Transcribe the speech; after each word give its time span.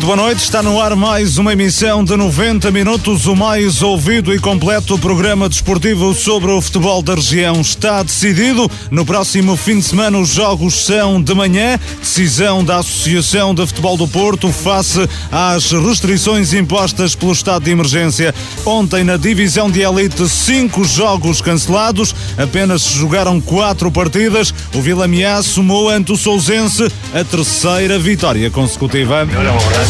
Muito 0.00 0.16
boa 0.16 0.28
noite, 0.28 0.38
está 0.38 0.62
no 0.62 0.80
ar 0.80 0.96
mais 0.96 1.36
uma 1.36 1.52
emissão 1.52 2.02
de 2.02 2.16
90 2.16 2.70
minutos, 2.70 3.26
o 3.26 3.36
mais 3.36 3.82
ouvido 3.82 4.34
e 4.34 4.38
completo 4.38 4.96
programa 4.96 5.46
desportivo 5.46 6.14
sobre 6.14 6.50
o 6.50 6.58
futebol 6.58 7.02
da 7.02 7.14
região. 7.14 7.60
Está 7.60 8.02
decidido, 8.02 8.70
no 8.90 9.04
próximo 9.04 9.58
fim 9.58 9.76
de 9.76 9.82
semana 9.82 10.16
os 10.16 10.30
jogos 10.30 10.86
são 10.86 11.20
de 11.20 11.34
manhã, 11.34 11.78
decisão 11.98 12.64
da 12.64 12.78
Associação 12.78 13.54
de 13.54 13.66
Futebol 13.66 13.98
do 13.98 14.08
Porto 14.08 14.50
face 14.50 15.06
às 15.30 15.70
restrições 15.70 16.54
impostas 16.54 17.14
pelo 17.14 17.32
estado 17.32 17.64
de 17.64 17.70
emergência. 17.70 18.34
Ontem 18.64 19.04
na 19.04 19.18
divisão 19.18 19.70
de 19.70 19.82
elite, 19.82 20.26
cinco 20.30 20.82
jogos 20.82 21.42
cancelados, 21.42 22.14
apenas 22.38 22.84
jogaram 22.84 23.38
quatro 23.38 23.92
partidas. 23.92 24.54
O 24.74 24.80
Vila 24.80 25.06
Miá 25.06 25.42
somou 25.42 25.90
ante 25.90 26.10
o 26.10 26.16
Sousense 26.16 26.90
a 27.12 27.22
terceira 27.22 27.98
vitória 27.98 28.50
consecutiva 28.50 29.26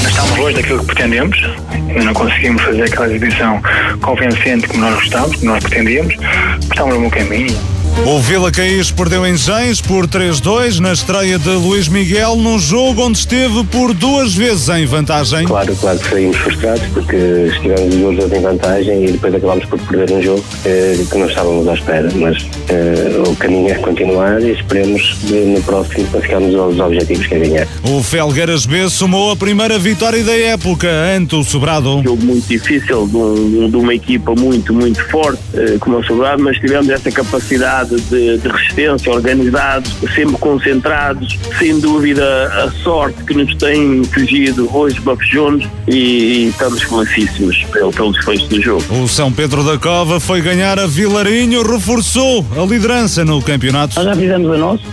estamos 0.09 0.37
longe 0.39 0.57
daquilo 0.57 0.79
que 0.81 0.87
pretendemos, 0.87 1.39
ainda 1.71 2.05
não 2.05 2.15
conseguimos 2.15 2.63
fazer 2.63 2.83
aquela 2.85 3.07
exibição 3.07 3.63
convencente 4.01 4.69
como 4.69 4.81
nós 4.83 4.95
gostávamos, 4.95 5.37
como 5.37 5.53
nós 5.53 5.63
pretendíamos, 5.65 6.15
estamos 6.63 6.95
no 6.95 7.01
bom 7.03 7.11
caminho. 7.11 7.80
O 8.07 8.19
Vila 8.19 8.51
Caís 8.51 8.91
perdeu 8.91 9.27
em 9.27 9.37
Gens 9.37 9.81
por 9.81 10.07
3-2 10.07 10.79
na 10.79 10.93
estreia 10.93 11.39
de 11.39 11.51
Luís 11.51 11.87
Miguel 11.87 12.35
num 12.37 12.59
jogo 12.59 13.03
onde 13.03 13.19
esteve 13.19 13.63
por 13.65 13.93
duas 13.93 14.35
vezes 14.35 14.69
em 14.71 14.87
vantagem. 14.87 15.47
Claro, 15.47 15.77
claro 15.77 15.99
que 15.99 16.09
saímos 16.09 16.37
frustrados 16.39 16.83
porque 16.95 17.17
estivemos 17.17 17.95
duas 17.95 18.17
vezes 18.17 18.33
em 18.33 18.41
vantagem 18.41 19.05
e 19.05 19.13
depois 19.13 19.35
acabámos 19.35 19.67
por 19.67 19.79
perder 19.81 20.17
um 20.17 20.23
jogo 20.23 20.45
eh, 20.65 20.99
que 21.11 21.19
não 21.19 21.27
estávamos 21.27 21.69
à 21.69 21.75
espera, 21.75 22.09
mas 22.17 22.49
eh, 22.69 23.23
o 23.27 23.37
caminho 23.37 23.69
é 23.69 23.75
continuar 23.75 24.43
e 24.43 24.53
esperemos 24.53 25.19
no 25.31 25.63
próximo 25.63 26.07
conseguirmos 26.09 26.55
os 26.55 26.81
objetivos 26.81 27.27
que 27.27 27.35
é 27.35 27.39
ganhar. 27.39 27.69
O 27.85 28.03
Felgueiras 28.03 28.65
B 28.65 28.89
somou 28.89 29.31
a 29.31 29.37
primeira 29.37 29.79
vitória 29.79 30.25
da 30.25 30.37
época 30.37 30.89
ante 31.17 31.37
o 31.37 31.45
Sobrado. 31.45 31.99
Um 31.99 32.03
jogo 32.03 32.25
muito 32.25 32.49
difícil 32.49 33.07
de, 33.07 33.17
um, 33.17 33.71
de 33.71 33.77
uma 33.77 33.95
equipa 33.95 34.35
muito, 34.35 34.73
muito 34.73 35.05
forte 35.11 35.41
eh, 35.55 35.77
como 35.79 35.99
o 35.99 36.05
Sobrado, 36.05 36.43
mas 36.43 36.59
tivemos 36.59 36.89
essa 36.89 37.11
capacidade 37.13 37.90
de, 37.97 38.39
de, 38.39 38.49
resistência, 38.49 39.13
organizados, 39.13 39.95
sempre 40.15 40.37
concentrados, 40.39 41.39
sem 41.59 41.79
dúvida 41.81 42.47
a 42.65 42.71
sorte 42.83 43.23
que 43.25 43.35
nos 43.35 43.55
tem 43.57 44.05
fugido 44.05 44.69
hoje 44.73 45.01
Bafejones 45.01 45.69
e, 45.89 45.95
e 45.95 46.49
estamos 46.49 46.83
felicíssimos 46.83 47.65
pelo, 47.73 47.91
pelo 47.93 48.13
desfecho 48.13 48.47
do 48.49 48.63
jogo. 48.63 48.85
O 49.03 49.09
São 49.09 49.33
Pedro 49.33 49.65
da 49.65 49.79
Cova 49.79 50.21
foi 50.21 50.41
ganhar 50.41 50.79
a 50.79 50.87
Vilarinho, 50.87 51.63
reforçou 51.63 52.45
a 52.57 52.65
liderança 52.65 53.25
no 53.25 53.43
campeonato. 53.43 53.97
Nós 53.97 54.05
já 54.05 54.15
fizemos 54.15 54.49
o 54.49 54.59
nosso 54.59 54.85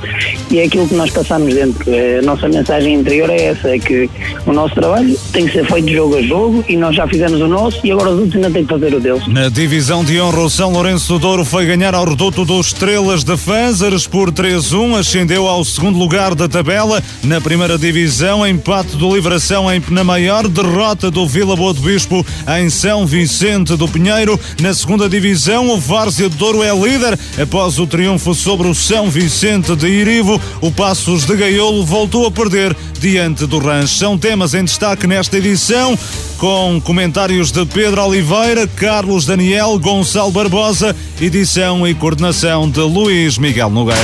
e 0.50 0.60
é 0.60 0.66
aquilo 0.66 0.88
que 0.88 0.96
nós 0.96 1.10
passamos 1.12 1.54
dentro. 1.54 1.86
A 2.20 2.22
nossa 2.22 2.48
mensagem 2.48 2.96
interior 2.96 3.30
é 3.30 3.46
essa, 3.46 3.70
é 3.70 3.80
que 3.80 4.10
o 4.46 4.54
nosso 4.54 4.76
trabalho 4.76 5.18
tem 5.32 5.46
que 5.46 5.54
ser 5.54 5.66
feito 5.66 5.90
jogo 5.92 6.18
a 6.18 6.22
jogo 6.22 6.66
e 6.68 6.78
nós 6.78 6.96
já 6.96 7.08
fizemos 7.08 7.40
o 7.42 7.48
nosso 7.48 7.80
e 7.86 7.92
agora 7.92 8.12
os 8.12 8.20
outros 8.20 8.36
ainda 8.36 8.52
têm 8.52 8.64
que 8.64 8.74
fazer 8.74 8.94
o 8.94 9.00
deles. 9.00 9.28
Na 9.28 9.50
divisão 9.50 10.04
de 10.04 10.20
honra, 10.20 10.42
o 10.42 10.50
São 10.50 10.72
Lourenço 10.72 11.14
do 11.14 11.20
Douro 11.20 11.46
foi 11.46 11.66
ganhar 11.66 11.94
ao 11.94 12.06
reduto 12.06 12.46
dos 12.46 12.74
Estrelas 12.78 13.24
de 13.24 13.36
Fanzares 13.36 14.06
por 14.06 14.32
3-1, 14.32 15.00
ascendeu 15.00 15.48
ao 15.48 15.66
segundo 15.66 15.98
lugar 15.98 16.36
da 16.36 16.48
tabela. 16.48 17.04
Na 17.24 17.42
primeira 17.42 17.76
divisão, 17.76 18.46
empate 18.46 18.96
do 18.96 19.16
Livração 19.16 19.72
em 19.74 19.82
na 19.90 20.04
maior 20.04 20.48
derrota 20.48 21.10
do 21.10 21.28
Vila 21.28 21.56
Boa 21.56 21.74
do 21.74 21.82
Bispo 21.82 22.24
em 22.60 22.70
São 22.70 23.04
Vicente 23.04 23.76
do 23.76 23.88
Pinheiro. 23.88 24.40
Na 24.62 24.76
segunda 24.76 25.10
divisão, 25.10 25.72
o 25.72 25.80
Várzea 25.80 26.30
de 26.30 26.38
Douro 26.38 26.62
é 26.62 26.72
líder. 26.72 27.18
Após 27.42 27.80
o 27.80 27.88
triunfo 27.88 28.36
sobre 28.36 28.68
o 28.68 28.76
São 28.76 29.10
Vicente 29.10 29.76
de 29.76 29.88
Irivo, 29.88 30.40
o 30.62 30.72
Passos 30.72 31.26
de 31.26 31.36
Gaiolo 31.36 31.84
voltou 31.84 32.28
a 32.28 32.32
perder 32.32 32.78
diante 33.00 33.48
do 33.48 33.58
Rancho. 33.58 33.96
São 33.96 34.20
temas 34.20 34.54
em 34.54 34.64
destaque 34.64 35.08
nesta 35.08 35.36
edição 35.36 35.98
com 36.38 36.80
comentários 36.80 37.52
de 37.52 37.66
Pedro 37.66 38.04
Oliveira, 38.04 38.68
Carlos 38.68 39.26
Daniel, 39.26 39.78
Gonçalo 39.80 40.32
Barbosa, 40.32 40.96
edição 41.20 41.88
e 41.88 41.96
coordenação 41.96 42.70
de 42.70 42.80
Luís 42.80 43.38
Miguel 43.38 43.70
Nogueira. 43.70 44.02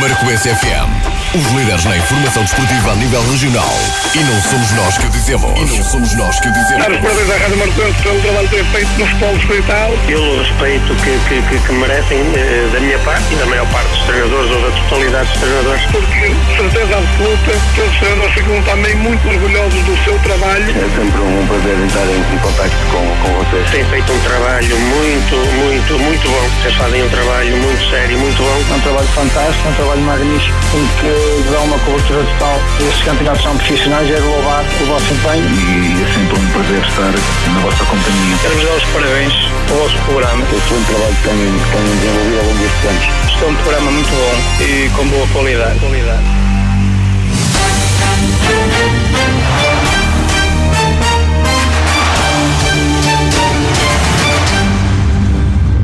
Marcoense 0.00 0.48
FM 0.50 1.05
os 1.34 1.46
líderes 1.52 1.84
na 1.84 1.96
informação 1.96 2.42
desportiva 2.42 2.92
a 2.92 2.96
nível 2.96 3.22
regional. 3.30 3.74
E 4.14 4.18
não 4.18 4.40
somos 4.42 4.70
nós 4.72 4.98
que 4.98 5.06
o 5.06 5.10
dizemos. 5.10 5.60
E 5.60 5.76
não 5.76 5.84
somos 5.84 6.14
nós 6.14 6.40
que 6.40 6.48
o 6.48 6.52
dizemos. 6.52 6.84
Dar 6.84 6.92
os 6.92 7.00
parabéns 7.00 7.30
à 7.30 7.36
Rádio 7.36 7.56
Martins 7.58 7.96
pelo 8.02 8.20
trabalho 8.22 8.48
que 8.48 8.56
tem 8.56 8.64
feito 8.64 8.90
no 8.98 9.06
futebol 9.06 9.38
distrital. 9.38 9.92
Pelo 10.06 10.42
respeito 10.42 10.94
que, 10.96 11.18
que, 11.28 11.42
que, 11.42 11.66
que 11.66 11.72
merecem 11.72 12.18
eh, 12.18 12.70
da 12.72 12.80
minha 12.80 12.98
parte 13.00 13.32
e 13.32 13.36
da 13.36 13.46
maior 13.46 13.66
parte 13.70 13.88
dos 13.90 14.02
treinadores 14.04 14.50
ou 14.50 14.62
da 14.62 14.75
totalidade 14.88 15.28
dos 15.28 15.40
treinadores. 15.40 15.82
Porque, 15.90 16.34
certeza 16.56 16.98
absoluta, 16.98 17.52
que 17.74 17.80
os 17.80 17.98
treinadores 17.98 18.34
ficam 18.34 18.62
também 18.62 18.94
muito 18.96 19.28
orgulhosos 19.28 19.84
do 19.84 20.04
seu 20.04 20.18
trabalho. 20.20 20.70
É 20.70 20.88
sempre 20.94 21.20
um 21.20 21.46
prazer 21.46 21.78
estar 21.86 22.06
em, 22.06 22.34
em 22.34 22.38
contato 22.38 22.72
com, 22.90 23.04
com 23.22 23.44
vocês. 23.44 23.70
Têm 23.70 23.84
feito 23.84 24.12
um 24.12 24.20
trabalho 24.20 24.78
muito, 24.78 25.36
muito, 25.36 25.98
muito 25.98 26.28
bom. 26.28 26.48
Vocês 26.62 26.74
fazem 26.74 27.02
um 27.02 27.08
trabalho 27.08 27.56
muito 27.56 27.90
sério, 27.90 28.18
muito 28.18 28.42
bom. 28.42 28.64
É 28.70 28.74
um 28.74 28.80
trabalho 28.80 29.08
fantástico, 29.08 29.66
é 29.66 29.70
um 29.70 29.74
trabalho 29.74 30.02
magnífico, 30.02 30.58
porque 30.70 31.50
dá 31.50 31.60
uma 31.60 31.78
cobertura 31.80 32.24
total. 32.24 32.60
Estes 32.80 33.02
campeonatos 33.02 33.42
são 33.42 33.56
profissionais, 33.56 34.10
é 34.10 34.14
de 34.14 34.20
louvar 34.20 34.64
o 34.64 34.86
vosso 34.86 35.14
empenho. 35.14 35.46
E 35.46 36.02
é 36.02 36.06
sempre 36.12 36.38
um 36.38 36.46
prazer 36.50 36.82
estar 36.82 37.12
na 37.52 37.60
vossa 37.60 37.84
companhia. 37.84 38.36
Quero-vos 38.42 38.64
dar 38.64 38.76
os 38.76 38.84
parabéns 38.84 39.34
pelo 39.66 39.80
vosso 39.80 39.98
programa. 40.02 40.44
Este 40.56 40.72
é 40.72 40.76
um 40.76 40.84
trabalho 40.84 41.16
que 41.16 41.28
têm, 41.28 41.58
que 41.58 41.70
têm 41.72 41.96
desenvolvido 41.96 42.38
ao 42.38 42.44
longo 42.46 42.58
destes 42.58 42.84
anos. 42.86 43.04
Este 43.26 43.44
é 43.44 43.46
um 43.46 43.54
programa 43.56 43.90
muito 43.90 44.10
bom 44.10 44.36
e 44.62 44.75
com 44.94 45.08
boa 45.08 45.26
qualidade. 45.28 45.80
qualidade. 45.80 46.45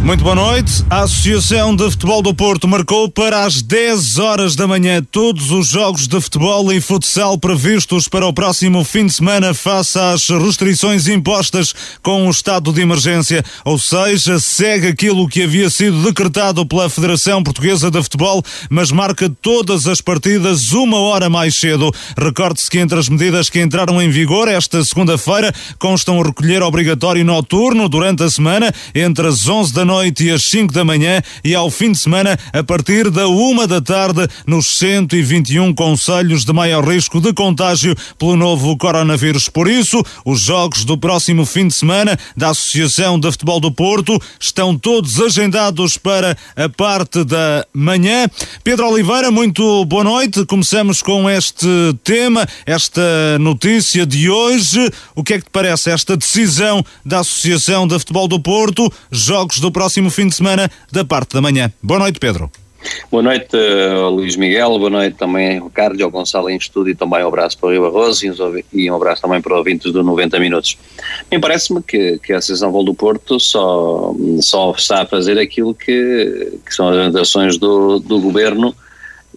Muito 0.04 0.24
boa 0.24 0.34
noite. 0.34 0.84
A 0.90 1.02
Associação 1.02 1.76
de 1.76 1.88
Futebol 1.88 2.22
do 2.22 2.34
Porto 2.34 2.66
marcou 2.66 3.08
para 3.08 3.44
as 3.44 3.62
10 3.62 4.18
horas 4.18 4.56
da 4.56 4.66
manhã 4.66 5.00
todos 5.00 5.52
os 5.52 5.68
jogos 5.68 6.08
de 6.08 6.20
futebol 6.20 6.72
e 6.72 6.80
futsal 6.80 7.38
previstos 7.38 8.08
para 8.08 8.26
o 8.26 8.32
próximo 8.32 8.82
fim 8.82 9.06
de 9.06 9.12
semana 9.12 9.54
face 9.54 9.96
às 9.96 10.28
restrições 10.28 11.06
impostas 11.06 11.72
com 12.02 12.26
o 12.26 12.30
estado 12.30 12.72
de 12.72 12.80
emergência. 12.80 13.44
Ou 13.64 13.78
seja, 13.78 14.40
segue 14.40 14.88
aquilo 14.88 15.28
que 15.28 15.44
havia 15.44 15.70
sido 15.70 16.02
decretado 16.02 16.66
pela 16.66 16.90
Federação 16.90 17.40
Portuguesa 17.40 17.88
de 17.88 18.02
Futebol, 18.02 18.42
mas 18.68 18.90
marca 18.90 19.30
todas 19.40 19.86
as 19.86 20.00
partidas 20.00 20.72
uma 20.72 20.98
hora 20.98 21.30
mais 21.30 21.54
cedo. 21.54 21.92
Recorde-se 22.18 22.68
que 22.68 22.80
entre 22.80 22.98
as 22.98 23.08
medidas 23.08 23.48
que 23.48 23.60
entraram 23.60 24.02
em 24.02 24.10
vigor 24.10 24.48
esta 24.48 24.84
segunda-feira 24.84 25.54
constam 25.78 26.18
o 26.18 26.22
recolher 26.22 26.60
obrigatório 26.60 27.24
noturno 27.24 27.88
durante 27.88 28.24
a 28.24 28.28
semana 28.28 28.74
entre 28.92 29.28
as 29.28 29.48
11 29.48 29.72
da 29.72 29.84
noite 29.84 29.91
noite 29.92 30.24
e 30.24 30.30
às 30.30 30.44
5 30.46 30.72
da 30.72 30.86
manhã 30.86 31.20
e 31.44 31.54
ao 31.54 31.70
fim 31.70 31.92
de 31.92 31.98
semana 31.98 32.38
a 32.50 32.64
partir 32.64 33.10
da 33.10 33.28
uma 33.28 33.66
da 33.66 33.78
tarde 33.78 34.26
nos 34.46 34.78
121 34.78 35.74
conselhos 35.74 36.46
de 36.46 36.52
maior 36.52 36.82
risco 36.82 37.20
de 37.20 37.30
contágio 37.34 37.94
pelo 38.18 38.34
novo 38.34 38.74
coronavírus. 38.78 39.50
Por 39.50 39.68
isso, 39.68 40.02
os 40.24 40.40
jogos 40.40 40.86
do 40.86 40.96
próximo 40.96 41.44
fim 41.44 41.68
de 41.68 41.74
semana 41.74 42.18
da 42.34 42.48
Associação 42.48 43.20
de 43.20 43.30
Futebol 43.30 43.60
do 43.60 43.70
Porto 43.70 44.18
estão 44.40 44.78
todos 44.78 45.20
agendados 45.20 45.98
para 45.98 46.38
a 46.56 46.70
parte 46.70 47.22
da 47.22 47.66
manhã. 47.74 48.26
Pedro 48.64 48.88
Oliveira, 48.88 49.30
muito 49.30 49.84
boa 49.84 50.04
noite. 50.04 50.46
Começamos 50.46 51.02
com 51.02 51.28
este 51.28 51.66
tema, 52.02 52.48
esta 52.64 53.38
notícia 53.38 54.06
de 54.06 54.30
hoje. 54.30 54.90
O 55.14 55.22
que 55.22 55.34
é 55.34 55.38
que 55.38 55.44
te 55.44 55.50
parece 55.50 55.90
esta 55.90 56.16
decisão 56.16 56.82
da 57.04 57.18
Associação 57.18 57.86
de 57.86 57.98
Futebol 57.98 58.26
do 58.26 58.40
Porto? 58.40 58.90
Jogos 59.10 59.60
do 59.60 59.70
próximo 59.70 59.81
próximo 59.82 60.10
fim 60.10 60.28
de 60.28 60.36
semana 60.36 60.70
da 60.92 61.04
parte 61.04 61.34
da 61.34 61.40
manhã. 61.40 61.72
Boa 61.82 61.98
noite, 61.98 62.20
Pedro. 62.20 62.48
Boa 63.10 63.20
noite, 63.20 63.56
uh, 63.56 64.08
Luís 64.10 64.36
Miguel, 64.36 64.78
boa 64.78 64.90
noite 64.90 65.16
também 65.16 65.58
ao 65.58 65.68
Carlos 65.70 66.00
ao 66.00 66.08
Gonçalo 66.10 66.48
em 66.50 66.56
estúdio 66.56 66.92
e 66.92 66.94
também 66.94 67.24
um 67.24 67.26
abraço 67.26 67.58
para 67.58 67.68
o 67.68 67.72
Rio 67.72 67.82
Barroso 67.82 68.24
e 68.72 68.90
um 68.90 68.94
abraço 68.94 69.22
também 69.22 69.40
para 69.40 69.54
os 69.54 69.58
ouvintes 69.58 69.92
do 69.92 70.04
90 70.04 70.38
Minutos. 70.38 70.78
Bem, 71.28 71.40
parece-me 71.40 71.82
que, 71.82 72.16
que 72.18 72.32
a 72.32 72.38
Associação 72.38 72.70
Vol 72.70 72.84
do 72.84 72.94
Porto 72.94 73.40
só, 73.40 74.14
só 74.40 74.70
está 74.70 75.02
a 75.02 75.06
fazer 75.06 75.36
aquilo 75.36 75.74
que, 75.74 76.60
que 76.64 76.72
são 76.72 76.88
as 76.88 76.96
orientações 76.96 77.58
do, 77.58 77.98
do 77.98 78.20
Governo 78.20 78.72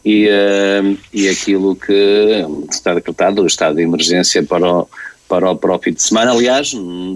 e, 0.03 0.27
uh, 0.27 0.97
e 1.11 1.27
aquilo 1.27 1.75
que 1.75 2.45
está 2.69 2.93
decretado, 2.93 3.41
o 3.41 3.47
estado 3.47 3.77
de 3.77 3.81
emergência 3.81 4.43
para 4.43 4.71
o, 4.71 4.87
para 5.27 5.51
o, 5.51 5.55
para 5.55 5.79
fim 5.79 5.91
de 5.91 6.03
semana. 6.03 6.31
Aliás, 6.31 6.71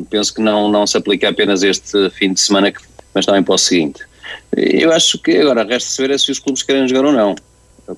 penso 0.09 0.33
que 0.33 0.41
não, 0.41 0.67
não 0.71 0.87
se 0.87 0.97
aplica 0.97 1.29
apenas 1.29 1.61
este 1.61 2.09
fim 2.11 2.33
de 2.33 2.41
semana 2.41 2.71
que 2.71 2.88
mas 3.13 3.25
também 3.25 3.43
para 3.43 3.55
o 3.55 3.57
seguinte. 3.57 4.01
Eu 4.55 4.91
acho 4.91 5.17
que 5.19 5.37
agora 5.37 5.63
resta 5.63 5.89
saber 5.89 6.11
é 6.11 6.17
se 6.17 6.31
os 6.31 6.39
clubes 6.39 6.63
querem 6.63 6.87
jogar 6.87 7.05
ou 7.05 7.11
não, 7.11 7.35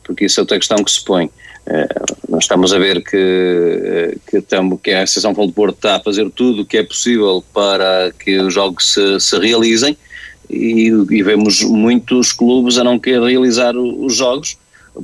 porque 0.04 0.26
isso 0.26 0.40
é 0.40 0.42
outra 0.42 0.58
questão 0.58 0.84
que 0.84 0.92
se 0.92 1.04
põe. 1.04 1.30
nós 2.30 2.44
estamos 2.44 2.74
a 2.74 2.80
ver 2.80 3.04
que, 3.04 4.18
que, 4.30 4.42
tamo, 4.42 4.78
que 4.78 4.92
a 4.92 5.04
Associação 5.04 5.32
Futebol 5.32 5.48
do 5.48 5.54
Porto 5.54 5.76
está 5.76 5.96
a 5.98 6.00
fazer 6.00 6.30
tudo 6.32 6.62
o 6.62 6.66
que 6.66 6.78
é 6.78 6.84
possível 6.84 7.44
para 7.54 8.12
que 8.12 8.38
os 8.40 8.54
jogos 8.54 8.94
se, 8.94 9.20
se 9.20 9.38
realizem 9.38 9.98
e, 10.50 10.88
e, 10.88 11.24
vemos 11.24 11.62
muitos 11.62 12.34
clubes 12.34 12.78
a 12.78 12.84
não 12.84 13.00
querer 13.00 13.22
realizar 13.22 13.76
os 13.78 14.16
jogos 14.16 14.58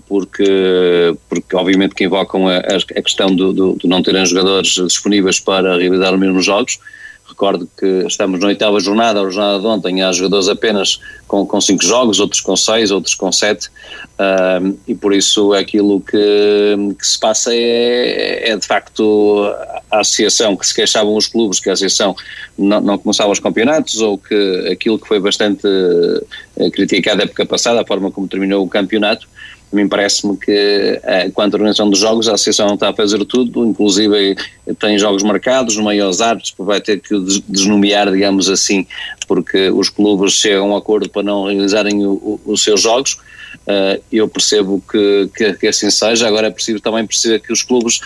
porque, 0.08 1.16
porque 1.30 1.56
obviamente 1.56 1.96
que 1.96 2.04
invocam 2.04 2.48
a, 2.48 2.58
a 2.58 3.02
questão 3.02 3.34
do, 3.34 3.54
do, 3.54 3.74
do, 3.74 3.88
não 3.88 4.04
terem 4.04 4.26
jogadores 4.26 4.70
disponíveis 4.70 5.40
para 5.40 5.78
realizar 5.78 6.14
os 6.14 6.20
mesmos 6.20 6.46
jogos. 6.46 6.80
Recordo 7.28 7.70
que 7.78 7.86
estamos 8.08 8.40
na 8.40 8.48
oitava 8.48 8.80
jornada, 8.80 9.22
a 9.22 9.30
jornada 9.30 9.60
de 9.60 9.66
ontem, 9.66 10.02
há 10.02 10.12
jogadores 10.14 10.48
apenas 10.48 11.00
com, 11.28 11.46
com 11.46 11.60
cinco 11.60 11.84
jogos, 11.84 12.20
outros 12.20 12.40
com 12.40 12.56
seis, 12.56 12.90
outros 12.90 13.16
com 13.16 13.32
sete, 13.32 13.68
uh, 13.68 14.78
e 14.88 14.96
por 14.96 15.14
isso 15.14 15.54
aquilo 15.54 16.00
que, 16.00 16.16
que 16.98 17.06
se 17.06 17.20
passa 17.20 17.54
é, 17.54 18.50
é, 18.50 18.56
de 18.56 18.66
facto 18.66 19.44
a 19.92 20.00
associação 20.00 20.56
que 20.56 20.66
se 20.66 20.74
queixavam 20.74 21.16
os 21.16 21.28
clubes, 21.28 21.60
que 21.60 21.70
a 21.70 21.74
associação 21.74 22.16
não, 22.58 22.80
não 22.80 22.98
começava 22.98 23.30
os 23.30 23.40
campeonatos, 23.40 24.00
ou 24.00 24.18
que 24.18 24.70
aquilo 24.72 24.98
que 24.98 25.08
foi 25.08 25.20
bastante 25.20 25.68
uh, 25.68 26.72
criticado 26.72 27.22
a 27.22 27.26
época 27.26 27.46
passada, 27.46 27.82
a 27.82 27.86
forma 27.86 28.10
como 28.10 28.28
terminou 28.28 28.64
o 28.64 28.70
campeonato, 28.70 29.28
a 29.72 29.76
mim 29.76 29.88
parece-me 29.88 30.38
que, 30.38 31.00
eh, 31.04 31.30
quanto 31.34 31.56
à 31.56 31.58
organização 31.58 31.90
dos 31.90 32.00
jogos, 32.00 32.30
a 32.30 32.36
Associação 32.36 32.74
está 32.74 32.90
a 32.90 32.94
fazer 32.94 33.24
tudo, 33.26 33.66
inclusive 33.66 34.36
tem 34.80 34.98
jogos 34.98 35.24
marcados, 35.24 35.76
no 35.76 35.84
meio 35.84 36.06
aos 36.06 36.22
árbitros, 36.22 36.54
vai 36.58 36.80
ter 36.80 37.02
que 37.02 37.14
desnomear, 37.48 38.10
digamos 38.10 38.50
assim, 38.50 38.88
porque 39.28 39.70
os 39.70 39.90
clubes 39.90 40.34
chegam 40.34 40.72
a 40.72 40.74
um 40.74 40.78
acordo 40.78 41.10
para 41.10 41.24
não 41.24 41.46
realizarem 41.46 42.06
o, 42.06 42.12
o, 42.12 42.42
os 42.46 42.64
seus 42.64 42.82
jogos. 42.82 43.18
Uh, 43.68 44.02
eu 44.10 44.30
percebo 44.30 44.82
que, 44.90 45.30
que, 45.36 45.54
que, 45.54 45.68
assim 45.68 45.92
seja, 45.92 46.28
agora 46.28 46.48
é 46.48 46.52
preciso 46.52 46.80
também 46.80 47.06
perceber 47.06 47.40
que 47.40 47.52
os 47.52 47.64
clubes 47.64 48.00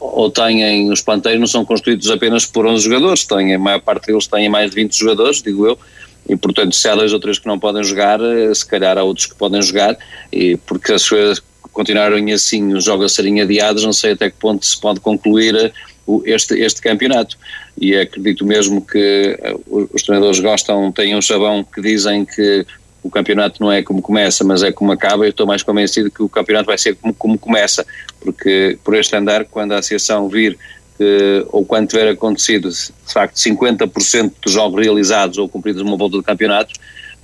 ou 0.00 0.30
têm, 0.30 0.90
os 0.90 1.02
planteios 1.02 1.38
não 1.38 1.46
são 1.46 1.64
construídos 1.64 2.10
apenas 2.10 2.46
por 2.46 2.66
11 2.66 2.84
jogadores, 2.84 3.24
têm, 3.26 3.54
a 3.54 3.58
maior 3.58 3.80
parte 3.80 4.06
deles 4.06 4.26
têm 4.26 4.48
mais 4.48 4.70
de 4.70 4.76
20 4.76 4.98
jogadores, 4.98 5.42
digo 5.42 5.66
eu, 5.66 5.78
e 6.28 6.36
portanto 6.36 6.74
se 6.74 6.88
há 6.88 6.94
dois 6.94 7.12
ou 7.12 7.20
três 7.20 7.38
que 7.38 7.46
não 7.46 7.58
podem 7.58 7.82
jogar, 7.82 8.20
eh, 8.20 8.54
se 8.54 8.66
calhar 8.66 8.96
há 8.96 9.02
outros 9.02 9.26
que 9.26 9.34
podem 9.34 9.60
jogar, 9.60 9.96
e 10.32 10.56
porque 10.56 10.92
as 10.92 11.08
coisas 11.08 11.42
continuarem 11.72 12.32
assim, 12.32 12.74
os 12.74 12.84
jogos 12.84 13.06
a 13.06 13.08
serem 13.08 13.40
adiados, 13.40 13.84
não 13.84 13.92
sei 13.92 14.12
até 14.12 14.30
que 14.30 14.36
ponto 14.36 14.64
se 14.64 14.78
pode 14.80 15.00
concluir 15.00 15.54
eh, 15.54 15.72
este, 16.24 16.54
este 16.60 16.80
campeonato. 16.80 17.36
E 17.80 17.96
acredito 17.96 18.44
mesmo 18.44 18.84
que 18.84 19.38
eh, 19.40 19.56
os 19.92 20.02
treinadores 20.02 20.40
gostam, 20.40 20.92
têm 20.92 21.16
um 21.16 21.22
chavão 21.22 21.64
que 21.64 21.80
dizem 21.80 22.24
que 22.24 22.66
o 23.02 23.10
campeonato 23.10 23.60
não 23.60 23.72
é 23.72 23.82
como 23.82 24.00
começa, 24.00 24.44
mas 24.44 24.62
é 24.62 24.70
como 24.70 24.92
acaba. 24.92 25.24
Eu 25.24 25.30
estou 25.30 25.46
mais 25.46 25.62
convencido 25.62 26.10
que 26.10 26.22
o 26.22 26.28
campeonato 26.28 26.66
vai 26.66 26.78
ser 26.78 26.94
como, 26.94 27.12
como 27.14 27.38
começa, 27.38 27.84
porque 28.20 28.78
por 28.84 28.94
este 28.94 29.16
andar, 29.16 29.44
quando 29.46 29.72
a 29.72 29.78
associação 29.78 30.28
vir 30.28 30.56
que, 31.02 31.46
ou 31.50 31.64
quando 31.64 31.88
tiver 31.88 32.08
acontecido, 32.08 32.68
de 32.70 33.12
facto, 33.12 33.36
50% 33.36 34.32
dos 34.40 34.52
jogos 34.52 34.80
realizados 34.80 35.38
ou 35.38 35.48
cumpridos 35.48 35.82
numa 35.82 35.96
volta 35.96 36.18
de 36.18 36.22
campeonato, 36.22 36.72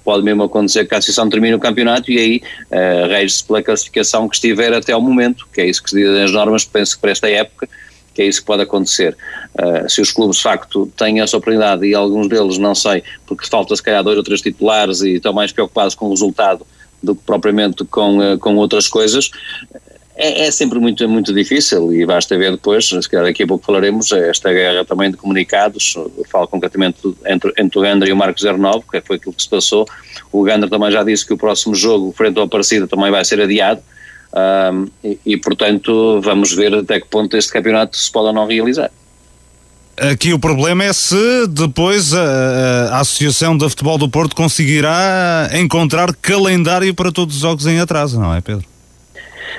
pode 0.04 0.24
mesmo 0.24 0.42
acontecer 0.42 0.86
que 0.86 0.94
a 0.94 0.98
Associação 0.98 1.28
termine 1.28 1.54
o 1.54 1.60
campeonato 1.60 2.10
e 2.10 2.18
aí 2.18 2.42
uh, 2.70 3.08
rege-se 3.08 3.44
pela 3.44 3.62
classificação 3.62 4.28
que 4.28 4.36
estiver 4.36 4.72
até 4.72 4.92
ao 4.92 5.00
momento, 5.00 5.46
que 5.52 5.60
é 5.60 5.66
isso 5.66 5.82
que 5.82 5.90
se 5.90 5.96
diz 5.96 6.08
nas 6.08 6.32
normas, 6.32 6.64
penso 6.64 6.96
que 6.96 7.00
para 7.00 7.10
esta 7.10 7.28
época, 7.28 7.68
que 8.14 8.22
é 8.22 8.26
isso 8.26 8.40
que 8.40 8.46
pode 8.46 8.62
acontecer. 8.62 9.16
Uh, 9.54 9.88
se 9.88 10.00
os 10.00 10.10
clubes 10.10 10.38
de 10.38 10.42
facto 10.42 10.90
têm 10.96 11.20
essa 11.20 11.36
oportunidade 11.36 11.86
e 11.86 11.94
alguns 11.94 12.28
deles 12.28 12.58
não 12.58 12.74
sei, 12.74 13.04
porque 13.26 13.46
falta 13.46 13.76
se 13.76 13.82
calhar 13.82 14.02
dois 14.02 14.16
ou 14.16 14.24
três 14.24 14.40
titulares 14.40 15.02
e 15.02 15.14
estão 15.14 15.32
mais 15.32 15.52
preocupados 15.52 15.94
com 15.94 16.06
o 16.06 16.10
resultado 16.10 16.66
do 17.02 17.14
que 17.14 17.22
propriamente 17.24 17.84
com, 17.84 18.18
uh, 18.18 18.38
com 18.38 18.56
outras 18.56 18.88
coisas, 18.88 19.30
é, 20.20 20.46
é, 20.46 20.50
sempre 20.50 20.80
muito, 20.80 21.08
muito 21.08 21.32
difícil 21.32 21.94
e 21.94 22.04
basta 22.04 22.36
ver 22.36 22.50
depois, 22.50 22.88
se 22.88 23.08
calhar 23.08 23.24
daqui 23.24 23.44
a 23.44 23.46
pouco 23.46 23.64
falaremos, 23.64 24.10
esta 24.10 24.52
guerra 24.52 24.84
também 24.84 25.12
de 25.12 25.16
comunicados, 25.16 25.94
falo 26.28 26.48
concretamente 26.48 26.98
entre, 27.24 27.52
entre 27.56 27.78
o 27.78 27.82
Gander 27.82 28.08
e 28.08 28.12
o 28.12 28.16
Marcos 28.16 28.42
09, 28.42 28.82
que 28.90 29.00
foi 29.00 29.14
aquilo 29.14 29.32
que 29.32 29.42
se 29.42 29.48
passou. 29.48 29.86
O 30.32 30.42
Gander 30.42 30.68
também 30.68 30.90
já 30.90 31.04
disse 31.04 31.24
que 31.24 31.32
o 31.32 31.38
próximo 31.38 31.72
jogo, 31.72 32.12
frente 32.16 32.36
ao 32.36 32.46
Aparecida, 32.46 32.88
também 32.88 33.12
vai 33.12 33.24
ser 33.24 33.40
adiado. 33.40 33.80
E, 35.04 35.18
e, 35.24 35.36
portanto, 35.36 36.20
vamos 36.20 36.52
ver 36.52 36.74
até 36.74 37.00
que 37.00 37.06
ponto 37.06 37.36
este 37.36 37.52
campeonato 37.52 37.96
se 37.96 38.10
pode 38.10 38.26
ou 38.26 38.32
não 38.32 38.46
realizar. 38.48 38.90
Aqui 39.96 40.32
o 40.32 40.38
problema 40.38 40.82
é 40.82 40.92
se 40.92 41.46
depois 41.48 42.12
a, 42.12 42.90
a, 42.90 43.00
Associação 43.00 43.56
de 43.56 43.68
Futebol 43.68 43.98
do 43.98 44.08
Porto 44.08 44.34
conseguirá 44.34 45.48
encontrar 45.54 46.12
calendário 46.14 46.92
para 46.92 47.12
todos 47.12 47.36
os 47.36 47.40
jogos 47.40 47.66
em 47.66 47.78
atraso, 47.78 48.20
não 48.20 48.34
é, 48.34 48.40
Pedro? 48.40 48.66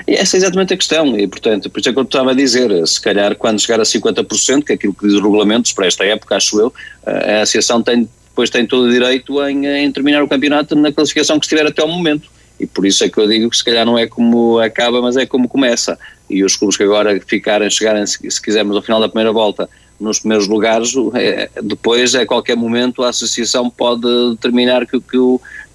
E 0.07 0.13
essa 0.13 0.36
é 0.36 0.39
exatamente 0.39 0.74
a 0.74 0.77
questão, 0.77 1.18
e 1.18 1.27
portanto, 1.27 1.69
por 1.69 1.80
isso 1.80 1.89
é 1.89 1.94
que 1.94 2.00
eu 2.00 2.03
estava 2.03 2.31
a 2.31 2.33
dizer, 2.33 2.88
se 2.88 3.00
calhar 3.01 3.36
quando 3.36 3.59
chegar 3.59 3.80
a 3.80 3.83
50%, 3.83 4.63
que 4.63 4.71
é 4.71 4.75
aquilo 4.75 4.94
que 4.94 5.06
diz 5.06 5.15
os 5.15 5.21
regulamentos 5.21 5.71
para 5.74 5.88
esta 5.88 6.06
época, 6.06 6.36
acho 6.36 6.59
eu, 6.59 6.74
a 7.06 7.41
associação 7.41 7.81
tem, 7.81 8.07
depois 8.30 8.50
tem 8.50 8.65
todo 8.65 8.88
o 8.88 8.91
direito 8.91 9.44
em, 9.47 9.65
em 9.65 9.91
terminar 9.91 10.24
o 10.24 10.27
campeonato 10.27 10.75
na 10.75 10.91
classificação 10.91 11.39
que 11.39 11.45
estiver 11.45 11.65
até 11.65 11.81
ao 11.81 11.88
momento. 11.88 12.30
E 12.59 12.65
por 12.65 12.86
isso 12.86 13.03
é 13.06 13.09
que 13.09 13.18
eu 13.18 13.27
digo 13.27 13.50
que 13.50 13.56
se 13.56 13.63
calhar 13.63 13.86
não 13.86 13.97
é 13.97 14.06
como 14.06 14.59
acaba, 14.59 15.01
mas 15.01 15.15
é 15.15 15.25
como 15.25 15.47
começa. 15.47 15.97
E 16.30 16.44
os 16.44 16.57
clubes 16.57 16.75
que 16.75 16.83
agora 16.83 17.19
ficarem, 17.25 17.69
chegarem, 17.69 18.06
se 18.06 18.42
quisermos, 18.42 18.75
ao 18.75 18.81
final 18.81 19.00
da 19.00 19.07
primeira 19.07 19.31
volta, 19.31 19.69
nos 20.00 20.19
primeiros 20.19 20.47
lugares, 20.47 20.94
é, 21.15 21.50
depois, 21.62 22.15
a 22.15 22.25
qualquer 22.25 22.56
momento, 22.56 23.03
a 23.03 23.09
associação 23.09 23.69
pode 23.69 24.07
determinar 24.31 24.85
que, 24.85 25.00
que, 25.00 25.18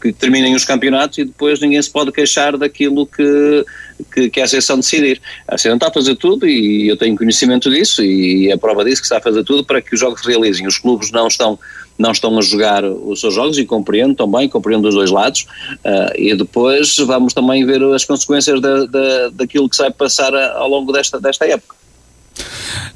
que 0.00 0.12
terminem 0.12 0.54
os 0.54 0.64
campeonatos 0.64 1.18
e 1.18 1.24
depois 1.24 1.60
ninguém 1.60 1.80
se 1.80 1.90
pode 1.90 2.12
queixar 2.12 2.56
daquilo 2.56 3.06
que, 3.06 3.64
que, 4.12 4.30
que 4.30 4.40
a 4.40 4.44
Associação 4.44 4.76
decidir. 4.76 5.20
A 5.46 5.54
Associação 5.54 5.76
está 5.76 5.88
a 5.88 5.92
fazer 5.92 6.16
tudo 6.16 6.46
e 6.46 6.88
eu 6.88 6.96
tenho 6.96 7.16
conhecimento 7.16 7.70
disso 7.70 8.02
e 8.02 8.50
é 8.50 8.56
prova 8.56 8.84
disso 8.84 9.02
que 9.02 9.06
está 9.06 9.18
a 9.18 9.22
fazer 9.22 9.44
tudo 9.44 9.64
para 9.64 9.80
que 9.80 9.94
os 9.94 10.00
jogos 10.00 10.20
se 10.20 10.26
realizem. 10.26 10.66
Os 10.66 10.78
clubes 10.78 11.10
não 11.10 11.26
estão 11.28 11.58
não 11.96 12.10
estão 12.10 12.36
a 12.36 12.42
jogar 12.42 12.84
os 12.84 13.20
seus 13.20 13.34
jogos 13.34 13.56
e 13.56 13.64
compreendo 13.64 14.16
também, 14.16 14.48
compreendo 14.48 14.82
dos 14.82 14.96
dois 14.96 15.12
lados 15.12 15.46
uh, 15.84 16.12
e 16.18 16.34
depois 16.34 16.96
vamos 16.96 17.32
também 17.32 17.64
ver 17.64 17.80
as 17.84 18.04
consequências 18.04 18.60
da, 18.60 18.84
da, 18.86 19.28
daquilo 19.28 19.68
que 19.68 19.76
se 19.76 19.82
vai 19.82 19.92
passar 19.92 20.34
ao 20.34 20.68
longo 20.68 20.92
desta, 20.92 21.20
desta 21.20 21.46
época. 21.46 21.83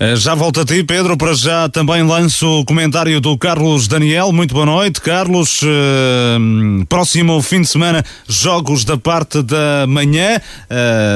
Eh, 0.00 0.16
já 0.16 0.34
volto 0.34 0.60
a 0.60 0.64
ti, 0.64 0.84
Pedro. 0.84 1.16
Para 1.16 1.34
já 1.34 1.68
também 1.68 2.02
lanço 2.02 2.60
o 2.60 2.64
comentário 2.64 3.20
do 3.20 3.36
Carlos 3.36 3.88
Daniel. 3.88 4.32
Muito 4.32 4.54
boa 4.54 4.66
noite, 4.66 5.00
Carlos. 5.00 5.60
Uh, 5.62 6.86
próximo 6.88 7.40
fim 7.42 7.62
de 7.62 7.68
semana, 7.68 8.04
jogos 8.28 8.84
da 8.84 8.96
parte 8.96 9.42
da 9.42 9.86
manhã, 9.88 10.40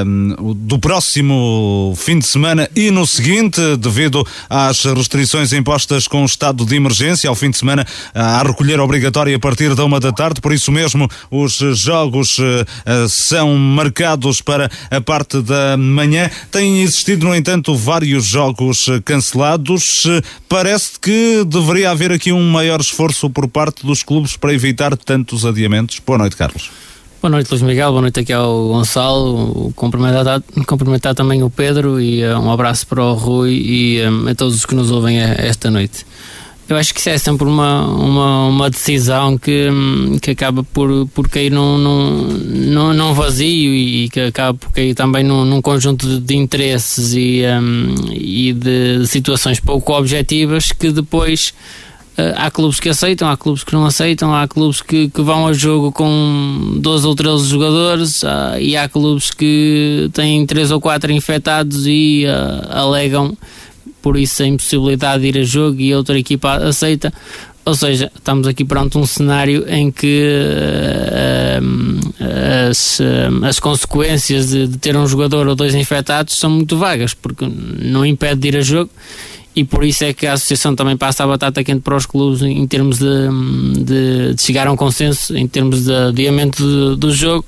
uh, 0.05 0.55
do 0.55 0.79
próximo 0.79 1.95
fim 1.97 2.19
de 2.19 2.27
semana 2.27 2.69
e 2.75 2.91
no 2.91 3.07
seguinte, 3.07 3.61
devido 3.77 4.27
às 4.49 4.85
restrições 4.85 5.53
impostas 5.53 6.09
com 6.09 6.23
o 6.23 6.27
estado 6.27 6.65
de 6.65 6.75
emergência, 6.75 7.29
ao 7.29 7.37
fim 7.37 7.51
de 7.51 7.59
semana 7.59 7.87
há 8.15 8.43
recolher 8.43 8.81
obrigatória 8.81 9.37
a 9.37 9.41
partir 9.41 9.75
da 9.75 9.85
uma 9.85 10.01
da 10.01 10.13
tarde. 10.13 10.41
Por 10.41 10.53
isso 10.53 10.73
mesmo, 10.73 11.09
os 11.31 11.55
jogos 11.79 12.37
são 13.09 13.57
marcados 13.57 14.41
para 14.41 14.71
a 14.91 15.01
parte 15.01 15.41
da 15.41 15.77
manhã. 15.77 16.31
Têm 16.51 16.83
existido, 16.83 17.27
no 17.27 17.35
entanto, 17.35 17.75
vários 17.77 18.12
jogos 18.21 18.53
jogos 18.53 18.89
eh, 18.89 19.01
cancelados. 19.05 20.05
Eh, 20.07 20.23
parece 20.49 20.99
que 21.01 21.45
deveria 21.45 21.91
haver 21.91 22.13
aqui 22.13 22.33
um 22.33 22.51
maior 22.51 22.81
esforço 22.81 23.31
por 23.31 23.49
parte 23.49 23.85
dos 23.87 24.03
clubes 24.03 24.37
para 24.37 24.53
evitar 24.53 24.97
tantos 24.97 25.45
adiamentos. 25.45 26.01
Boa 26.05 26.19
noite, 26.19 26.37
Carlos. 26.37 26.71
Boa 27.21 27.31
noite, 27.31 27.49
Luís 27.51 27.63
Miguel. 27.63 27.91
Boa 27.91 28.03
noite 28.03 28.21
aqui 28.21 28.33
ao 28.33 28.69
Gonçalo. 28.69 29.73
Cumprimentar, 29.77 30.43
cumprimentar 30.67 31.15
também 31.15 31.43
o 31.43 31.51
Pedro 31.51 32.01
e 32.01 32.25
uh, 32.25 32.39
um 32.39 32.51
abraço 32.51 32.87
para 32.87 33.03
o 33.03 33.15
Rui 33.15 33.53
e 33.53 34.09
um, 34.09 34.29
a 34.29 34.35
todos 34.35 34.57
os 34.57 34.67
que 34.67 34.75
nos 34.75 34.91
ouvem 34.91 35.21
esta 35.21 35.71
noite. 35.71 36.05
Eu 36.69 36.77
acho 36.77 36.95
que 36.95 37.01
isso 37.01 37.11
é 37.11 37.19
sempre 37.19 37.47
uma, 37.47 37.87
uma, 37.87 38.47
uma 38.47 38.71
decisão 38.71 39.37
que, 39.37 39.69
que 40.23 40.31
acaba 40.31 40.63
por, 40.63 41.07
por 41.09 41.29
cair 41.29 41.51
num, 41.51 41.77
num, 41.77 42.95
num, 42.95 43.13
vazio 43.13 43.75
e 43.75 44.09
que 44.09 44.21
acaba 44.21 44.57
por 44.57 44.73
cair 44.73 44.95
também 44.95 45.25
num, 45.25 45.45
num 45.45 45.61
conjunto 45.61 46.21
de, 46.21 46.37
interesses 46.37 47.15
e, 47.15 47.43
um, 47.61 47.95
e 48.13 48.53
de, 48.53 49.07
situações 49.07 49.59
pouco 49.59 49.93
objetivas 49.93 50.71
que 50.71 50.91
depois 50.93 51.53
uh, 52.17 52.33
há 52.37 52.51
clubes 52.51 52.79
que 52.79 52.89
aceitam, 52.89 53.29
há 53.29 53.37
clubes 53.37 53.65
que 53.65 53.73
não 53.75 53.85
aceitam, 53.85 54.33
há 54.33 54.47
clubes 54.47 54.81
que, 54.81 55.09
que 55.09 55.21
vão 55.21 55.49
a 55.49 55.53
jogo 55.53 55.91
com 55.91 56.79
12 56.79 57.07
ou 57.07 57.15
13 57.15 57.49
jogadores 57.49 58.21
e 58.61 58.77
há 58.77 58.89
clubes 58.89 59.33
que 59.33 60.09
têm 60.15 60.47
3 60.47 60.71
ou 60.71 60.81
4 60.81 61.13
infectados 61.13 61.87
e 61.87 62.25
uh, 62.25 62.71
alegam 62.71 63.37
por 64.03 64.19
isso 64.19 64.43
a 64.43 64.47
impossibilidade 64.47 65.23
de 65.23 65.29
ir 65.29 65.39
a 65.39 65.45
jogo 65.45 65.81
e 65.81 65.95
outra 65.95 66.19
equipa 66.19 66.57
aceita. 66.57 67.13
Ou 67.65 67.77
seja, 67.77 68.11
estamos 68.13 68.49
aqui 68.49 68.65
perante 68.65 68.99
um 68.99 69.07
cenário 69.07 69.65
em 69.69 69.93
que 69.93 70.29
uh, 71.49 72.69
as, 72.69 72.99
uh, 72.99 73.45
as 73.45 73.61
consequências 73.61 74.49
de, 74.49 74.67
de, 74.67 74.79
ter 74.79 74.97
um 74.97 75.07
jogador 75.07 75.47
ou 75.47 75.55
dois 75.55 75.73
infectados 75.73 76.37
são 76.37 76.51
muito 76.51 76.77
vagas, 76.77 77.15
porque 77.15 77.47
não 77.47 78.05
impede 78.05 78.41
de 78.41 78.49
ir 78.49 78.57
a 78.57 78.63
jogo 78.63 78.91
e 79.55 79.65
por 79.65 79.85
isso 79.85 80.03
é 80.05 80.13
que 80.13 80.27
a 80.27 80.33
associação 80.33 80.75
também 80.75 80.97
passa 80.97 81.25
a 81.25 81.27
batata 81.27 81.63
quente 81.63 81.83
para 81.83 81.97
os 81.97 82.07
clubes 82.07 82.43
em 82.43 82.67
termos 82.67 82.99
de, 82.99 83.85
de, 83.85 84.35
de 84.35 84.43
chegar 84.43 84.67
a 84.67 84.73
um 84.73 84.77
consenso, 84.77 85.37
em 85.37 85.47
termos 85.47 85.85
de 85.85 85.95
adiamento 85.95 86.97
do 86.97 87.13
jogo, 87.13 87.45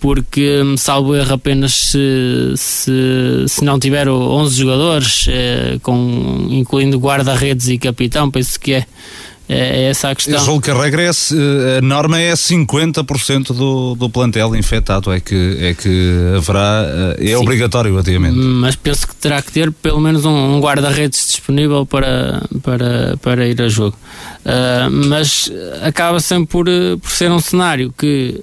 porque, 0.00 0.62
hum, 0.62 0.76
salvo 0.76 1.14
erro, 1.14 1.34
apenas 1.34 1.74
se, 1.74 2.52
se, 2.56 3.44
se 3.48 3.64
não 3.64 3.78
tiver 3.78 4.08
11 4.08 4.56
jogadores, 4.56 5.26
eh, 5.28 5.78
com, 5.82 6.48
incluindo 6.50 6.98
guarda-redes 6.98 7.68
e 7.68 7.78
capitão, 7.78 8.30
penso 8.30 8.58
que 8.60 8.74
é 8.74 8.86
é, 9.48 9.84
é 9.84 9.90
essa 9.90 10.10
a 10.10 10.14
questão. 10.14 10.34
Eu 10.34 10.44
julgo 10.44 10.60
que 10.60 10.70
a 10.70 10.74
regra 10.74 11.02
é, 11.02 11.08
a 11.78 11.80
norma 11.80 12.20
é 12.20 12.32
50% 12.32 13.54
do, 13.54 13.94
do 13.94 14.10
plantel 14.10 14.56
infectado, 14.56 15.12
é 15.12 15.20
que, 15.20 15.56
é 15.60 15.74
que 15.74 16.34
haverá, 16.36 17.14
é 17.18 17.28
Sim. 17.28 17.34
obrigatório 17.36 17.96
adiamento. 17.96 18.36
Mas 18.36 18.74
penso 18.74 19.06
que 19.06 19.14
terá 19.14 19.40
que 19.40 19.52
ter 19.52 19.70
pelo 19.70 20.00
menos 20.00 20.24
um, 20.24 20.56
um 20.56 20.60
guarda-redes 20.60 21.26
disponível 21.26 21.86
para, 21.86 22.42
para, 22.62 23.16
para 23.18 23.46
ir 23.46 23.60
a 23.62 23.68
jogo. 23.68 23.96
Uh, 24.44 24.90
mas 25.08 25.50
acaba 25.82 26.18
sempre 26.20 26.48
por, 26.48 26.66
por 27.00 27.10
ser 27.10 27.30
um 27.30 27.40
cenário 27.40 27.94
que 27.96 28.42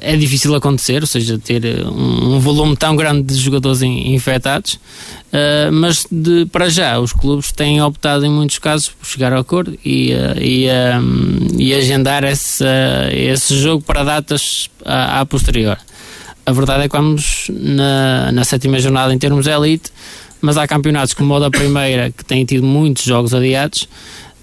é 0.00 0.16
difícil 0.16 0.54
acontecer, 0.54 1.02
ou 1.02 1.06
seja, 1.06 1.38
ter 1.38 1.84
um, 1.86 2.36
um 2.36 2.40
volume 2.40 2.76
tão 2.76 2.96
grande 2.96 3.22
de 3.22 3.36
jogadores 3.36 3.82
in, 3.82 4.14
infectados, 4.14 4.78
Uh, 5.26 5.70
mas 5.72 6.06
de, 6.10 6.46
para 6.46 6.70
já 6.70 6.98
os 7.00 7.12
clubes 7.12 7.50
têm 7.50 7.82
optado 7.82 8.24
em 8.24 8.30
muitos 8.30 8.58
casos 8.58 8.88
por 8.88 9.04
chegar 9.06 9.32
ao 9.32 9.40
acordo 9.40 9.76
e, 9.84 10.12
e, 10.40 10.66
e, 11.58 11.74
agendar 11.74 12.22
esse, 12.24 12.64
esse 13.12 13.58
jogo 13.58 13.82
para 13.82 14.04
datas 14.04 14.70
à, 14.84 15.20
à, 15.20 15.26
posterior. 15.26 15.76
A 16.46 16.52
verdade 16.52 16.84
é 16.84 16.88
que 16.88 16.96
vamos 16.96 17.50
na, 17.50 18.30
na 18.32 18.44
sétima 18.44 18.78
jornada 18.78 19.12
em 19.12 19.18
termos 19.18 19.44
de 19.44 19.50
elite, 19.50 19.90
mas 20.40 20.56
há 20.56 20.66
campeonatos 20.66 21.12
como 21.12 21.34
o 21.34 21.40
da 21.40 21.50
primeira 21.50 22.10
que 22.10 22.24
têm 22.24 22.44
tido 22.44 22.64
muitos 22.64 23.04
jogos 23.04 23.34
adiados 23.34 23.88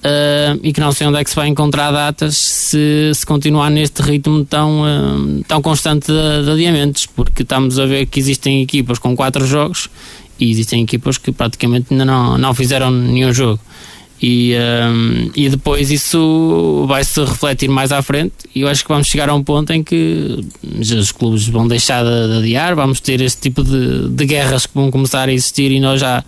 Uh, 0.04 0.60
e 0.62 0.74
que 0.74 0.82
não 0.82 0.92
sei 0.92 1.08
onde 1.08 1.18
é 1.18 1.24
que 1.24 1.30
se 1.30 1.36
vai 1.36 1.48
encontrar 1.48 1.90
datas 1.90 2.36
se, 2.36 3.10
se 3.16 3.26
continuar 3.26 3.70
neste 3.70 4.02
ritmo 4.02 4.44
tão, 4.44 4.82
uh, 4.82 5.44
tão 5.48 5.62
constante 5.62 6.08
de, 6.08 6.44
de, 6.44 6.52
adiamentos, 6.52 7.06
porque 7.06 7.44
estamos 7.44 7.80
a 7.80 7.86
ver 7.86 8.08
que 8.08 8.20
existem 8.20 8.62
equipas 8.62 9.00
com 9.00 9.16
quatro 9.16 9.48
jogos 9.48 9.90
e 10.38 10.52
existem 10.52 10.84
equipas 10.84 11.18
que 11.18 11.32
praticamente 11.32 11.88
ainda 11.92 12.04
não, 12.04 12.38
não 12.38 12.54
fizeram 12.54 12.92
nenhum 12.92 13.32
jogo. 13.34 13.62
E, 14.22 14.54
um, 14.58 15.32
e 15.36 15.50
depois 15.50 15.90
isso 15.90 16.86
vai 16.88 17.04
se 17.06 17.22
refletir 17.22 17.70
mais 17.70 17.92
à 17.92 18.02
frente 18.02 18.34
e 18.54 18.62
eu 18.62 18.68
acho 18.68 18.84
que 18.84 18.90
vamos 18.90 19.08
chegar 19.08 19.30
a 19.30 19.34
um 19.34 19.44
ponto 19.44 19.72
em 19.72 19.84
que 19.84 20.46
os 20.80 21.12
clubes 21.12 21.48
vão 21.48 21.68
deixar 21.68 22.04
de, 22.04 22.28
de 22.30 22.38
adiar, 22.40 22.76
vamos 22.76 23.00
ter 23.00 23.20
este 23.22 23.42
tipo 23.42 23.64
de, 23.64 24.10
de 24.10 24.26
guerras 24.26 24.66
que 24.66 24.74
vão 24.76 24.92
começar 24.92 25.28
a 25.28 25.34
existir 25.34 25.72
e 25.72 25.80
nós 25.80 26.00
já, 26.00 26.24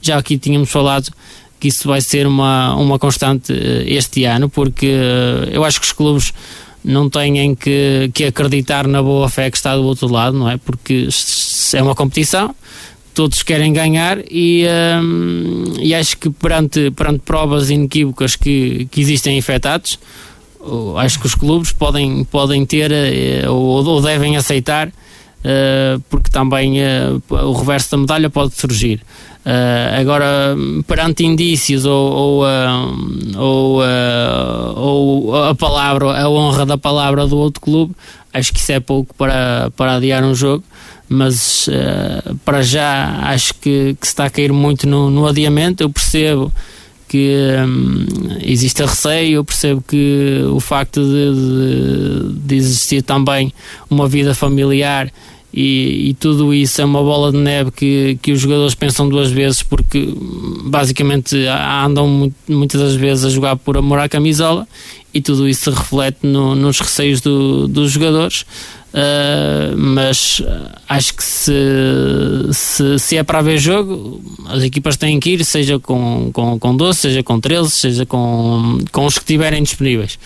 já 0.00 0.18
aqui 0.18 0.36
tínhamos 0.38 0.70
falado 0.70 1.12
que 1.58 1.68
isso 1.68 1.86
vai 1.88 2.00
ser 2.00 2.26
uma, 2.26 2.74
uma 2.76 2.98
constante 2.98 3.52
eh, 3.52 3.84
este 3.86 4.24
ano, 4.24 4.48
porque 4.48 4.86
eh, 4.86 5.50
eu 5.52 5.64
acho 5.64 5.80
que 5.80 5.86
os 5.86 5.92
clubes 5.92 6.32
não 6.84 7.10
têm 7.10 7.54
que, 7.54 8.10
que 8.14 8.24
acreditar 8.24 8.86
na 8.86 9.02
boa 9.02 9.28
fé 9.28 9.50
que 9.50 9.56
está 9.56 9.74
do 9.76 9.82
outro 9.82 10.08
lado, 10.08 10.38
não 10.38 10.48
é? 10.48 10.56
Porque 10.56 11.08
é 11.74 11.82
uma 11.82 11.94
competição, 11.94 12.54
todos 13.12 13.42
querem 13.42 13.72
ganhar 13.72 14.18
e, 14.30 14.64
um, 15.02 15.74
e 15.80 15.94
acho 15.94 16.16
que 16.16 16.30
perante, 16.30 16.90
perante 16.92 17.20
provas 17.24 17.68
inequívocas 17.68 18.36
que, 18.36 18.86
que 18.90 19.00
existem 19.00 19.36
infectados, 19.36 19.98
acho 20.96 21.18
que 21.18 21.26
os 21.26 21.34
clubes 21.34 21.72
podem, 21.72 22.24
podem 22.24 22.64
ter 22.64 22.92
eh, 22.92 23.48
ou, 23.48 23.84
ou 23.84 24.00
devem 24.00 24.36
aceitar, 24.36 24.92
porque 26.08 26.30
também 26.30 26.78
uh, 26.80 27.22
o 27.30 27.52
reverso 27.52 27.90
da 27.92 27.96
medalha 27.98 28.30
pode 28.30 28.54
surgir. 28.54 29.00
Uh, 29.46 30.00
agora, 30.00 30.56
perante 30.86 31.24
indícios 31.24 31.84
ou, 31.86 32.12
ou, 32.12 32.44
ou, 33.36 33.82
ou, 34.76 35.44
a 35.44 35.54
palavra, 35.54 36.20
a 36.20 36.28
honra 36.28 36.66
da 36.66 36.76
palavra 36.76 37.26
do 37.26 37.38
outro 37.38 37.60
clube, 37.60 37.94
acho 38.32 38.52
que 38.52 38.58
isso 38.58 38.72
é 38.72 38.80
pouco 38.80 39.14
para, 39.14 39.70
para 39.76 39.96
adiar 39.96 40.22
um 40.24 40.34
jogo 40.34 40.62
mas 41.08 41.66
uh, 41.68 42.34
para 42.44 42.60
já 42.60 43.20
acho 43.22 43.54
que, 43.54 43.96
que, 43.98 44.06
se 44.06 44.12
está 44.12 44.26
a 44.26 44.30
cair 44.30 44.52
muito 44.52 44.86
no, 44.86 45.10
no 45.10 45.26
adiamento. 45.26 45.82
Eu 45.82 45.88
percebo 45.88 46.52
que 47.08 47.34
um, 47.66 48.06
existe 48.42 48.82
receio, 48.82 49.36
eu 49.36 49.44
percebo 49.44 49.82
que 49.86 50.42
o 50.52 50.60
facto 50.60 51.00
de, 51.02 51.34
de, 51.34 52.38
de 52.40 52.56
existir 52.56 53.02
também 53.02 53.52
uma 53.90 54.06
vida 54.06 54.34
familiar 54.34 55.10
e, 55.52 56.10
e, 56.10 56.14
tudo 56.14 56.52
isso 56.52 56.80
é 56.82 56.84
uma 56.84 57.02
bola 57.02 57.32
de 57.32 57.38
neve 57.38 57.70
que, 57.70 58.18
que 58.20 58.32
os 58.32 58.40
jogadores 58.40 58.74
pensam 58.74 59.08
duas 59.08 59.30
vezes 59.30 59.62
porque 59.62 60.14
basicamente 60.64 61.36
andam 61.84 62.06
muito, 62.06 62.36
muitas 62.46 62.80
das 62.80 62.94
vezes 62.94 63.24
a 63.24 63.30
jogar 63.30 63.56
por 63.56 63.78
amor 63.78 63.98
à 63.98 64.08
camisola 64.08 64.68
e 65.12 65.22
tudo 65.22 65.48
isso 65.48 65.64
se 65.64 65.70
reflete 65.70 66.18
no, 66.22 66.54
nos 66.54 66.78
receios 66.78 67.22
do, 67.22 67.66
dos 67.66 67.90
jogadores. 67.90 68.44
Uh, 68.88 69.76
mas 69.76 70.42
acho 70.88 71.14
que 71.14 71.22
se, 71.22 71.52
se, 72.52 72.98
se, 72.98 73.16
é 73.18 73.22
para 73.22 73.40
haver 73.40 73.58
jogo, 73.58 74.22
as 74.48 74.62
equipas 74.62 74.96
têm 74.96 75.20
que 75.20 75.30
ir, 75.30 75.44
seja 75.44 75.78
com, 75.78 76.30
com, 76.32 76.58
com 76.58 76.74
12, 76.74 76.98
seja 76.98 77.22
com 77.22 77.38
13, 77.38 77.70
seja 77.70 78.06
com, 78.06 78.78
com 78.90 79.04
os 79.04 79.14
que 79.14 79.20
estiverem 79.20 79.62
disponíveis. 79.62 80.18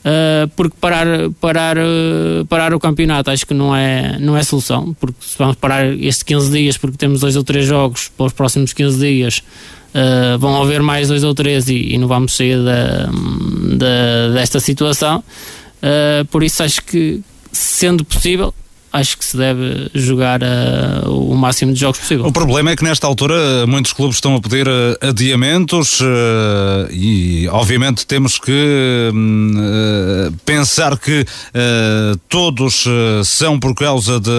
Uh, 0.00 0.48
porque 0.56 0.74
parar, 0.80 1.06
parar, 1.42 1.76
uh, 1.76 2.46
parar 2.48 2.72
o 2.72 2.80
campeonato 2.80 3.30
acho 3.30 3.46
que 3.46 3.52
não 3.52 3.76
é, 3.76 4.18
não 4.18 4.34
é 4.34 4.42
solução, 4.42 4.96
porque 4.98 5.18
se 5.20 5.36
vamos 5.36 5.56
parar 5.56 5.92
estes 5.92 6.22
15 6.22 6.50
dias 6.50 6.78
porque 6.78 6.96
temos 6.96 7.20
dois 7.20 7.36
ou 7.36 7.44
três 7.44 7.66
jogos 7.66 8.10
para 8.16 8.24
os 8.24 8.32
próximos 8.32 8.72
15 8.72 8.98
dias, 8.98 9.42
uh, 9.94 10.38
vão 10.38 10.62
haver 10.62 10.82
mais 10.82 11.08
dois 11.08 11.22
ou 11.22 11.34
três 11.34 11.68
e, 11.68 11.92
e 11.92 11.98
não 11.98 12.08
vamos 12.08 12.34
sair 12.34 12.56
da, 12.64 13.10
da, 13.76 14.28
desta 14.32 14.58
situação. 14.58 15.22
por 16.30 16.42
isso 16.42 16.62
acho 16.62 16.82
que, 16.82 17.20
sendo 17.52 18.04
possível, 18.04 18.54
acho 18.92 19.16
que 19.16 19.24
se 19.24 19.36
deve 19.36 19.90
jogar 19.94 20.40
uh, 20.42 21.10
o 21.10 21.34
máximo 21.34 21.72
de 21.72 21.80
jogos 21.80 21.98
possível. 21.98 22.26
O 22.26 22.32
problema 22.32 22.70
é 22.70 22.76
que 22.76 22.82
nesta 22.82 23.06
altura 23.06 23.66
muitos 23.66 23.92
clubes 23.92 24.16
estão 24.16 24.34
a 24.34 24.40
pedir 24.40 24.66
uh, 24.66 24.96
adiamentos 25.00 26.00
uh, 26.00 26.90
e 26.90 27.48
obviamente 27.48 28.04
temos 28.06 28.38
que 28.38 29.10
hum, 29.14 30.32
pensar 30.44 30.98
que 30.98 31.24
todos 32.28 32.84
são 33.24 33.58
por 33.58 33.74
causa 33.74 34.18
de, 34.20 34.30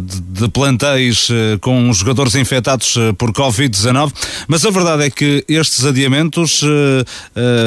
de, 0.00 0.40
de 0.40 0.48
plantéis 0.48 1.28
com 1.60 1.92
jogadores 1.92 2.34
infectados 2.34 2.96
por 3.18 3.32
Covid-19, 3.32 4.12
mas 4.48 4.64
a 4.64 4.70
verdade 4.70 5.04
é 5.04 5.10
que 5.10 5.44
estes 5.48 5.84
adiamentos 5.84 6.60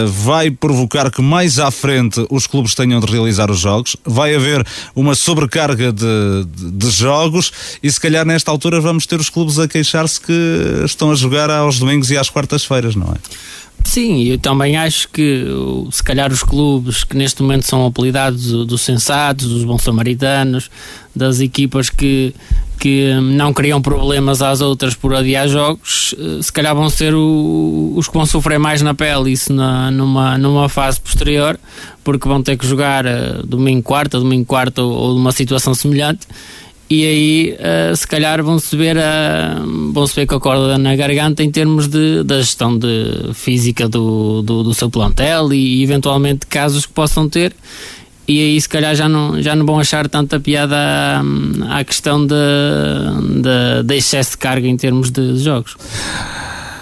vai 0.08 0.52
provocar 0.52 1.12
que 1.12 1.22
mais 1.22 1.60
à 1.60 1.70
frente 1.72 2.26
os 2.30 2.48
clubes 2.48 2.74
tenham 2.74 3.00
de 3.00 3.12
realizar 3.12 3.52
os 3.52 3.60
jogos, 3.60 3.96
vai 4.06 4.36
haver 4.36 4.66
uma 4.96 5.16
sobrecarga 5.16 5.92
de 5.92 6.07
de, 6.46 6.72
de, 6.72 6.90
jogos 6.92 7.52
e 7.82 7.92
se 7.92 8.00
calhar 8.00 8.26
nesta 8.26 8.52
altura 8.52 8.80
vamos 8.80 9.06
ter 9.06 9.20
os 9.20 9.30
clubes 9.30 9.60
a 9.60 9.68
queixar-se 9.68 10.20
que 10.20 10.82
estão 10.86 11.12
a 11.12 11.16
jogar 11.16 11.50
aos 11.50 11.80
domingos 11.80 12.10
e 12.12 12.18
às 12.18 12.30
quartas-feiras, 12.30 12.96
não 12.96 13.08
é? 13.08 13.18
Sim, 13.88 14.22
eu 14.24 14.38
também 14.38 14.75
acho 14.75 15.08
que 15.08 15.46
se 15.91 16.03
calhar 16.03 16.29
os 16.29 16.44
clubes 16.44 17.06
que 17.06 17.15
neste 17.15 17.41
momento 17.41 17.65
são 17.65 17.86
apelidados 17.86 18.51
dos 18.65 18.82
sensatos, 18.82 19.48
dos 19.48 19.63
bons 19.63 19.82
samaritanos, 19.82 20.70
das 21.15 21.39
equipas 21.39 21.89
que, 21.89 22.36
que 22.77 23.13
não 23.13 23.53
criam 23.53 23.82
problemas 23.82 24.41
às 24.41 24.60
outras 24.60 24.94
por 24.94 25.15
adiar 25.15 25.48
jogos, 25.48 26.13
eh, 26.20 26.44
se 26.44 26.51
calhar 26.51 26.75
vão 26.75 26.89
ser 26.89 27.15
o, 27.15 27.94
os 27.96 28.10
que 28.10 28.13
vão 28.13 28.25
sofrer 28.25 28.60
mais 28.60 28.82
na 28.82 28.94
pele, 28.94 29.32
isso 29.32 29.53
na, 29.53 29.89
numa, 29.89 30.38
numa 30.38 30.67
fase 30.67 31.00
posterior, 31.00 31.58
porque 32.03 32.27
vão 32.27 32.44
ter 32.44 32.58
que 32.58 32.67
jogar 32.67 33.06
uh, 33.06 33.48
domingo 33.48 33.82
quarta, 33.84 34.20
domingo 34.20 34.46
quarta 34.46 34.84
ou, 34.84 34.91
ou 34.91 35.13
numa 35.13 35.32
situação 35.32 35.74
semelhante 35.74 36.27
e 36.89 37.06
aí 37.06 37.58
uh, 37.60 37.96
se 37.96 38.08
calhar 38.08 38.41
vão-se 38.41 38.75
ver, 38.75 38.96
uh, 38.98 39.91
vão 39.91 40.08
-se 40.08 40.15
ver 40.15 40.25
com 40.25 40.36
a 40.36 40.39
corda 40.39 40.77
na 40.77 40.96
garganta 40.96 41.44
em 41.44 41.51
termos 41.51 41.88
de, 41.88 42.24
da 42.24 42.39
gestão 42.39 42.77
de 42.77 43.34
física 43.34 43.89
do, 43.89 44.41
do, 44.41 44.63
do, 44.63 44.74
seu 44.74 44.89
plantel 44.89 45.53
e 45.53 45.84
eventualmente 45.84 46.46
casos 46.46 46.86
que 46.86 46.94
possam 46.94 47.27
ter 47.27 47.53
e 48.27 48.39
aí 48.39 48.60
se 48.60 48.67
calhar 48.67 48.94
já 48.96 49.08
não, 49.08 49.41
já 49.41 49.56
não 49.56 49.65
vão 49.65 49.79
achar 49.79 50.08
tanta 50.10 50.39
piada 50.39 50.75
à, 50.75 51.79
à 51.79 51.84
questão 51.84 52.25
de, 52.25 52.36
de, 53.41 53.84
de 53.84 53.96
excesso 53.96 54.32
de 54.32 54.38
carga 54.38 54.67
em 54.67 54.75
termos 54.75 55.10
de 55.10 55.38
jogos. 55.38 55.75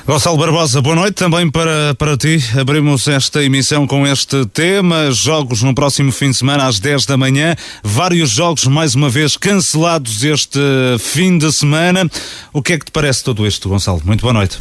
Gonçalo 0.08 0.38
Barbosa, 0.38 0.84
boa 0.84 0.96
noite 0.96 1.16
também 1.16 1.50
para, 1.50 1.96
para 1.96 2.16
ti. 2.16 2.38
Abrimos 2.60 3.08
esta 3.08 3.44
emissão 3.44 3.88
com 3.88 4.06
este 4.06 4.46
tema. 4.46 5.10
Jogos 5.12 5.64
no 5.64 5.74
próximo 5.74 6.12
fim 6.12 6.30
de 6.30 6.38
semana 6.38 6.68
às 6.68 6.80
10 6.80 7.08
da 7.08 7.18
manhã. 7.18 7.56
Vários 7.84 8.30
jogos, 8.30 8.68
mais 8.68 8.94
uma 8.94 9.10
vez, 9.10 9.36
cancelados 9.36 10.24
este 10.24 10.60
fim 11.00 11.40
de 11.40 11.52
semana. 11.52 12.08
O 12.54 12.62
que 12.62 12.74
é 12.74 12.78
que 12.78 12.86
te 12.86 12.92
parece 12.92 13.24
tudo 13.24 13.48
isto, 13.48 13.68
Gonçalo? 13.68 14.00
Muito 14.06 14.22
boa 14.22 14.32
noite. 14.32 14.60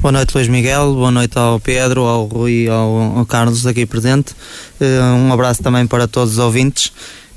Boa 0.00 0.12
noite, 0.12 0.34
Luís 0.34 0.48
Miguel. 0.48 0.92
Boa 0.92 1.10
noite 1.10 1.38
ao 1.38 1.58
Pedro, 1.58 2.02
ao 2.02 2.26
Rui 2.26 2.68
ao, 2.68 3.18
ao 3.18 3.24
Carlos 3.24 3.62
daqui 3.62 3.86
presente. 3.86 4.34
Uh, 4.78 5.14
um 5.16 5.32
abraço 5.32 5.62
também 5.62 5.86
para 5.86 6.06
todos 6.06 6.34
os 6.34 6.38
ouvintes. 6.38 6.92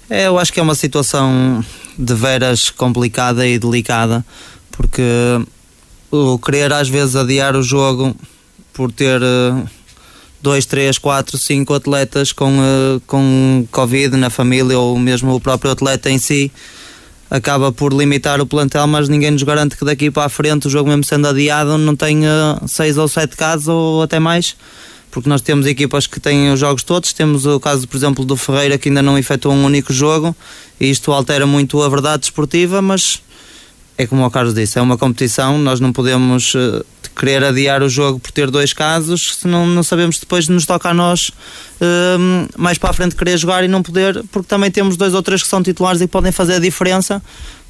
É, 0.10 0.27
eu 0.27 0.38
acho 0.38 0.51
que 0.51 0.60
é 0.60 0.63
uma 0.63 0.75
situação 0.75 1.63
de 1.98 2.13
veras 2.13 2.70
complicada 2.70 3.48
e 3.48 3.58
delicada, 3.58 4.25
porque 4.70 5.01
o 6.12 6.38
querer 6.38 6.72
às 6.72 6.90
vezes 6.90 7.16
adiar 7.16 7.56
o 7.56 7.64
jogo 7.64 8.16
por 8.74 8.92
ter 8.92 9.22
uh, 9.22 9.70
dois, 10.42 10.66
três, 10.66 10.98
quatro, 10.98 11.38
cinco 11.38 11.74
atletas 11.74 12.32
com, 12.32 12.60
uh, 12.60 13.02
com 13.06 13.68
Covid 13.72 14.16
na 14.16 14.30
família 14.30 14.78
ou 14.78 14.98
mesmo 14.98 15.34
o 15.36 15.40
próprio 15.40 15.72
atleta 15.72 16.10
em 16.10 16.18
si 16.18 16.52
acaba 17.30 17.72
por 17.72 17.94
limitar 17.94 18.40
o 18.40 18.46
plantel, 18.46 18.88
mas 18.88 19.10
ninguém 19.10 19.32
nos 19.32 19.44
garante 19.44 19.76
que 19.76 19.84
daqui 19.84 20.10
para 20.10 20.26
a 20.26 20.30
frente, 20.30 20.68
o 20.68 20.70
jogo 20.70 20.90
mesmo 20.90 21.04
sendo 21.04 21.28
adiado, 21.28 21.78
não 21.78 21.96
tenha 21.96 22.60
seis 22.68 22.98
ou 22.98 23.08
sete 23.08 23.36
casos 23.36 23.68
ou 23.68 24.02
até 24.02 24.20
mais, 24.20 24.56
porque 25.12 25.28
nós 25.28 25.42
temos 25.42 25.66
equipas 25.66 26.08
que 26.08 26.20
têm 26.20 26.52
os 26.52 26.60
jogos 26.60 26.84
todos, 26.84 27.12
temos 27.14 27.46
o 27.46 27.60
caso, 27.60 27.88
por 27.88 27.98
exemplo, 27.98 28.24
do 28.24 28.38
Ferreira 28.38 28.78
que 28.78 28.90
ainda 28.90 29.02
não 29.02 29.18
efetuou 29.18 29.54
um 29.54 29.66
único 29.66 29.92
jogo, 29.92 30.36
e 30.80 30.90
isto 30.90 31.12
altera 31.12 31.46
muito 31.46 31.82
a 31.82 31.90
verdade 31.90 32.22
desportiva, 32.22 32.82
mas 32.82 33.22
é 33.98 34.06
como 34.06 34.25
o 34.25 34.30
Carlos 34.30 34.54
disse, 34.54 34.77
é 34.77 34.82
uma 34.82 34.98
competição, 34.98 35.58
nós 35.58 35.80
não 35.80 35.92
podemos 35.92 36.54
uh, 36.54 36.86
querer 37.18 37.44
adiar 37.44 37.82
o 37.82 37.89
jogo 37.89 38.20
por 38.20 38.32
ter 38.32 38.51
dois 38.51 38.72
casos, 38.72 39.38
se 39.38 39.48
não, 39.48 39.66
não 39.66 39.82
sabemos 39.82 40.20
depois 40.20 40.48
nos 40.48 40.66
toca 40.66 40.89
a 40.89 40.94
nós 40.94 41.30
uh, 41.30 42.48
mais 42.56 42.77
para 42.77 42.92
a 42.92 42.94
frente 42.94 43.16
querer 43.16 43.38
jogar 43.38 43.63
e 43.63 43.68
não 43.68 43.82
poder, 43.82 44.24
porque 44.32 44.48
também 44.48 44.70
temos 44.70 44.96
dois 44.98 45.16
ou 45.16 45.24
três 45.24 45.42
que 45.42 45.50
são 45.50 45.63
titulares 45.63 46.00
e 46.00 46.08
podem 46.08 46.32
fazer 46.32 46.56
a 46.56 46.60
diferença, 46.60 47.22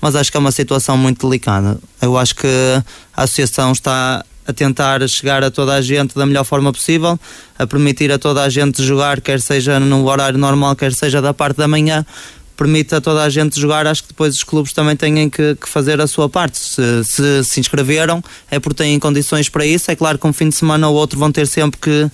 mas 0.02 0.16
acho 0.16 0.30
que 0.30 0.38
é 0.38 0.40
uma 0.40 0.52
situação 0.52 0.98
muito 0.98 1.26
delicada. 1.28 1.80
Eu 2.02 2.18
acho 2.18 2.36
que 2.36 2.48
a 3.16 3.24
associação 3.24 3.72
está 3.72 4.24
a 4.48 4.54
tentar 4.54 5.06
chegar 5.10 5.44
a 5.44 5.52
toda 5.52 5.74
a 5.74 5.82
gente 5.82 6.16
da 6.16 6.26
melhor 6.26 6.46
forma 6.46 6.72
possível, 6.72 7.20
a 7.60 7.68
permitir 7.68 8.12
a 8.12 8.18
toda 8.18 8.44
a 8.44 8.50
gente 8.50 8.82
jogar, 8.82 9.20
quer 9.20 9.42
seja 9.42 9.78
no 9.78 10.08
horário 10.08 10.40
normal, 10.40 10.74
quer 10.76 10.94
seja 10.94 11.22
da 11.22 11.34
parte 11.34 11.58
da 11.58 11.68
manhã, 11.68 12.06
permite 12.58 12.96
a 12.96 13.00
toda 13.00 13.24
a 13.24 13.30
gente 13.30 13.60
jogar, 13.60 13.86
acho 13.86 14.02
que 14.02 14.10
depois 14.10 14.36
os 14.36 14.44
clubes 14.44 14.74
também 14.74 14.96
têm 14.96 15.30
que, 15.30 15.56
que 15.56 15.70
fazer 15.70 16.02
a 16.02 16.08
sua 16.08 16.28
parte. 16.28 16.58
Se, 16.58 17.04
se, 17.04 17.44
se 17.44 17.60
inscreveram, 17.60 18.22
é 18.50 18.60
porque 18.60 18.84
têm 18.84 19.00
condições 19.00 19.48
para 19.48 19.66
isso. 19.66 19.92
É 19.92 19.96
claro 19.96 20.18
que 20.18 20.26
um 20.26 20.34
fim 20.34 20.50
de 20.50 20.56
semana 20.56 20.90
ou 20.90 20.96
outro 20.96 21.20
vão 21.20 21.32
ter 21.32 21.46
sempre 21.46 21.80
que, 21.80 22.12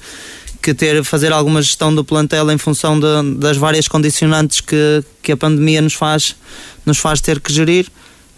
que 0.62 0.74
ter, 0.74 1.02
fazer 1.06 1.32
alguma 1.32 1.62
gestão 1.62 1.96
do 1.96 2.04
plantel 2.04 2.52
em 2.52 2.58
função 2.58 3.00
de, 3.00 3.38
das 3.38 3.56
várias 3.56 3.88
condicionantes 3.88 4.60
que, 4.60 5.04
que 5.24 5.32
a 5.32 5.38
pandemia 5.38 5.82
nos 5.82 5.94
faz, 5.94 6.36
nos 6.86 6.98
faz 6.98 7.22
ter 7.22 7.40
que 7.40 7.52
gerir. 7.52 7.88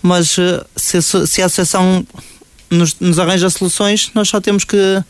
Mas 0.01 0.37
eh, 0.37 0.63
se, 0.75 1.01
se 1.01 1.41
a 1.41 1.47
associação 1.47 2.05
nos, 2.69 2.99
nos 2.99 3.19
arranja 3.19 3.49
soluções, 3.49 4.11
nós 4.13 4.27
só 4.27 4.41
temos 4.41 4.63
que, 4.63 5.03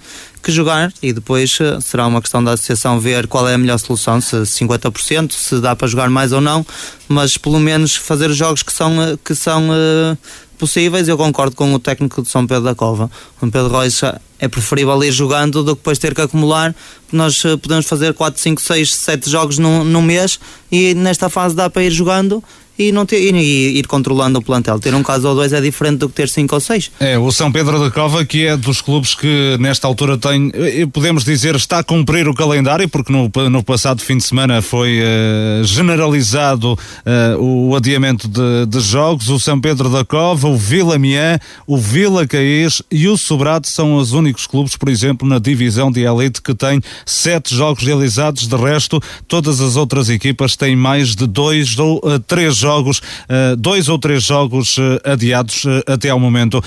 que 0.44 0.52
jogar 0.52 0.92
e 1.02 1.14
depois 1.14 1.58
uh, 1.60 1.82
será 1.82 2.06
uma 2.08 2.22
questão 2.22 2.44
da 2.44 2.52
associação 2.54 3.00
ver 3.00 3.28
qual 3.28 3.48
é 3.48 3.54
a 3.54 3.58
melhor 3.58 3.78
solução, 3.78 4.20
se 4.22 4.36
50%, 4.38 5.32
se 5.32 5.60
dá 5.60 5.76
para 5.76 5.88
jogar 5.88 6.10
mais 6.10 6.32
ou 6.32 6.42
não, 6.42 6.66
mas 7.08 7.38
pelo 7.38 7.60
menos 7.60 7.96
fazer 7.96 8.30
os 8.30 8.38
jogos 8.38 8.62
que 8.62 8.74
são, 8.74 8.98
uh, 8.98 9.18
que 9.18 9.34
são 9.34 9.70
uh, 9.70 10.18
possíveis. 10.58 11.08
Eu 11.08 11.18
concordo 11.18 11.56
com 11.56 11.74
o 11.74 11.80
técnico 11.80 12.22
de 12.22 12.30
São 12.30 12.46
Pedro 12.46 12.64
da 12.64 12.76
Cova. 12.76 13.10
O 13.42 13.50
Pedro 13.50 13.70
Royce 13.70 14.06
é 14.40 14.48
preferível 14.48 15.02
ir 15.04 15.12
jogando 15.12 15.64
do 15.64 15.76
que 15.76 15.80
depois 15.80 15.98
ter 15.98 16.14
que 16.14 16.22
acumular. 16.22 16.76
Nós 17.12 17.42
podemos 17.62 17.86
fazer 17.86 18.14
4, 18.14 18.42
5, 18.42 18.62
6, 18.62 18.96
7 18.96 19.30
jogos 19.30 19.58
num, 19.58 19.84
num 19.84 20.02
mês 20.02 20.40
e 20.72 20.94
nesta 20.94 21.30
fase 21.30 21.56
dá 21.56 21.70
para 21.70 21.84
ir 21.84 21.92
jogando 21.92 22.44
e, 22.78 22.92
não 22.92 23.06
ter, 23.06 23.20
e, 23.20 23.78
ir 23.78 23.88
controlando 23.88 24.40
o 24.40 24.42
plantel. 24.42 24.80
Ter 24.80 24.94
um 24.94 25.04
caso 25.04 25.28
ou 25.28 25.36
dois 25.36 25.54
é 25.54 25.62
diferente 25.62 26.00
do 26.00 26.10
que 26.10 26.16
ter 26.16 26.30
cinco 26.30 26.56
ou 26.56 26.62
seis. 26.62 26.92
É, 27.00 27.18
o 27.18 27.32
São 27.32 27.52
Pedro 27.52 27.80
da 27.80 27.90
Cova, 27.90 28.26
que 28.26 28.46
é 28.46 28.58
dos 28.58 28.82
clubes 28.82 29.16
que 29.16 29.58
nesta 29.60 29.88
altura 29.88 30.18
tem, 30.18 30.52
eh, 30.54 30.86
podemos 30.86 31.24
dizer, 31.24 31.56
está 31.56 31.80
a 31.80 31.84
cumprir 31.84 32.28
o 32.28 32.34
calendário, 32.34 32.88
porque 32.90 33.12
no, 33.12 33.32
no 33.50 33.64
passado 33.64 34.02
fim 34.02 34.18
de 34.18 34.24
semana 34.24 34.62
foi 34.62 35.00
uh, 35.00 35.64
generalizado 35.64 36.74
uh, 36.74 37.40
o 37.40 37.76
adiamento 37.76 38.28
de, 38.28 38.66
de, 38.68 38.80
jogos. 38.80 39.30
O 39.30 39.40
São 39.40 39.60
Pedro 39.60 39.90
da 39.90 40.04
Cova, 40.04 40.48
o 40.48 40.58
Vila 40.58 40.98
Miã, 40.98 41.40
o 41.66 41.78
Vila 41.78 42.28
Caís 42.28 42.82
e 42.92 43.08
o 43.08 43.18
Sobrado 43.18 43.68
são 43.68 43.96
os 43.96 44.12
únicos 44.12 44.46
clubes, 44.48 44.76
por 44.76 44.90
exemplo, 44.90 45.28
na 45.28 45.40
divisão 45.40 45.92
de 45.92 46.02
elite 46.02 46.42
que 46.42 46.54
tem 46.54 46.82
sete 47.06 47.56
jogos 47.56 47.84
realizados. 47.84 48.48
De 48.48 48.56
resto, 48.56 49.02
todas 49.28 49.62
as 49.62 49.76
outras 49.76 50.10
equipas 50.10 50.56
têm 50.56 50.76
mais 50.76 51.16
de 51.16 51.28
dois 51.28 51.78
ou 51.78 51.98
uh, 51.98 52.20
três 52.20 52.56
jogos, 52.56 52.65
uh, 52.70 53.56
dois 53.58 53.88
ou 53.90 53.98
três 53.98 54.24
jogos 54.24 54.78
uh, 54.78 55.00
adiados 55.04 55.66
uh, 55.66 55.84
até 55.88 56.10
ao 56.10 56.20
momento. 56.20 56.64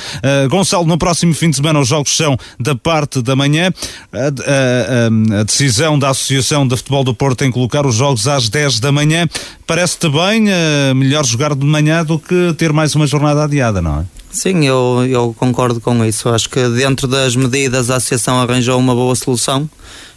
Gonçalo, 0.49 0.87
no 0.87 0.99
próximo 0.99 1.35
fim 1.35 1.51
de 1.51 1.57
semana 1.57 1.81
os 1.81 1.89
jogos 1.89 2.17
são 2.17 2.37
da 2.59 2.75
parte 2.75 3.23
da 3.23 3.35
manhã. 3.35 3.73
A, 4.13 5.45
decisão 5.45 5.99
da 5.99 6.11
Associação 6.11 6.67
de 6.67 6.77
Futebol 6.77 7.05
do 7.05 7.15
Porto 7.15 7.45
em 7.45 7.51
colocar 7.51 7.87
os 7.87 7.95
jogos 7.95 8.27
às 8.29 8.49
10 8.49 8.81
da 8.81 8.93
manhã. 8.93 9.27
Parece-te 9.67 10.09
bem 10.09 10.47
melhor 10.95 11.25
jogar 11.25 11.55
de 11.55 11.65
manhã 11.65 12.05
do 12.05 12.19
que 12.19 12.55
ter 12.57 12.73
mais 12.73 12.95
uma 12.95 13.07
jornada 13.07 13.45
adiada, 13.45 13.81
não 13.81 14.01
é? 14.01 14.19
Sim, 14.31 14.67
eu, 14.67 15.07
eu 15.09 15.35
concordo 15.39 15.81
com 15.81 16.05
isso. 16.05 16.29
Acho 16.29 16.49
que 16.49 16.69
dentro 16.69 17.09
das 17.09 17.35
medidas 17.35 17.91
a 17.91 17.97
Associação 17.97 18.41
arranjou 18.41 18.79
uma 18.79 18.95
boa 18.95 19.15
solução. 19.15 19.69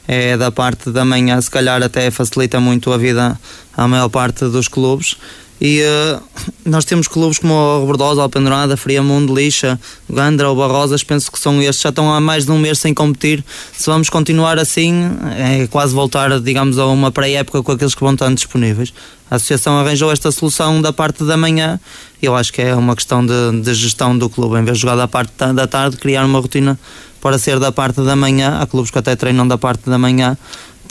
É 0.07 0.35
da 0.35 0.51
parte 0.51 0.91
da 0.91 1.05
manhã, 1.05 1.39
se 1.39 1.49
calhar 1.49 1.81
até 1.81 2.11
facilita 2.11 2.59
muito 2.59 2.91
a 2.91 2.97
vida 2.97 3.39
à 3.75 3.87
maior 3.87 4.09
parte 4.09 4.45
dos 4.45 4.67
clubes. 4.67 5.15
E 5.61 5.83
uh, 5.83 6.21
nós 6.65 6.85
temos 6.85 7.07
clubes 7.07 7.37
como 7.37 7.53
o 7.53 7.81
Rebordosa, 7.81 8.23
Alpendurada, 8.23 8.75
Friamundo, 8.75 9.35
Lixa, 9.35 9.79
Gandra 10.09 10.49
ou 10.49 10.55
Barrosas, 10.55 11.03
penso 11.03 11.31
que 11.31 11.37
são 11.37 11.61
estes, 11.61 11.83
já 11.83 11.89
estão 11.89 12.11
há 12.11 12.19
mais 12.19 12.45
de 12.45 12.51
um 12.51 12.57
mês 12.57 12.79
sem 12.79 12.95
competir. 12.95 13.45
Se 13.71 13.85
vamos 13.85 14.09
continuar 14.09 14.57
assim, 14.57 15.03
é 15.37 15.67
quase 15.67 15.93
voltar, 15.93 16.39
digamos, 16.39 16.79
a 16.79 16.87
uma 16.87 17.11
pré-época 17.11 17.61
com 17.61 17.71
aqueles 17.73 17.93
que 17.93 18.01
vão 18.01 18.13
estar 18.13 18.33
disponíveis. 18.33 18.91
A 19.29 19.35
Associação 19.35 19.77
arranjou 19.77 20.11
esta 20.11 20.31
solução 20.31 20.81
da 20.81 20.91
parte 20.91 21.23
da 21.23 21.37
manhã 21.37 21.79
e 22.21 22.25
eu 22.25 22.35
acho 22.35 22.51
que 22.51 22.61
é 22.61 22.75
uma 22.75 22.95
questão 22.95 23.23
de, 23.23 23.61
de 23.61 23.73
gestão 23.75 24.17
do 24.17 24.29
clube. 24.29 24.59
Em 24.59 24.65
vez 24.65 24.77
de 24.77 24.81
jogar 24.81 24.95
da 24.95 25.07
parte 25.07 25.31
da 25.53 25.67
tarde, 25.67 25.95
criar 25.95 26.25
uma 26.25 26.39
rotina 26.39 26.77
para 27.21 27.37
ser 27.37 27.59
da 27.59 27.71
parte 27.71 28.01
da 28.01 28.15
manhã. 28.15 28.59
Há 28.59 28.67
clubes 28.67 28.91
que 28.91 28.97
até 28.97 29.15
treinam 29.15 29.47
da 29.47 29.57
parte 29.57 29.89
da 29.89 29.97
manhã 29.97 30.37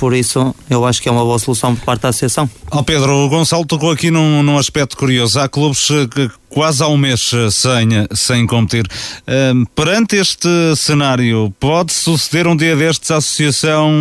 por 0.00 0.14
isso 0.14 0.56
eu 0.70 0.86
acho 0.86 1.02
que 1.02 1.10
é 1.10 1.12
uma 1.12 1.22
boa 1.22 1.38
solução 1.38 1.76
por 1.76 1.84
parte 1.84 2.00
da 2.00 2.08
Associação. 2.08 2.48
Oh 2.70 2.82
Pedro, 2.82 3.12
o 3.12 3.28
Gonçalo 3.28 3.66
tocou 3.66 3.90
aqui 3.90 4.10
num, 4.10 4.42
num 4.42 4.56
aspecto 4.56 4.96
curioso. 4.96 5.38
Há 5.38 5.46
clubes 5.46 5.90
eh, 5.90 6.06
que 6.06 6.30
quase 6.48 6.82
há 6.82 6.88
um 6.88 6.96
mês 6.96 7.30
eh, 7.34 7.50
sem, 7.50 7.88
sem 8.14 8.46
competir. 8.46 8.86
Um, 9.28 9.66
perante 9.66 10.16
este 10.16 10.48
cenário, 10.74 11.54
pode 11.60 11.92
suceder 11.92 12.46
um 12.46 12.56
dia 12.56 12.74
destes 12.74 13.10
a 13.10 13.18
Associação, 13.18 13.92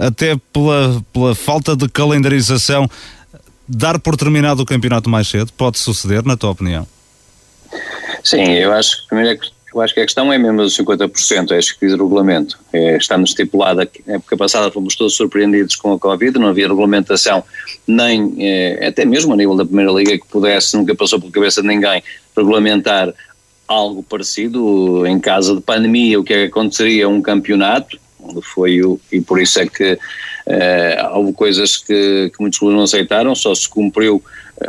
até 0.00 0.36
pela, 0.52 1.00
pela 1.12 1.32
falta 1.36 1.76
de 1.76 1.88
calendarização, 1.88 2.90
dar 3.68 4.00
por 4.00 4.16
terminado 4.16 4.62
o 4.62 4.66
campeonato 4.66 5.08
mais 5.08 5.28
cedo? 5.28 5.52
Pode 5.52 5.78
suceder, 5.78 6.24
na 6.24 6.36
tua 6.36 6.50
opinião? 6.50 6.88
Sim, 8.24 8.50
eu 8.50 8.72
acho 8.72 9.02
que 9.02 9.08
primeiro 9.08 9.30
é 9.30 9.36
que 9.36 9.59
eu 9.72 9.80
acho 9.80 9.94
que 9.94 10.00
a 10.00 10.04
questão 10.04 10.32
é 10.32 10.38
mesmo 10.38 10.58
dos 10.58 10.76
50%, 10.76 11.52
é 11.52 11.58
isso 11.58 11.78
que 11.78 11.86
diz 11.86 11.96
regulamento. 11.96 12.58
É, 12.72 12.96
estamos 12.96 13.30
estipulada 13.30 13.86
que 13.86 14.02
na 14.06 14.14
época 14.14 14.36
passada 14.36 14.70
fomos 14.70 14.96
todos 14.96 15.14
surpreendidos 15.14 15.76
com 15.76 15.92
a 15.92 15.98
Covid, 15.98 16.38
não 16.38 16.48
havia 16.48 16.66
regulamentação, 16.66 17.44
nem 17.86 18.34
é, 18.38 18.88
até 18.88 19.04
mesmo 19.04 19.32
a 19.32 19.36
nível 19.36 19.54
da 19.54 19.64
Primeira 19.64 19.92
Liga 19.92 20.18
que 20.18 20.26
pudesse, 20.26 20.76
nunca 20.76 20.94
passou 20.94 21.20
pela 21.20 21.32
cabeça 21.32 21.62
de 21.62 21.68
ninguém, 21.68 22.02
regulamentar 22.36 23.14
algo 23.68 24.02
parecido 24.02 25.06
em 25.06 25.20
caso 25.20 25.54
de 25.54 25.62
pandemia, 25.62 26.18
o 26.18 26.24
que 26.24 26.34
é 26.34 26.36
que 26.42 26.50
aconteceria 26.50 27.08
um 27.08 27.22
campeonato, 27.22 27.98
foi 28.42 28.82
o, 28.82 29.00
e 29.12 29.20
por 29.20 29.40
isso 29.40 29.60
é 29.60 29.66
que 29.66 29.96
é, 30.46 31.08
houve 31.12 31.32
coisas 31.32 31.76
que, 31.76 32.30
que 32.34 32.40
muitos 32.40 32.58
clubes 32.58 32.76
não 32.76 32.84
aceitaram, 32.84 33.34
só 33.36 33.54
se 33.54 33.68
cumpriu 33.68 34.22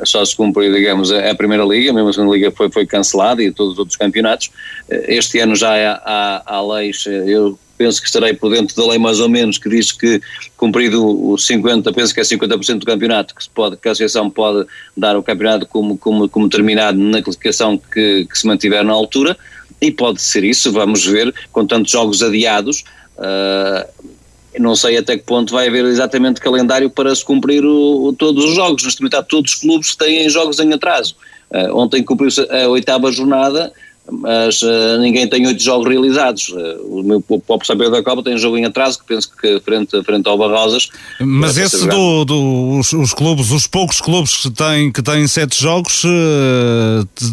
só 0.06 0.24
se 0.24 0.36
cumpriu, 0.36 0.74
digamos, 0.74 1.12
a, 1.12 1.36
Primeira 1.36 1.64
Liga, 1.64 1.94
mesmo 1.94 2.10
a 2.10 2.14
Segunda 2.14 2.34
Liga 2.34 2.52
foi, 2.52 2.72
foi 2.72 2.86
cancelada 2.86 3.44
e 3.44 3.52
todos 3.52 3.74
os 3.74 3.80
outros 3.80 3.98
campeonatos. 3.98 4.52
Eh, 4.90 5.16
este 5.16 5.40
ano 5.40 5.56
já 5.56 5.74
há, 5.74 6.02
há, 6.06 6.44
há 6.46 6.62
leis, 6.62 7.04
eh, 7.08 7.24
eu 7.28 7.60
penso 7.78 8.00
que 8.00 8.08
estarei 8.08 8.34
por 8.34 8.52
dentro 8.52 8.76
da 8.76 8.88
lei 8.88 9.00
mais 9.00 9.20
ou 9.20 9.28
menos, 9.28 9.58
que 9.58 9.68
diz 9.68 9.92
que 9.92 10.22
cumprido 10.56 11.04
o 11.04 11.38
50, 11.38 11.92
penso 11.92 12.14
que 12.14 12.20
é 12.20 12.24
50% 12.24 12.80
do 12.80 12.86
campeonato, 12.86 13.34
que, 13.34 13.44
se 13.44 13.50
pode, 13.50 13.76
que 13.78 13.88
a 13.88 13.92
Associação 13.92 14.30
pode 14.30 14.68
dar 14.96 15.18
o 15.18 15.24
campeonato 15.24 15.66
como, 15.66 15.98
como, 15.98 16.30
como 16.30 16.48
terminado 16.48 16.98
na 16.98 17.22
classificação 17.22 17.78
que, 17.78 18.26
que 18.26 18.38
se 18.38 18.46
mantiver 18.46 18.84
na 18.84 18.94
altura, 18.94 19.36
e 19.82 19.92
pode 19.92 20.22
ser 20.22 20.44
isso, 20.44 20.72
vamos 20.72 21.06
ver, 21.06 21.34
com 21.52 21.66
tantos 21.66 21.92
jogos 21.92 22.22
adiados, 22.22 22.84
uh, 23.18 24.12
não 24.60 24.76
sei 24.76 24.98
até 24.98 25.18
que 25.18 25.24
ponto 25.24 25.54
vai 25.54 25.68
haver 25.68 25.86
exatamente 25.86 26.42
calendário 26.42 26.90
para 26.90 27.14
se 27.16 27.24
cumprir 27.24 27.64
o, 27.64 28.08
o, 28.08 28.14
todos 28.14 28.44
os 28.46 28.56
jogos. 28.56 28.84
Neste 28.84 29.02
momento 29.02 29.16
há 29.16 29.24
todos 29.24 29.54
os 29.54 29.60
clubes 29.60 29.92
que 29.92 29.98
têm 29.98 30.30
jogos 30.30 30.60
em 30.60 30.74
atraso. 30.74 31.16
Uh, 31.50 31.76
ontem 31.78 32.04
cumpriu-se 32.04 32.42
a 32.50 32.68
oitava 32.68 33.12
jornada, 33.12 33.72
mas 34.10 34.62
uh, 34.62 34.98
ninguém 35.00 35.28
tem 35.28 35.48
oito 35.48 35.62
jogos 35.62 35.88
realizados. 35.88 36.50
Uh, 36.50 37.00
o 37.00 37.04
meu 37.04 37.22
próprio 37.22 37.66
saber 37.66 37.90
da 37.90 38.04
Copa 38.04 38.24
tem 38.24 38.36
um 38.36 38.38
jogo 38.38 38.58
em 38.58 38.66
atraso, 38.66 39.00
que 39.00 39.06
penso 39.06 39.30
que 39.40 39.60
frente, 39.62 40.04
frente 40.04 40.28
ao 40.28 40.38
Barrosas. 40.38 40.90
Mas 41.20 41.58
esse 41.58 41.88
do, 41.88 42.26
do 42.26 42.78
os, 42.78 42.92
os, 42.92 43.14
clubes, 43.14 43.52
os 43.52 43.68
poucos 43.68 44.02
clubes 44.02 44.38
que 44.38 44.50
têm, 44.50 44.92
que 44.92 45.02
têm 45.02 45.28
sete 45.28 45.62
jogos, 45.62 46.04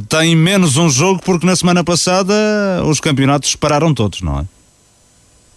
têm 0.08 0.36
menos 0.36 0.76
um 0.76 0.88
jogo, 0.88 1.20
porque 1.24 1.46
na 1.46 1.56
semana 1.56 1.82
passada 1.82 2.34
os 2.86 3.00
campeonatos 3.00 3.56
pararam 3.56 3.92
todos, 3.92 4.20
não 4.20 4.40
é? 4.40 4.57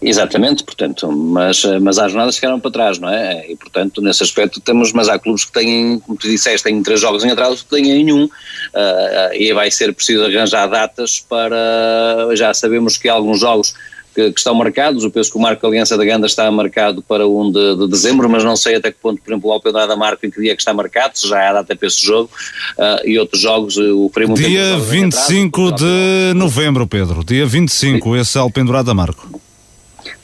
Exatamente, 0.02 0.64
portanto, 0.64 1.12
mas, 1.12 1.64
mas 1.80 2.00
as 2.00 2.12
jornadas 2.12 2.36
ficaram 2.36 2.60
para 2.60 2.72
trás, 2.72 2.98
não 2.98 3.08
é? 3.08 3.46
E 3.52 3.56
portanto, 3.56 4.02
nesse 4.02 4.24
aspecto 4.24 4.60
temos, 4.60 4.92
mas 4.92 5.08
há 5.08 5.20
clubes 5.20 5.46
que 5.46 5.52
têm, 5.52 6.00
como 6.00 6.18
tu 6.18 6.28
disseste, 6.28 6.64
têm 6.64 6.82
três 6.82 7.00
jogos 7.00 7.24
em 7.24 7.30
atraso, 7.30 7.64
têm 7.70 7.84
nenhum, 7.84 8.24
uh, 8.26 9.34
e 9.34 9.54
vai 9.54 9.70
ser 9.70 9.94
preciso 9.94 10.24
arranjar 10.24 10.68
datas 10.68 11.20
para, 11.20 12.30
já 12.34 12.52
sabemos 12.52 12.98
que 12.98 13.08
alguns 13.08 13.42
jogos 13.42 13.76
que, 14.16 14.32
que, 14.32 14.40
estão 14.40 14.56
marcados. 14.56 15.04
Eu 15.04 15.12
penso 15.12 15.32
que 15.32 15.38
o 15.38 15.42
Marco 15.42 15.66
Aliança 15.68 15.96
da 15.96 16.04
Ganda 16.04 16.26
está 16.26 16.50
marcado 16.50 17.04
para 17.04 17.28
1 17.28 17.52
de, 17.52 17.76
de, 17.78 17.88
dezembro, 17.88 18.28
mas 18.28 18.44
não 18.44 18.56
sei 18.56 18.78
até 18.78 18.92
que 18.92 18.98
ponto, 19.00 19.22
por 19.22 19.32
exemplo, 19.32 19.52
o 19.52 19.54
Alpedrada 19.54 19.96
Marco 19.96 20.26
em 20.26 20.32
que 20.32 20.42
dia 20.42 20.54
é 20.54 20.56
que 20.56 20.62
está 20.62 20.74
marcado, 20.74 21.18
se 21.18 21.28
já 21.28 21.50
a 21.50 21.54
data 21.54 21.76
para 21.76 21.88
esse 21.88 22.04
jogo, 22.04 22.30
uh, 22.78 23.08
e 23.08 23.20
outros 23.20 23.40
jogos, 23.40 23.78
o 23.78 24.10
Primo 24.10 24.34
Dia 24.34 24.78
25 24.80 25.68
atrás, 25.68 25.82
de 25.82 26.34
novembro, 26.36 26.88
Pedro, 26.88 27.24
dia 27.24 27.46
25, 27.46 28.16
Sim. 28.16 28.20
esse 28.20 28.38
é 28.38 28.42
Alpendurada 28.42 28.96
Marco 28.96 29.41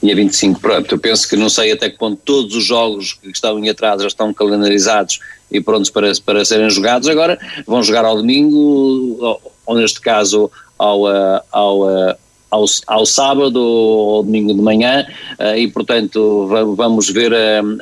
dia 0.01 0.15
25, 0.15 0.59
pronto, 0.59 0.95
eu 0.95 0.99
penso 0.99 1.27
que 1.27 1.35
não 1.35 1.49
sei 1.49 1.71
até 1.71 1.89
que 1.89 1.97
ponto 1.97 2.19
todos 2.23 2.55
os 2.55 2.63
jogos 2.63 3.13
que 3.13 3.29
estão 3.29 3.57
em 3.59 3.69
atraso 3.69 4.01
já 4.01 4.07
estão 4.07 4.33
calendarizados 4.33 5.19
e 5.51 5.61
prontos 5.61 5.89
para, 5.89 6.11
para 6.25 6.45
serem 6.45 6.69
jogados, 6.69 7.07
agora 7.07 7.39
vão 7.65 7.81
jogar 7.81 8.05
ao 8.05 8.17
domingo, 8.17 9.41
ou, 9.65 9.75
neste 9.75 10.01
caso 10.01 10.51
ao, 10.77 11.09
eh, 11.09 11.41
ao, 11.51 11.89
eh, 11.89 12.17
ao, 12.49 12.65
ao 12.87 13.05
sábado 13.05 13.59
ou 13.59 14.23
domingo 14.23 14.53
de 14.53 14.61
manhã 14.61 15.05
uh, 15.39 15.57
e 15.57 15.67
portanto 15.67 16.47
vamos 16.75 17.09
ver 17.09 17.33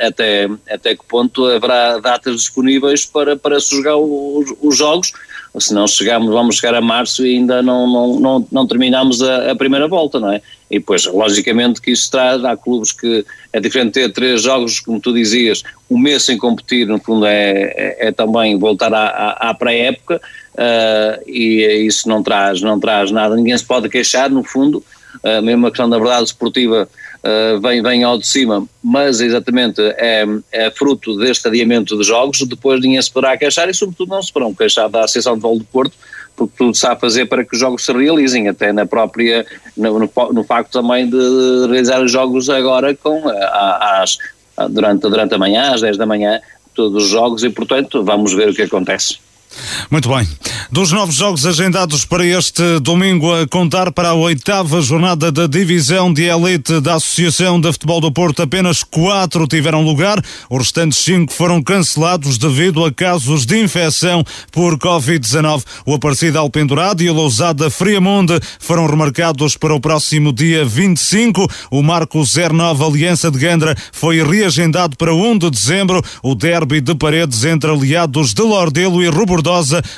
até, 0.02 0.50
até 0.70 0.96
que 0.96 1.06
ponto 1.06 1.46
haverá 1.46 2.00
datas 2.00 2.38
disponíveis 2.38 3.06
para, 3.06 3.36
para 3.36 3.60
se 3.60 3.76
jogar 3.76 3.98
os, 3.98 4.54
os 4.62 4.78
jogos, 4.78 5.12
se 5.60 5.74
não 5.74 5.88
chegamos, 5.88 6.34
vamos 6.34 6.58
chegar 6.58 6.76
a 6.76 6.82
março 6.82 7.26
e 7.26 7.36
ainda 7.36 7.62
não, 7.62 7.88
não, 7.88 8.20
não, 8.20 8.48
não 8.52 8.68
terminamos 8.68 9.22
a, 9.22 9.52
a, 9.52 9.56
primeira 9.56 9.88
volta, 9.88 10.20
não 10.20 10.32
é? 10.32 10.42
E 10.70 10.80
depois, 10.80 11.06
logicamente 11.06 11.80
que 11.80 11.92
isso 11.92 12.10
traz, 12.10 12.44
há 12.44 12.58
clubes 12.58 12.92
que 12.92 13.26
é 13.54 13.60
diferente 13.60 13.94
ter 13.94 14.12
três 14.12 14.42
jogos, 14.42 14.80
como 14.80 15.00
tu 15.00 15.14
dizias, 15.14 15.64
um 15.90 15.98
mês 15.98 16.24
sem 16.24 16.38
competir, 16.38 16.88
no 16.88 17.00
fundo 17.00 17.26
é, 17.26 17.52
é, 17.76 18.08
é 18.08 18.12
também 18.12 18.58
voltar 18.58 18.94
à, 18.94 19.32
à, 19.50 19.54
pré-época, 19.54 20.20
uh, 20.56 21.30
e 21.30 21.86
isso 21.86 22.10
não 22.10 22.24
traz, 22.24 22.62
não 22.62 22.80
traz 22.80 23.12
nada, 23.12 23.36
ninguém 23.36 23.58
se 23.58 23.64
pode 23.64 23.90
queixar, 23.90 24.30
no 24.30 24.44
fundo, 24.44 24.84
uh, 25.24 25.42
mesmo 25.44 25.68
a 25.68 25.70
questão 25.70 25.88
da 25.88 26.00
verdade 26.00 26.26
esportiva 26.26 26.90
uh, 27.24 27.62
vem, 27.62 27.84
vem 27.84 28.04
ao 28.04 28.18
de 28.18 28.26
cima, 28.26 28.68
mas 28.84 29.22
exatamente 29.22 29.80
é, 29.82 30.26
é 30.52 30.72
fruto 30.72 31.16
deste 31.18 31.48
adiamento 31.48 31.96
de 31.96 32.04
jogos, 32.04 32.42
depois 32.48 32.82
ninguém 32.82 33.02
se 33.02 33.12
poderá 33.12 33.38
queixar 33.38 33.70
e 33.70 33.74
sobretudo 33.74 34.10
não 34.10 34.22
se 34.22 34.34
poderão 34.34 34.54
queixar 34.54 34.90
da 34.90 35.04
Associação 35.04 35.36
de 35.36 35.42
Voo 35.42 35.60
do 35.60 35.66
Porto, 35.66 35.96
porque 36.36 36.54
tudo 36.58 36.76
sabe 36.76 37.00
fazer 37.00 37.26
para 37.26 37.44
que 37.46 37.56
os 37.56 37.60
jogos 37.60 37.86
se 37.86 37.94
realizem, 37.94 38.48
até 38.48 38.74
na 38.74 38.86
própria, 38.86 39.46
no, 39.76 40.00
no, 40.00 40.10
no 40.34 40.44
facto 40.44 40.72
também 40.72 41.10
de 41.10 41.68
realizar 41.68 42.02
os 42.02 42.12
jogos 42.12 42.50
agora 42.50 42.96
com, 42.96 43.24
às, 43.28 44.18
durante, 44.70 45.02
durante 45.02 45.34
a 45.34 45.38
manhã, 45.38 45.74
às 45.74 45.82
10 45.82 45.98
da 45.98 46.06
manhã, 46.06 46.40
todos 46.74 47.06
os 47.06 47.10
jogos 47.10 47.44
e 47.44 47.50
portanto 47.50 48.04
vamos 48.04 48.34
ver 48.34 48.50
o 48.50 48.54
que 48.54 48.64
acontece. 48.64 49.18
Muito 49.90 50.10
bem. 50.10 50.28
Dos 50.72 50.92
novos 50.92 51.16
jogos 51.16 51.46
agendados 51.46 52.06
para 52.06 52.26
este 52.26 52.80
domingo, 52.80 53.34
a 53.34 53.48
contar 53.48 53.92
para 53.92 54.10
a 54.10 54.14
oitava 54.14 54.82
jornada 54.82 55.32
da 55.32 55.48
divisão 55.48 56.12
de 56.12 56.24
elite 56.24 56.80
da 56.82 56.96
Associação 56.96 57.60
de 57.62 57.72
Futebol 57.72 58.02
do 58.02 58.12
Porto, 58.12 58.42
apenas 58.42 58.84
quatro 58.84 59.48
tiveram 59.48 59.84
lugar. 59.84 60.22
Os 60.50 60.58
restantes 60.58 61.00
cinco 61.00 61.32
foram 61.32 61.62
cancelados 61.62 62.38
devido 62.38 62.84
a 62.84 62.92
casos 62.92 63.46
de 63.46 63.62
infecção 63.62 64.24
por 64.52 64.78
Covid-19. 64.78 65.64
O 65.86 65.94
Aparecida 65.94 66.40
Alpendurado 66.40 67.04
e 67.04 67.10
o 67.10 67.14
Lousada 67.14 67.70
Friamonde 67.70 68.40
foram 68.60 68.88
remarcados 68.88 69.56
para 69.56 69.74
o 69.74 69.80
próximo 69.80 70.34
dia 70.34 70.66
25. 70.66 71.48
O 71.72 71.82
Marco 71.82 72.22
09 72.24 72.84
Aliança 72.84 73.30
de 73.30 73.38
Gandra 73.38 73.76
foi 73.92 74.24
reagendado 74.24 74.98
para 74.98 75.14
1 75.14 75.38
de 75.38 75.50
dezembro. 75.52 76.04
O 76.24 76.34
derby 76.36 76.82
de 76.82 76.96
paredes 76.96 77.46
entre 77.46 77.72
aliados 77.72 78.34
de 78.34 78.42
Lordelo 78.42 79.04
e 79.04 79.08
Rubordo 79.08 79.45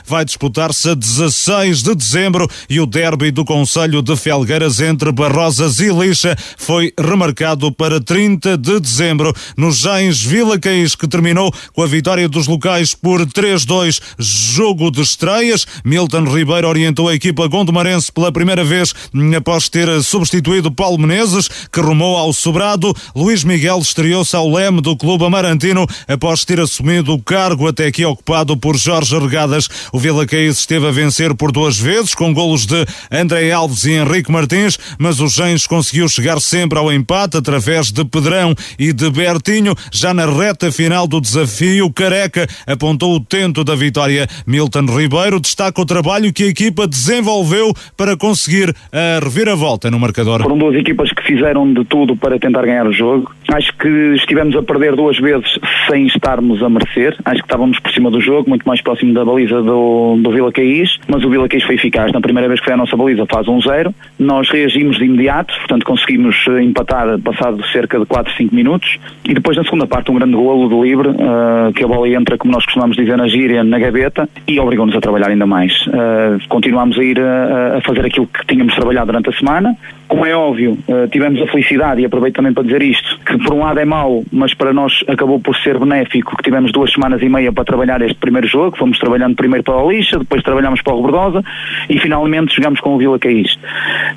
Vai 0.05 0.25
disputar-se 0.25 0.89
a 0.89 0.93
16 0.93 1.81
de 1.81 1.95
dezembro 1.95 2.47
e 2.69 2.79
o 2.81 2.85
derby 2.85 3.31
do 3.31 3.45
Conselho 3.45 4.01
de 4.01 4.15
Felgueiras 4.17 4.81
entre 4.81 5.11
Barrosas 5.11 5.79
e 5.79 5.89
Lixa 5.89 6.35
foi 6.57 6.91
remarcado 6.99 7.71
para 7.71 8.01
30 8.01 8.57
de 8.57 8.79
dezembro. 8.79 9.33
No 9.55 9.71
Gens 9.71 10.21
Vila 10.21 10.59
Caís, 10.59 10.95
que 10.95 11.07
terminou 11.07 11.53
com 11.73 11.81
a 11.81 11.87
vitória 11.87 12.27
dos 12.27 12.45
locais 12.45 12.93
por 12.93 13.25
3-2, 13.25 14.01
jogo 14.19 14.91
de 14.91 15.01
estreias. 15.01 15.65
Milton 15.85 16.25
Ribeiro 16.25 16.67
orientou 16.67 17.07
a 17.07 17.15
equipa 17.15 17.47
gondomarense 17.47 18.11
pela 18.11 18.31
primeira 18.31 18.65
vez 18.65 18.93
após 19.37 19.69
ter 19.69 20.03
substituído 20.03 20.71
Paulo 20.71 20.97
Menezes, 20.97 21.47
que 21.71 21.79
rumou 21.79 22.17
ao 22.17 22.33
sobrado. 22.33 22.93
Luís 23.15 23.43
Miguel 23.45 23.79
estreou-se 23.79 24.35
ao 24.35 24.49
leme 24.49 24.81
do 24.81 24.97
clube 24.97 25.23
amarantino 25.23 25.87
após 26.07 26.43
ter 26.43 26.59
assumido 26.59 27.13
o 27.13 27.21
cargo 27.21 27.67
até 27.67 27.87
aqui 27.87 28.03
ocupado 28.03 28.57
por 28.57 28.75
Jorge 28.75 29.15
Regato 29.37 29.67
o 29.93 29.99
Vila 29.99 30.25
Caís 30.25 30.57
esteve 30.57 30.87
a 30.87 30.91
vencer 30.91 31.35
por 31.35 31.51
duas 31.51 31.79
vezes, 31.79 32.15
com 32.15 32.33
golos 32.33 32.65
de 32.65 32.85
André 33.11 33.51
Alves 33.51 33.85
e 33.85 33.91
Henrique 33.91 34.31
Martins, 34.31 34.79
mas 34.97 35.19
o 35.19 35.27
Gens 35.27 35.67
conseguiu 35.67 36.09
chegar 36.09 36.39
sempre 36.39 36.79
ao 36.79 36.91
empate 36.91 37.37
através 37.37 37.91
de 37.91 38.03
Pedrão 38.03 38.55
e 38.79 38.91
de 38.91 39.09
Bertinho. 39.11 39.75
Já 39.91 40.11
na 40.11 40.25
reta 40.25 40.71
final 40.71 41.07
do 41.07 41.21
desafio, 41.21 41.91
Careca 41.91 42.47
apontou 42.65 43.15
o 43.15 43.19
tento 43.19 43.63
da 43.63 43.75
vitória. 43.75 44.27
Milton 44.47 44.85
Ribeiro 44.85 45.39
destaca 45.39 45.79
o 45.79 45.85
trabalho 45.85 46.33
que 46.33 46.43
a 46.43 46.47
equipa 46.47 46.87
desenvolveu 46.87 47.73
para 47.95 48.17
conseguir 48.17 48.73
a 48.91 49.23
reviravolta 49.23 49.91
no 49.91 49.99
marcador. 49.99 50.41
Foram 50.41 50.57
duas 50.57 50.75
equipas 50.75 51.11
que 51.11 51.21
fizeram 51.23 51.71
de 51.71 51.85
tudo 51.85 52.15
para 52.15 52.39
tentar 52.39 52.65
ganhar 52.65 52.87
o 52.87 52.91
jogo. 52.91 53.31
Acho 53.49 53.71
que 53.77 53.87
estivemos 54.15 54.55
a 54.55 54.63
perder 54.63 54.95
duas 54.95 55.17
vezes 55.19 55.59
sem 55.89 56.07
estarmos 56.07 56.63
a 56.63 56.69
merecer. 56.69 57.15
Acho 57.23 57.41
que 57.41 57.47
estávamos 57.47 57.79
por 57.79 57.91
cima 57.93 58.09
do 58.09 58.19
jogo, 58.19 58.49
muito 58.49 58.67
mais 58.67 58.81
próximo 58.81 59.13
da 59.17 59.25
baliza 59.25 59.61
do, 59.63 60.15
do 60.19 60.31
Vila 60.31 60.51
Caís, 60.51 60.97
mas 61.07 61.23
o 61.23 61.29
Vila 61.29 61.49
Caís 61.49 61.63
foi 61.63 61.75
eficaz. 61.75 62.11
Na 62.11 62.21
primeira 62.21 62.47
vez 62.47 62.59
que 62.59 62.65
foi 62.65 62.73
a 62.73 62.77
nossa 62.77 62.95
baliza 62.95 63.25
faz 63.25 63.47
um 63.47 63.59
zero. 63.59 63.93
Nós 64.19 64.49
reagimos 64.49 64.97
de 64.97 65.05
imediato, 65.05 65.53
portanto 65.57 65.85
conseguimos 65.85 66.35
eh, 66.47 66.61
empatar 66.61 67.19
passado 67.19 67.65
cerca 67.67 67.99
de 67.99 68.05
4, 68.05 68.33
5 68.37 68.55
minutos. 68.55 68.97
E 69.25 69.33
depois 69.33 69.57
na 69.57 69.63
segunda 69.63 69.87
parte 69.87 70.11
um 70.11 70.15
grande 70.15 70.35
golo 70.35 70.69
de 70.69 70.87
livre, 70.87 71.09
uh, 71.09 71.73
que 71.73 71.83
a 71.83 71.87
bola 71.87 72.07
entra, 72.07 72.37
como 72.37 72.53
nós 72.53 72.63
costumamos 72.65 72.95
dizer 72.95 73.17
na 73.17 73.27
gíria, 73.27 73.63
na 73.63 73.79
gaveta 73.79 74.29
e 74.47 74.59
obrigou-nos 74.59 74.95
a 74.95 75.01
trabalhar 75.01 75.29
ainda 75.29 75.45
mais. 75.45 75.73
Uh, 75.87 76.39
continuamos 76.47 76.97
a 76.99 77.03
ir 77.03 77.19
a, 77.19 77.77
a 77.77 77.81
fazer 77.81 78.05
aquilo 78.05 78.27
que 78.27 78.45
tínhamos 78.45 78.75
trabalhado 78.75 79.07
durante 79.07 79.29
a 79.29 79.33
semana. 79.33 79.75
Como 80.07 80.25
é 80.25 80.33
óbvio, 80.33 80.77
tivemos 81.11 81.41
a 81.41 81.47
felicidade, 81.47 82.01
e 82.01 82.05
aproveito 82.05 82.35
também 82.35 82.53
para 82.53 82.63
dizer 82.63 82.81
isto, 82.81 83.19
que 83.25 83.37
por 83.39 83.53
um 83.53 83.59
lado 83.59 83.77
é 83.77 83.83
mau, 83.83 84.23
mas 84.31 84.53
para 84.53 84.71
nós 84.71 85.03
acabou 85.05 85.37
por 85.37 85.53
ser 85.57 85.77
benéfico, 85.77 86.37
que 86.37 86.43
tivemos 86.43 86.71
duas 86.71 86.93
semanas 86.93 87.21
e 87.21 87.27
meia 87.27 87.51
para 87.51 87.65
trabalhar 87.65 88.01
este 88.01 88.15
primeiro 88.15 88.47
jogo, 88.47 88.77
fomos 88.77 88.97
trabalhando 89.07 89.35
primeiro 89.35 89.63
para 89.63 89.77
o 89.77 89.89
Lixa, 89.89 90.19
depois 90.19 90.43
trabalhámos 90.43 90.81
para 90.81 90.93
o 90.93 90.97
Robordosa 90.97 91.41
e 91.89 91.97
finalmente 91.97 92.53
chegamos 92.53 92.81
com 92.81 92.95
o 92.95 92.97
Vila 92.97 93.17
Caís. 93.17 93.57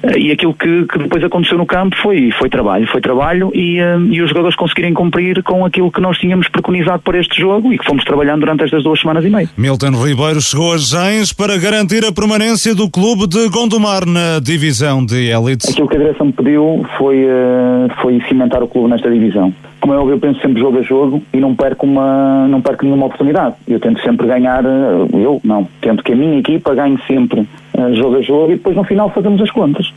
Eh, 0.03 0.19
e 0.19 0.33
aquilo 0.33 0.53
que, 0.53 0.85
que, 0.87 0.99
depois 0.99 1.23
aconteceu 1.23 1.57
no 1.57 1.65
campo 1.65 1.97
foi, 2.03 2.33
foi 2.33 2.51
trabalho, 2.51 2.87
foi 2.89 3.01
trabalho 3.01 3.53
e, 3.55 3.81
uh, 3.81 4.01
e 4.11 4.21
os 4.21 4.29
jogadores 4.29 4.57
conseguirem 4.57 4.93
cumprir 4.93 5.43
com 5.45 5.65
aquilo 5.65 5.93
que 5.93 6.01
nós 6.01 6.19
tínhamos 6.19 6.49
preconizado 6.49 7.03
para 7.03 7.19
este 7.19 7.41
jogo 7.41 7.73
e 7.73 7.79
que 7.79 7.85
fomos 7.85 8.05
trabalhando 8.05 8.41
durante 8.41 8.65
estas 8.65 8.83
duas 8.83 9.01
semanas 9.01 9.25
e 9.25 9.31
meia. 9.31 9.49
Milton 9.57 9.93
Ribeiro 9.93 10.41
chegou 10.41 10.73
a 10.75 10.79
Gens 10.79 11.33
para 11.33 11.57
garantir 11.57 12.05
a 12.05 12.13
permanência 12.13 12.75
do 12.75 12.91
clube 12.91 13.29
de 13.29 13.49
Gondomar 13.49 14.05
na 14.07 14.41
divisão 14.41 15.05
de 15.05 15.31
elite. 15.31 15.71
Aquilo 15.71 15.89
que 15.89 15.97
a 15.97 15.99
direção 15.99 16.27
me 16.27 16.33
pediu 16.33 16.85
foi, 16.99 17.25
uh, 17.25 18.03
foi 18.03 18.21
cimentar 18.29 18.63
o 18.63 18.67
clube 18.67 18.91
nesta 18.91 19.09
divisão 19.11 19.55
como 19.81 19.95
é 19.95 19.97
óbvio, 19.97 20.15
eu 20.15 20.19
penso 20.21 20.41
sempre 20.41 20.61
jogo 20.61 20.79
a 20.79 20.83
jogo 20.83 21.23
e 21.33 21.39
não 21.39 21.55
perco, 21.55 21.87
uma, 21.87 22.47
não 22.49 22.61
perco 22.61 22.85
nenhuma 22.85 23.07
oportunidade. 23.07 23.55
Eu 23.67 23.81
tento 23.81 24.01
sempre 24.03 24.27
ganhar, 24.27 24.65
eh, 24.65 25.07
eu 25.13 25.41
não, 25.43 25.67
tento 25.81 26.05
que 26.05 26.13
a 26.13 26.17
minha 26.17 26.39
equipa 26.39 26.75
ganhe 26.75 26.99
sempre 27.07 27.41
uh, 27.41 27.95
jogo 27.95 28.17
a 28.17 28.23
jogo 28.23 28.53
e 28.53 28.57
depois 28.57 28.77
no 28.77 28.85
final 28.85 29.09
fazemos 29.11 29.41
as 29.41 29.51
contas. 29.51 29.93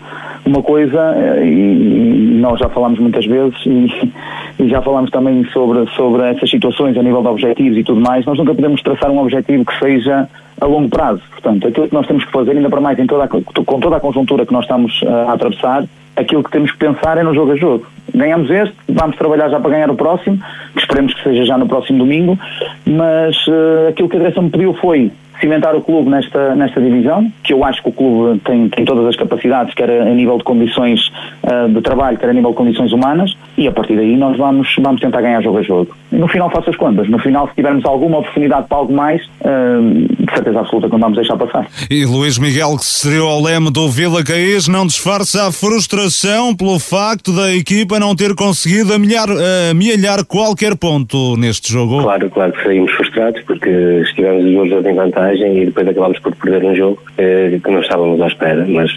Uma 0.45 0.61
coisa, 0.61 0.97
uh, 0.97 1.43
e, 1.43 2.35
e, 2.35 2.39
nós 2.39 2.59
já 2.59 2.69
falámos 2.69 2.99
muitas 2.99 3.25
vezes 3.25 3.57
e, 3.65 4.11
e, 4.63 4.69
já 4.69 4.81
falámos 4.81 5.11
também 5.11 5.43
sobre, 5.45 5.85
sobre 5.95 6.23
essas 6.29 6.49
situações 6.49 6.97
a 6.97 7.03
nível 7.03 7.21
de 7.21 7.27
objetivos 7.27 7.77
e 7.77 7.83
tudo 7.83 7.99
mais, 7.99 8.25
nós 8.25 8.37
nunca 8.37 8.55
podemos 8.55 8.81
traçar 8.81 9.11
um 9.11 9.19
objetivo 9.19 9.65
que 9.65 9.77
seja 9.79 10.29
a 10.61 10.65
longo 10.65 10.87
prazo. 10.87 11.21
Portanto, 11.31 11.67
aquilo 11.67 11.87
que 11.89 11.93
nós 11.93 12.07
temos 12.07 12.23
que 12.23 12.31
fazer, 12.31 12.51
ainda 12.51 12.69
para 12.69 12.79
mais 12.79 12.97
em 12.97 13.05
toda 13.05 13.25
a, 13.25 13.27
com 13.27 13.79
toda 13.79 13.97
a 13.97 13.99
conjuntura 13.99 14.45
que 14.45 14.53
nós 14.53 14.63
estamos 14.63 15.01
a 15.05 15.33
atravessar, 15.33 15.83
aquilo 16.15 16.43
que 16.43 16.51
temos 16.51 16.71
que 16.71 16.77
pensar 16.77 17.17
é 17.17 17.23
no 17.23 17.33
jogo 17.33 17.51
a 17.51 17.55
jogo. 17.55 17.85
Ganhamos 18.13 18.49
este, 18.49 18.75
vamos 18.89 19.15
trabalhar 19.15 19.49
já 19.49 19.59
para 19.59 19.71
ganhar 19.71 19.89
o 19.89 19.95
próximo, 19.95 20.39
que 20.73 20.79
esperemos 20.79 21.13
que 21.13 21.23
seja 21.23 21.45
já 21.45 21.57
no 21.57 21.67
próximo 21.67 21.99
domingo, 21.99 22.37
mas 22.85 23.35
uh, 23.47 23.89
aquilo 23.89 24.09
que 24.09 24.17
a 24.17 24.19
direção 24.19 24.43
me 24.43 24.49
pediu 24.49 24.73
foi 24.75 25.11
cimentar 25.43 25.75
o 25.75 25.81
clube 25.81 26.09
nesta, 26.09 26.55
nesta 26.55 26.79
divisão, 26.79 27.29
que 27.43 27.51
eu 27.51 27.65
acho 27.65 27.83
que 27.83 27.89
o 27.89 27.91
clube 27.91 28.39
tem, 28.45 28.69
tem 28.69 28.85
todas 28.85 29.05
as 29.07 29.15
capacidades, 29.17 29.73
quer 29.73 29.89
a, 29.89 30.05
nível 30.05 30.37
de 30.37 30.43
condições 30.45 31.11
uh, 31.43 31.67
de 31.67 31.81
trabalho, 31.81 32.17
quer 32.17 32.29
a 32.29 32.33
nível 32.33 32.51
de 32.51 32.55
condições 32.55 32.93
humanas, 32.93 33.35
e 33.57 33.67
a 33.67 33.71
partir 33.71 33.97
daí 33.97 34.15
nós 34.15 34.37
vamos, 34.37 34.73
vamos 34.79 35.01
tentar 35.01 35.21
ganhar 35.21 35.41
jogo 35.43 35.57
a 35.57 35.61
jogo. 35.61 35.93
E 36.11 36.15
no 36.15 36.29
final 36.29 36.49
faço 36.49 36.69
as 36.69 36.77
contas. 36.77 37.09
No 37.09 37.19
final, 37.19 37.47
se 37.49 37.55
tivermos 37.55 37.83
alguma 37.83 38.19
oportunidade 38.19 38.67
para 38.67 38.77
algo 38.77 38.93
mais, 38.93 39.21
uh, 39.41 40.07
de 40.17 40.31
certeza 40.33 40.61
absoluta 40.61 40.87
que 40.87 40.93
não 40.93 40.99
vamos 40.99 41.17
deixar 41.17 41.35
passar. 41.35 41.67
E 41.91 42.05
Luís 42.05 42.39
Miguel, 42.39 42.77
que 42.77 42.85
se 42.85 43.17
ao 43.17 43.41
leme 43.41 43.69
do 43.69 43.89
Vila 43.89 44.23
Caís, 44.23 44.69
não 44.69 44.87
disfarça 44.87 45.47
a 45.47 45.51
frustração 45.51 46.55
pelo 46.55 46.79
facto 46.79 47.33
da 47.33 47.53
equipa 47.53 47.99
não 47.99 48.15
ter 48.15 48.33
conseguido 48.33 48.93
amelhar, 48.93 49.27
amealhar 49.69 50.25
qualquer 50.25 50.77
ponto 50.77 51.35
neste 51.35 51.71
jogo? 51.71 52.01
Claro, 52.01 52.29
claro 52.29 52.53
que 52.53 52.63
saímos 52.63 52.91
frustrados 52.93 53.41
porque 53.43 53.69
estivemos 54.03 54.63
os 54.63 54.69
dois 54.69 54.85
em 54.85 54.95
vantagem 54.95 55.32
vantagem 55.33 55.61
e 55.61 55.65
depois 55.65 55.87
acabámos 55.87 56.19
por 56.19 56.35
perder 56.35 56.63
um 56.63 56.75
jogo 56.75 57.01
que 57.15 57.71
não 57.71 57.81
estávamos 57.81 58.21
à 58.21 58.27
espera, 58.27 58.65
mas 58.67 58.91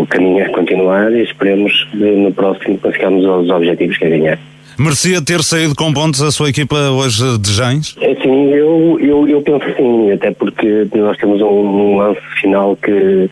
o 0.00 0.06
caminho 0.06 0.40
é 0.40 0.48
continuar 0.48 1.12
e 1.12 1.22
esperemos 1.22 1.86
no 1.92 2.32
próximo 2.32 2.78
conseguirmos 2.78 3.24
os 3.24 3.50
objetivos 3.50 3.98
que 3.98 4.04
é 4.04 4.10
ganhar. 4.10 4.38
Merecia 4.78 5.22
ter 5.22 5.42
saído 5.42 5.74
com 5.74 5.92
pontos 5.92 6.22
a 6.22 6.30
sua 6.30 6.48
equipa 6.48 6.76
hoje 6.90 7.38
de 7.38 7.52
Jães? 7.52 7.94
É 8.00 8.14
sim, 8.14 8.50
eu, 8.50 8.98
eu, 8.98 9.28
eu 9.28 9.42
penso 9.42 9.66
sim, 9.76 10.10
até 10.12 10.30
porque 10.30 10.86
nós 10.94 11.18
temos 11.18 11.42
um, 11.42 11.46
um 11.46 11.96
lance 11.98 12.20
final 12.40 12.74
que 12.76 13.28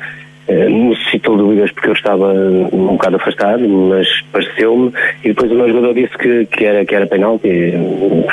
eh, 0.46 0.68
necessitou 0.68 1.38
dúvidas 1.38 1.72
porque 1.72 1.88
eu 1.88 1.94
estava 1.94 2.34
um 2.70 2.88
bocado 2.88 3.16
afastado, 3.16 3.66
mas 3.66 4.06
pareceu-me 4.30 4.92
e 5.24 5.28
depois 5.28 5.50
o 5.50 5.54
meu 5.54 5.68
jogador 5.68 5.94
disse 5.94 6.18
que, 6.18 6.44
que 6.46 6.64
era, 6.66 6.84
que 6.84 6.94
era 6.94 7.06
penalti, 7.06 7.72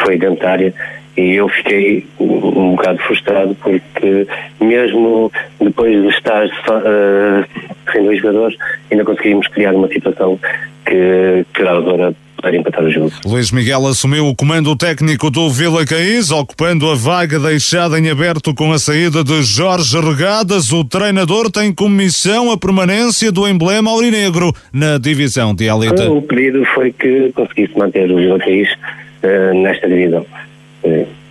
foi 0.04 0.18
dentro 0.18 0.42
da 0.42 0.52
área 0.52 0.74
e 1.18 1.36
eu 1.36 1.48
fiquei 1.50 2.06
um 2.20 2.76
bocado 2.76 3.00
frustrado 3.00 3.56
porque 3.56 4.28
mesmo 4.60 5.32
depois 5.60 6.02
de 6.02 6.10
estar 6.10 6.46
uh, 6.46 7.46
sem 7.92 8.04
dois 8.04 8.20
jogadores 8.20 8.58
ainda 8.92 9.06
conseguimos 9.06 9.48
criar 9.48 9.74
uma 9.74 9.88
situação 9.88 10.40
que, 10.86 11.46
que 11.54 11.64
dava 11.64 11.82
para 11.84 12.14
para 12.46 12.56
empatar 12.56 12.84
o 12.84 12.92
jogo. 12.92 13.12
Luís 13.26 13.52
Miguel 13.52 13.88
assumiu 13.88 14.28
o 14.28 14.36
comando 14.36 14.76
técnico 14.76 15.32
do 15.32 15.50
Vila 15.50 15.84
Caís, 15.84 16.30
ocupando 16.30 16.92
a 16.92 16.94
vaga 16.94 17.40
deixada 17.40 17.98
em 17.98 18.08
aberto 18.08 18.54
com 18.54 18.72
a 18.72 18.78
saída 18.78 19.24
de 19.24 19.42
Jorge 19.42 20.00
Regadas. 20.00 20.72
O 20.72 20.86
treinador 20.86 21.50
tem 21.50 21.74
como 21.74 21.96
missão 21.96 22.52
a 22.52 22.58
permanência 22.58 23.32
do 23.32 23.48
emblema 23.48 23.90
aurinegro 23.90 24.54
na 24.72 25.00
divisão 25.00 25.56
de 25.56 25.66
elite. 25.66 26.04
O 26.04 26.22
pedido 26.22 26.64
foi 26.76 26.92
que 26.92 27.32
conseguisse 27.34 27.76
manter 27.76 28.12
o 28.12 28.18
Vila 28.18 28.38
Caís 28.38 28.70
uh, 28.72 29.64
nesta 29.64 29.88
divisão. 29.88 30.24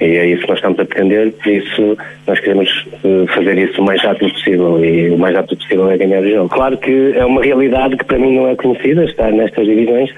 E 0.01 0.05
é 0.05 0.27
isso 0.27 0.43
que 0.43 0.49
nós 0.49 0.59
estamos 0.59 0.79
a 0.81 0.85
pretender, 0.85 1.33
por 1.33 1.49
isso 1.49 1.97
nós 2.27 2.39
queremos 2.41 2.69
uh, 3.05 3.27
fazer 3.29 3.57
isso 3.57 3.81
o 3.81 3.85
mais 3.85 4.03
rápido 4.03 4.33
possível 4.33 4.85
e 4.85 5.11
o 5.11 5.19
mais 5.19 5.35
rápido 5.35 5.57
possível 5.57 5.91
é 5.91 5.97
ganhar 5.97 6.23
o 6.23 6.31
jogo. 6.31 6.49
Claro 6.49 6.77
que 6.77 7.15
é 7.17 7.25
uma 7.25 7.43
realidade 7.43 7.97
que 7.97 8.05
para 8.05 8.19
mim 8.19 8.35
não 8.35 8.49
é 8.49 8.57
conhecida, 8.57 9.05
estar 9.05 9.31
nestas 9.31 9.65
divisões, 9.65 10.11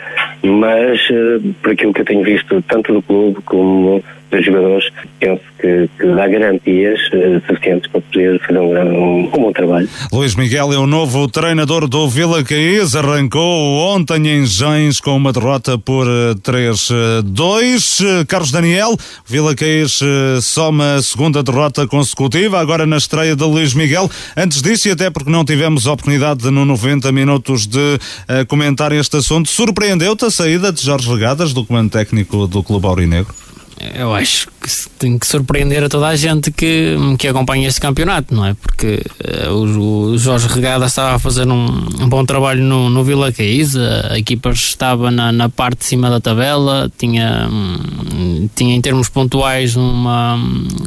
mas 0.43 0.99
uh, 1.11 1.55
por 1.63 1.73
aquilo 1.73 1.93
que 1.93 2.01
eu 2.01 2.05
tenho 2.05 2.25
visto 2.25 2.63
tanto 2.63 2.95
do 2.95 3.03
clube 3.03 3.39
como 3.45 4.03
dos 4.31 4.45
jogadores, 4.45 4.85
penso 5.21 5.43
que, 5.61 5.89
que 5.99 6.07
dá 6.07 6.29
garantias 6.29 7.01
uh, 7.09 7.41
suficientes 7.47 7.91
para 7.91 8.01
poder 8.01 8.41
fazer 8.41 8.59
um, 8.59 8.75
um, 8.75 9.25
um, 9.27 9.31
bom 9.31 9.53
trabalho. 9.53 9.89
Luís 10.13 10.35
Miguel 10.35 10.73
é 10.73 10.79
o 10.79 10.87
novo 10.87 11.29
treinador 11.29 11.89
do 11.89 12.09
Vila 12.09 12.43
Caís, 12.43 12.95
arrancou 12.95 13.79
ontem 13.95 14.29
em 14.29 14.47
Gens 14.47 15.01
com 15.01 15.17
uma 15.17 15.33
derrota 15.33 15.79
por 15.79 16.07
3-2. 16.43 18.27
Carlos 18.27 18.51
Daniel, 18.51 18.97
Vila 19.27 19.55
Caís 19.55 20.01
soma 20.43 20.97
a 20.97 21.03
segunda 21.03 21.43
derrota 21.43 21.87
consecutiva, 21.87 22.59
agora 22.59 22.87
na 22.87 22.97
estreia 22.97 23.37
de 23.37 23.45
Luís 23.45 23.75
Miguel. 23.75 24.11
Antes 24.37 24.61
disso, 24.61 24.89
e 24.89 24.91
até 24.91 25.11
porque 25.11 25.31
não 25.31 25.45
tivemos 25.45 25.87
a 25.87 25.93
oportunidade 25.93 26.51
no 26.51 26.65
90 26.65 27.11
minutos 27.13 27.67
de 27.67 27.79
uh, 27.79 28.47
comentar 28.47 28.93
este 28.93 29.17
assunto, 29.17 29.49
surpreendeu-te 29.49 30.25
a 30.25 30.31
saída 30.31 30.73
de 30.73 30.83
Jorge 30.83 31.09
Regadas 31.09 31.53
do 31.53 31.65
comando 31.65 31.91
técnico 31.91 32.47
do 32.47 32.63
Clube 32.63 32.87
Aurinegro? 32.87 33.46
Eu 33.95 34.15
acho 34.15 34.49
que 34.61 34.69
tem 34.99 35.19
que 35.19 35.27
surpreender 35.27 35.85
a 35.85 35.89
toda 35.89 36.09
a 36.09 36.17
gente 36.17 36.51
que, 36.51 36.97
que 37.19 37.29
acompanha 37.29 37.69
este 37.69 37.81
campeonato, 37.81 38.35
não 38.35 38.45
é? 38.45 38.55
Porque 38.55 39.03
uh, 39.47 39.53
o, 39.53 40.13
o, 40.13 40.19
Jorge 40.19 40.49
Regada 40.49 40.87
estava 40.87 41.17
a 41.17 41.19
fazer 41.19 41.47
um, 41.47 41.67
um 42.01 42.09
bom 42.09 42.25
trabalho 42.25 42.63
no, 42.63 42.89
no 42.89 43.05
Vila 43.05 43.31
Caís, 43.31 43.77
a, 43.77 44.19
equipa 44.19 44.51
estava 44.51 45.11
na, 45.11 45.31
na, 45.31 45.49
parte 45.49 45.81
de 45.81 45.85
cima 45.85 46.09
da 46.09 46.21
tabela, 46.21 46.91
tinha, 46.97 47.49
um, 47.51 48.49
tinha 48.55 48.75
em 48.75 48.81
termos 48.81 49.11
pontuais 49.11 49.77
uma, 49.77 50.37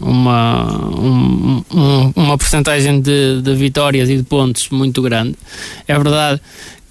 uma, 0.02 0.89
um, 0.99 1.63
uma 2.15 2.38
porcentagem 2.38 3.02
de, 3.02 3.41
de 3.41 3.56
vitórias 3.56 4.10
e 4.10 4.17
de 4.17 4.23
pontos 4.23 4.69
muito 4.69 5.02
grande. 5.02 5.36
É 5.88 5.97
verdade 5.97 6.41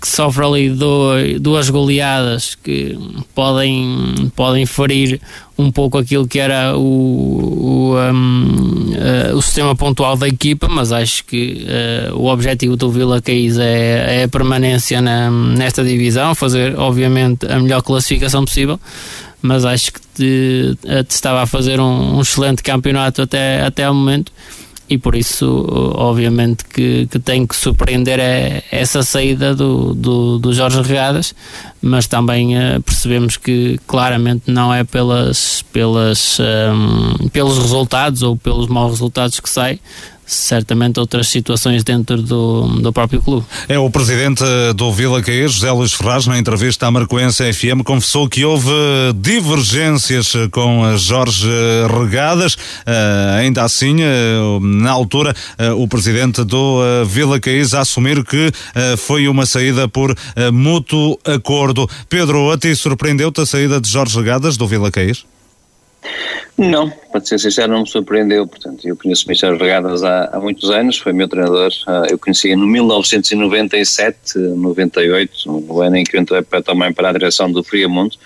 que 0.01 0.07
sofre 0.07 0.45
ali 0.45 0.71
dois, 0.71 1.41
duas 1.41 1.71
goleadas 1.71 2.55
que 2.55 2.97
podem, 3.35 4.31
podem 4.37 4.65
ferir 4.65 5.21
um 5.59 5.73
pouco 5.73 5.99
aquilo 5.99 6.27
que 6.27 6.39
era 6.39 6.77
o, 6.77 6.81
o, 6.81 7.97
um, 7.97 8.93
uh, 8.93 9.37
o 9.37 9.43
sistema 9.43 9.75
pontual 9.75 10.17
da 10.17 10.29
equipa, 10.29 10.69
mas 10.69 10.93
acho 10.93 11.25
que 11.25 11.67
uh, 12.13 12.17
o 12.17 12.27
objetivo 12.27 12.77
do 12.77 12.91
Vila 12.93 13.21
Caís 13.21 13.59
é, 13.59 14.21
é 14.21 14.25
a 14.25 14.29
permanência 14.29 15.01
na, 15.01 15.31
nesta 15.31 15.83
divisão, 15.83 16.33
fazer 16.35 16.79
obviamente 16.79 17.45
a 17.47 17.59
melhor 17.59 17.83
classificação 17.83 18.45
possível, 18.45 18.79
mas 19.43 19.65
acho 19.65 19.93
que 19.93 20.01
te, 20.15 20.79
te 20.81 21.11
estava 21.11 21.43
a 21.43 21.47
fazer 21.47 21.81
um, 21.81 22.19
um 22.19 22.21
excelente 22.21 22.63
campeonato 22.63 23.23
até, 23.23 23.63
até 23.63 23.85
ao 23.85 23.95
momento 23.95 24.31
e 24.89 24.97
por 24.97 25.15
isso, 25.15 25.67
obviamente, 25.95 26.65
que, 26.65 27.07
que 27.07 27.19
tem 27.19 27.47
que 27.47 27.55
surpreender 27.55 28.19
é 28.19 28.63
essa 28.71 29.03
saída 29.03 29.55
do, 29.55 29.93
do, 29.95 30.39
do 30.39 30.53
Jorge 30.53 30.81
Regadas, 30.81 31.35
mas 31.83 32.07
também 32.07 32.57
uh, 32.57 32.81
percebemos 32.83 33.37
que 33.37 33.79
claramente 33.87 34.51
não 34.51 34.73
é 34.73 34.85
pelas, 34.85 35.63
pelas, 35.73 36.39
um, 36.41 36.45
ehm, 36.45 37.29
pelos 37.29 37.59
resultados 37.59 38.23
ou 38.23 38.37
pelos 38.37 38.67
maus 38.67 38.93
resultados 38.93 39.39
que 39.41 39.51
sai, 39.51 39.79
certamente 40.29 41.01
outras 41.01 41.29
situações 41.29 41.83
dentro 41.83 42.21
do, 42.23 42.69
do 42.81 42.93
próprio 42.93 43.23
clube. 43.23 43.47
É 43.67 43.79
o 43.79 43.91
presidente 43.91 44.45
do 44.77 44.93
Vila 44.93 45.23
Caís, 45.23 45.55
José 45.55 45.73
Luís 45.73 45.95
Ferraz, 45.95 46.27
na 46.27 46.39
entrevista 46.39 46.87
à 46.87 46.91
Marcoense 46.91 47.51
FM, 47.53 47.83
confessou 47.83 48.29
que 48.29 48.45
houve 48.45 48.71
divergências 49.17 50.35
com 50.51 50.97
Jorge 50.99 51.49
Regadas. 51.99 52.55
Uh, 52.55 53.39
ainda 53.39 53.63
assim, 53.63 53.97
uh, 54.03 54.61
na 54.61 54.91
altura, 54.91 55.35
uh, 55.59 55.83
o 55.83 55.89
presidente 55.89 56.45
do 56.45 56.79
Vila 57.07 57.41
Caís 57.41 57.73
a 57.73 57.81
assumir 57.81 58.23
que 58.25 58.53
foi 58.99 59.29
uma 59.29 59.47
saída 59.47 59.89
por 59.89 60.15
mútuo 60.53 61.19
acordo. 61.25 61.89
Pedro, 62.09 62.51
a 62.51 62.59
ti 62.59 62.75
surpreendeu-te 62.77 63.41
a 63.41 63.47
saída 63.47 63.81
de 63.81 63.91
Jorge 63.91 64.17
Regadas 64.17 64.57
do 64.57 64.67
Vila 64.67 64.91
Caís? 64.91 65.25
Não, 66.57 66.91
para 66.91 67.21
ser 67.21 67.39
sincero, 67.39 67.73
não 67.73 67.83
me 67.83 67.89
surpreendeu. 67.89 68.47
Portanto, 68.47 68.87
eu 68.87 68.97
conheço 68.97 69.25
o 69.27 69.29
Michel 69.29 69.57
Regadas 69.57 70.03
há, 70.03 70.31
há, 70.33 70.41
muitos 70.41 70.71
anos, 70.71 70.99
foi 70.99 71.13
meu 71.13 71.29
treinador. 71.29 71.71
Ah, 71.87 72.07
eu 72.11 72.19
conhecia 72.19 72.57
no 72.57 72.67
1997, 72.67 74.39
98, 74.39 75.53
no 75.53 75.81
ano 75.81 75.97
em 75.97 76.05
que 76.05 76.17
eu 76.17 76.21
entrei 76.21 76.43
também 76.65 76.93
para 76.93 77.11
a 77.11 77.13
direção 77.13 77.51
do 77.51 77.63
Friamundo. 77.63 78.17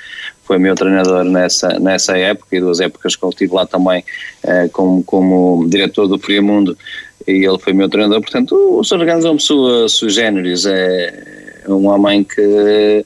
Foi 0.45 0.59
meu 0.59 0.75
treinador 0.75 1.25
nessa, 1.25 1.79
nessa 1.79 2.17
época 2.17 2.57
e 2.57 2.61
duas 2.61 2.81
épocas 2.81 3.17
que 3.17 3.23
eu 3.23 3.29
estive 3.29 3.55
lá 3.55 3.67
também 3.67 4.05
eh, 4.43 4.69
como, 4.73 5.03
como 5.05 5.67
diretor 5.69 6.09
do 6.09 6.19
Friamundo 6.19 6.77
e 7.27 7.47
ele 7.47 7.59
foi 7.59 7.73
meu 7.73 7.89
treinador. 7.89 8.21
Portanto, 8.21 8.55
o 8.55 8.83
Sr. 8.83 8.99
Regadas 8.99 9.25
é 9.25 9.29
uma 9.29 9.37
pessoa 9.37 9.89
sui 9.89 10.11
generis, 10.11 10.65
é 10.67 11.65
um 11.69 11.87
homem 11.87 12.25
que 12.25 13.05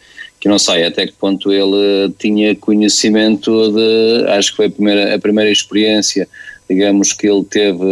não 0.49 0.59
sei 0.59 0.85
até 0.85 1.07
que 1.07 1.13
ponto 1.13 1.53
ele 1.53 2.13
tinha 2.19 2.55
conhecimento 2.55 3.73
de, 3.73 4.27
acho 4.29 4.51
que 4.51 4.57
foi 4.57 4.67
a 4.67 4.71
primeira, 4.71 5.15
a 5.15 5.19
primeira 5.19 5.51
experiência, 5.51 6.29
digamos, 6.69 7.13
que 7.13 7.29
ele 7.29 7.45
teve 7.45 7.85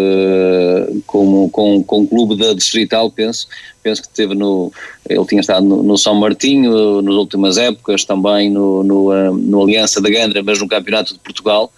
como, 1.07 1.49
com, 1.51 1.83
com 1.83 2.03
o 2.03 2.07
clube 2.07 2.37
da 2.37 2.53
Distrital, 2.53 3.11
penso, 3.11 3.47
penso 3.83 4.03
que 4.03 4.09
teve 4.09 4.35
no, 4.35 4.73
ele 5.09 5.25
tinha 5.27 5.41
estado 5.41 5.65
no, 5.65 5.83
no 5.83 5.97
São 5.97 6.15
Martinho 6.15 7.01
nas 7.01 7.15
últimas 7.15 7.57
épocas, 7.57 8.05
também 8.05 8.51
no, 8.51 8.83
no, 8.83 9.13
eh, 9.13 9.31
no 9.31 9.63
Aliança 9.63 10.01
da 10.01 10.11
Gandra, 10.11 10.43
mas 10.43 10.61
no 10.61 10.69
Campeonato 10.69 11.15
de 11.15 11.21
Portugal, 11.21 11.73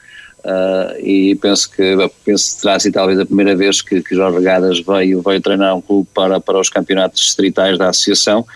Uh, 0.46 0.94
e 1.04 1.34
penso 1.42 1.68
que 1.68 1.96
penso 2.24 2.60
terá 2.60 2.78
sido 2.78 2.92
talvez 2.92 3.18
a 3.18 3.26
primeira 3.26 3.56
vez 3.56 3.82
que, 3.82 4.00
que 4.00 4.14
Jorge 4.14 4.40
Gadas 4.40 4.78
veio, 4.78 5.20
veio 5.20 5.40
treinar 5.40 5.74
um 5.74 5.80
clube 5.80 6.06
para, 6.14 6.38
para 6.38 6.60
os 6.60 6.70
campeonatos 6.70 7.20
distritais 7.20 7.76
da 7.76 7.88
associação 7.88 8.46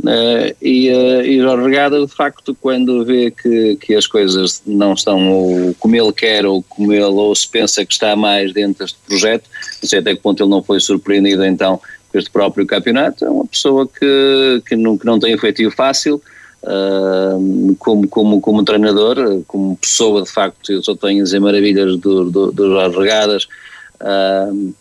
Uh, 0.00 0.56
e, 0.62 0.90
uh, 0.90 1.22
e 1.22 1.40
Jorge 1.40 1.64
Regada, 1.64 2.00
de 2.00 2.12
facto, 2.12 2.56
quando 2.58 3.04
vê 3.04 3.30
que, 3.30 3.76
que 3.76 3.94
as 3.94 4.06
coisas 4.06 4.62
não 4.66 4.94
estão 4.94 5.74
como 5.78 5.94
ele 5.94 6.12
quer 6.12 6.46
ou 6.46 6.62
como 6.62 6.92
ele 6.92 7.04
ou 7.04 7.34
se 7.34 7.46
pensa 7.46 7.84
que 7.84 7.92
está 7.92 8.16
mais 8.16 8.52
dentro 8.52 8.84
deste 8.84 8.98
projeto, 9.06 9.44
não 9.82 9.88
sei 9.88 9.98
até 9.98 10.14
que 10.14 10.22
ponto 10.22 10.42
ele 10.42 10.50
não 10.50 10.62
foi 10.62 10.80
surpreendido 10.80 11.44
então 11.44 11.80
com 12.10 12.18
este 12.18 12.30
próprio 12.30 12.66
campeonato, 12.66 13.24
é 13.24 13.30
uma 13.30 13.46
pessoa 13.46 13.86
que, 13.86 14.62
que, 14.66 14.74
não, 14.74 14.96
que 14.96 15.04
não 15.04 15.20
tem 15.20 15.32
efetivo 15.32 15.70
fácil, 15.70 16.20
uh, 16.62 17.76
como, 17.78 18.08
como, 18.08 18.40
como 18.40 18.64
treinador, 18.64 19.42
como 19.46 19.76
pessoa, 19.76 20.22
de 20.22 20.30
facto, 20.30 20.72
eu 20.72 20.82
só 20.82 20.96
tenho 20.96 21.20
a 21.20 21.24
dizer 21.24 21.40
maravilhas 21.40 21.96
do, 21.98 22.30
do, 22.30 22.52
do 22.52 22.70
Jorge 22.70 22.98
Regadas, 22.98 23.48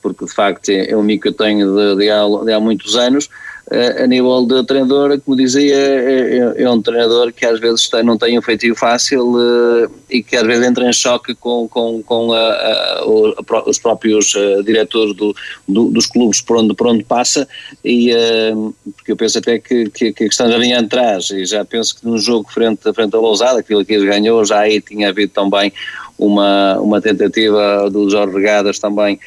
porque 0.01 0.25
de 0.25 0.33
facto 0.33 0.69
é, 0.69 0.91
é 0.91 0.95
um 0.95 1.01
amigo 1.01 1.23
que 1.23 1.27
eu 1.27 1.33
tenho 1.33 1.75
de, 1.75 1.97
de, 1.97 2.09
há, 2.09 2.23
de 2.45 2.53
há 2.53 2.59
muitos 2.59 2.95
anos, 2.95 3.29
a 3.71 4.07
nível 4.07 4.45
de 4.47 4.63
treinador, 4.63 5.19
como 5.21 5.37
dizia, 5.37 5.75
é, 5.75 6.37
é, 6.57 6.63
é, 6.63 6.69
um 6.69 6.81
treinador 6.81 7.31
que 7.31 7.45
às 7.45 7.59
vezes 7.59 7.87
tem, 7.87 8.03
não 8.03 8.17
tem 8.17 8.37
um 8.37 8.41
feitio 8.41 8.75
fácil 8.75 9.33
uh, 9.33 9.91
e 10.09 10.23
que 10.23 10.35
às 10.35 10.45
vezes 10.45 10.65
entra 10.65 10.89
em 10.89 10.93
choque 10.93 11.35
com, 11.35 11.67
com, 11.67 12.01
com 12.01 12.33
a, 12.33 12.39
a, 12.39 12.99
a, 12.99 13.69
os 13.69 13.77
próprios 13.77 14.33
uh, 14.33 14.63
diretores 14.63 15.15
do, 15.15 15.35
do, 15.67 15.91
dos 15.91 16.07
clubes 16.07 16.41
por 16.41 16.57
onde, 16.57 16.73
por 16.73 16.87
onde 16.87 17.03
passa. 17.03 17.47
E 17.85 18.11
uh, 18.11 18.73
porque 18.95 19.11
eu 19.11 19.17
penso 19.17 19.37
até 19.37 19.59
que, 19.59 19.89
que, 19.91 20.13
que 20.13 20.23
a 20.23 20.27
questão 20.27 20.49
já 20.49 20.57
vinha 20.57 20.79
atrás 20.79 21.29
e 21.29 21.45
já 21.45 21.63
penso 21.63 21.95
que 21.95 22.07
num 22.07 22.17
jogo 22.17 22.51
frente, 22.51 22.91
frente 22.91 23.15
a 23.15 23.19
Lousada, 23.19 23.59
aquilo 23.59 23.85
que 23.85 23.93
eles 23.93 24.09
ganhou, 24.09 24.43
já 24.43 24.61
aí 24.61 24.81
tinha 24.81 25.09
havido 25.09 25.31
também 25.31 25.71
uma, 26.17 26.77
uma 26.79 26.99
tentativa 26.99 27.89
do 27.89 28.09
Jorge 28.09 28.35
Regadas 28.35 28.79
também 28.79 29.19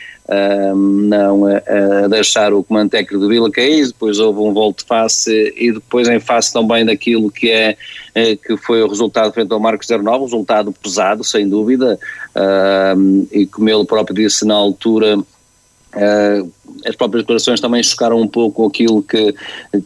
não 0.74 1.42
uh, 1.42 2.08
deixar 2.08 2.52
o 2.52 2.62
comando 2.62 2.90
técnico 2.90 3.18
do 3.18 3.28
Vila 3.28 3.50
cair, 3.50 3.86
depois 3.86 4.18
houve 4.18 4.40
um 4.40 4.52
volte-face 4.52 5.52
e 5.56 5.72
depois 5.72 6.08
em 6.08 6.20
face 6.20 6.52
também 6.52 6.84
daquilo 6.84 7.30
que 7.30 7.50
é 7.50 7.76
que 8.14 8.56
foi 8.58 8.82
o 8.82 8.88
resultado 8.88 9.32
frente 9.32 9.52
ao 9.52 9.58
Marcos 9.58 9.88
09, 9.88 10.24
resultado 10.24 10.70
pesado, 10.72 11.24
sem 11.24 11.48
dúvida, 11.48 11.98
e 13.30 13.46
como 13.46 13.70
ele 13.70 13.86
próprio 13.86 14.14
disse 14.14 14.44
na 14.44 14.54
altura, 14.54 15.18
Uh, 15.94 16.50
as 16.86 16.96
próprias 16.96 17.22
declarações 17.22 17.60
também 17.60 17.82
chocaram 17.82 18.18
um 18.18 18.26
pouco 18.26 18.66
aquilo 18.66 19.02
que, 19.02 19.34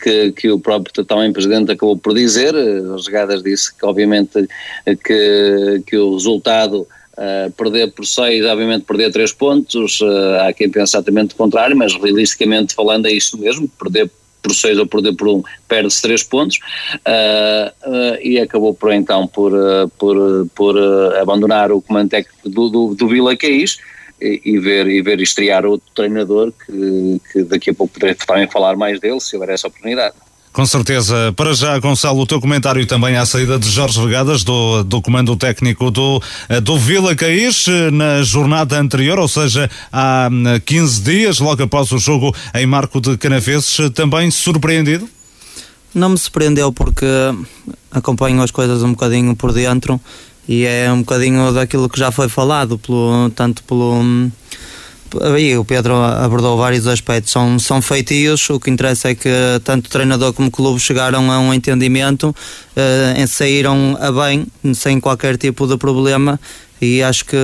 que, 0.01 0.33
que 0.33 0.51
o 0.51 0.59
próprio 0.59 1.05
também 1.05 1.33
Presidente 1.33 1.73
acabou 1.73 1.99
por 1.99 2.15
dizer. 2.15 2.55
As 2.95 3.07
regadas 3.07 3.43
disse 3.43 3.75
que, 3.75 3.85
obviamente, 3.85 4.49
que, 5.05 5.83
que 5.87 5.97
o 5.97 6.15
resultado. 6.15 6.87
Uh, 7.17 7.51
perder 7.53 7.91
por 7.93 8.05
6, 8.05 8.45
obviamente 8.45 8.85
perder 8.85 9.11
3 9.11 9.33
pontos, 9.33 10.03
uh, 10.03 10.47
há 10.47 10.53
quem 10.53 10.69
pense 10.69 10.95
exatamente 10.95 11.33
o 11.35 11.37
contrário, 11.37 11.75
mas 11.75 11.95
realisticamente 11.95 12.75
falando 12.75 13.07
é 13.07 13.13
isso 13.13 13.39
mesmo, 13.39 13.67
perder 13.69 14.11
por 14.43 14.55
6 14.55 14.79
ou 14.79 14.87
perder 14.87 15.15
por 15.15 15.29
1, 15.29 15.37
um, 15.37 15.43
perde-se 15.67 16.03
3 16.03 16.23
pontos 16.25 16.59
uh, 16.97 18.19
e 18.23 18.39
acabou 18.39 18.75
por 18.75 18.93
então 18.93 19.27
por, 19.27 19.51
por, 19.99 20.47
por 20.55 20.79
abandonar 21.17 21.73
o 21.73 21.81
comando 21.81 22.11
técnico 22.11 22.51
do, 22.51 22.69
do, 22.69 22.95
do 22.95 23.09
Vila 23.09 23.35
Caís 23.35 23.79
e, 24.21 24.59
ver, 24.59 24.87
e 24.87 25.03
ver 25.03 25.21
estrear 25.21 25.67
outro 25.67 25.89
treinador 25.95 26.53
que, 26.53 27.21
que 27.33 27.43
daqui 27.45 27.71
a 27.71 27.75
pouco 27.75 27.95
poderei 27.95 28.15
também 28.15 28.47
falar 28.47 28.77
mais 28.77 28.99
dele 29.01 29.21
se 29.21 29.37
houver 29.37 29.51
essa 29.51 29.69
oportunidade. 29.69 30.15
Com 30.57 30.65
certeza. 30.65 31.35
Para 31.37 31.53
já, 31.53 31.79
Gonçalo, 31.79 32.19
o 32.23 32.27
teu 32.27 32.41
comentário 32.41 32.87
também 32.87 33.15
à 33.15 33.27
saída 33.27 33.59
de 33.59 33.69
Jorge 33.69 34.01
Regadas, 34.01 34.43
do, 34.43 34.83
do 34.85 35.03
comando 35.03 35.37
técnico 35.37 35.91
do, 35.91 36.19
do 36.63 36.79
Vila 36.79 37.15
Caís, 37.15 37.67
na 37.93 38.23
jornada 38.23 38.81
anterior, 38.81 39.19
ou 39.19 39.29
seja, 39.29 39.71
há 39.93 40.31
15 40.65 40.99
hum, 40.99 41.05
dias, 41.05 41.41
logo 41.41 41.63
após 41.63 41.93
o 41.93 41.99
jogo 41.99 42.35
em 42.55 42.65
Marco 42.65 43.03
de 43.03 43.19
Canaveses, 43.19 43.77
também 43.95 44.31
surpreendido? 44.31 45.07
Não 45.95 46.09
me 46.09 46.17
surpreendeu 46.17 46.73
porque 46.73 47.05
acompanho 47.91 48.41
as 48.41 48.51
coisas 48.51 48.83
um 48.83 48.93
bocadinho 48.93 49.37
por 49.37 49.53
dentro 49.53 50.01
e 50.49 50.65
é 50.65 50.91
um 50.91 51.01
bocadinho 51.01 51.53
daquilo 51.53 51.87
que 51.87 51.99
já 51.99 52.11
foi 52.11 52.31
falado, 52.31 52.79
pelo, 52.79 53.29
tanto 53.37 53.63
pelo. 53.65 54.03
Aí 55.21 55.57
o 55.57 55.65
Pedro 55.65 55.95
abordou 55.95 56.57
vários 56.57 56.87
aspectos, 56.87 57.33
são, 57.33 57.59
são 57.59 57.81
feitios, 57.81 58.49
o 58.51 58.59
que 58.59 58.71
interessa 58.71 59.11
é 59.11 59.15
que 59.15 59.29
tanto 59.65 59.87
o 59.87 59.91
treinador 59.91 60.33
como 60.33 60.49
o 60.49 60.51
clube 60.51 60.81
chegaram 60.81 61.31
a 61.31 61.39
um 61.39 61.55
entendimento, 61.55 62.29
uh, 62.29 63.27
saíram 63.29 63.97
a 64.01 64.11
bem, 64.11 64.47
sem 64.75 65.01
qualquer 65.01 65.37
tipo 65.37 65.67
de 65.67 65.77
problema 65.77 66.39
e 66.81 67.03
acho 67.03 67.25
que 67.25 67.37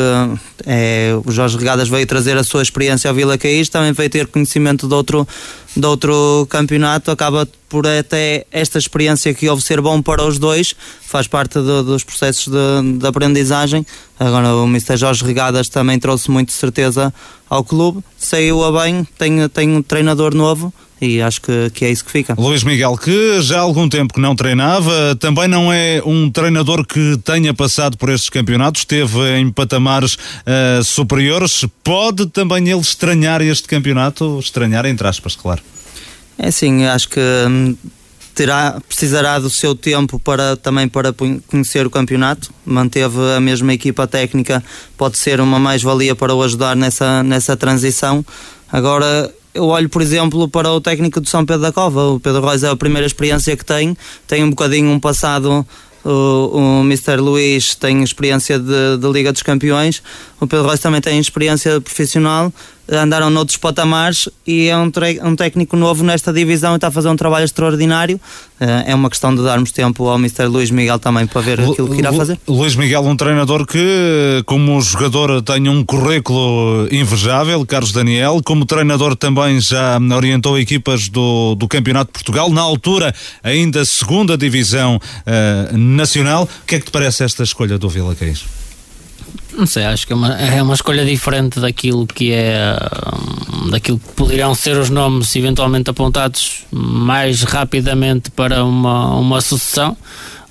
é, 0.66 1.12
o 1.24 1.30
Jorge 1.30 1.56
Regadas 1.56 1.88
veio 1.88 2.06
trazer 2.06 2.36
a 2.36 2.44
sua 2.44 2.62
experiência 2.62 3.08
ao 3.08 3.14
Vila 3.14 3.38
Caís, 3.38 3.68
também 3.68 3.92
veio 3.92 4.10
ter 4.10 4.26
conhecimento 4.26 4.86
de 4.86 4.94
outro, 4.94 5.26
de 5.74 5.86
outro 5.86 6.46
campeonato, 6.50 7.10
acaba 7.10 7.48
por 7.68 7.86
até 7.86 8.44
esta 8.52 8.78
experiência 8.78 9.32
que 9.32 9.48
houve 9.48 9.62
ser 9.62 9.80
bom 9.80 10.02
para 10.02 10.22
os 10.22 10.38
dois, 10.38 10.74
faz 11.00 11.26
parte 11.26 11.54
do, 11.54 11.82
dos 11.82 12.04
processos 12.04 12.48
de, 12.48 12.98
de, 12.98 13.06
aprendizagem. 13.06 13.86
Agora 14.20 14.54
o 14.54 14.64
Mr. 14.64 14.96
Jorge 14.98 15.24
Regadas 15.24 15.70
também 15.70 15.98
trouxe 15.98 16.30
muito 16.30 16.52
certeza 16.52 17.12
ao 17.48 17.64
clube, 17.64 18.04
saiu 18.18 18.62
a 18.62 18.82
bem, 18.82 19.06
tem, 19.16 19.48
tem 19.48 19.76
um 19.76 19.82
treinador 19.82 20.34
novo, 20.34 20.72
e 21.02 21.20
acho 21.20 21.42
que, 21.42 21.70
que 21.70 21.84
é 21.84 21.90
isso 21.90 22.04
que 22.04 22.12
fica. 22.12 22.34
Luís 22.38 22.62
Miguel, 22.62 22.96
que 22.96 23.42
já 23.42 23.58
há 23.58 23.60
algum 23.60 23.88
tempo 23.88 24.14
que 24.14 24.20
não 24.20 24.36
treinava, 24.36 25.16
também 25.16 25.48
não 25.48 25.72
é 25.72 26.00
um 26.06 26.30
treinador 26.30 26.86
que 26.86 27.18
tenha 27.24 27.52
passado 27.52 27.98
por 27.98 28.08
estes 28.08 28.30
campeonatos, 28.30 28.82
esteve 28.82 29.36
em 29.36 29.50
patamares 29.50 30.14
uh, 30.14 30.84
superiores, 30.84 31.66
pode 31.82 32.26
também 32.26 32.68
ele 32.68 32.80
estranhar 32.80 33.42
este 33.42 33.66
campeonato, 33.66 34.38
estranhar 34.38 34.86
entre 34.86 35.08
aspas, 35.08 35.34
claro. 35.34 35.60
É 36.38 36.52
sim, 36.52 36.84
acho 36.84 37.08
que 37.08 37.20
hum, 37.20 37.76
terá, 38.32 38.80
precisará 38.86 39.40
do 39.40 39.50
seu 39.50 39.74
tempo 39.74 40.20
para 40.20 40.56
também 40.56 40.86
para 40.86 41.12
conhecer 41.48 41.84
o 41.84 41.90
campeonato. 41.90 42.52
Manteve 42.64 43.18
a 43.36 43.40
mesma 43.40 43.74
equipa 43.74 44.06
técnica, 44.06 44.62
pode 44.96 45.18
ser 45.18 45.40
uma 45.40 45.58
mais-valia 45.58 46.14
para 46.14 46.32
o 46.32 46.42
ajudar 46.44 46.76
nessa, 46.76 47.24
nessa 47.24 47.56
transição. 47.56 48.24
Agora, 48.70 49.32
eu 49.54 49.64
olho, 49.66 49.88
por 49.88 50.00
exemplo, 50.00 50.48
para 50.48 50.70
o 50.70 50.80
técnico 50.80 51.20
de 51.20 51.28
São 51.28 51.44
Pedro 51.44 51.62
da 51.62 51.72
Cova. 51.72 52.10
O 52.10 52.20
Pedro 52.20 52.46
Reis 52.46 52.62
é 52.62 52.68
a 52.68 52.76
primeira 52.76 53.06
experiência 53.06 53.56
que 53.56 53.64
tem, 53.64 53.96
tem 54.26 54.42
um 54.44 54.50
bocadinho 54.50 54.90
um 54.90 55.00
passado. 55.00 55.66
O, 56.04 56.10
o 56.10 56.80
Mr. 56.80 57.16
Luís 57.16 57.74
tem 57.76 58.02
experiência 58.02 58.58
de, 58.58 58.96
de 58.98 59.08
Liga 59.08 59.32
dos 59.32 59.42
Campeões, 59.42 60.02
o 60.40 60.48
Pedro 60.48 60.66
Reis 60.66 60.80
também 60.80 61.00
tem 61.00 61.16
experiência 61.20 61.80
profissional 61.80 62.52
andaram 62.90 63.30
noutros 63.30 63.56
patamares 63.56 64.28
e 64.46 64.68
é 64.68 64.76
um, 64.76 64.90
um 65.24 65.36
técnico 65.36 65.76
novo 65.76 66.02
nesta 66.02 66.32
divisão 66.32 66.72
e 66.72 66.76
está 66.76 66.88
a 66.88 66.90
fazer 66.90 67.08
um 67.08 67.16
trabalho 67.16 67.44
extraordinário. 67.44 68.20
Uh, 68.60 68.64
é 68.86 68.94
uma 68.94 69.10
questão 69.10 69.34
de 69.34 69.42
darmos 69.42 69.72
tempo 69.72 70.08
ao 70.08 70.16
Mr. 70.16 70.46
Luís 70.46 70.70
Miguel 70.70 70.98
também 70.98 71.26
para 71.26 71.40
ver 71.40 71.60
aquilo 71.60 71.88
que 71.90 71.98
irá 71.98 72.12
fazer. 72.12 72.38
Luís 72.46 72.76
Miguel, 72.76 73.02
um 73.02 73.16
treinador 73.16 73.66
que, 73.66 74.42
como 74.46 74.80
jogador, 74.80 75.42
tem 75.42 75.68
um 75.68 75.84
currículo 75.84 76.88
invejável, 76.90 77.64
Carlos 77.66 77.92
Daniel, 77.92 78.40
como 78.44 78.64
treinador 78.64 79.16
também 79.16 79.60
já 79.60 79.98
orientou 80.14 80.58
equipas 80.58 81.08
do, 81.08 81.54
do 81.54 81.66
Campeonato 81.66 82.08
de 82.08 82.12
Portugal, 82.12 82.50
na 82.50 82.60
altura 82.60 83.14
ainda 83.42 83.84
segunda 83.84 84.36
divisão 84.36 84.96
uh, 84.96 85.76
nacional. 85.76 86.44
O 86.44 86.66
que 86.66 86.76
é 86.76 86.78
que 86.78 86.86
te 86.86 86.92
parece 86.92 87.24
esta 87.24 87.42
escolha 87.42 87.78
do 87.78 87.88
Vila 87.88 88.14
Caís? 88.14 88.44
Não 89.56 89.66
sei, 89.66 89.84
acho 89.84 90.06
que 90.06 90.12
é 90.12 90.16
uma, 90.16 90.34
é 90.34 90.62
uma 90.62 90.74
escolha 90.74 91.04
diferente 91.04 91.60
daquilo 91.60 92.06
que 92.06 92.32
é 92.32 92.74
hum, 93.62 93.70
daquilo 93.70 93.98
que 93.98 94.12
poderiam 94.14 94.54
ser 94.54 94.76
os 94.76 94.88
nomes 94.88 95.34
eventualmente 95.36 95.90
apontados 95.90 96.64
mais 96.70 97.42
rapidamente 97.42 98.30
para 98.30 98.64
uma, 98.64 99.14
uma 99.16 99.40
sucessão 99.40 99.96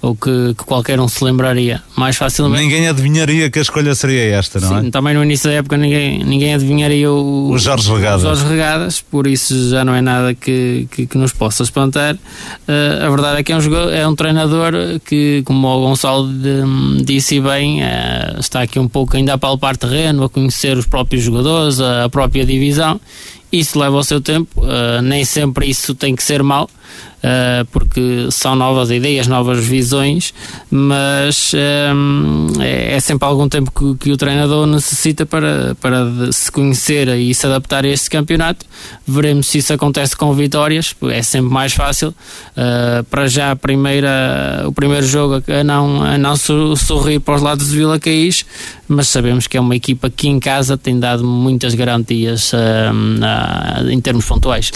ou 0.02 0.16
que, 0.16 0.56
que, 0.58 0.64
qualquer 0.64 1.00
um 1.00 1.08
se 1.08 1.24
lembraria 1.24 1.82
mais 1.96 2.16
facilmente. 2.16 2.64
Ninguém 2.64 2.88
adivinharia 2.88 3.50
que 3.52 3.60
a 3.60 3.62
escolha 3.62 3.94
seria 3.94 4.36
esta, 4.36 4.60
não 4.60 4.82
Sim, 4.82 4.88
é? 4.88 4.92
Também 4.92 5.14
no 5.14 5.24
início 5.24 5.50
da 5.50 5.58
época 5.58 5.78
ninguém, 5.78 6.24
ninguém 6.24 6.56
adivinharia 6.56 7.12
o, 7.12 7.52
o 7.52 7.60
Jorge 7.60 7.92
Regadas. 7.92 8.22
Jorge 8.22 8.46
Regadas, 8.46 9.02
por 9.02 9.28
isso 9.28 9.70
já 9.70 9.86
não 9.86 9.94
é 9.94 10.02
nada 10.02 10.34
que, 10.34 10.88
que, 10.92 11.06
que 11.06 11.18
nos 11.18 11.34
possa 11.34 11.62
espantar. 11.62 12.16
Uh, 12.16 13.06
a 13.06 13.10
verdade 13.10 13.40
é 13.40 13.44
que 13.44 13.52
é 13.52 13.56
um, 13.56 13.62
jogador, 13.62 13.94
é 13.94 14.08
um 14.08 14.16
treinador 14.16 14.74
que, 15.06 15.44
como 15.46 15.68
o 15.68 15.82
Gonçalo 15.82 16.28
de, 16.28 17.04
disse 17.04 17.40
bem, 17.40 17.84
uh, 17.84 18.40
está 18.40 18.64
aqui 18.64 18.80
um 18.80 18.88
pouco 18.88 19.16
ainda 19.16 19.34
a 19.34 19.38
palpar 19.38 19.78
terreno, 19.78 20.24
a 20.24 20.30
conhecer 20.30 20.78
os 20.78 20.88
próprios 20.88 21.24
jogadores, 21.24 21.80
a, 21.80 22.06
a 22.06 22.10
própria 22.10 22.44
divisão. 22.44 23.00
Isso 23.52 23.78
leva 23.78 23.98
o 23.98 24.04
seu 24.04 24.22
tempo, 24.22 24.62
uh, 24.62 25.02
nem 25.04 25.26
sempre 25.26 25.70
isso 25.70 25.94
tem 25.94 26.16
que 26.16 26.24
ser 26.24 26.42
mau 26.42 26.70
uh, 27.22 27.66
porque 27.72 28.28
são 28.32 28.56
novas 28.56 28.92
ideias, 28.92 29.28
novas 29.28 29.66
visões, 29.66 30.34
mas 30.70 31.54
um, 31.54 32.48
eh, 32.60 32.92
é, 32.92 32.96
é, 32.96 33.00
sempre 33.00 33.28
algum 33.28 33.48
tempo 33.48 33.72
que, 33.72 34.06
que, 34.06 34.12
o 34.12 34.18
treinador 34.18 34.66
necessita 34.66 35.26
para, 35.26 35.76
para 35.76 36.32
se 36.32 36.52
conhecer 36.52 37.08
e 37.10 37.34
se 37.34 37.46
adaptar 37.46 37.86
a 37.86 37.88
este 37.88 38.10
campeonato. 38.10 38.66
Veremos 39.08 39.48
se 39.48 39.60
isso 39.60 39.74
acontece 39.74 40.16
com 40.16 40.34
vitórias, 40.34 40.96
é 41.10 41.22
sempre 41.22 41.52
mais 41.52 41.74
fácil. 41.74 42.10
Uh, 42.10 43.04
para 43.06 43.28
já, 43.28 43.56
primeira, 43.56 44.64
o 44.66 44.72
primeiro 44.72 45.06
jogo 45.06 45.44
a 45.48 45.64
não, 45.64 46.04
a 46.04 46.18
não 46.18 46.36
sorrir 46.36 47.20
para 47.20 47.36
os 47.36 47.42
lados 47.42 47.70
de 47.70 47.76
Vila 47.76 48.00
Caís, 48.00 48.46
mas 48.88 49.08
sabemos 49.08 49.48
que 49.48 49.58
é 49.58 49.62
uma 49.62 49.76
equipa 49.76 50.10
que 50.10 50.28
em 50.28 50.40
casa 50.40 50.78
tem 50.78 51.00
dado 51.00 51.24
muitas 51.24 51.74
garantias 51.74 52.52
uh, 52.54 52.58
uh, 52.58 53.90
em 53.90 54.00
termos 54.00 54.26
pontuais. 54.26 54.72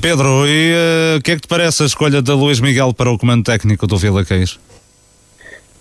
Pedro, 0.00 0.46
e 0.46 1.16
o 1.16 1.22
que 1.22 1.32
é 1.32 1.34
que 1.36 1.42
te 1.42 1.48
parece 1.48 1.85
escolha 1.86 2.20
da 2.20 2.34
Luís 2.34 2.60
Miguel 2.60 2.92
para 2.92 3.10
o 3.10 3.18
comando 3.18 3.44
técnico 3.44 3.86
do 3.86 3.96
Vila 3.96 4.24
Caís? 4.24 4.58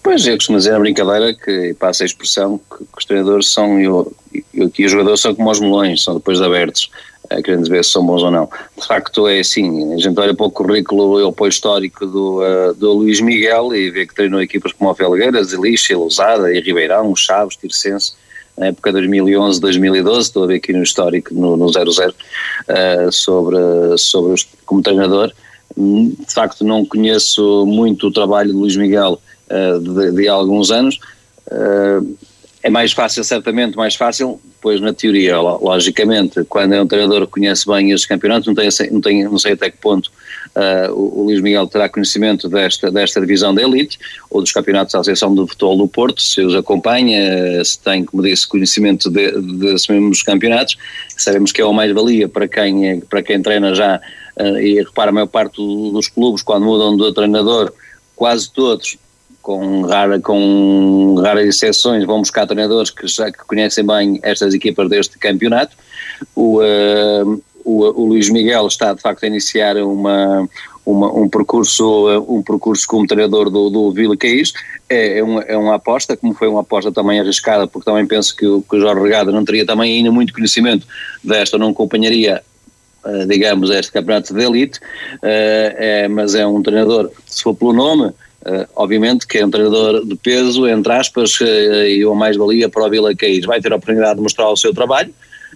Pois, 0.05 0.27
eu 0.27 0.35
costumo 0.35 0.59
dizer 0.59 0.71
na 0.73 0.79
brincadeira 0.79 1.33
que, 1.33 1.73
passa 1.79 2.03
a 2.03 2.05
expressão, 2.05 2.59
que, 2.59 2.77
que 2.77 2.97
os 2.97 3.05
treinadores 3.05 3.51
são, 3.51 3.79
e, 3.79 3.89
os 3.89 4.91
jogadores 4.91 5.19
são 5.19 5.33
como 5.33 5.49
os 5.49 5.59
melões, 5.59 6.03
são 6.03 6.13
depois 6.13 6.37
de 6.37 6.45
abertos, 6.45 6.91
é, 7.29 7.41
querendo 7.41 7.67
ver 7.67 7.83
se 7.83 7.89
são 7.89 8.05
bons 8.05 8.21
ou 8.21 8.29
não. 8.29 8.47
De 8.77 8.85
facto 8.85 9.27
é 9.27 9.39
assim, 9.39 9.93
a 9.93 9.97
gente 9.97 10.19
olha 10.19 10.35
para 10.35 10.45
o 10.45 10.51
currículo 10.51 11.19
e 11.19 11.23
o 11.23 11.29
apoio 11.29 11.49
histórico 11.49 12.05
do, 12.05 12.41
uh, 12.41 12.73
do 12.75 12.93
Luís 12.93 13.19
Miguel 13.19 13.73
e 13.73 13.89
vê 13.89 14.05
que 14.05 14.13
treinou 14.13 14.39
equipas 14.39 14.73
como 14.73 14.91
o 14.91 14.93
Felgueiras, 14.93 15.53
Elixa, 15.53 15.97
Lousada 15.97 16.53
e 16.53 16.61
Ribeirão, 16.61 17.15
Chaves, 17.15 17.55
Tircense, 17.55 18.13
na 18.55 18.67
época 18.67 18.91
2011, 18.91 19.59
2012, 19.59 20.19
estou 20.19 20.43
a 20.43 20.47
ver 20.47 20.57
aqui 20.57 20.71
no 20.71 20.83
histórico, 20.83 21.33
no, 21.33 21.57
no 21.57 21.67
00, 21.67 21.89
uh, 21.89 23.11
sobre, 23.11 23.57
sobre 23.97 24.33
os, 24.33 24.47
como 24.65 24.83
treinador, 24.83 25.31
de 25.77 26.33
facto, 26.33 26.63
não 26.63 26.85
conheço 26.85 27.65
muito 27.65 28.07
o 28.07 28.11
trabalho 28.11 28.51
de 28.51 28.57
Luís 28.57 28.75
Miguel 28.75 29.21
uh, 29.49 29.79
de, 29.79 30.11
de, 30.11 30.27
alguns 30.27 30.71
anos. 30.71 30.99
Uh, 31.47 32.17
é 32.63 32.69
mais 32.69 32.93
fácil, 32.93 33.23
certamente 33.23 33.77
mais 33.77 33.93
fácil, 33.93 34.39
depois 34.55 34.81
na 34.81 34.91
teoria, 34.91 35.39
logicamente, 35.39 36.43
quando 36.45 36.73
é 36.73 36.81
um 36.81 36.87
treinador 36.87 37.27
que 37.27 37.33
conhece 37.33 37.67
bem 37.67 37.91
estes 37.91 38.07
campeonatos, 38.07 38.47
não, 38.47 38.55
tem, 38.55 38.69
não, 38.91 39.01
tem, 39.01 39.23
não 39.23 39.37
sei 39.37 39.53
até 39.53 39.69
que 39.69 39.77
ponto 39.77 40.09
uh, 40.55 40.91
o, 40.91 41.19
o 41.19 41.23
Luís 41.25 41.41
Miguel 41.41 41.67
terá 41.67 41.87
conhecimento 41.87 42.49
desta, 42.49 42.89
desta 42.89 43.21
divisão 43.21 43.53
da 43.53 43.61
elite 43.61 43.99
ou 44.29 44.41
dos 44.41 44.51
campeonatos 44.51 44.93
da 44.93 44.99
Associação 44.99 45.35
de 45.35 45.47
Futebol 45.47 45.77
do 45.77 45.87
Porto, 45.87 46.19
se 46.21 46.41
os 46.41 46.55
acompanha, 46.55 47.63
se 47.63 47.79
tem, 47.79 48.03
como 48.03 48.23
disse, 48.23 48.47
conhecimento 48.47 49.11
de, 49.11 49.31
desses 49.59 49.87
mesmos 49.87 50.23
campeonatos, 50.23 50.75
sabemos 51.15 51.51
que 51.51 51.61
é 51.61 51.65
uma 51.65 51.73
mais-valia 51.73 52.27
para 52.27 52.47
quem, 52.47 52.89
é, 52.89 52.99
para 53.07 53.21
quem 53.21 53.41
treina 53.41 53.75
já, 53.75 54.01
e 54.37 54.81
repara, 54.81 55.09
a 55.09 55.13
maior 55.13 55.27
parte 55.27 55.57
dos 55.57 56.07
clubes, 56.07 56.41
quando 56.41 56.65
mudam 56.65 56.95
de 56.97 57.13
treinador, 57.13 57.71
quase 58.15 58.51
todos 58.51 58.97
com, 59.41 59.83
rara, 59.83 60.19
com 60.19 61.15
raras 61.21 61.45
exceções, 61.45 62.03
vão 62.03 62.19
buscar 62.19 62.47
treinadores 62.47 62.89
que 62.89 63.05
já 63.07 63.31
que 63.31 63.45
conhecem 63.45 63.85
bem 63.85 64.19
estas 64.23 64.55
equipas 64.55 64.89
deste 64.89 65.19
campeonato. 65.19 65.75
O, 66.35 66.59
uh, 66.59 67.43
o, 67.63 67.83
o 67.83 68.05
Luís 68.07 68.29
Miguel 68.29 68.65
está 68.65 68.93
de 68.93 69.01
facto 69.01 69.23
a 69.23 69.27
iniciar 69.27 69.77
uma, 69.77 70.49
uma, 70.83 71.13
um, 71.13 71.29
percurso, 71.29 72.07
um 72.27 72.41
percurso 72.41 72.87
como 72.87 73.05
treinador 73.05 73.49
do, 73.49 73.69
do 73.69 73.91
Vila 73.91 74.17
Caís. 74.17 74.51
É, 74.89 75.19
é, 75.19 75.23
uma, 75.23 75.41
é 75.41 75.57
uma 75.57 75.75
aposta, 75.75 76.17
como 76.17 76.33
foi 76.33 76.47
uma 76.47 76.61
aposta 76.61 76.91
também 76.91 77.19
arriscada, 77.19 77.67
porque 77.67 77.85
também 77.85 78.05
penso 78.07 78.35
que, 78.35 78.45
que 78.45 78.75
o 78.75 78.79
Jorge 78.79 79.01
Regada 79.01 79.31
não 79.31 79.45
teria 79.45 79.65
também 79.65 79.97
ainda 79.97 80.11
muito 80.11 80.33
conhecimento 80.33 80.87
desta, 81.23 81.57
não 81.57 81.69
acompanharia 81.69 82.43
uh, 83.05 83.25
digamos, 83.27 83.69
este 83.69 83.91
campeonato 83.91 84.33
de 84.33 84.43
elite, 84.43 84.79
uh, 84.79 85.19
é, 85.23 86.07
mas 86.07 86.35
é 86.35 86.45
um 86.45 86.61
treinador, 86.61 87.11
se 87.25 87.43
for 87.43 87.55
pelo 87.55 87.73
nome, 87.73 88.13
Uh, 88.47 88.63
obviamente 88.75 89.25
que 89.25 89.39
é 89.39 89.45
um 89.45 89.49
treinador 89.49 90.05
de 90.05 90.15
peso, 90.17 90.67
entre 90.67 90.93
aspas, 90.93 91.41
uh, 91.41 91.87
e 91.87 92.05
uma 92.05 92.13
mais-valia 92.13 92.69
para 92.69 92.85
o 92.85 92.89
Vila 92.91 93.15
Caís. 93.15 93.43
Vai 93.43 93.59
ter 93.59 93.73
a 93.73 93.75
oportunidade 93.75 94.17
de 94.17 94.21
mostrar 94.21 94.47
o 94.47 94.55
seu 94.55 94.71
trabalho 94.71 95.11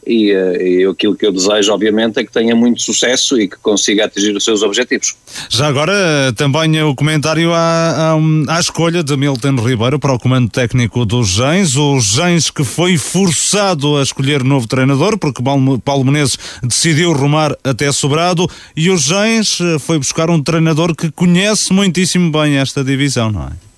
e, 0.06 0.34
uh, 0.34 0.62
e 0.62 0.86
aquilo 0.86 1.16
que 1.16 1.26
eu 1.26 1.32
desejo, 1.32 1.72
obviamente, 1.72 2.20
é 2.20 2.24
que 2.24 2.32
tenha 2.32 2.56
muito 2.56 2.82
sucesso 2.82 3.40
e 3.40 3.48
que 3.48 3.58
consiga 3.58 4.06
atingir 4.06 4.36
os 4.36 4.44
seus 4.44 4.62
objetivos. 4.62 5.16
Já 5.50 5.68
agora, 5.68 5.94
também 6.36 6.82
o 6.84 6.96
comentário 6.96 7.54
à, 7.54 8.14
à, 8.14 8.56
à 8.56 8.60
escolha 8.60 9.04
de 9.04 9.16
Milton 9.16 9.56
Ribeiro 9.56 10.00
para 10.00 10.14
o 10.14 10.20
comando 10.20 10.50
técnico 10.50 11.06
dos 11.06 11.30
Gens, 11.30 11.76
o 11.76 12.00
Gens 12.00 12.52
que 12.52 12.64
foi 12.64 12.98
forçado 12.98 13.98
a 13.98 14.04
escolher 14.04 14.44
novo 14.44 14.68
treinador, 14.68 15.18
porque 15.18 15.42
Paulo 15.42 16.06
Menezes 16.06 16.38
decidiu 16.64 17.14
rumar 17.14 17.56
até 17.64 17.92
Sobrado, 17.92 18.48
e 18.76 18.90
o 18.90 18.98
Gens 18.98 19.60
eh, 19.62 19.80
foi 19.80 19.98
buscar 19.98 20.30
um 20.30 20.42
treinador 20.42 20.96
que 20.96 21.12
conhece 21.12 21.72
muitíssimo 21.74 22.32
bem 22.32 22.58
esta 22.58 22.84
divisão, 22.84 23.32
não 23.32 23.44
é? 23.44 23.69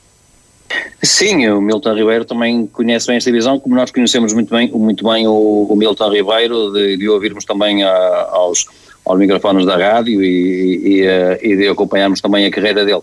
Sim, 1.03 1.47
o 1.49 1.61
Milton 1.61 1.95
Ribeiro 1.95 2.25
também 2.25 2.67
conhece 2.67 3.07
bem 3.07 3.17
esta 3.17 3.31
divisão, 3.31 3.59
como 3.59 3.75
nós 3.75 3.89
conhecemos 3.91 4.33
muito 4.33 4.53
bem, 4.53 4.69
muito 4.71 5.03
bem 5.03 5.27
o, 5.27 5.67
o 5.69 5.75
Milton 5.75 6.09
Ribeiro, 6.09 6.71
de, 6.71 6.97
de 6.97 7.09
ouvirmos 7.09 7.43
também 7.43 7.83
a, 7.83 8.29
aos, 8.31 8.67
aos 9.05 9.17
microfones 9.17 9.65
da 9.65 9.77
rádio 9.77 10.23
e, 10.23 10.81
e, 10.83 11.01
eh, 11.01 11.39
e, 11.41 11.55
de 11.55 11.67
acompanharmos 11.67 12.21
também 12.21 12.45
a 12.45 12.51
carreira 12.51 12.85
dele. 12.85 13.01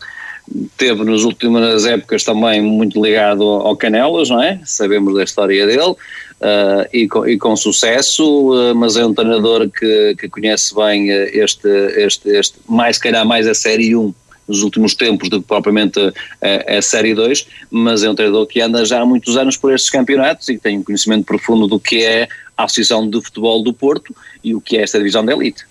Teve 0.76 1.04
nas 1.04 1.24
últimas 1.24 1.84
épocas 1.86 2.22
também 2.22 2.62
muito 2.62 3.02
ligado 3.02 3.42
ao 3.42 3.76
Canelas, 3.76 4.30
não 4.30 4.42
é? 4.42 4.60
Sabemos 4.64 5.14
da 5.14 5.24
história 5.24 5.66
dele. 5.66 5.94
Uh, 6.40 6.86
e, 6.92 7.08
com, 7.08 7.26
e, 7.26 7.36
com, 7.36 7.56
sucesso, 7.56 8.52
uh, 8.52 8.72
mas 8.72 8.96
é 8.96 9.04
um 9.04 9.12
treinador 9.12 9.68
que, 9.68 10.14
que 10.16 10.28
conhece 10.28 10.72
bem 10.72 11.10
este, 11.10 11.68
este, 11.96 12.28
este, 12.28 12.58
mais 12.68 12.94
se 12.94 13.02
calhar 13.02 13.26
mais 13.26 13.48
a 13.48 13.54
Série 13.54 13.96
1 13.96 14.14
nos 14.48 14.62
últimos 14.62 14.94
tempos 14.94 15.28
do 15.28 15.40
que 15.40 15.46
propriamente 15.46 16.00
a, 16.00 16.78
a 16.78 16.82
Série 16.82 17.14
2, 17.14 17.46
mas 17.70 18.02
é 18.02 18.10
um 18.10 18.14
treinador 18.14 18.46
que 18.46 18.60
anda 18.60 18.84
já 18.84 19.02
há 19.02 19.06
muitos 19.06 19.36
anos 19.36 19.56
por 19.56 19.72
estes 19.72 19.90
campeonatos 19.90 20.48
e 20.48 20.54
que 20.54 20.60
tem 20.60 20.78
um 20.78 20.82
conhecimento 20.82 21.24
profundo 21.24 21.66
do 21.66 21.78
que 21.78 22.02
é 22.02 22.28
a 22.56 22.64
Associação 22.64 23.08
de 23.08 23.20
Futebol 23.20 23.62
do 23.62 23.72
Porto 23.72 24.14
e 24.42 24.54
o 24.54 24.60
que 24.60 24.76
é 24.76 24.82
esta 24.82 24.98
divisão 24.98 25.24
da 25.24 25.32
elite. 25.32 25.64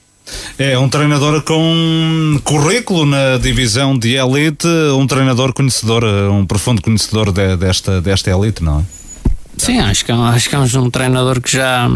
É 0.60 0.78
um 0.78 0.90
treinador 0.90 1.42
com 1.44 2.40
currículo 2.44 3.06
na 3.06 3.38
divisão 3.38 3.98
de 3.98 4.16
elite, 4.16 4.68
um 4.98 5.08
treinador 5.08 5.54
conhecedor, 5.54 6.04
um 6.04 6.46
profundo 6.46 6.82
conhecedor 6.82 7.32
de, 7.32 7.56
desta, 7.56 8.02
desta 8.02 8.30
elite, 8.30 8.62
não 8.62 8.82
é? 8.82 8.97
Sim, 9.58 9.80
acho 9.80 10.06
que, 10.06 10.12
é 10.12 10.16
acho 10.16 10.50
que 10.50 10.56
é 10.56 10.60
um 10.60 10.90
treinador 10.90 11.42
que 11.42 11.52
já, 11.52 11.90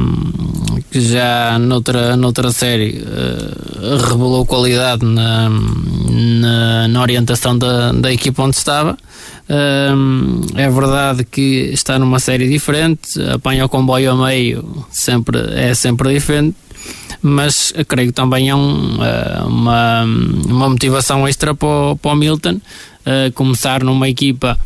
que 0.89 0.99
já 0.99 1.59
noutra, 1.59 2.17
noutra 2.17 2.51
série 2.51 3.03
uh, 3.03 3.97
revelou 3.97 4.45
qualidade 4.45 5.05
na, 5.05 5.47
na, 5.49 6.87
na, 6.87 7.01
orientação 7.01 7.57
da, 7.57 7.91
da 7.91 8.11
equipa 8.11 8.43
onde 8.43 8.57
estava. 8.57 8.97
Uh, 9.47 10.41
é 10.55 10.69
verdade 10.69 11.23
que 11.23 11.69
está 11.71 11.99
numa 11.99 12.19
série 12.19 12.49
diferente, 12.49 13.21
apanha 13.31 13.65
o 13.65 13.69
comboio 13.69 14.11
a 14.11 14.15
meio, 14.15 14.85
sempre, 14.89 15.39
é 15.53 15.73
sempre 15.75 16.13
diferente, 16.13 16.57
mas 17.21 17.73
creio 17.87 18.07
que 18.07 18.13
também 18.13 18.49
é 18.49 18.55
um, 18.55 18.95
uh, 18.95 19.47
uma, 19.47 20.03
uma 20.47 20.69
motivação 20.69 21.27
extra 21.27 21.53
para 21.53 21.67
o, 21.67 21.95
para 21.95 22.11
o 22.11 22.15
Milton 22.15 22.59
começar 23.33 23.83
numa 23.83 24.07
equipa 24.07 24.57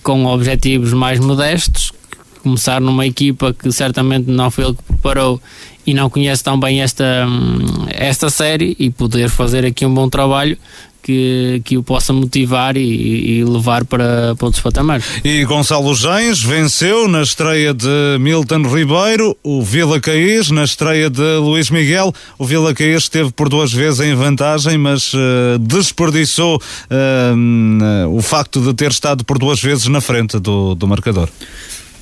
com 0.00 0.24
objetivos 0.24 0.92
mais 0.92 1.18
modestos 1.18 1.92
começar 2.40 2.80
numa 2.80 3.06
equipa 3.06 3.52
que 3.52 3.70
certamente 3.70 4.30
não 4.30 4.50
foi 4.50 4.64
ele 4.64 4.74
que 4.74 4.82
preparou 4.82 5.40
e 5.86 5.94
não 5.94 6.10
conhece 6.10 6.44
tão 6.44 6.58
bem 6.58 6.82
esta, 6.82 7.26
hum, 7.26 7.86
esta 7.88 8.30
série 8.30 8.76
e 8.78 8.90
poder 8.90 9.28
fazer 9.28 9.64
aqui 9.64 9.84
um 9.86 9.92
bom 9.92 10.08
trabalho 10.08 10.56
que, 11.02 11.62
que 11.64 11.76
o 11.76 11.82
possa 11.82 12.12
motivar 12.12 12.76
e, 12.76 13.38
e, 13.40 13.44
levar 13.44 13.84
para, 13.84 14.34
para 14.36 14.46
outros 14.46 14.62
patamares. 14.62 15.04
E 15.24 15.44
Gonçalo 15.44 15.94
Gens 15.94 16.42
venceu 16.42 17.08
na 17.08 17.22
estreia 17.22 17.72
de 17.72 18.18
Milton 18.20 18.62
Ribeiro, 18.62 19.36
o 19.42 19.62
Vila 19.62 19.98
Caís 20.00 20.50
na 20.50 20.64
estreia 20.64 21.08
de 21.08 21.36
Luís 21.38 21.70
Miguel. 21.70 22.12
O 22.38 22.44
Vila 22.44 22.74
Caís 22.74 23.04
esteve 23.04 23.32
por 23.32 23.48
duas 23.48 23.72
vezes 23.72 24.00
em 24.00 24.14
vantagem, 24.14 24.76
mas 24.78 25.12
uh, 25.14 25.58
desperdiçou 25.58 26.56
uh, 26.56 28.16
o 28.16 28.20
facto 28.22 28.60
de 28.60 28.74
ter 28.74 28.90
estado 28.90 29.24
por 29.24 29.38
duas 29.38 29.60
vezes 29.60 29.86
na 29.86 30.00
frente 30.00 30.38
do, 30.38 30.74
do 30.74 30.86
marcador. 30.86 31.28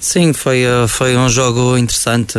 Sim, 0.00 0.32
foi, 0.32 0.62
eh, 0.62 0.86
foi 0.86 1.16
um 1.16 1.28
jogo 1.28 1.76
interessante. 1.76 2.38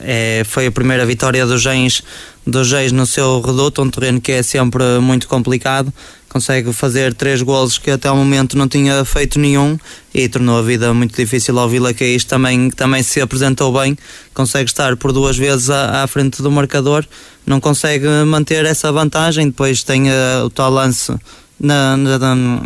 É, 0.00 0.42
foi 0.44 0.66
a 0.66 0.72
primeira 0.72 1.06
vitória 1.06 1.46
dos 1.46 1.62
Gens, 1.62 2.02
dos 2.44 2.70
no 2.92 3.06
seu 3.06 3.40
reduto, 3.40 3.82
um 3.82 3.90
terreno 3.90 4.20
que 4.20 4.32
é 4.32 4.42
sempre 4.42 4.98
muito 5.00 5.28
complicado. 5.28 5.92
Consegue 6.28 6.72
fazer 6.72 7.14
três 7.14 7.40
golos 7.40 7.78
que 7.78 7.90
até 7.90 8.10
o 8.10 8.16
momento 8.16 8.58
não 8.58 8.66
tinha 8.68 9.04
feito 9.04 9.38
nenhum 9.38 9.78
e 10.12 10.28
tornou 10.28 10.58
a 10.58 10.62
vida 10.62 10.92
muito 10.92 11.16
difícil 11.16 11.58
ao 11.58 11.68
Vila 11.68 11.94
Caís. 11.94 12.24
Também, 12.24 12.68
também 12.70 13.02
se 13.02 13.20
apresentou 13.20 13.72
bem, 13.72 13.96
consegue 14.34 14.68
estar 14.68 14.96
por 14.96 15.12
duas 15.12 15.38
vezes 15.38 15.70
à, 15.70 16.02
à 16.02 16.06
frente 16.06 16.42
do 16.42 16.50
marcador, 16.50 17.04
não 17.46 17.60
consegue 17.60 18.06
manter 18.26 18.64
essa 18.64 18.90
vantagem. 18.90 19.46
Depois 19.46 19.82
tem 19.84 20.10
uh, 20.10 20.44
o 20.46 20.50
tal 20.50 20.70
lance 20.70 21.14
na, 21.60 21.96
na, 21.96 22.18
na 22.18 22.62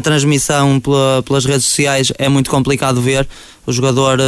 transmissão 0.00 0.80
pela, 0.80 1.22
pelas 1.22 1.44
redes 1.44 1.66
sociais, 1.66 2.12
é 2.18 2.28
muito 2.28 2.50
complicado 2.50 3.00
ver 3.00 3.28
o 3.66 3.72
jogador 3.72 4.18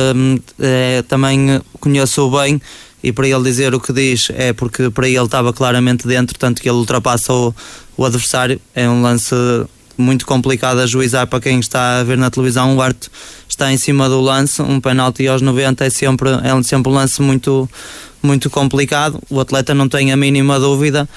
é, 0.59 1.03
também 1.03 1.61
conheço 1.81 2.31
bem 2.31 2.61
e 3.03 3.13
para 3.13 3.29
ele 3.29 3.43
dizer 3.45 3.75
o 3.75 3.81
que 3.81 3.93
diz 3.93 4.29
é 4.35 4.53
porque 4.53 4.91
para 4.91 5.07
ele 5.07 5.25
estava 5.25 5.53
claramente 5.53 6.07
dentro, 6.07 6.37
tanto 6.39 6.61
que 6.61 6.69
ele 6.69 6.79
ultrapassa 6.79 7.33
o, 7.33 8.05
adversário. 8.05 8.61
É 8.75 8.89
um 8.89 9.01
lance 9.01 9.35
muito 9.97 10.27
complicado 10.27 10.81
a 10.81 10.87
juizar 10.87 11.27
para 11.27 11.41
quem 11.41 11.61
está 11.61 12.01
a 12.01 12.05
ver 12.05 12.19
na 12.19 12.31
televisão. 12.31 12.77
O 12.77 12.83
Arte 12.83 13.09
está 13.49 13.73
em 13.73 13.77
cima 13.77 14.09
do 14.09 14.21
lance, 14.21 14.61
um 14.61 14.81
penalti 14.81 15.27
aos 15.29 15.41
90 15.41 15.85
é 15.85 15.91
sempre, 15.91 16.31
é 16.31 16.63
sempre 16.63 16.91
um 16.91 16.95
lance 16.95 17.23
muito, 17.23 17.69
muito 18.23 18.51
complicado. 18.51 19.21
O 19.31 19.39
atleta 19.39 19.73
não 19.73 19.89
tem 19.89 20.11
a 20.11 20.17
mínima 20.17 20.59
dúvida, 20.59 21.09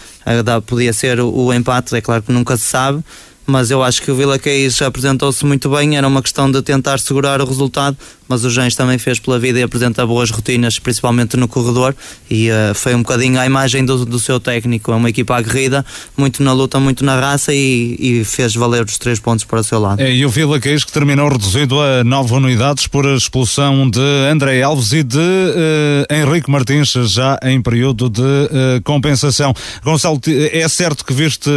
podia 0.67 0.93
ser 0.93 1.19
o 1.19 1.51
empate, 1.53 1.95
é 1.95 2.01
claro 2.01 2.21
que 2.21 2.31
nunca 2.31 2.55
se 2.55 2.65
sabe 2.65 3.03
mas 3.49 3.71
eu 3.71 3.83
acho 3.83 4.01
que 4.01 4.11
o 4.11 4.15
Vila 4.15 4.37
Caís 4.37 4.81
apresentou-se 4.81 5.43
muito 5.45 5.69
bem, 5.69 5.97
era 5.97 6.07
uma 6.07 6.21
questão 6.21 6.49
de 6.49 6.61
tentar 6.61 6.99
segurar 6.99 7.41
o 7.41 7.45
resultado, 7.45 7.97
mas 8.29 8.45
o 8.45 8.49
Gens 8.49 8.75
também 8.75 8.99
fez 8.99 9.19
pela 9.19 9.39
vida 9.39 9.59
e 9.59 9.63
apresenta 9.63 10.05
boas 10.05 10.29
rotinas, 10.29 10.77
principalmente 10.77 11.35
no 11.35 11.47
corredor, 11.47 11.95
e 12.29 12.49
uh, 12.51 12.75
foi 12.75 12.93
um 12.93 12.99
bocadinho 12.99 13.39
a 13.39 13.45
imagem 13.45 13.83
do, 13.83 14.05
do 14.05 14.19
seu 14.19 14.39
técnico, 14.39 14.91
é 14.91 14.95
uma 14.95 15.09
equipa 15.09 15.35
aguerrida, 15.35 15.83
muito 16.15 16.43
na 16.43 16.53
luta, 16.53 16.79
muito 16.79 17.03
na 17.03 17.19
raça 17.19 17.51
e, 17.51 17.97
e 17.99 18.23
fez 18.23 18.53
valer 18.53 18.85
os 18.85 18.99
três 18.99 19.19
pontos 19.19 19.43
para 19.45 19.59
o 19.59 19.63
seu 19.63 19.79
lado. 19.79 19.99
É, 19.99 20.13
e 20.13 20.23
o 20.23 20.29
Vila 20.29 20.59
Caís 20.59 20.83
que 20.83 20.91
terminou 20.91 21.27
reduzido 21.27 21.81
a 21.81 22.03
nove 22.03 22.35
unidades 22.35 22.85
por 22.85 23.07
a 23.07 23.15
expulsão 23.15 23.89
de 23.89 23.99
André 24.31 24.61
Alves 24.61 24.93
e 24.93 25.01
de 25.01 25.17
uh, 25.17 26.13
Henrique 26.13 26.51
Martins, 26.51 26.91
já 26.91 27.39
em 27.43 27.59
período 27.59 28.09
de 28.09 28.21
uh, 28.21 28.81
compensação. 28.83 29.55
Gonçalo, 29.83 30.21
é 30.27 30.67
certo 30.67 31.03
que 31.03 31.13
viste, 31.13 31.49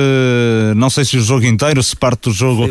não 0.75 0.89
sei 0.89 1.05
se 1.05 1.19
o 1.19 1.23
jogo 1.23 1.45
inteiro, 1.45 1.82
se 1.83 1.97
parte 1.97 2.29
do 2.29 2.33
jogo 2.33 2.69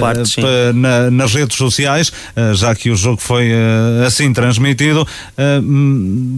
parte, 0.00 0.40
na, 0.74 1.10
nas 1.10 1.34
redes 1.34 1.56
sociais, 1.56 2.12
já 2.54 2.74
que 2.74 2.90
o 2.90 2.96
jogo 2.96 3.20
foi 3.20 3.52
uh, 3.52 4.06
assim 4.06 4.32
transmitido. 4.32 5.02
Uh, 5.02 5.62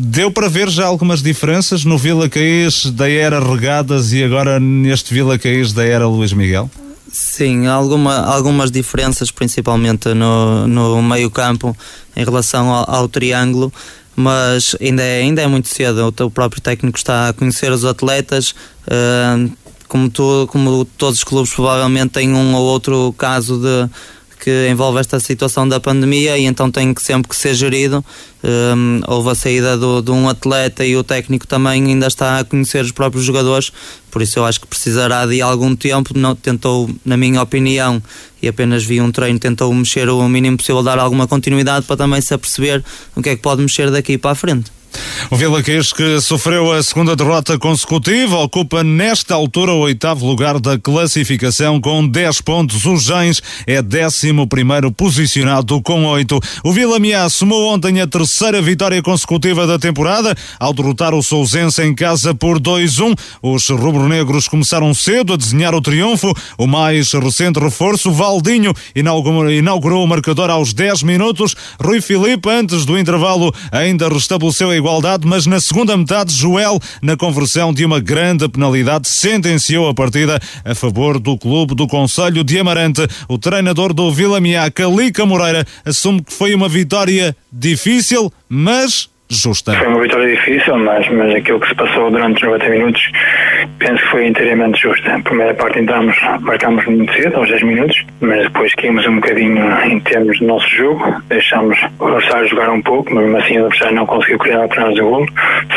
deu 0.07 0.31
para 0.31 0.49
ver 0.49 0.68
já 0.68 0.87
algumas 0.87 1.22
diferenças 1.22 1.85
no 1.85 1.99
Vila 1.99 2.29
Caís 2.29 2.87
da 2.87 3.09
era 3.09 3.41
Regadas 3.41 4.12
e 4.12 4.22
agora 4.22 4.59
neste 4.61 5.12
Vila 5.12 5.39
Caís 5.39 5.72
da 5.72 5.85
era 5.85 6.07
Luís 6.07 6.33
Miguel? 6.33 6.70
Sim, 7.11 7.66
alguma, 7.66 8.18
algumas 8.27 8.70
diferenças, 8.70 9.31
principalmente 9.31 10.12
no, 10.12 10.66
no 10.66 11.03
meio 11.03 11.31
campo, 11.31 11.77
em 12.14 12.24
relação 12.24 12.70
ao, 12.70 12.91
ao 12.91 13.09
triângulo, 13.09 13.72
mas 14.14 14.77
ainda 14.81 15.03
é, 15.03 15.20
ainda 15.20 15.43
é 15.43 15.47
muito 15.47 15.68
cedo. 15.68 16.12
O, 16.18 16.24
o 16.24 16.31
próprio 16.31 16.61
técnico 16.61 16.99
está 16.99 17.29
a 17.29 17.33
conhecer 17.33 17.70
os 17.72 17.85
atletas. 17.85 18.55
Uh, 18.87 19.51
como, 19.89 20.11
tu, 20.11 20.49
como 20.51 20.84
todos 20.84 21.18
os 21.18 21.24
clubes 21.24 21.53
provavelmente 21.53 22.11
têm 22.11 22.32
um 22.34 22.55
ou 22.55 22.64
outro 22.64 23.14
caso 23.16 23.59
de 23.59 23.91
que 24.47 24.68
envolve 24.68 25.01
esta 25.01 25.18
situação 25.18 25.68
da 25.68 25.80
pandemia 25.80 26.39
e 26.39 26.45
então 26.45 26.70
tem 26.70 26.95
que 26.95 27.03
sempre 27.03 27.28
que 27.28 27.34
ser 27.34 27.53
gerido. 27.55 28.05
Um, 28.45 29.01
houve 29.09 29.30
a 29.30 29.34
saída 29.34 29.76
do, 29.76 30.01
de 30.01 30.12
um 30.12 30.28
atleta 30.28 30.84
e 30.84 30.97
o 30.97 31.03
técnico 31.03 31.49
também 31.49 31.84
ainda 31.84 32.07
está 32.07 32.39
a 32.39 32.45
conhecer 32.45 32.84
os 32.84 32.93
próprios 32.93 33.24
jogadores, 33.24 33.72
por 34.09 34.22
isso 34.22 34.39
eu 34.39 34.45
acho 34.45 34.61
que 34.61 34.66
precisará 34.68 35.26
de 35.26 35.43
algum 35.43 35.74
tempo. 35.74 36.16
Não, 36.16 36.37
tentou, 36.37 36.89
na 37.05 37.16
minha 37.16 37.43
opinião, 37.43 38.01
e 38.41 38.47
apenas 38.47 38.84
vi 38.84 39.01
um 39.01 39.11
treino, 39.11 39.39
tentou 39.39 39.74
mexer 39.74 40.09
o 40.09 40.28
mínimo 40.28 40.59
possível, 40.59 40.80
dar 40.82 40.99
alguma 40.99 41.26
continuidade 41.26 41.84
para 41.87 41.97
também 41.97 42.20
se 42.20 42.32
aperceber 42.32 42.84
o 43.16 43.22
que 43.22 43.30
é 43.30 43.37
que 43.37 43.43
pode 43.43 43.62
mexer 43.62 43.91
daqui 43.91 44.16
para 44.16 44.30
a 44.30 44.34
frente. 44.37 44.76
O 45.30 45.36
Vila 45.36 45.62
Queijo, 45.62 45.94
que 45.94 46.20
sofreu 46.20 46.72
a 46.72 46.82
segunda 46.82 47.16
derrota 47.16 47.59
consecutiva, 47.59 48.38
ocupa 48.38 48.84
nesta 48.84 49.34
altura 49.34 49.72
o 49.72 49.80
oitavo 49.80 50.26
lugar 50.26 50.61
da 50.61 50.78
classificação 50.78 51.80
com 51.80 52.07
10 52.07 52.40
pontos. 52.42 52.84
O 52.84 52.96
Gens 52.96 53.40
é 53.66 53.80
11 53.80 54.32
posicionado 54.96 55.80
com 55.82 56.04
8. 56.04 56.40
O 56.64 56.72
Vila 56.72 56.98
Miá 56.98 57.28
somou 57.28 57.72
ontem 57.72 58.00
a 58.00 58.07
terceira 58.07 58.62
vitória 58.62 59.02
consecutiva 59.02 59.66
da 59.66 59.78
temporada 59.78 60.34
ao 60.59 60.72
derrotar 60.72 61.14
o 61.14 61.22
Sousense 61.22 61.82
em 61.82 61.94
casa 61.94 62.34
por 62.34 62.61
2-1. 62.61 63.14
Os 63.42 63.68
rubro-negros 63.68 64.48
começaram 64.48 64.92
cedo 64.94 65.32
a 65.32 65.36
desenhar 65.36 65.74
o 65.74 65.80
triunfo. 65.80 66.32
O 66.59 66.66
mais 66.66 67.12
recente 67.12 67.59
reforço, 67.59 68.11
Valdinho, 68.11 68.72
inaugurou 68.94 70.04
o 70.04 70.07
marcador 70.07 70.50
aos 70.50 70.72
10 70.72 71.02
minutos. 71.02 71.54
Rui 71.82 72.00
Filipe, 72.00 72.48
antes 72.48 72.84
do 72.84 72.98
intervalo, 72.98 73.52
ainda 73.70 74.09
restabeleceu 74.09 74.70
a 74.70 74.76
igualdade, 74.76 74.95
mas 75.26 75.47
na 75.47 75.61
segunda 75.61 75.97
metade, 75.97 76.32
Joel, 76.32 76.78
na 77.03 77.16
conversão 77.16 77.72
de 77.72 77.84
uma 77.84 78.01
grande 78.01 78.49
penalidade, 78.49 79.09
sentenciou 79.09 79.88
a 79.88 79.94
partida 79.94 80.38
a 80.64 80.74
favor 80.74 81.18
do 81.18 81.36
clube 81.36 81.74
do 81.74 81.86
Conselho 81.86 82.42
de 82.42 82.59
Amarante. 82.59 83.07
O 83.28 83.38
treinador 83.38 83.92
do 83.92 84.11
Vila 84.11 84.40
Miaca, 84.40 84.84
Lica 84.84 85.26
Moreira, 85.26 85.64
assume 85.84 86.22
que 86.22 86.32
foi 86.32 86.55
uma 86.55 86.68
vitória 86.68 87.36
difícil, 87.53 88.32
mas 88.49 89.11
justa. 89.28 89.74
Foi 89.74 89.88
uma 89.88 90.01
vitória 90.01 90.34
difícil, 90.34 90.76
mas, 90.78 91.09
mas 91.11 91.34
aquilo 91.34 91.61
que 91.61 91.68
se 91.68 91.74
passou 91.74 92.11
durante 92.11 92.36
os 92.36 92.42
90 92.42 92.68
minutos 92.68 93.03
penso 93.78 94.02
que 94.02 94.11
foi 94.11 94.26
inteiramente 94.26 94.80
justa. 94.80 95.14
A 95.14 95.20
primeira 95.20 95.54
parte 95.54 95.78
entramos, 95.78 96.16
marcámos 96.40 96.84
muito 96.86 97.12
cedo, 97.14 97.36
aos 97.36 97.48
10 97.48 97.62
minutos, 97.62 98.04
mas 98.20 98.42
depois 98.42 98.74
caímos 98.74 99.07
um 99.07 99.16
bocadinho 99.16 99.64
em 99.84 100.00
termos 100.00 100.38
do 100.38 100.46
nosso 100.46 100.68
jogo, 100.68 101.22
deixámos 101.28 101.78
o 101.98 102.07
adversário 102.07 102.48
jogar 102.48 102.70
um 102.70 102.82
pouco, 102.82 103.14
mas 103.14 103.24
mesmo 103.24 103.38
assim 103.38 103.59
o 103.59 103.66
adversário 103.66 103.94
não 103.94 104.07
conseguiu 104.07 104.38
criar 104.38 104.64
oportunidades 104.64 104.96
de 104.96 105.02
golo, 105.02 105.26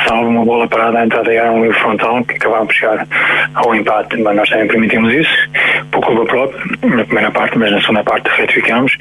salvo 0.08 0.30
uma 0.30 0.46
bola 0.46 0.68
parada 0.68 1.00
à 1.00 1.06
entrada 1.06 1.26
da 1.26 1.32
área, 1.32 1.52
um 1.52 1.64
livro 1.64 1.80
frontal, 1.80 2.24
que 2.24 2.36
acabaram 2.36 2.66
por 2.66 2.74
chegar 2.74 3.08
ao 3.56 3.76
empate, 3.76 4.22
mas 4.22 4.36
nós 4.36 4.50
também 4.50 4.68
permitimos 4.68 5.14
isso, 5.14 5.50
por 5.92 6.02
culpa 6.06 6.26
própria, 6.26 6.62
na 6.96 7.04
primeira 7.04 7.32
parte, 7.32 7.58
mas 7.58 7.72
na 7.72 7.82
segunda 7.82 8.04
parte 8.04 8.30
retificamos, 8.36 8.96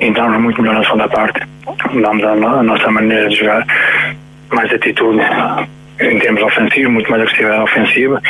entramos 0.00 0.40
muito 0.40 0.60
melhor 0.62 0.76
na 0.76 0.84
segunda 0.84 1.08
parte, 1.08 1.40
damos 2.00 2.24
a, 2.24 2.32
a 2.32 2.62
nossa 2.62 2.90
maneira 2.90 3.28
de 3.28 3.36
jogar, 3.36 3.66
mais 4.50 4.72
atitude 4.72 5.20
em 6.00 6.18
termos 6.18 6.42
ofensivos, 6.42 6.92
muito 6.92 7.10
mais 7.10 7.22
agressividade 7.22 7.62
ofensiva. 7.62 8.20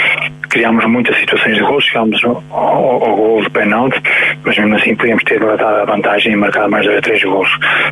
Criámos 0.54 0.84
muitas 0.84 1.18
situações 1.18 1.56
de 1.56 1.62
gol, 1.62 1.80
chegámos 1.80 2.22
ao, 2.22 2.40
ao, 2.52 3.16
gol 3.16 3.42
de 3.42 3.50
penalti, 3.50 4.00
mas 4.44 4.56
mesmo 4.56 4.76
assim 4.76 4.94
podíamos 4.94 5.24
ter 5.24 5.40
dado 5.40 5.64
a 5.64 5.84
vantagem 5.84 6.32
e 6.32 6.36
marcado 6.36 6.70
mais 6.70 6.84
dois 6.84 6.94
ou 6.94 7.02
três 7.02 7.24
gols. 7.24 7.48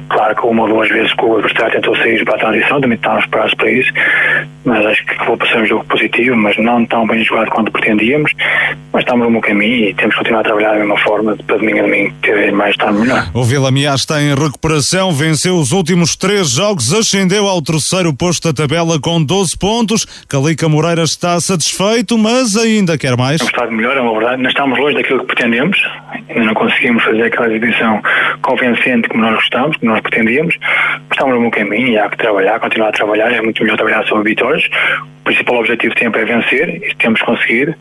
Claro 0.09 0.37
que 0.37 0.47
uma 0.47 0.63
ou 0.63 0.69
duas 0.69 0.89
vezes 0.89 1.13
que 1.13 1.25
o 1.25 1.39
adversário 1.39 1.73
tentou 1.73 1.97
sair 1.97 2.25
para 2.25 2.37
a 2.37 2.39
transição, 2.39 2.81
também 2.81 2.95
estávamos 2.95 3.27
preparados 3.27 3.55
para 3.55 3.69
isso, 3.73 3.93
mas 4.65 4.87
acho 4.87 5.05
que 5.05 5.25
vou 5.27 5.37
passar 5.37 5.61
um 5.61 5.67
jogo 5.67 5.85
positivo, 5.87 6.37
mas 6.37 6.57
não 6.57 6.87
tão 6.87 7.05
bem 7.05 7.25
jogado 7.25 7.51
quanto 7.51 7.73
pretendíamos, 7.73 8.31
mas 8.93 9.03
estamos 9.03 9.27
no 9.27 9.33
bom 9.33 9.41
caminho 9.41 9.89
e 9.89 9.95
temos 9.95 10.15
que 10.15 10.19
continuar 10.21 10.43
a 10.43 10.45
trabalhar 10.45 10.73
da 10.75 10.79
mesma 10.79 10.99
forma 10.99 11.37
para 11.45 11.57
domingo 11.57 11.81
a 11.81 11.83
domingo 11.83 12.15
ter 12.23 12.53
mais 12.53 12.71
estar 12.71 12.93
melhor. 12.93 13.29
O 13.35 13.43
Vila 13.43 13.73
Miás 13.73 14.03
está 14.03 14.23
em 14.23 14.37
recuperação, 14.37 15.11
venceu 15.11 15.57
os 15.57 15.73
últimos 15.73 16.15
três 16.15 16.51
jogos, 16.51 16.93
ascendeu 16.93 17.49
ao 17.49 17.61
terceiro 17.61 18.15
posto 18.15 18.53
da 18.53 18.63
tabela 18.63 19.01
com 19.01 19.21
12 19.21 19.59
pontos. 19.59 20.07
Calica 20.29 20.69
Moreira 20.69 21.03
está 21.03 21.41
satisfeito, 21.41 22.17
mas 22.17 22.52
ainda 22.57 22.99
quer 22.99 23.17
mais. 23.17 23.41
É 23.41 23.45
um 23.45 23.47
estado 23.47 23.73
melhor, 23.73 23.97
é 23.97 24.01
uma 24.01 24.13
verdade. 24.13 24.43
Nós 24.43 24.53
estamos 24.53 24.79
longe 24.79 24.95
daquilo 24.95 25.21
que 25.21 25.27
pretendemos. 25.27 25.79
Ainda 26.29 26.45
não 26.45 26.55
conseguimos 26.55 27.03
fazer 27.03 27.25
aquela 27.25 27.49
exibição 27.49 28.03
convencente 28.43 29.09
como 29.09 29.23
nós 29.23 29.35
gostávamos, 29.35 29.77
como 29.77 29.93
nós 29.93 30.01
pretendíamos. 30.01 30.57
Estamos 31.11 31.35
no 31.35 31.43
bom 31.43 31.51
caminho 31.51 31.89
e 31.89 31.99
há 31.99 32.09
que 32.09 32.17
trabalhar, 32.17 32.61
continuar 32.61 32.89
a 32.89 32.93
trabalhar. 32.93 33.33
É 33.33 33.41
muito 33.41 33.63
melhor 33.63 33.77
trabalhar 33.77 34.05
sobre 34.07 34.31
vitórias. 34.31 34.69
Principal 35.25 35.61
objetivo 35.61 35.95
sempre 35.99 36.23
é 36.23 36.25
vencer, 36.25 36.69
e 36.69 36.95
temos 36.97 37.21
conseguido, 37.23 37.75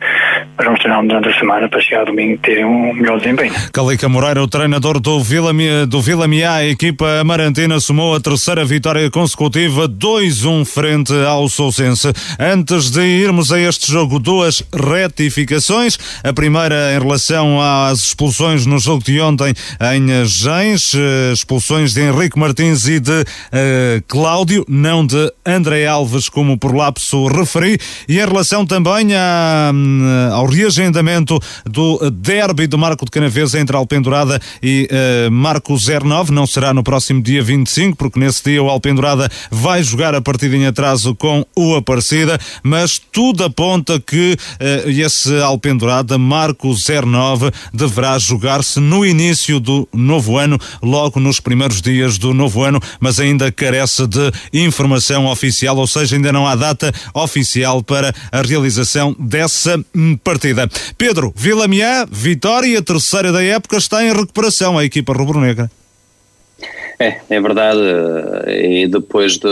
mas 0.56 0.64
vamos 0.64 0.80
treinar 0.80 1.04
durante 1.04 1.28
a 1.28 1.38
semana 1.38 1.68
para 1.68 1.80
chegar 1.80 2.04
domingo 2.04 2.38
ter 2.38 2.64
um 2.64 2.94
melhor 2.94 3.18
desempenho. 3.18 3.52
Calica 3.72 4.08
Moreira, 4.08 4.42
o 4.42 4.48
treinador 4.48 5.00
do 5.00 5.20
Vila, 5.20 5.52
do 5.86 6.00
Vila 6.00 6.28
Miá, 6.28 6.56
a 6.56 6.66
equipa 6.66 7.20
amarantina 7.20 7.80
somou 7.80 8.14
a 8.14 8.20
terceira 8.20 8.64
vitória 8.64 9.10
consecutiva, 9.10 9.88
2-1 9.88 10.64
frente 10.64 11.12
ao 11.26 11.48
Sousense. 11.48 12.12
Antes 12.38 12.90
de 12.90 13.00
irmos 13.00 13.52
a 13.52 13.58
este 13.58 13.90
jogo, 13.90 14.18
duas 14.18 14.62
retificações. 14.72 15.98
A 16.22 16.32
primeira 16.32 16.94
em 16.94 16.98
relação 16.98 17.60
às 17.60 18.00
expulsões 18.00 18.66
no 18.66 18.78
jogo 18.78 19.02
de 19.02 19.20
ontem 19.20 19.52
em 19.94 20.24
Gens, 20.24 20.94
eh, 20.94 21.32
expulsões 21.32 21.92
de 21.94 22.02
Henrique 22.02 22.38
Martins 22.38 22.86
e 22.86 23.00
de 23.00 23.20
uh, 23.20 23.24
Cláudio, 24.06 24.64
não 24.68 25.04
de 25.06 25.32
André 25.44 25.86
Alves, 25.86 26.28
como 26.28 26.56
por 26.58 26.74
lapso 26.74 27.28
referi, 27.32 27.78
e 28.08 28.18
em 28.18 28.26
relação 28.26 28.64
também 28.64 29.14
a, 29.14 29.72
hum, 29.74 30.02
ao 30.32 30.46
reagendamento 30.46 31.38
do 31.64 32.10
derby 32.10 32.66
do 32.66 32.78
Marco 32.78 33.04
de 33.04 33.10
Canavês 33.10 33.54
entre 33.54 33.76
Alpendurada 33.76 34.40
e 34.62 34.88
uh, 34.90 35.30
Marco 35.30 35.74
09, 35.76 36.32
não 36.32 36.46
será 36.46 36.72
no 36.72 36.82
próximo 36.82 37.22
dia 37.22 37.42
25, 37.42 37.96
porque 37.96 38.20
nesse 38.20 38.44
dia 38.44 38.62
o 38.62 38.68
Alpendurada 38.68 39.30
vai 39.50 39.82
jogar 39.82 40.14
a 40.14 40.20
partida 40.20 40.56
em 40.56 40.66
atraso 40.66 41.14
com 41.14 41.44
o 41.56 41.74
Aparecida, 41.74 42.38
mas 42.62 42.98
tudo 42.98 43.44
aponta 43.44 43.98
que 43.98 44.34
uh, 44.34 44.90
esse 44.90 45.40
Alpendurada, 45.40 46.18
Marco 46.18 46.74
09, 46.74 47.50
deverá 47.72 48.18
jogar-se 48.18 48.78
no 48.78 49.04
início 49.04 49.58
do 49.58 49.88
novo 49.92 50.38
ano, 50.38 50.58
logo 50.82 51.18
nos 51.18 51.40
primeiros 51.40 51.80
dias 51.80 52.18
do 52.18 52.32
novo 52.34 52.62
ano, 52.62 52.80
mas 53.00 53.18
ainda 53.18 53.50
carece 53.50 54.06
de 54.06 54.30
informação 54.52 55.26
oficial, 55.26 55.76
ou 55.76 55.86
seja, 55.86 56.16
ainda 56.16 56.32
não 56.32 56.46
há 56.46 56.54
data 56.54 56.92
oficial 57.14 57.21
para 57.82 58.12
a 58.30 58.42
realização 58.42 59.14
dessa 59.18 59.82
partida. 60.22 60.68
Pedro, 60.96 61.32
Vila 61.36 61.68
Miá, 61.68 62.06
vitória, 62.10 62.82
terceira 62.82 63.32
da 63.32 63.42
época, 63.42 63.76
está 63.76 64.04
em 64.04 64.12
recuperação 64.12 64.78
a 64.78 64.84
equipa 64.84 65.12
rubro-negra. 65.12 65.70
É, 66.98 67.20
é 67.30 67.40
verdade, 67.40 67.80
e 68.46 68.86
depois 68.86 69.36
de, 69.36 69.48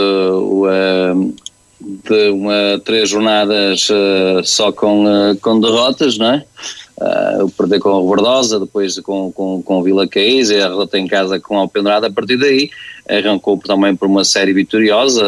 de 1.81 2.29
uma, 2.29 2.79
três 2.85 3.09
jornadas 3.09 3.87
eh, 3.91 4.41
só 4.43 4.71
com, 4.71 5.07
eh, 5.07 5.35
com 5.41 5.59
derrotas, 5.59 6.17
não 6.17 6.33
é? 6.33 6.45
Uh, 7.01 7.49
perder 7.57 7.79
com 7.79 7.89
a 7.89 7.99
Rebordosa, 7.99 8.59
depois 8.59 8.99
com, 8.99 9.31
com, 9.31 9.59
com 9.63 9.79
o 9.79 9.83
Vila 9.83 10.07
Caís 10.07 10.51
e 10.51 10.61
a 10.61 10.67
derrota 10.67 10.99
em 10.99 11.07
casa 11.07 11.39
com 11.39 11.57
a 11.57 11.61
Alpendurada, 11.61 12.05
a 12.05 12.11
partir 12.11 12.37
daí 12.37 12.69
arrancou 13.09 13.57
também 13.57 13.95
por 13.95 14.07
uma 14.07 14.23
série 14.23 14.53
vitoriosa, 14.53 15.23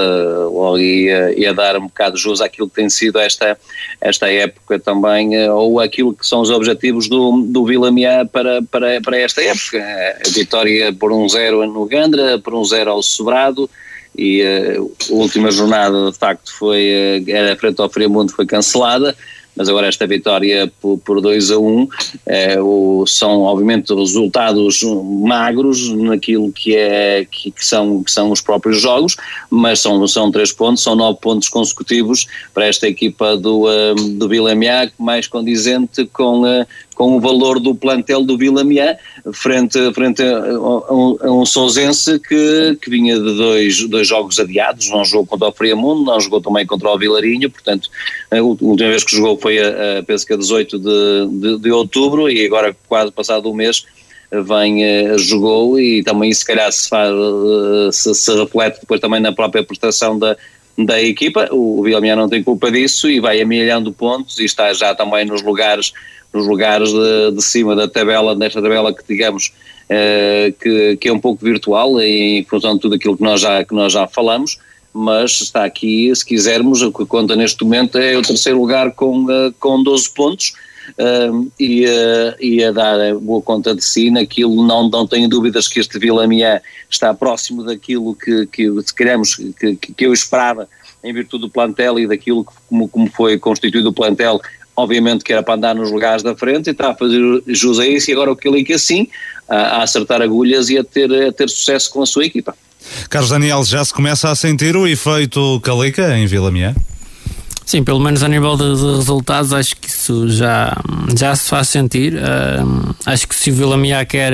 logo 0.52 0.78
ia, 0.78 1.34
ia 1.36 1.52
dar 1.52 1.76
um 1.78 1.88
bocado 1.88 2.16
de 2.16 2.22
jus 2.22 2.42
àquilo 2.42 2.70
que 2.70 2.76
tem 2.76 2.90
sido 2.92 3.18
esta, 3.18 3.58
esta 4.00 4.32
época 4.32 4.80
também, 4.80 5.36
uh, 5.48 5.56
ou 5.56 5.80
aquilo 5.80 6.14
que 6.14 6.28
são 6.28 6.42
os 6.42 6.52
objetivos 6.52 7.10
do, 7.10 7.42
do 7.42 7.66
Vila 7.66 7.92
Miá 7.92 8.24
para, 8.24 8.62
para, 8.62 9.02
para 9.02 9.18
esta 9.18 9.42
época. 9.42 9.84
A 10.26 10.30
vitória 10.30 10.94
por 10.94 11.12
um 11.12 11.28
zero 11.28 11.66
no 11.66 11.86
Gandra, 11.86 12.38
por 12.38 12.54
um 12.54 12.64
zero 12.64 12.92
ao 12.92 13.02
Sobrado, 13.02 13.68
e 14.16 14.44
uh, 14.44 14.92
a 15.10 15.14
última 15.14 15.50
jornada 15.50 16.12
de 16.12 16.18
facto 16.18 16.54
foi, 16.54 17.24
era 17.28 17.56
frente 17.56 17.82
ao 17.82 17.90
Friamundo, 17.90 18.32
foi 18.32 18.46
cancelada, 18.46 19.16
mas 19.56 19.70
agora 19.70 19.88
esta 19.88 20.08
vitória 20.08 20.72
por, 20.82 20.98
por 21.00 21.22
2 21.22 21.52
a 21.52 21.58
1 21.58 21.68
um, 21.68 21.88
é, 22.26 22.62
o, 22.62 23.06
são 23.08 23.42
obviamente 23.42 23.94
resultados 23.94 24.82
magros 24.84 25.90
naquilo 25.94 26.52
que, 26.52 26.76
é, 26.76 27.26
que, 27.30 27.52
que, 27.52 27.66
são, 27.66 28.04
que 28.04 28.12
são 28.12 28.32
os 28.32 28.42
próprios 28.42 28.82
jogos, 28.82 29.16
mas 29.50 29.80
são, 29.80 30.06
são 30.08 30.32
três 30.32 30.52
pontos, 30.52 30.84
são 30.84 30.96
nove 30.96 31.20
pontos 31.22 31.50
consecutivos 31.50 32.28
para 32.54 32.66
esta 32.66 32.88
equipa 32.88 33.38
do, 33.38 33.66
uh, 33.68 33.96
do 33.96 34.28
Vila 34.28 34.54
mais 34.98 35.28
condizente 35.28 36.06
com, 36.06 36.42
uh, 36.42 36.66
com 36.94 37.16
o 37.16 37.20
valor 37.20 37.60
do 37.60 37.74
plantel 37.76 38.24
do 38.24 38.38
Vila 38.38 38.64
frente, 39.34 39.80
frente 39.94 40.22
a, 40.22 40.38
a, 40.38 41.28
a 41.28 41.32
um 41.32 41.46
Sousense 41.46 42.20
que, 42.20 42.78
que 42.82 42.90
vinha 42.90 43.16
de 43.16 43.36
dois, 43.36 43.88
dois 43.88 44.08
jogos 44.08 44.40
adiados, 44.40 44.90
não 44.90 45.04
jogou 45.04 45.26
contra 45.26 45.50
o 45.50 45.52
Friamundo, 45.52 46.04
não 46.04 46.20
jogou 46.20 46.42
também 46.42 46.66
contra 46.66 46.90
o 46.90 46.98
Vilarinho, 46.98 47.50
portanto, 47.50 47.90
a 48.32 48.42
última 48.42 48.90
vez 48.90 49.04
que 49.04 49.16
jogou 49.16 49.38
foi 49.38 49.60
a, 49.60 50.00
a 50.00 50.04
penso 50.04 50.26
que 50.26 50.34
a 50.34 50.38
18 50.38 50.80
de, 50.80 51.28
de, 51.32 51.60
de 51.60 51.72
outubro 51.72 52.30
e 52.30 52.46
agora 52.46 52.76
quase 52.88 53.12
passado 53.12 53.50
um 53.50 53.54
mês 53.54 53.86
vem, 54.42 54.84
uh, 54.84 55.18
jogou 55.20 55.80
e 55.80 56.04
também 56.04 56.34
se 56.34 56.46
calhar 56.46 56.72
se, 56.72 56.90
faz, 56.90 57.12
uh, 57.12 57.92
se, 57.92 58.14
se, 58.16 58.36
reflete 58.36 58.82
depois 58.82 59.00
também 59.00 59.20
na 59.20 59.32
própria 59.32 59.64
prestação 59.64 60.18
da, 60.18 60.36
da 60.78 61.02
equipa, 61.02 61.48
o, 61.52 61.80
o 61.80 61.84
Vilamian 61.84 62.16
não 62.16 62.30
tem 62.30 62.44
culpa 62.44 62.72
disso 62.72 63.10
e 63.10 63.20
vai 63.20 63.42
amelhando 63.42 63.94
pontos 63.94 64.40
e 64.40 64.46
está 64.46 64.74
já 64.74 64.96
também 64.96 65.26
nos 65.26 65.44
lugares 65.44 65.94
nos 66.34 66.48
lugares 66.48 66.92
de, 66.92 67.32
de 67.32 67.42
cima 67.42 67.76
da 67.76 67.88
tabela, 67.88 68.36
nesta 68.36 68.62
tabela 68.62 68.94
que 68.94 69.04
digamos 69.08 69.54
uh, 69.86 70.54
que, 70.60 70.98
que 70.98 71.08
é 71.08 71.14
um 71.14 71.20
pouco 71.20 71.44
virtual 71.44 72.00
em 72.02 72.44
função 72.46 72.76
de 72.76 72.82
tudo 72.82 72.96
aquilo 72.96 73.16
que 73.16 73.24
nós 73.24 73.42
já, 73.42 73.64
que 73.64 73.74
nós 73.74 73.94
já 73.94 74.08
falamos, 74.08 74.58
mas 74.94 75.42
está 75.42 75.66
aqui, 75.66 76.14
se 76.16 76.26
quisermos, 76.26 76.82
o 76.82 76.92
que 76.92 77.06
conta 77.06 77.36
neste 77.36 77.64
momento 77.64 77.98
é 77.98 78.18
o 78.18 78.22
terceiro 78.22 78.60
lugar 78.60 78.92
com, 78.92 79.26
uh, 79.26 79.54
com 79.60 79.82
12 79.82 80.14
pontos, 80.14 80.54
uh, 81.00 81.52
e, 81.60 81.86
uh, 81.86 82.36
e 82.40 82.64
a 82.64 82.72
dar 82.72 83.16
boa 83.16 83.42
conta 83.42 83.76
de 83.76 83.84
si 83.84 84.10
naquilo, 84.10 84.66
não, 84.66 84.90
não 84.90 85.08
tenho 85.08 85.28
dúvidas 85.28 85.68
que 85.68 85.80
este 85.80 85.98
Vila 85.98 86.28
Miã 86.28 86.62
está 86.90 87.14
próximo 87.14 87.64
daquilo 87.64 88.16
que, 88.16 88.46
que 88.48 88.70
queremos, 88.96 89.36
que, 89.60 89.76
que 89.76 90.06
eu 90.06 90.14
esperava 90.14 90.68
em 91.04 91.14
virtude 91.14 91.42
do 91.42 91.50
plantel 91.50 92.00
e 92.00 92.08
daquilo 92.08 92.46
que, 92.46 92.52
como, 92.70 92.88
como 92.88 93.12
foi 93.12 93.38
constituído 93.38 93.90
o 93.90 93.94
plantel, 93.94 94.40
obviamente 94.76 95.24
que 95.24 95.32
era 95.32 95.44
para 95.44 95.56
andar 95.56 95.76
nos 95.76 95.92
lugares 95.92 96.24
da 96.24 96.36
frente 96.36 96.68
e 96.68 96.72
está 96.72 96.92
a 96.92 96.96
fazer 96.96 97.22
jus 97.48 97.80
a 97.80 97.88
isso 97.88 98.10
e 98.10 98.14
agora 98.14 98.32
o 98.32 98.36
que 98.36 98.74
assim, 98.74 99.08
a, 99.48 99.56
a 99.56 99.84
acertar 99.84 100.22
agulhas 100.22 100.70
e 100.70 100.78
a 100.78 100.84
ter, 100.84 101.12
a 101.28 101.32
ter 101.32 101.50
sucesso 101.50 101.92
com 101.92 102.02
a 102.02 102.06
sua 102.06 102.26
equipa. 102.26 102.56
Carlos 103.10 103.30
Daniel, 103.30 103.64
já 103.64 103.84
se 103.84 103.94
começa 103.94 104.30
a 104.30 104.36
sentir 104.36 104.76
o 104.76 104.88
efeito 104.88 105.60
Calica 105.62 106.18
em 106.18 106.26
Vila 106.26 106.52
Miã? 106.52 106.76
Sim, 107.66 107.84
pelo 107.84 108.00
menos 108.00 108.22
a 108.24 108.28
nível 108.28 108.58
de, 108.58 108.76
de, 108.76 108.98
resultados, 108.98 109.54
acho 109.54 109.76
que 109.78 109.88
isso 109.88 110.30
já, 110.30 110.76
já 111.18 111.34
se 111.36 111.50
faz 111.50 111.70
sentir. 111.70 112.14
Uh, 112.14 112.94
acho 113.06 113.28
que 113.28 113.34
se 113.34 113.52
o 113.52 113.54
Vila 113.56 113.78
Miá 113.78 114.04
quer, 114.04 114.34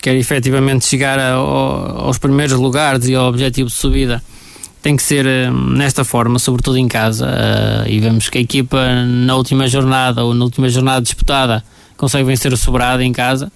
quer 0.00 0.14
efetivamente 0.14 0.86
chegar 0.86 1.18
a, 1.18 1.32
aos 1.32 2.18
primeiros 2.18 2.56
lugares 2.56 3.08
e 3.08 3.14
ao 3.14 3.28
objetivo 3.28 3.68
de 3.68 3.74
subida, 3.74 4.22
tem 4.82 4.96
que 4.96 5.02
ser 5.02 5.24
uh, 5.24 5.52
nesta 5.52 6.04
forma, 6.04 6.38
sobretudo 6.38 6.76
em 6.76 6.88
casa. 6.88 7.26
Uh, 7.26 7.88
e 7.88 8.00
vemos 8.00 8.28
que 8.28 8.38
a 8.38 8.40
equipa 8.40 9.04
na 9.06 9.36
última 9.36 9.68
jornada 9.68 10.24
ou 10.24 10.34
na 10.34 10.44
última 10.44 10.68
jornada 10.68 11.00
disputada 11.00 11.64
consegue 11.96 12.24
vencer 12.24 12.52
o 12.52 12.56
Sobrado 12.56 13.02
em 13.02 13.12
casa. 13.12 13.50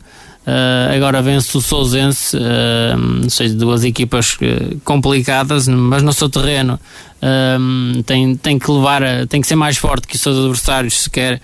Uh, 0.46 0.94
agora 0.94 1.20
vence 1.20 1.58
o 1.58 1.60
Sousense, 1.60 2.36
uh, 2.36 3.24
ou 3.24 3.28
seja, 3.30 3.52
duas 3.56 3.82
equipas 3.82 4.34
uh, 4.34 4.80
complicadas, 4.84 5.66
mas 5.66 6.04
no 6.04 6.12
seu 6.12 6.28
terreno 6.28 6.78
uh, 7.20 8.02
tem, 8.04 8.36
tem 8.36 8.56
que 8.56 8.70
levar, 8.70 9.02
tem 9.28 9.40
que 9.40 9.46
ser 9.48 9.56
mais 9.56 9.76
forte 9.76 10.06
que 10.06 10.14
os 10.14 10.20
seus 10.20 10.38
adversários 10.38 11.02
se 11.02 11.10
quer 11.10 11.40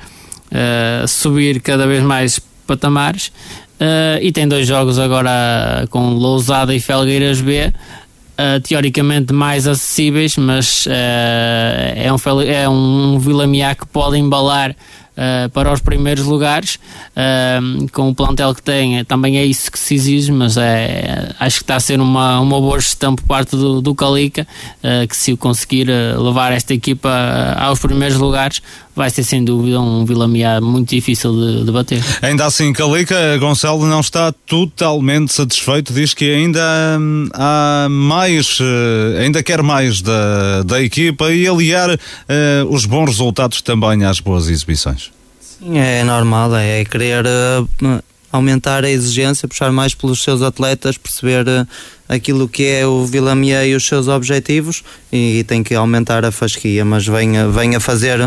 subir 1.09 1.62
cada 1.62 1.87
vez 1.87 2.05
mais 2.05 2.39
patamares. 2.66 3.33
e 4.20 4.30
tem 4.33 4.47
dois 4.47 4.68
jogos 4.68 4.99
agora 4.99 5.87
com 5.89 6.11
Lousada 6.11 6.74
e 6.74 6.78
Felgueiras 6.78 7.41
B. 7.41 7.72
teoricamente 8.62 9.33
mais 9.33 9.66
acessíveis, 9.66 10.37
mas 10.37 10.87
é 10.87 12.11
um, 12.12 12.41
é 12.41 12.68
um 12.68 13.18
Vila 13.18 13.47
que 13.74 13.87
pode 13.87 14.18
embalar 14.18 14.74
uh, 15.12 15.49
para 15.51 15.72
os 15.72 15.80
primeiros 15.80 16.24
lugares, 16.24 16.76
uh, 16.76 17.91
com 17.93 18.09
o 18.09 18.14
plantel 18.14 18.55
que 18.55 18.62
tem, 18.62 19.05
também 19.05 19.39
é 19.39 19.45
isso 19.45 19.70
que 19.70 19.78
se 19.78 19.95
exige, 19.95 20.33
mas 20.33 20.57
é, 20.57 21.35
acho 21.39 21.59
que 21.59 21.64
está 21.64 21.76
a 21.76 21.80
ser 21.80 22.01
uma, 22.01 22.41
uma 22.41 22.61
boa 22.61 22.78
gestão 22.78 23.14
por 23.14 23.24
parte 23.24 23.57
do, 23.57 23.80
do 23.80 23.95
Calica, 23.95 24.47
uh, 24.83 25.07
que 25.07 25.16
se 25.16 25.37
conseguir 25.37 25.89
levar 26.16 26.53
esta 26.53 26.74
equipa 26.74 27.11
aos 27.59 27.78
primeiros 27.78 28.16
lugares, 28.16 28.62
vai 28.95 29.11
ser 29.11 29.24
sem 29.24 29.45
dúvida 29.45 29.80
um 29.80 30.05
Vila 30.05 30.28
Miá 30.28 30.61
muito 30.61 30.90
difícil 30.90 31.32
de, 31.32 31.64
de, 31.64 31.72
bater. 31.72 32.03
Ainda 32.20 32.47
assim, 32.47 32.72
Calica, 32.72 33.36
Gonçalo 33.38 33.86
não 33.86 34.01
está 34.01 34.32
totalmente 34.32 35.32
satisfeito, 35.32 35.93
diz 35.93 36.14
que 36.14 36.32
ainda 36.32 36.61
hum, 37.01 37.28
há 37.32 37.86
mais, 37.90 38.59
ainda 39.20 39.43
quer 39.43 39.62
mais 39.62 40.03
da, 40.03 40.62
da 40.62 40.82
equipa 40.82 41.32
e 41.32 41.47
aliar 41.47 41.90
uh, 41.90 41.99
os 42.68 42.84
bons 42.84 43.07
resultados 43.07 43.62
também 43.62 44.05
às 44.05 44.20
boas 44.20 44.49
exibições. 44.49 45.11
Sim, 45.40 45.78
é 45.78 46.03
normal, 46.05 46.55
é 46.57 46.84
querer 46.84 47.24
uh, 47.24 48.03
aumentar 48.32 48.84
a 48.84 48.90
exigência, 48.90 49.47
puxar 49.47 49.70
mais 49.70 49.95
pelos 49.95 50.22
seus 50.22 50.43
atletas, 50.43 50.97
perceber 50.97 51.47
uh, 51.47 51.66
aquilo 52.12 52.46
que 52.46 52.66
é 52.66 52.86
o 52.86 53.06
Vilamier 53.06 53.66
e 53.66 53.74
os 53.74 53.86
seus 53.86 54.06
objetivos 54.06 54.84
e, 55.10 55.38
e, 55.38 55.44
tem 55.44 55.62
que 55.62 55.74
aumentar 55.74 56.24
a 56.26 56.30
fasquia, 56.30 56.84
mas 56.84 57.06
vem, 57.06 57.32
vem 57.50 57.74
a 57.74 57.80
fazer 57.80 58.20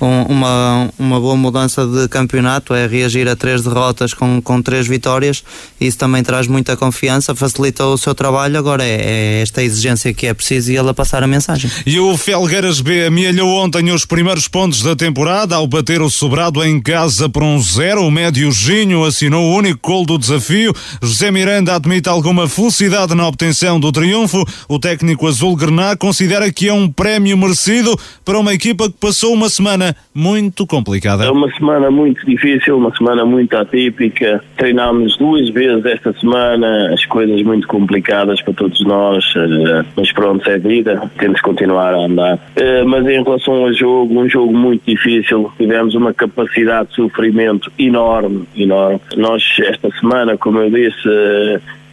um, 0.00 0.22
uma, 0.22 0.90
uma 0.98 1.18
boa 1.18 1.36
mudança 1.36 1.86
de 1.86 2.06
campeonato, 2.08 2.74
é 2.74 2.86
reagir 2.86 3.26
a 3.28 3.34
três 3.34 3.62
derrotas 3.62 4.12
com, 4.12 4.42
com 4.42 4.60
três 4.60 4.86
vitórias, 4.86 5.42
isso 5.80 5.96
também 5.96 6.22
traz 6.22 6.46
muita 6.46 6.76
confiança, 6.76 7.34
facilita 7.34 7.86
o 7.86 7.96
seu 7.96 8.14
trabalho, 8.14 8.58
agora 8.58 8.84
é, 8.84 9.00
é 9.00 9.42
esta 9.42 9.62
exigência 9.62 10.12
que 10.12 10.26
é 10.26 10.34
preciso 10.34 10.70
e 10.72 10.76
ele 10.76 10.90
a 10.90 10.94
passar 10.94 11.22
a 11.22 11.26
mensagem. 11.26 11.70
E 11.86 11.98
o 11.98 12.16
Felgueiras 12.18 12.82
B 12.82 13.06
amealhou 13.06 13.48
ontem 13.56 13.90
os 13.90 14.04
primeiros 14.04 14.48
pontos 14.48 14.82
da 14.82 14.94
temporada 14.94 15.56
ao 15.56 15.66
bater 15.66 16.02
o 16.02 16.10
sobrado 16.10 16.62
em 16.62 16.80
casa 16.80 17.28
por 17.28 17.42
um 17.42 17.58
zero, 17.58 18.04
o 18.04 18.10
médio 18.10 18.52
Ginho 18.52 19.04
assinou 19.04 19.50
o 19.50 19.56
único 19.56 19.80
gol 19.82 20.04
do 20.04 20.18
desafio, 20.18 20.74
José 21.02 21.30
Miranda 21.30 21.74
admite 21.74 22.08
alguma 22.08 22.46
felicidade 22.46 23.14
na 23.14 23.29
obtenção 23.30 23.80
do 23.80 23.90
triunfo, 23.90 24.44
o 24.68 24.78
técnico 24.78 25.26
azul 25.26 25.56
Grená 25.56 25.96
considera 25.96 26.52
que 26.52 26.68
é 26.68 26.72
um 26.72 26.90
prémio 26.90 27.38
merecido 27.38 27.96
para 28.24 28.38
uma 28.38 28.52
equipa 28.52 28.90
que 28.90 28.98
passou 29.00 29.32
uma 29.32 29.48
semana 29.48 29.96
muito 30.14 30.66
complicada. 30.66 31.24
É 31.24 31.30
uma 31.30 31.50
semana 31.52 31.90
muito 31.90 32.24
difícil, 32.26 32.76
uma 32.76 32.94
semana 32.96 33.24
muito 33.24 33.56
atípica. 33.56 34.42
Treinámos 34.56 35.16
duas 35.16 35.48
vezes 35.50 35.84
esta 35.86 36.12
semana, 36.14 36.92
as 36.92 37.06
coisas 37.06 37.40
muito 37.42 37.66
complicadas 37.66 38.42
para 38.42 38.54
todos 38.54 38.84
nós, 38.84 39.24
eh, 39.36 39.84
mas 39.96 40.12
pronto, 40.12 40.48
é 40.50 40.58
vida, 40.58 41.00
temos 41.18 41.40
que 41.40 41.46
continuar 41.46 41.94
a 41.94 41.98
andar. 41.98 42.38
Eh, 42.56 42.84
mas 42.84 43.06
em 43.06 43.22
relação 43.22 43.54
ao 43.54 43.72
jogo, 43.72 44.20
um 44.20 44.28
jogo 44.28 44.56
muito 44.56 44.82
difícil, 44.86 45.50
tivemos 45.56 45.94
uma 45.94 46.12
capacidade 46.12 46.90
de 46.90 46.96
sofrimento 46.96 47.70
enorme, 47.78 48.44
enorme. 48.56 49.00
Nós, 49.16 49.42
esta 49.60 49.88
semana, 49.98 50.36
como 50.36 50.58
eu 50.58 50.70
disse, 50.70 51.08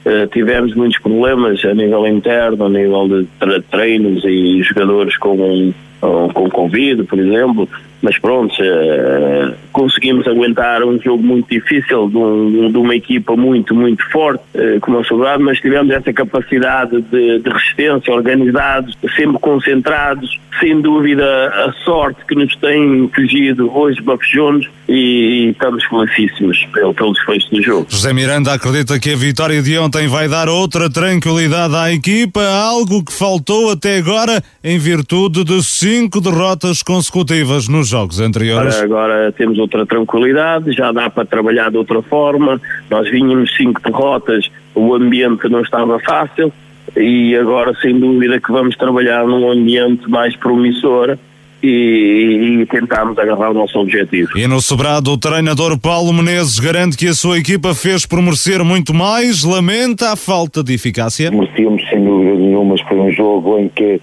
eh, 0.08 0.28
tivemos 0.32 0.74
muitos 0.74 0.98
problemas 1.00 1.64
a 1.66 1.74
nível 1.74 2.08
interno, 2.08 2.66
a 2.66 2.70
nível 2.70 3.10
de 3.10 3.62
treinos 3.70 4.24
e 4.24 4.64
jogadores 4.64 5.18
com, 5.18 5.74
com 6.00 6.50
Covid, 6.50 7.04
por 7.04 7.20
exemplo, 7.20 7.70
mas 8.02 8.18
pronto, 8.20 8.54
uh, 8.54 9.54
conseguimos 9.72 10.28
aguentar 10.28 10.84
um 10.84 11.00
jogo 11.02 11.24
muito 11.24 11.50
difícil 11.50 12.10
de, 12.10 12.18
um, 12.18 12.72
de 12.72 12.78
uma 12.78 12.96
equipa 12.96 13.36
muito, 13.36 13.74
muito 13.74 14.04
forte, 14.12 14.44
uh, 14.56 14.80
como 14.82 15.00
a 15.00 15.04
Soldado, 15.04 15.44
mas 15.44 15.60
tivemos 15.60 15.92
essa 15.94 16.14
capacidade 16.14 17.02
de, 17.02 17.40
de, 17.40 17.50
resistência, 17.50 18.14
organizados, 18.14 18.98
sempre 19.16 19.40
concentrados, 19.40 20.40
sem 20.60 20.80
dúvida 20.82 21.24
a 21.24 21.72
sorte 21.84 22.20
que 22.28 22.36
nos 22.36 22.56
tem 22.58 23.10
fugido 23.14 23.72
hoje 23.76 24.02
bafejou-nos 24.02 24.68
e, 24.88 24.94
e, 24.94 25.50
estamos 25.52 25.84
felicíssimos 25.86 26.66
pelo, 26.74 26.94
pelo 26.94 27.14
desfecho 27.14 27.50
do 27.52 27.62
jogo. 27.62 27.88
José 27.90 28.14
Miranda 28.14 28.54
acredita 28.54 29.00
que 29.00 29.12
a 29.12 29.16
vitória 29.16 29.62
de 29.62 29.78
ontem 29.78 30.08
vai 30.08 30.28
dar 30.28 30.48
outra 30.50 30.90
tranquilidade 30.90 31.76
à 31.76 31.92
equipa, 31.92 32.42
algo 32.42 33.04
que 33.04 33.14
faltou 33.14 33.72
até 33.72 33.98
agora 33.98 34.42
em 34.64 34.80
virtude 34.80 35.44
de 35.44 35.62
cinco 35.64 36.22
derrotas 36.22 36.82
consecutivas 36.82 37.68
nos 37.68 37.87
jogos 37.88 38.20
anteriores. 38.20 38.76
Agora, 38.82 39.14
agora 39.14 39.32
temos 39.32 39.58
outra 39.58 39.86
tranquilidade, 39.86 40.72
já 40.72 40.92
dá 40.92 41.10
para 41.10 41.26
trabalhar 41.26 41.72
de 41.72 41.78
outra 41.78 42.02
forma. 42.02 42.62
Nós 42.90 43.10
vínhamos 43.10 43.56
cinco 43.56 43.82
derrotas, 43.82 44.50
o 44.76 44.94
ambiente 44.94 45.48
não 45.50 45.62
estava 45.62 46.00
fácil 46.00 46.52
e 46.96 47.36
agora, 47.36 47.74
sem 47.82 48.00
dúvida, 48.00 48.40
que 48.40 48.52
vamos 48.52 48.76
trabalhar 48.76 49.26
num 49.26 49.52
ambiente 49.52 50.10
mais 50.10 50.36
promissor. 50.36 51.18
E, 51.62 52.60
e 52.62 52.66
tentarmos 52.68 53.18
agarrar 53.18 53.50
o 53.50 53.54
nosso 53.56 53.80
objetivo. 53.80 54.38
E 54.38 54.46
no 54.46 54.62
sobrado, 54.62 55.12
o 55.12 55.18
treinador 55.18 55.76
Paulo 55.80 56.14
Menezes 56.14 56.60
garante 56.60 56.96
que 56.96 57.08
a 57.08 57.16
sua 57.16 57.40
equipa 57.40 57.74
fez 57.74 58.06
por 58.06 58.22
merecer 58.22 58.64
muito 58.64 58.94
mais, 58.94 59.44
lamenta 59.44 60.12
a 60.12 60.16
falta 60.16 60.64
de 60.64 60.76
eficácia. 60.76 61.32
Merecíamos 61.32 61.82
sem 61.90 62.04
dúvida 62.06 62.36
nenhuma, 62.36 62.76
mas 62.76 62.82
foi 62.82 63.00
um 63.00 63.12
jogo 63.12 63.58
em 63.58 63.70
que 63.70 64.00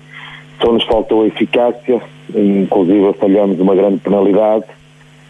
só 0.61 0.73
nos 0.73 0.85
faltou 0.85 1.27
eficácia, 1.27 2.01
inclusive 2.35 3.13
falhamos 3.15 3.59
uma 3.61 3.75
grande 3.75 3.99
penalidade. 3.99 4.65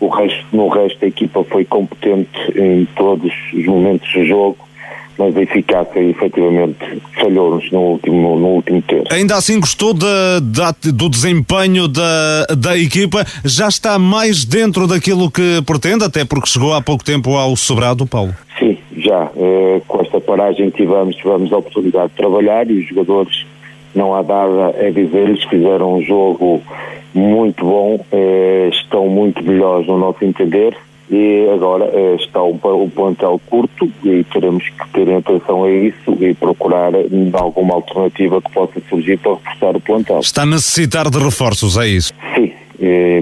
O 0.01 0.09
resto, 0.09 0.45
no 0.53 0.69
resto, 0.69 1.05
a 1.05 1.09
equipa 1.09 1.45
foi 1.45 1.65
competente 1.65 2.31
em 2.55 2.87
todos 2.97 3.33
os 3.53 3.65
momentos 3.67 4.13
do 4.13 4.25
jogo. 4.25 4.59
mas 5.19 5.37
a 5.37 5.43
eficácia 5.43 6.01
efetivamente 6.01 7.03
falhou-nos 7.15 7.71
no 7.71 7.81
último, 7.81 8.37
no 8.39 8.47
último 8.49 8.83
terço. 8.83 9.13
Ainda 9.13 9.37
assim 9.37 9.61
gostou 9.61 9.95
da, 9.95 10.41
da, 10.41 10.75
do 10.93 11.09
desempenho 11.09 11.87
da, 11.87 12.47
da 12.57 12.77
equipa, 12.77 13.25
já 13.45 13.69
está 13.69 13.99
mais 13.99 14.45
dentro 14.45 14.87
daquilo 14.87 15.31
que 15.31 15.63
pretende, 15.65 16.05
até 16.05 16.25
porque 16.25 16.49
chegou 16.49 16.75
há 16.75 16.83
pouco 16.83 17.05
tempo 17.05 17.37
ao 17.37 17.55
sobrado, 17.57 18.07
Paulo? 18.07 18.35
Sim, 18.59 18.77
já. 18.97 19.31
Eh, 19.37 19.81
com 19.87 20.01
esta 20.01 20.21
paragem 20.21 20.71
tivemos, 20.71 21.17
tivemos 21.17 21.53
a 21.53 21.59
oportunidade 21.59 22.11
de 22.11 22.17
trabalhar 22.17 22.69
e 22.71 22.81
os 22.81 22.89
jogadores, 22.89 23.47
não 23.95 24.15
há 24.15 24.23
nada 24.23 24.69
a 24.69 24.91
dizer-lhes, 24.91 25.45
fizeram 25.45 25.95
um 25.95 26.03
jogo 26.03 26.63
muito 27.15 27.65
bom, 27.65 28.05
eh, 28.11 28.71
estão 28.73 29.09
muito 29.09 29.43
melhores 29.43 29.87
no 29.87 29.99
nosso 29.99 30.25
entender, 30.25 30.77
e 31.11 31.49
agora 31.53 31.85
eh, 31.93 32.17
está 32.17 32.43
o, 32.43 32.59
o 32.63 32.91
plantel 32.91 33.41
curto 33.49 33.91
e 34.03 34.25
teremos 34.25 34.65
que 34.65 34.89
ter 34.93 35.15
atenção 35.15 35.65
a 35.65 35.71
isso 35.71 36.17
e 36.21 36.35
procurar 36.35 36.93
alguma 37.35 37.75
alternativa 37.75 38.41
que 38.41 38.51
possa 38.53 38.81
surgir 38.89 39.19
para 39.19 39.35
reforçar 39.35 39.77
o 39.77 39.81
plantel. 39.81 40.19
Está 40.21 40.43
a 40.43 40.47
necessitar 40.47 41.11
de 41.11 41.19
reforços, 41.19 41.77
é 41.77 41.87
isso? 41.87 42.13
Sim, 42.35 42.53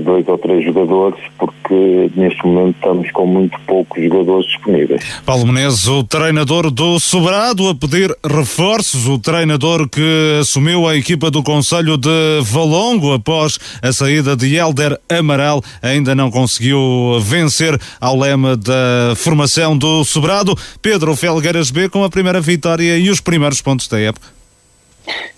dois 0.05 0.27
ou 0.29 0.39
três 0.39 0.65
jogadores, 0.65 1.19
porque 1.39 2.11
neste 2.15 2.45
momento 2.47 2.77
estamos 2.77 3.11
com 3.11 3.27
muito 3.27 3.59
poucos 3.67 4.03
jogadores 4.03 4.47
disponíveis. 4.47 5.23
Paulo 5.25 5.47
Menezes, 5.47 5.87
o 5.87 6.03
treinador 6.05 6.71
do 6.71 6.99
Sobrado, 6.99 7.69
a 7.69 7.75
pedir 7.75 8.15
reforços, 8.25 9.07
o 9.07 9.19
treinador 9.19 9.89
que 9.89 10.39
assumiu 10.41 10.89
a 10.89 10.97
equipa 10.97 11.31
do 11.31 11.43
Conselho 11.43 11.97
de 11.97 12.41
Valongo 12.43 13.13
após 13.13 13.59
a 13.81 13.93
saída 13.93 14.37
de 14.37 14.55
Helder 14.55 14.99
Amaral, 15.09 15.63
ainda 15.83 16.15
não 16.15 16.31
conseguiu 16.31 17.19
vencer 17.21 17.79
ao 18.01 18.19
lema 18.19 18.57
da 18.57 19.15
formação 19.17 19.77
do 19.77 20.05
Sobrado. 20.05 20.57
Pedro 20.81 21.15
Felgueiras 21.17 21.71
B 21.71 21.89
com 21.89 22.05
a 22.05 22.11
primeira 22.11 22.41
vitória 22.41 22.99
e 22.99 23.11
os 23.11 23.21
primeiros 23.21 23.61
pontos 23.61 23.89
da 23.89 24.01
época. 24.01 24.42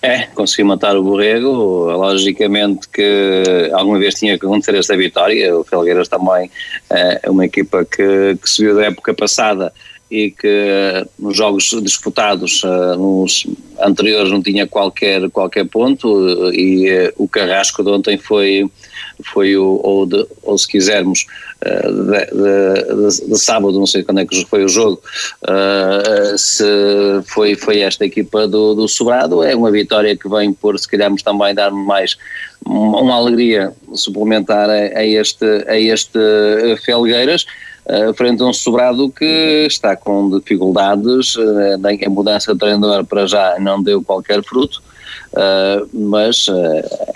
É, 0.03 0.27
consegui 0.35 0.65
matar 0.65 0.97
o 0.97 1.03
Borrego. 1.03 1.51
Logicamente 1.93 2.89
que 2.89 3.71
alguma 3.73 3.99
vez 3.99 4.15
tinha 4.15 4.39
que 4.39 4.45
acontecer 4.45 4.75
esta 4.75 4.97
vitória. 4.97 5.57
O 5.57 5.65
Felgueiras 5.65 6.09
também 6.09 6.51
é 6.91 7.31
uma 7.31 7.47
equipa 7.47 7.85
que, 7.85 8.37
que 8.41 8.49
subiu 8.49 8.75
da 8.75 8.87
época 8.87 9.15
passada 9.15 9.73
e 10.11 10.31
que 10.31 11.07
nos 11.19 11.37
jogos 11.37 11.65
disputados 11.83 12.62
uh, 12.62 12.95
nos 12.97 13.47
anteriores 13.81 14.31
não 14.31 14.43
tinha 14.43 14.67
qualquer, 14.67 15.29
qualquer 15.31 15.67
ponto 15.67 16.53
e 16.53 16.89
uh, 16.89 17.12
o 17.17 17.27
Carrasco 17.27 17.83
de 17.83 17.91
ontem 17.91 18.19
foi, 18.19 18.71
foi 19.23 19.57
o, 19.57 19.81
ou, 19.83 20.07
de, 20.07 20.27
ou 20.43 20.57
se 20.59 20.67
quisermos, 20.67 21.27
uh, 21.65 21.93
de, 21.93 23.21
de, 23.21 23.31
de, 23.31 23.39
sábado, 23.39 23.79
não 23.79 23.87
sei 23.87 24.03
quando 24.03 24.21
é 24.21 24.27
que 24.27 24.45
foi 24.47 24.65
o 24.65 24.69
jogo, 24.69 25.01
se 26.37 26.65
foi, 27.27 27.55
foi 27.55 27.81
esta 27.81 28.05
equipa 28.05 28.47
do, 28.47 28.75
do 28.75 28.89
Sobrado, 28.89 29.43
é 29.43 29.55
uma 29.55 29.71
vitória 29.71 30.17
que 30.17 30.29
vem 30.29 30.53
por 30.53 30.79
se 30.79 30.89
calhar 30.89 31.12
também 31.25 31.55
dar 31.55 31.71
mais 31.71 32.17
uma 32.67 33.15
alegria 33.15 33.73
suplementar 33.95 34.69
a, 34.71 34.73
a 34.73 35.05
este, 35.05 35.45
a 35.67 35.79
este 35.79 36.19
Felgueiras 36.85 37.45
frente 38.17 38.43
a 38.43 38.47
um 38.47 38.53
sobrado 38.53 39.11
que 39.11 39.67
está 39.67 39.95
com 39.95 40.31
dificuldades, 40.39 41.35
a 41.37 42.11
mudança 42.11 42.53
de 42.55 42.59
treinador 42.59 43.05
para 43.05 43.27
já 43.27 43.59
não 43.61 43.83
deu 43.83 44.03
qualquer 44.03 44.43
fruto, 44.43 44.83
uh, 45.35 45.89
mas 45.93 46.47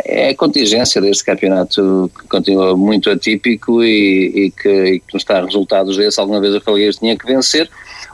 é 0.05 0.31
a 0.31 0.37
contingência 0.37 1.01
deste 1.01 1.25
campeonato 1.25 2.11
que 2.19 2.29
continua 2.29 2.77
muito 2.77 3.11
atípico 3.11 3.83
e, 3.83 4.47
e, 4.47 4.51
que, 4.51 4.69
e 4.69 5.01
que 5.01 5.15
nos 5.15 5.23
está 5.23 5.41
resultados 5.41 5.97
desses, 5.97 6.19
alguma 6.19 6.41
vez 6.41 6.55
a 6.55 6.61
Falgueiras 6.61 6.97
tinha 6.97 7.17
que 7.17 7.27
vencer, 7.27 7.71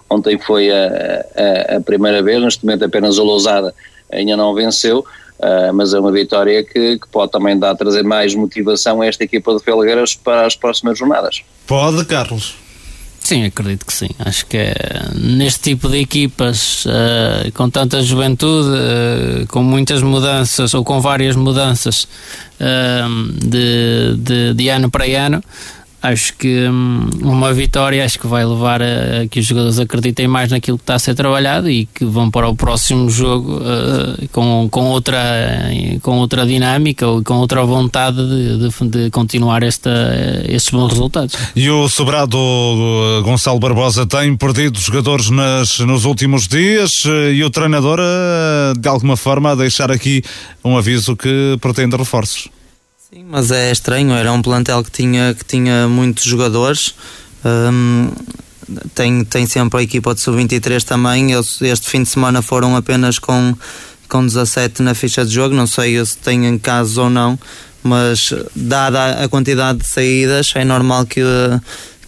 ontem 0.08 0.38
foi 0.38 0.70
a, 0.70 1.24
a, 1.72 1.76
a 1.76 1.80
primeira 1.80 2.22
vez, 2.22 2.42
neste 2.42 2.64
momento 2.64 2.84
apenas 2.84 3.18
a 3.18 3.22
Lousada 3.22 3.74
ainda 4.10 4.36
não 4.36 4.54
venceu, 4.54 5.04
Uh, 5.36 5.74
mas 5.74 5.92
é 5.92 5.98
uma 5.98 6.12
vitória 6.12 6.62
que, 6.62 6.96
que, 6.96 7.08
pode 7.08 7.32
também 7.32 7.58
dar 7.58 7.74
trazer 7.74 8.04
mais 8.04 8.34
motivação 8.36 9.02
a 9.02 9.06
esta 9.06 9.24
equipa 9.24 9.52
de 9.52 9.62
Felgueiras 9.62 10.14
para 10.14 10.46
as 10.46 10.54
próximas 10.54 10.96
jornadas. 10.96 11.42
Pode, 11.66 12.04
Carlos. 12.04 12.54
Sim, 13.24 13.46
acredito 13.46 13.86
que 13.86 13.92
sim. 13.92 14.10
Acho 14.18 14.44
que 14.44 14.58
é, 14.58 14.74
neste 15.14 15.70
tipo 15.70 15.88
de 15.88 15.98
equipas, 15.98 16.84
uh, 16.84 17.50
com 17.54 17.70
tanta 17.70 18.02
juventude, 18.02 18.68
uh, 18.68 19.46
com 19.48 19.62
muitas 19.62 20.02
mudanças 20.02 20.74
ou 20.74 20.84
com 20.84 21.00
várias 21.00 21.34
mudanças 21.34 22.06
de, 23.40 24.16
de, 24.18 24.54
de 24.54 24.68
ano 24.68 24.90
para 24.90 25.04
ano, 25.06 25.42
acho 26.04 26.34
que 26.36 26.68
hum, 26.68 27.08
uma 27.22 27.54
vitória 27.54 28.04
acho 28.04 28.18
que 28.18 28.26
vai 28.26 28.44
levar 28.44 28.82
a, 28.82 29.22
a, 29.22 29.26
que 29.26 29.40
os 29.40 29.46
jogadores 29.46 29.78
acreditem 29.78 30.28
mais 30.28 30.50
naquilo 30.50 30.76
que 30.76 30.82
está 30.82 30.96
a 30.96 30.98
ser 30.98 31.14
trabalhado 31.14 31.70
e 31.70 31.86
que 31.86 32.04
vão 32.04 32.30
para 32.30 32.46
o 32.46 32.54
próximo 32.54 33.08
jogo 33.08 33.56
uh, 33.56 34.28
com, 34.30 34.68
com, 34.70 34.84
outra, 34.90 35.18
com 36.02 36.18
outra 36.18 36.46
dinâmica 36.46 37.06
ou 37.06 37.22
com 37.22 37.34
outra 37.34 37.64
vontade 37.64 38.16
de, 38.16 38.68
de, 38.68 38.88
de 38.88 39.10
continuar 39.10 39.62
esta, 39.62 39.90
estes 40.46 40.70
bons 40.70 40.90
resultados. 40.90 41.36
E 41.56 41.70
o 41.70 41.88
sobrado 41.88 42.36
Gonçalo 43.24 43.58
Barbosa 43.58 44.04
tem 44.04 44.36
perdido 44.36 44.78
jogadores 44.78 45.30
nas, 45.30 45.78
nos 45.80 46.04
últimos 46.04 46.46
dias 46.46 46.90
eh, 47.06 47.32
e 47.32 47.44
o 47.44 47.48
treinador 47.48 47.98
de 48.78 48.88
alguma 48.88 49.16
forma 49.16 49.52
a 49.52 49.54
deixar 49.54 49.90
aqui 49.90 50.22
um 50.62 50.76
aviso 50.76 51.16
que 51.16 51.56
pretende 51.60 51.96
reforços. 51.96 52.48
Sim, 53.14 53.26
mas 53.30 53.52
é 53.52 53.70
estranho, 53.70 54.10
era 54.12 54.32
um 54.32 54.42
plantel 54.42 54.82
que 54.82 54.90
tinha, 54.90 55.32
que 55.34 55.44
tinha 55.44 55.86
muitos 55.86 56.24
jogadores. 56.24 56.96
Um, 57.44 58.10
tem, 58.92 59.24
tem 59.24 59.46
sempre 59.46 59.78
a 59.78 59.82
equipa 59.84 60.12
de 60.12 60.20
sub-23 60.20 60.82
também. 60.82 61.30
Eles, 61.30 61.62
este 61.62 61.88
fim 61.88 62.02
de 62.02 62.08
semana 62.08 62.42
foram 62.42 62.74
apenas 62.74 63.20
com, 63.20 63.54
com 64.08 64.26
17 64.26 64.82
na 64.82 64.96
ficha 64.96 65.24
de 65.24 65.32
jogo. 65.32 65.54
Não 65.54 65.64
sei 65.64 66.04
se 66.04 66.18
têm 66.18 66.58
casos 66.58 66.98
ou 66.98 67.08
não, 67.08 67.38
mas 67.84 68.34
dada 68.52 69.22
a 69.22 69.28
quantidade 69.28 69.78
de 69.78 69.86
saídas, 69.86 70.50
é 70.56 70.64
normal 70.64 71.06
que, 71.06 71.22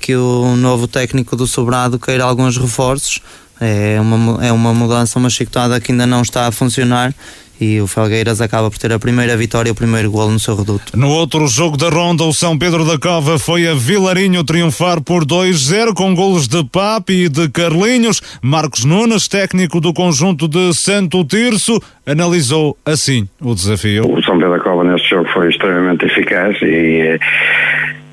que 0.00 0.16
o 0.16 0.56
novo 0.56 0.88
técnico 0.88 1.36
do 1.36 1.46
Sobrado 1.46 2.00
queira 2.00 2.24
alguns 2.24 2.56
reforços. 2.56 3.20
É 3.60 4.00
uma, 4.00 4.44
é 4.44 4.50
uma 4.50 4.74
mudança, 4.74 5.20
uma 5.20 5.30
chicotada 5.30 5.80
que 5.80 5.92
ainda 5.92 6.04
não 6.04 6.22
está 6.22 6.48
a 6.48 6.50
funcionar 6.50 7.14
e 7.60 7.80
o 7.80 7.86
Felgueiras 7.86 8.40
acaba 8.40 8.70
por 8.70 8.78
ter 8.78 8.92
a 8.92 8.98
primeira 8.98 9.36
vitória 9.36 9.68
e 9.68 9.72
o 9.72 9.74
primeiro 9.74 10.10
golo 10.10 10.32
no 10.32 10.38
seu 10.40 10.56
reduto. 10.56 10.96
No 10.96 11.08
outro 11.08 11.46
jogo 11.46 11.76
da 11.76 11.88
ronda, 11.88 12.24
o 12.24 12.32
São 12.32 12.58
Pedro 12.58 12.84
da 12.84 12.98
Cova 12.98 13.38
foi 13.38 13.66
a 13.66 13.74
Vilarinho 13.74 14.44
triunfar 14.44 15.00
por 15.02 15.24
2-0 15.24 15.94
com 15.94 16.14
golos 16.14 16.46
de 16.48 16.64
Papi 16.64 17.24
e 17.24 17.28
de 17.28 17.48
Carlinhos. 17.48 18.20
Marcos 18.42 18.84
Nunes, 18.84 19.28
técnico 19.28 19.80
do 19.80 19.92
conjunto 19.92 20.48
de 20.48 20.72
Santo 20.74 21.24
Tirso, 21.24 21.80
analisou 22.06 22.76
assim 22.84 23.28
o 23.40 23.54
desafio. 23.54 24.10
O 24.10 24.22
São 24.22 24.38
Pedro 24.38 24.56
da 24.56 24.60
Cova 24.60 24.84
neste 24.84 25.10
jogo 25.10 25.28
foi 25.32 25.48
extremamente 25.48 26.04
eficaz 26.04 26.56
e 26.62 27.18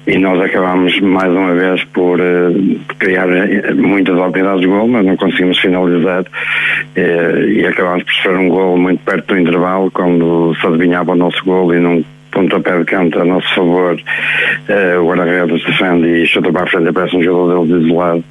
e 0.05 0.17
nós 0.17 0.41
acabámos 0.41 0.99
mais 0.99 1.31
uma 1.31 1.53
vez 1.53 1.83
por 1.85 2.19
uh, 2.19 2.79
criar 2.99 3.29
eh, 3.29 3.73
muitas 3.73 4.17
oportunidades 4.17 4.61
de 4.61 4.67
gol, 4.67 4.87
mas 4.87 5.05
não 5.05 5.15
conseguimos 5.15 5.57
finalizar. 5.59 6.23
Uh, 6.23 7.49
e 7.49 7.65
acabámos 7.65 8.03
por 8.03 8.13
sofrer 8.13 8.37
um 8.37 8.49
gol 8.49 8.77
muito 8.77 9.01
perto 9.03 9.33
do 9.33 9.39
intervalo 9.39 9.89
quando 9.91 10.53
se 10.59 10.67
adivinhava 10.67 11.13
o 11.13 11.15
nosso 11.15 11.43
gol 11.45 11.73
e 11.73 11.79
não 11.79 12.03
pontapé 12.33 12.79
de 12.79 12.85
canto 12.85 13.19
a 13.19 13.25
nosso 13.25 13.53
favor, 13.53 13.95
uh, 13.95 15.01
o 15.01 15.07
guarda-redes 15.07 15.63
defende 15.63 16.07
e 16.07 16.25
chuta 16.25 16.51
para 16.51 16.63
a 16.63 16.67
frente, 16.67 16.91
parece 16.91 17.15
um 17.15 17.23
jogador 17.23 17.65
dele 17.65 17.85
isolado, 17.85 18.23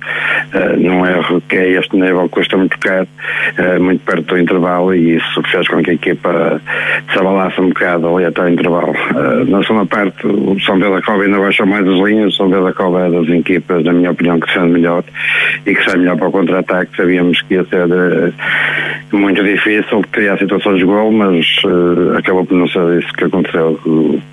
uh, 0.54 0.76
num 0.76 1.06
erro 1.06 1.40
que 1.48 1.56
é 1.56 1.70
este 1.78 1.96
nível 1.96 2.28
custa 2.28 2.56
muito 2.56 2.78
caro, 2.78 3.06
uh, 3.58 3.82
muito 3.82 4.04
perto 4.04 4.34
do 4.34 4.38
intervalo 4.38 4.94
e 4.94 5.16
isso 5.16 5.42
fez 5.50 5.68
com 5.68 5.82
que 5.82 5.90
a 5.90 5.94
equipa 5.94 6.60
se 7.12 7.18
abalasse 7.18 7.60
um 7.60 7.68
bocado 7.68 8.16
ali 8.16 8.26
até 8.26 8.42
o 8.42 8.48
intervalo. 8.48 8.92
Uh, 8.92 9.50
na 9.50 9.62
segunda 9.62 9.86
parte, 9.86 10.26
o 10.26 10.58
São 10.60 10.78
Pedro 10.78 10.96
da 10.96 11.02
Cova 11.02 11.22
ainda 11.22 11.38
baixou 11.38 11.66
mais 11.66 11.86
as 11.86 11.98
linhas, 11.98 12.34
o 12.34 12.36
São 12.36 12.48
Pedro 12.48 12.64
da 12.64 12.72
Cova 12.72 13.06
é 13.06 13.10
das 13.10 13.28
equipas, 13.28 13.84
na 13.84 13.92
minha 13.92 14.10
opinião, 14.10 14.40
que 14.40 14.46
defende 14.46 14.72
melhor 14.72 15.04
e 15.64 15.74
que 15.74 15.84
sai 15.84 15.98
melhor 15.98 16.16
para 16.16 16.28
o 16.28 16.32
contra-ataque, 16.32 16.96
sabíamos 16.96 17.40
que 17.42 17.54
ia 17.54 17.64
ser 17.64 18.32
muito 19.12 19.42
difícil 19.44 20.02
criar 20.10 20.38
situações 20.38 20.78
de 20.78 20.84
gol, 20.84 21.12
mas 21.12 21.46
acabou 22.16 22.44
por 22.44 22.56
não 22.56 22.66
ser 22.66 22.98
isso 22.98 23.12
que 23.14 23.24
aconteceu 23.24 23.78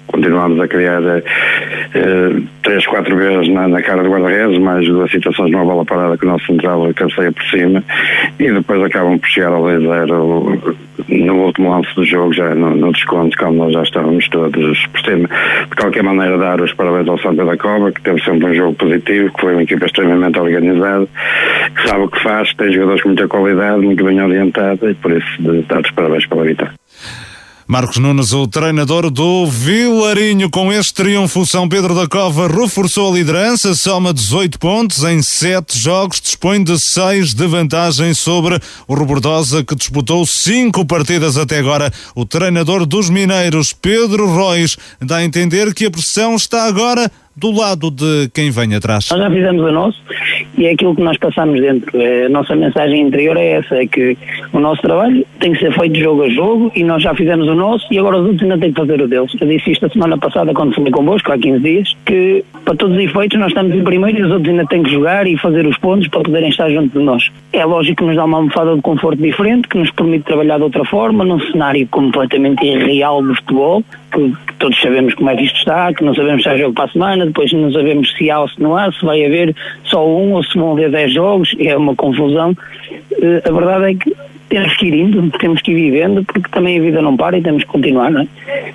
continuámos 0.08 0.60
a 0.60 0.68
criar 0.68 1.02
uh, 1.02 2.44
três, 2.64 2.86
quatro 2.88 3.16
vezes 3.16 3.48
na, 3.50 3.68
na 3.68 3.82
cara 3.82 4.04
do 4.04 4.10
guarda-redes, 4.10 4.60
mais 4.60 4.88
duas 4.88 5.12
situações 5.12 5.52
numa 5.52 5.66
bola 5.66 5.86
parada 5.86 6.18
que 6.18 6.26
o 6.26 6.30
nosso 6.30 6.46
central 6.46 6.92
cabeceia 6.96 7.32
por 7.32 7.44
cima 7.44 7.84
e 8.40 8.52
depois 8.52 8.82
acabam 8.84 9.18
por 9.18 9.28
chegar 9.28 9.52
ao 9.52 9.64
2-0 9.64 10.78
no 11.08 11.46
último 11.46 11.72
lance 11.72 11.94
do 11.96 12.04
jogo, 12.06 12.34
já 12.34 12.54
no, 12.54 12.76
no, 12.76 12.92
desconto, 12.92 13.38
quando 13.38 13.58
nós 13.58 13.74
já 13.74 13.84
estávamos 13.84 14.28
todos 14.30 14.86
por 14.88 15.02
cima. 15.02 15.30
De 15.70 15.76
qualquer 15.76 16.04
maneira, 16.04 16.38
dar 16.38 16.62
os 16.62 16.74
parabéns 16.74 17.08
ao 17.08 17.18
Santa 17.20 17.46
da 17.46 17.58
Cova, 17.58 17.92
que 17.92 18.02
teve 18.02 18.22
sempre 18.24 18.48
um 18.48 18.54
jogo 18.54 18.74
positivo, 18.76 19.34
que 19.34 19.42
foi 19.42 19.54
uma 19.54 19.64
equipa 19.64 19.86
extremamente 19.86 20.40
organizada, 20.40 21.08
que 21.76 21.88
sabe 21.88 22.04
o 22.04 22.10
que 22.10 22.22
faz, 22.22 22.50
que 22.52 22.58
tem 22.58 22.74
jogadores 22.74 23.02
com 23.02 23.10
muita 23.10 23.28
qualidade, 23.28 23.86
muito 23.86 24.04
bem 24.04 24.22
orientada 24.22 24.92
e 24.92 24.94
por 24.96 25.12
isso 25.12 25.28
dar 25.68 25.82
os 25.82 25.92
parabéns 25.92 26.26
pela 26.26 26.44
vitória. 26.44 26.74
Marcos 27.72 27.98
Nunes, 27.98 28.34
o 28.34 28.48
treinador 28.48 29.12
do 29.12 29.46
Vilarinho, 29.46 30.50
com 30.50 30.74
este 30.74 30.92
triunfo, 30.92 31.46
São 31.46 31.70
Pedro 31.70 31.94
da 31.94 32.08
Cova 32.08 32.48
reforçou 32.48 33.12
a 33.12 33.16
liderança, 33.16 33.76
soma 33.76 34.12
18 34.12 34.58
pontos 34.58 35.04
em 35.04 35.22
7 35.22 35.78
jogos, 35.78 36.20
dispõe 36.20 36.64
de 36.64 36.80
6 36.80 37.36
de 37.36 37.46
vantagem 37.46 38.12
sobre 38.16 38.60
o 38.88 38.96
Robordosa, 38.96 39.64
que 39.64 39.76
disputou 39.76 40.26
5 40.26 40.84
partidas 40.84 41.38
até 41.38 41.60
agora. 41.60 41.94
O 42.16 42.26
treinador 42.26 42.88
dos 42.88 43.08
Mineiros, 43.08 43.72
Pedro 43.72 44.26
Rois, 44.26 44.76
dá 45.00 45.18
a 45.18 45.24
entender 45.24 45.72
que 45.72 45.86
a 45.86 45.92
pressão 45.92 46.36
está 46.36 46.64
agora 46.64 47.12
do 47.40 47.52
lado 47.52 47.90
de 47.90 48.30
quem 48.34 48.52
vem 48.52 48.76
atrás. 48.76 49.10
Nós 49.12 49.20
já 49.20 49.30
fizemos 49.30 49.64
o 49.64 49.72
nosso 49.72 50.00
e 50.58 50.66
é 50.66 50.72
aquilo 50.72 50.96
que 50.96 51.02
nós 51.02 51.18
passamos 51.18 51.60
dentro. 51.60 51.98
A 52.26 52.30
nossa 52.30 52.56
mensagem 52.56 53.02
interior 53.02 53.38
é 53.38 53.52
essa, 53.52 53.76
é 53.76 53.88
que 53.88 54.18
o 54.52 54.60
nosso 54.60 54.82
trabalho 54.82 55.26
tem 55.40 55.54
que 55.54 55.60
ser 55.60 55.74
feito 55.74 55.98
jogo 56.00 56.24
a 56.24 56.30
jogo 56.30 56.72
e 56.76 56.84
nós 56.84 57.02
já 57.02 57.16
fizemos 57.16 57.48
o 57.48 57.56
nosso 57.56 57.86
e 57.92 57.98
agora 57.98 58.18
os 58.18 58.26
outros 58.26 58.44
ainda 58.44 58.58
têm 58.58 58.72
que 58.74 58.80
fazer 58.80 59.02
o 59.02 59.08
deles. 59.08 59.32
Eu 59.40 59.48
disse 59.48 59.72
isto 59.72 59.86
a 59.86 59.90
semana 59.90 60.18
passada 60.18 60.54
quando 60.54 60.76
falei 60.76 60.92
convosco, 60.92 61.32
há 61.32 61.38
15 61.38 61.60
dias, 61.60 61.96
que 62.06 62.44
para 62.66 62.76
todos 62.76 62.98
os 62.98 63.04
efeitos 63.04 63.40
nós 63.40 63.50
estamos 63.50 63.74
em 63.74 63.84
primeiro 63.84 64.20
e 64.20 64.24
os 64.24 64.32
outros 64.32 64.50
ainda 64.50 64.66
têm 64.66 64.84
que 64.84 64.92
jogar 64.92 65.26
e 65.28 65.38
fazer 65.38 65.66
os 65.66 65.78
pontos 65.78 66.08
para 66.08 66.22
poderem 66.22 66.50
estar 66.50 66.70
junto 66.70 66.98
de 66.98 67.04
nós. 67.04 67.30
É 67.54 67.64
lógico 67.66 67.98
que 67.98 68.04
nos 68.06 68.16
dá 68.16 68.26
uma 68.26 68.38
almofada 68.38 68.76
de 68.76 68.82
conforto 68.82 69.22
diferente, 69.22 69.68
que 69.68 69.78
nos 69.78 69.92
permite 69.92 70.26
trabalhar 70.26 70.58
de 70.58 70.64
outra 70.64 70.84
forma, 70.86 71.24
num 71.24 71.40
cenário 71.40 71.88
completamente 71.88 72.66
irreal 72.66 73.22
do 73.22 73.34
futebol, 73.36 73.84
que 74.12 74.34
todos 74.60 74.80
sabemos 74.82 75.14
como 75.14 75.30
é 75.30 75.36
que 75.36 75.44
isto 75.44 75.58
está, 75.58 75.94
que 75.94 76.04
não 76.04 76.14
sabemos 76.14 76.44
se 76.44 76.50
há 76.50 76.58
jogo 76.58 76.74
para 76.74 76.86
a 76.86 76.90
semana, 76.90 77.26
depois 77.26 77.52
não 77.54 77.72
sabemos 77.72 78.12
se 78.14 78.30
há 78.30 78.40
ou 78.40 78.48
se 78.48 78.62
não 78.62 78.76
há, 78.76 78.92
se 78.92 79.06
vai 79.06 79.26
haver 79.26 79.56
só 79.84 80.06
um 80.06 80.34
ou 80.34 80.44
se 80.44 80.58
vão 80.58 80.74
haver 80.74 80.92
10 80.92 81.14
jogos, 81.14 81.56
é 81.60 81.76
uma 81.76 81.96
confusão. 81.96 82.52
Uh, 82.52 83.42
a 83.48 83.52
verdade 83.52 83.92
é 83.92 83.96
que 83.96 84.16
temos 84.50 84.76
que 84.78 84.88
ir 84.88 84.94
indo, 84.94 85.30
temos 85.38 85.62
que 85.62 85.72
ir 85.72 85.76
vivendo, 85.76 86.24
porque 86.26 86.50
também 86.50 86.80
a 86.80 86.82
vida 86.82 87.02
não 87.02 87.16
para 87.16 87.38
e 87.38 87.42
temos 87.42 87.64
que 87.64 87.70
continuar, 87.70 88.12
não 88.12 88.22
é? 88.22 88.28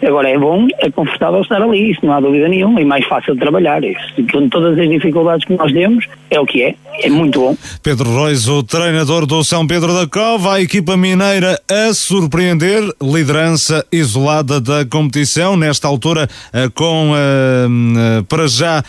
Agora 0.07 0.29
é 0.29 0.39
bom, 0.39 0.67
é 0.79 0.91
confortável 0.91 1.41
estar 1.41 1.61
ali, 1.61 1.91
isso 1.91 2.05
não 2.05 2.13
há 2.13 2.21
dúvida 2.21 2.49
nenhuma, 2.49 2.81
e 2.81 2.85
mais 2.85 3.05
fácil 3.07 3.35
de 3.35 3.41
trabalhar. 3.41 3.83
Isso, 3.85 4.01
com 4.33 4.49
todas 4.49 4.79
as 4.79 4.89
dificuldades 4.89 5.45
que 5.45 5.55
nós 5.55 5.73
temos, 5.73 6.07
é 6.31 6.41
o 6.41 6.47
que 6.47 6.63
é, 6.63 6.75
é 7.03 7.11
muito 7.11 7.41
bom. 7.41 7.57
Pedro 7.83 8.25
Reis, 8.25 8.49
o 8.49 8.63
treinador 8.63 9.27
do 9.27 9.43
São 9.43 9.67
Pedro 9.67 9.93
da 9.93 10.07
Cova, 10.07 10.55
a 10.55 10.61
equipa 10.61 10.97
mineira 10.97 11.61
a 11.71 11.93
surpreender, 11.93 12.83
liderança 13.03 13.85
isolada 13.91 14.61
da 14.61 14.85
competição, 14.85 15.57
nesta 15.57 15.89
altura 15.89 16.29
eh, 16.53 16.69
com, 16.75 17.11
uh, 17.11 18.21
uh, 18.21 18.25
para 18.25 18.47
já, 18.47 18.83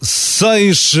seis 0.00 0.92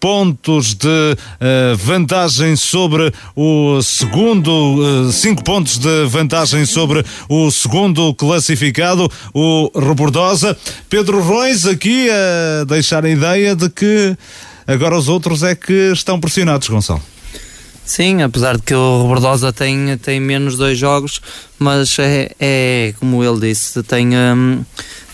pontos 0.00 0.74
de 0.74 0.86
uh, 0.86 1.76
vantagem 1.76 2.56
sobre 2.56 3.12
o 3.36 3.80
segundo, 3.82 4.50
uh, 4.50 5.12
cinco 5.12 5.42
pontos 5.44 5.78
de 5.78 6.06
vantagem 6.06 6.64
sobre 6.64 7.04
o 7.28 7.50
segundo 7.50 8.14
classificado, 8.14 9.10
o 9.32 9.70
Rebordosa. 9.74 10.56
Pedro 10.88 11.22
Reis 11.22 11.66
aqui 11.66 12.08
a 12.10 12.64
deixar 12.64 13.04
a 13.04 13.10
ideia 13.10 13.54
de 13.54 13.68
que 13.68 14.16
agora 14.66 14.96
os 14.96 15.08
outros 15.08 15.42
é 15.42 15.54
que 15.54 15.92
estão 15.92 16.20
pressionados, 16.20 16.68
Gonçalo. 16.68 17.02
Sim, 17.88 18.20
apesar 18.20 18.58
de 18.58 18.62
que 18.62 18.74
o 18.74 19.00
Rebordosa 19.00 19.50
tem, 19.50 19.96
tem 19.96 20.20
menos 20.20 20.58
dois 20.58 20.76
jogos, 20.76 21.22
mas 21.58 21.98
é, 21.98 22.30
é 22.38 22.94
como 23.00 23.24
ele 23.24 23.48
disse, 23.48 23.82
tem 23.82 24.10
um, 24.14 24.62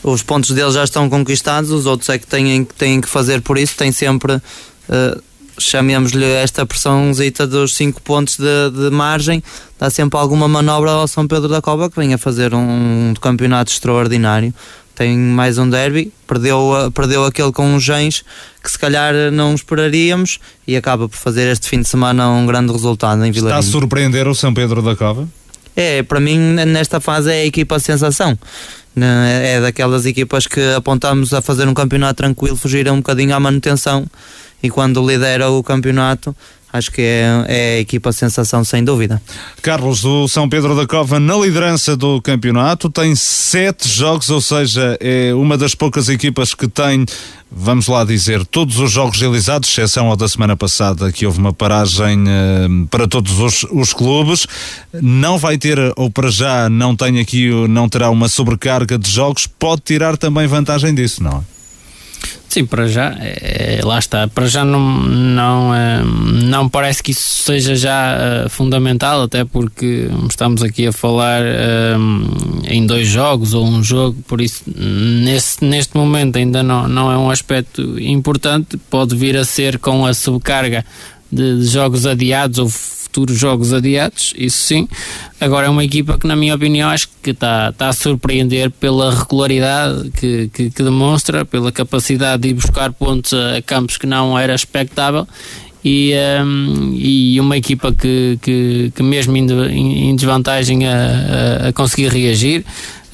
os 0.02 0.24
pontos 0.24 0.50
dele 0.50 0.72
já 0.72 0.82
estão 0.82 1.08
conquistados, 1.08 1.70
os 1.70 1.86
outros 1.86 2.08
é 2.08 2.18
que 2.18 2.26
têm, 2.26 2.64
têm 2.64 3.00
que 3.00 3.08
fazer 3.08 3.42
por 3.42 3.58
isso, 3.58 3.76
tem 3.76 3.92
sempre 3.92 4.34
uh, 4.34 5.22
chamemos-lhe 5.56 6.24
esta 6.24 6.66
pressãozita 6.66 7.46
dos 7.46 7.76
5 7.76 8.02
pontos 8.02 8.38
de, 8.38 8.70
de, 8.72 8.90
margem, 8.90 9.40
dá 9.78 9.88
sempre 9.88 10.18
alguma 10.18 10.48
manobra 10.48 10.90
ao 10.90 11.06
São 11.06 11.28
Pedro 11.28 11.48
da 11.48 11.62
Cova 11.62 11.88
que 11.88 11.96
vem 11.96 12.12
a 12.12 12.18
fazer 12.18 12.52
um, 12.54 13.10
um 13.10 13.14
campeonato 13.14 13.70
extraordinário. 13.70 14.52
Tem 14.94 15.18
mais 15.18 15.58
um 15.58 15.68
derby, 15.68 16.12
perdeu, 16.26 16.92
perdeu 16.94 17.24
aquele 17.24 17.50
com 17.50 17.74
os 17.74 17.82
Gens 17.82 18.22
que 18.62 18.70
se 18.70 18.78
calhar 18.78 19.12
não 19.32 19.54
esperaríamos 19.54 20.38
e 20.66 20.76
acaba 20.76 21.08
por 21.08 21.16
fazer 21.16 21.50
este 21.50 21.68
fim 21.68 21.80
de 21.80 21.88
semana 21.88 22.30
um 22.30 22.46
grande 22.46 22.72
resultado 22.72 23.24
em 23.24 23.32
Vila 23.32 23.48
Está 23.48 23.58
a 23.58 23.62
surpreender 23.62 24.28
o 24.28 24.34
São 24.34 24.54
Pedro 24.54 24.80
da 24.80 24.94
Cova? 24.94 25.28
É, 25.76 26.02
para 26.04 26.20
mim 26.20 26.38
nesta 26.38 27.00
fase 27.00 27.30
é 27.32 27.42
a 27.42 27.44
equipa 27.44 27.78
sensação. 27.80 28.38
É 28.96 29.60
daquelas 29.60 30.06
equipas 30.06 30.46
que 30.46 30.60
apontamos 30.74 31.34
a 31.34 31.42
fazer 31.42 31.66
um 31.66 31.74
campeonato 31.74 32.14
tranquilo, 32.14 32.56
fugir 32.56 32.88
um 32.88 32.98
bocadinho 32.98 33.34
à 33.34 33.40
manutenção 33.40 34.06
e 34.62 34.70
quando 34.70 35.04
lidera 35.04 35.50
o 35.50 35.62
campeonato 35.62 36.34
acho 36.74 36.90
que 36.90 37.02
é, 37.02 37.44
é 37.46 37.76
a 37.76 37.78
equipa 37.78 38.10
sensação 38.10 38.64
sem 38.64 38.82
dúvida. 38.82 39.22
Carlos, 39.62 40.02
do 40.02 40.26
São 40.26 40.48
Pedro 40.48 40.74
da 40.74 40.84
Cova 40.84 41.20
na 41.20 41.36
liderança 41.36 41.96
do 41.96 42.20
campeonato, 42.20 42.90
tem 42.90 43.14
sete 43.14 43.88
jogos, 43.88 44.28
ou 44.28 44.40
seja, 44.40 44.98
é 45.00 45.32
uma 45.32 45.56
das 45.56 45.76
poucas 45.76 46.08
equipas 46.08 46.52
que 46.52 46.66
tem, 46.66 47.06
vamos 47.48 47.86
lá 47.86 48.04
dizer, 48.04 48.44
todos 48.44 48.80
os 48.80 48.90
jogos 48.90 49.20
realizados, 49.20 49.68
exceção 49.68 50.08
ao 50.08 50.16
da 50.16 50.26
semana 50.26 50.56
passada, 50.56 51.12
que 51.12 51.24
houve 51.24 51.38
uma 51.38 51.52
paragem 51.52 52.24
uh, 52.24 52.86
para 52.88 53.06
todos 53.06 53.38
os, 53.38 53.64
os 53.70 53.92
clubes. 53.92 54.44
Não 55.00 55.38
vai 55.38 55.56
ter, 55.56 55.78
ou 55.94 56.10
para 56.10 56.28
já 56.28 56.68
não 56.68 56.96
tem 56.96 57.20
aqui, 57.20 57.50
não 57.68 57.88
terá 57.88 58.10
uma 58.10 58.28
sobrecarga 58.28 58.98
de 58.98 59.08
jogos, 59.08 59.46
pode 59.46 59.82
tirar 59.84 60.16
também 60.16 60.48
vantagem 60.48 60.92
disso, 60.92 61.22
não 61.22 61.38
é? 61.38 61.53
Sim, 62.54 62.66
para 62.66 62.86
já, 62.86 63.12
é, 63.18 63.80
lá 63.82 63.98
está. 63.98 64.28
Para 64.28 64.46
já 64.46 64.64
não, 64.64 64.78
não, 65.02 65.74
é, 65.74 66.04
não 66.04 66.68
parece 66.68 67.02
que 67.02 67.10
isso 67.10 67.42
seja 67.42 67.74
já 67.74 68.16
é, 68.16 68.48
fundamental, 68.48 69.22
até 69.22 69.44
porque 69.44 70.08
estamos 70.28 70.62
aqui 70.62 70.86
a 70.86 70.92
falar 70.92 71.42
é, 71.42 71.96
em 72.68 72.86
dois 72.86 73.08
jogos 73.08 73.54
ou 73.54 73.66
um 73.66 73.82
jogo, 73.82 74.22
por 74.28 74.40
isso 74.40 74.62
nesse, 74.68 75.64
neste 75.64 75.96
momento 75.96 76.36
ainda 76.36 76.62
não, 76.62 76.86
não 76.86 77.10
é 77.10 77.18
um 77.18 77.28
aspecto 77.28 77.98
importante. 77.98 78.76
Pode 78.88 79.16
vir 79.16 79.36
a 79.36 79.44
ser 79.44 79.80
com 79.80 80.06
a 80.06 80.14
subcarga 80.14 80.84
de, 81.32 81.58
de 81.58 81.66
jogos 81.66 82.06
adiados 82.06 82.60
ou 82.60 82.70
futuros 83.14 83.38
jogos 83.38 83.72
adiados, 83.72 84.34
isso 84.36 84.64
sim. 84.64 84.88
Agora 85.40 85.68
é 85.68 85.70
uma 85.70 85.84
equipa 85.84 86.18
que, 86.18 86.26
na 86.26 86.34
minha 86.34 86.52
opinião, 86.52 86.90
acho 86.90 87.08
que 87.22 87.30
está, 87.30 87.70
está 87.70 87.88
a 87.88 87.92
surpreender 87.92 88.70
pela 88.72 89.14
regularidade 89.14 90.10
que, 90.10 90.50
que, 90.52 90.70
que 90.70 90.82
demonstra, 90.82 91.44
pela 91.44 91.70
capacidade 91.70 92.42
de 92.42 92.48
ir 92.48 92.54
buscar 92.54 92.92
pontos 92.92 93.32
a, 93.32 93.62
campos 93.62 93.96
que 93.96 94.06
não 94.06 94.36
era 94.36 94.52
expectável 94.52 95.28
e, 95.84 96.12
um, 96.44 96.92
e 96.96 97.38
uma 97.38 97.56
equipa 97.56 97.92
que, 97.92 98.36
que, 98.42 98.92
que 98.94 99.02
mesmo 99.02 99.36
em, 99.36 100.16
desvantagem 100.16 100.88
a, 100.88 100.96
a, 100.96 101.68
a 101.68 101.72
conseguir 101.72 102.08
reagir. 102.08 102.64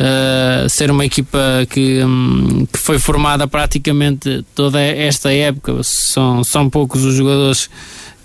Uh, 0.01 0.67
ser 0.67 0.91
uma 0.91 1.05
equipa 1.05 1.39
que, 1.69 2.03
um, 2.03 2.65
que 2.73 2.79
foi 2.79 2.99
formada 2.99 3.47
praticamente 3.47 4.43
toda 4.55 4.81
esta 4.81 5.31
época, 5.31 5.79
são, 5.83 6.43
são 6.43 6.71
poucos 6.71 7.05
os 7.05 7.15
jogadores 7.15 7.69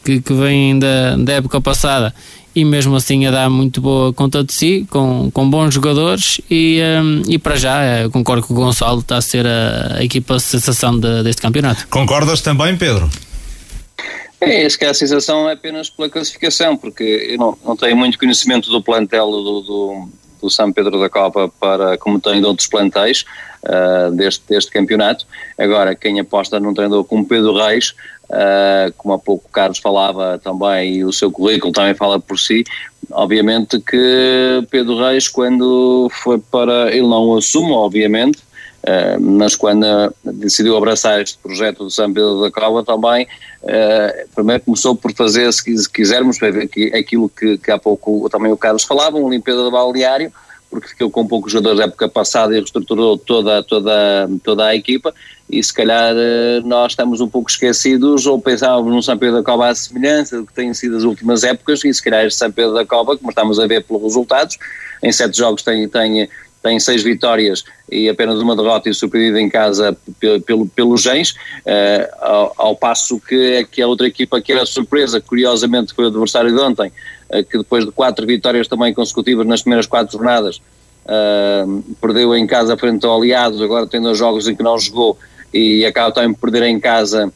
que, 0.06 0.22
que 0.22 0.34
vêm 0.34 0.78
da, 0.78 1.18
da 1.18 1.34
época 1.34 1.60
passada 1.60 2.14
e 2.56 2.64
mesmo 2.64 2.96
assim 2.96 3.26
a 3.26 3.32
dar 3.32 3.50
muito 3.50 3.82
boa 3.82 4.14
conta 4.14 4.42
de 4.42 4.54
si, 4.54 4.88
com, 4.90 5.30
com 5.32 5.50
bons 5.50 5.74
jogadores 5.74 6.40
e, 6.50 6.80
um, 7.04 7.22
e 7.28 7.38
para 7.38 7.58
já 7.58 7.84
eh, 7.84 8.10
concordo 8.10 8.48
que 8.48 8.54
o 8.54 8.56
Gonçalo 8.56 9.02
está 9.02 9.18
a 9.18 9.22
ser 9.22 9.46
a, 9.46 9.98
a 9.98 10.04
equipa 10.04 10.40
sensação 10.40 10.98
de, 10.98 11.22
deste 11.24 11.42
campeonato. 11.42 11.86
Concordas 11.90 12.40
também, 12.40 12.78
Pedro? 12.78 13.10
É, 14.40 14.70
se 14.70 14.78
que 14.78 14.86
a 14.86 14.94
sensação 14.94 15.50
é 15.50 15.54
apenas 15.54 15.90
pela 15.90 16.10
classificação, 16.10 16.78
porque 16.78 17.04
eu 17.32 17.38
não, 17.38 17.58
não 17.66 17.76
tenho 17.76 17.98
muito 17.98 18.18
conhecimento 18.18 18.70
do 18.70 18.82
plantel 18.82 19.30
do, 19.30 19.62
do, 19.62 20.10
do 20.46 20.52
São 20.52 20.72
Pedro 20.72 21.00
da 21.00 21.10
Copa 21.10 21.52
para 21.60 21.98
como 21.98 22.20
tem 22.20 22.40
de 22.40 22.46
outros 22.46 22.68
plantéis 22.68 23.26
uh, 23.64 24.12
deste, 24.12 24.44
deste 24.48 24.72
campeonato. 24.72 25.26
Agora, 25.58 25.96
quem 25.96 26.20
aposta 26.20 26.60
num 26.60 26.74
treinador 26.74 27.04
como 27.04 27.26
Pedro 27.26 27.54
Reis 27.54 27.94
Uh, 28.26 28.92
como 28.98 29.14
há 29.14 29.20
pouco 29.20 29.46
o 29.48 29.52
Carlos 29.52 29.78
falava 29.78 30.40
também, 30.44 30.96
e 30.96 31.06
o 31.06 31.14
seu 31.14 31.32
currículo 31.32 31.72
também 31.72 31.94
fala 31.94 32.20
por 32.20 32.40
si, 32.40 32.64
obviamente 33.12 33.80
que 33.80 34.66
Pedro 34.72 34.98
Reis, 34.98 35.28
quando 35.28 36.10
foi 36.12 36.40
para. 36.40 36.90
Ele 36.90 37.08
não 37.08 37.38
assume, 37.38 37.72
obviamente, 37.72 38.40
uh, 38.88 39.22
mas 39.22 39.56
quando 39.56 40.14
decidiu 40.24 40.78
abraçar 40.78 41.22
este 41.22 41.38
projeto 41.38 41.84
do 41.84 41.92
São 41.92 42.12
Pedro 42.14 42.42
da 42.42 42.52
Cova 42.52 42.84
também, 42.84 43.28
uh, 43.64 44.30
primeiro 44.34 44.64
começou 44.64 44.96
por 44.96 45.14
fazer, 45.14 45.52
se 45.52 45.90
quisermos, 45.92 46.40
ver 46.40 46.70
aquilo 46.94 47.30
que, 47.30 47.58
que 47.58 47.72
há 47.72 47.78
pouco 47.78 48.30
também 48.30 48.52
o 48.52 48.58
Carlos 48.58 48.84
falava, 48.84 49.18
uma 49.18 49.30
limpeza 49.30 49.64
do 49.64 49.72
balneário 49.72 50.32
porque 50.70 50.90
ficou 50.90 51.10
com 51.10 51.26
poucos 51.26 51.52
jogadores 51.52 51.80
da 51.80 51.86
época 51.86 52.10
passada 52.10 52.54
e 52.54 52.58
reestruturou 52.58 53.18
toda, 53.18 53.64
toda, 53.64 54.30
toda 54.44 54.66
a 54.66 54.76
equipa 54.76 55.14
e 55.50 55.64
se 55.64 55.74
calhar 55.74 56.14
eh, 56.18 56.62
nós 56.66 56.92
estamos 56.92 57.22
um 57.22 57.30
pouco 57.30 57.50
esquecidos 57.50 58.26
ou 58.26 58.42
pensávamos 58.42 58.94
no 58.94 59.02
São 59.02 59.18
Pedro 59.18 59.38
da 59.38 59.44
Cova 59.44 59.70
à 59.70 59.76
semelhança 59.76 60.38
do 60.38 60.46
que 60.46 60.54
têm 60.54 60.74
sido 60.74 60.98
as 60.98 61.04
últimas 61.04 61.44
épocas 61.44 61.84
e 61.86 61.94
se 61.94 62.04
calhar 62.04 62.26
este 62.26 62.40
São 62.40 62.52
Pedro 62.52 62.74
da 62.74 62.86
Cova, 62.86 63.16
como 63.16 63.30
estamos 63.30 63.60
a 63.60 63.68
ver 63.68 63.84
pelos 63.84 64.04
resultados, 64.04 64.58
em 65.04 65.12
sete 65.12 65.38
jogos 65.38 65.62
tem, 65.64 65.88
tem, 65.88 66.30
tem 66.66 66.80
seis 66.80 67.04
vitórias 67.04 67.64
e 67.92 68.10
apenas 68.10 68.42
uma 68.42 68.56
derrota 68.56 68.90
e 68.90 68.94
surpreendida 68.94 69.40
em 69.40 69.48
casa 69.48 69.96
pelo, 70.48 70.66
pelo, 70.66 70.98
Gens, 70.98 71.30
uh, 71.32 72.16
ao, 72.20 72.54
ao, 72.58 72.76
passo 72.76 73.20
que, 73.20 73.68
que 73.72 73.84
a 73.84 73.88
outra 73.88 74.08
equipa 74.08 74.42
que 74.42 74.52
era 74.52 74.66
surpresa, 74.66 75.22
curiosamente 75.22 75.94
foi 75.94 76.06
o 76.06 76.08
adversário 76.08 76.52
de 76.52 76.60
ontem, 76.60 76.92
que 77.52 77.60
depois 77.60 77.86
de 77.86 77.92
quatro 77.92 78.26
vitórias 78.26 78.68
também 78.68 78.96
consecutivas 78.96 79.46
nas 79.46 79.62
primeiras 79.62 79.86
quatro 79.86 80.14
jornadas, 80.14 80.60
uh, 81.06 81.84
perdeu 82.02 82.36
em 82.36 82.48
casa 82.48 82.76
frente 82.76 83.06
ao 83.06 83.22
Aliados, 83.22 83.62
agora 83.62 83.86
tem 83.86 84.02
dois 84.02 84.18
jogos 84.18 84.48
em 84.48 84.56
que 84.56 84.64
não 84.64 84.80
jogou 84.80 85.20
e 85.54 85.86
acaba 85.86 86.12
também 86.12 86.34
por 86.34 86.50
perder 86.50 86.68
em 86.68 86.80
casa 86.80 87.32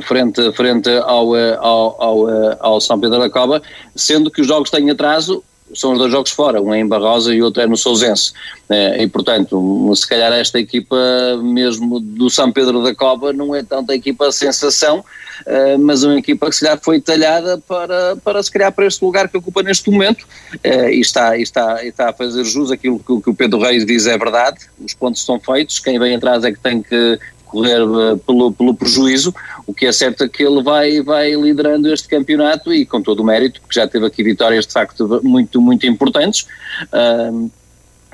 frente, 0.00 0.50
frente 0.52 0.88
ao, 0.88 1.34
ao, 1.34 2.02
ao, 2.02 2.26
ao 2.58 2.80
São 2.80 2.98
Pedro 2.98 3.18
da 3.18 3.28
Cova, 3.28 3.60
sendo 3.94 4.30
que 4.30 4.40
os 4.40 4.46
jogos 4.46 4.70
têm 4.70 4.88
atraso, 4.88 5.44
são 5.74 5.92
os 5.92 5.98
dois 5.98 6.12
jogos 6.12 6.30
fora, 6.30 6.60
um 6.60 6.72
é 6.72 6.78
em 6.78 6.86
Barrosa 6.86 7.34
e 7.34 7.42
outro 7.42 7.62
é 7.62 7.66
no 7.66 7.76
Sousense. 7.76 8.32
Eh, 8.68 9.02
e 9.02 9.06
portanto, 9.08 9.92
se 9.94 10.06
calhar 10.08 10.32
esta 10.32 10.58
equipa 10.58 10.96
mesmo 11.42 12.00
do 12.00 12.30
São 12.30 12.52
Pedro 12.52 12.82
da 12.82 12.94
Cova 12.94 13.32
não 13.32 13.54
é 13.54 13.62
tanta 13.62 13.94
equipa 13.94 14.30
sensação, 14.30 15.04
eh, 15.44 15.76
mas 15.76 16.02
uma 16.02 16.18
equipa 16.18 16.48
que 16.48 16.56
se 16.56 16.64
calhar 16.64 16.80
foi 16.82 17.00
talhada 17.00 17.58
para, 17.58 18.16
para 18.16 18.42
se 18.42 18.50
calhar 18.50 18.72
para 18.72 18.86
este 18.86 19.04
lugar 19.04 19.28
que 19.28 19.36
ocupa 19.36 19.62
neste 19.62 19.90
momento 19.90 20.26
eh, 20.62 20.94
e 20.94 21.00
está, 21.00 21.36
e 21.36 21.42
está, 21.42 21.84
e 21.84 21.88
está 21.88 22.10
a 22.10 22.12
fazer 22.12 22.44
jus 22.44 22.70
aquilo 22.70 22.98
que, 22.98 23.22
que 23.22 23.30
o 23.30 23.34
Pedro 23.34 23.58
Reis 23.60 23.84
diz 23.84 24.06
é 24.06 24.16
verdade, 24.16 24.58
os 24.78 24.94
pontos 24.94 25.20
estão 25.20 25.38
feitos, 25.40 25.78
quem 25.78 25.98
vem 25.98 26.14
atrás 26.14 26.44
é 26.44 26.52
que 26.52 26.58
tem 26.58 26.82
que 26.82 27.18
correr 27.46 27.80
pelo, 28.26 28.52
pelo 28.52 28.74
prejuízo, 28.74 29.34
o 29.66 29.72
que 29.72 29.86
é 29.86 29.92
certo 29.92 30.24
é 30.24 30.28
que 30.28 30.42
ele 30.42 30.62
vai, 30.62 31.00
vai 31.02 31.34
liderando 31.34 31.92
este 31.92 32.08
campeonato 32.08 32.72
e 32.72 32.84
com 32.84 33.00
todo 33.00 33.20
o 33.20 33.24
mérito, 33.24 33.60
porque 33.60 33.78
já 33.78 33.86
teve 33.86 34.06
aqui 34.06 34.22
vitórias 34.22 34.66
de 34.66 34.72
facto 34.72 35.20
muito, 35.22 35.60
muito 35.60 35.86
importantes. 35.86 36.46
Uh, 36.92 37.50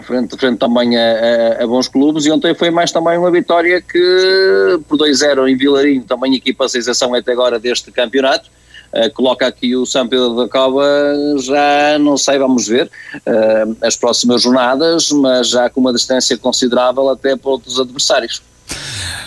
frente, 0.02 0.36
frente 0.36 0.58
também 0.58 0.96
a, 0.96 1.58
a, 1.60 1.64
a, 1.64 1.66
bons 1.66 1.88
clubes 1.88 2.26
e 2.26 2.30
ontem 2.30 2.54
foi 2.54 2.70
mais 2.70 2.90
também 2.90 3.18
uma 3.18 3.30
vitória 3.30 3.80
que 3.80 4.80
por 4.88 4.98
2-0 4.98 5.48
em 5.48 5.56
Vilarinho, 5.56 6.02
também 6.02 6.34
equipa 6.34 6.64
a 6.64 6.68
sensação 6.68 7.14
até 7.14 7.32
agora 7.32 7.58
deste 7.58 7.90
campeonato, 7.90 8.50
uh, 8.92 9.12
coloca 9.12 9.46
aqui 9.46 9.76
o 9.76 9.86
São 9.86 10.08
Pedro 10.08 10.34
da 10.34 10.48
Cova 10.48 10.84
já 11.38 11.98
não 11.98 12.16
sei, 12.16 12.38
vamos 12.38 12.66
ver 12.66 12.86
uh, 12.86 13.76
as 13.82 13.96
próximas 13.96 14.42
jornadas, 14.42 15.10
mas 15.10 15.48
já 15.48 15.70
com 15.70 15.80
uma 15.80 15.92
distância 15.92 16.36
considerável 16.36 17.08
até 17.08 17.36
para 17.36 17.50
outros 17.50 17.78
adversários. 17.78 18.42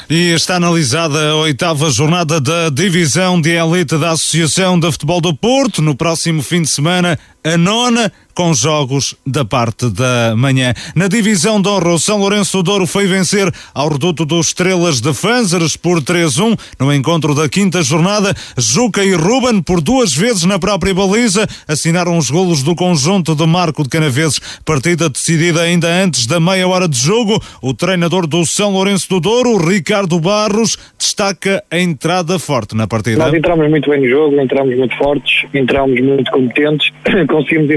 E 0.08 0.34
está 0.34 0.58
analisada 0.58 1.32
a 1.32 1.36
oitava 1.36 1.90
jornada 1.90 2.40
da 2.40 2.70
divisão 2.70 3.42
de 3.42 3.50
elite 3.50 3.98
da 3.98 4.12
Associação 4.12 4.80
de 4.80 4.92
Futebol 4.92 5.20
do 5.20 5.36
Porto. 5.36 5.82
No 5.82 5.96
próximo 5.96 6.44
fim 6.44 6.62
de 6.62 6.70
semana, 6.70 7.18
a 7.44 7.58
nona 7.58 8.12
com 8.36 8.54
jogos 8.54 9.16
da 9.26 9.46
parte 9.46 9.90
da 9.90 10.36
manhã. 10.36 10.74
Na 10.94 11.08
divisão 11.08 11.62
de 11.62 11.70
honra, 11.70 11.94
o 11.94 12.00
São 12.00 12.20
Lourenço 12.20 12.58
do 12.58 12.64
Douro 12.64 12.86
foi 12.86 13.08
vencer 13.08 13.52
ao 13.74 13.90
reduto 13.90 14.26
dos 14.26 14.48
Estrelas 14.48 15.00
de 15.00 15.14
Fanzeres 15.14 15.78
por 15.78 16.02
3-1 16.02 16.60
no 16.80 16.94
encontro 16.94 17.34
da 17.34 17.48
quinta 17.48 17.82
jornada. 17.82 18.34
Juca 18.58 19.04
e 19.04 19.14
Ruben, 19.14 19.62
por 19.62 19.80
duas 19.80 20.14
vezes 20.14 20.44
na 20.44 20.60
própria 20.60 20.94
baliza, 20.94 21.48
assinaram 21.68 22.18
os 22.18 22.30
golos 22.30 22.62
do 22.62 22.76
conjunto 22.76 23.34
de 23.34 23.46
Marco 23.48 23.84
de 23.84 23.90
Canaveses. 23.90 24.40
Partida 24.66 25.10
decidida 25.10 25.62
ainda 25.62 25.88
antes 25.88 26.26
da 26.26 26.40
meia 26.40 26.68
hora 26.68 26.90
de 26.90 26.98
jogo. 26.98 27.42
O 27.62 27.74
treinador 27.74 28.28
do 28.28 28.46
São 28.46 28.72
Lourenço 28.72 29.08
do 29.10 29.20
Douro, 29.22 29.58
Ricardo 29.58 30.20
Barros, 30.20 30.78
destaca 30.98 31.64
a 31.72 31.80
entrada 31.80 32.38
forte 32.38 32.76
na 32.76 32.86
partida. 32.88 33.24
Nós 33.24 33.34
entramos 33.34 33.70
muito 33.70 33.90
bem 33.90 34.02
no 34.02 34.10
jogo, 34.10 34.42
entramos 34.42 34.78
muito 34.78 34.98
fortes, 34.98 35.46
entramos 35.54 36.00
muito 36.02 36.30
competentes, 36.32 36.92
conseguimos 37.30 37.70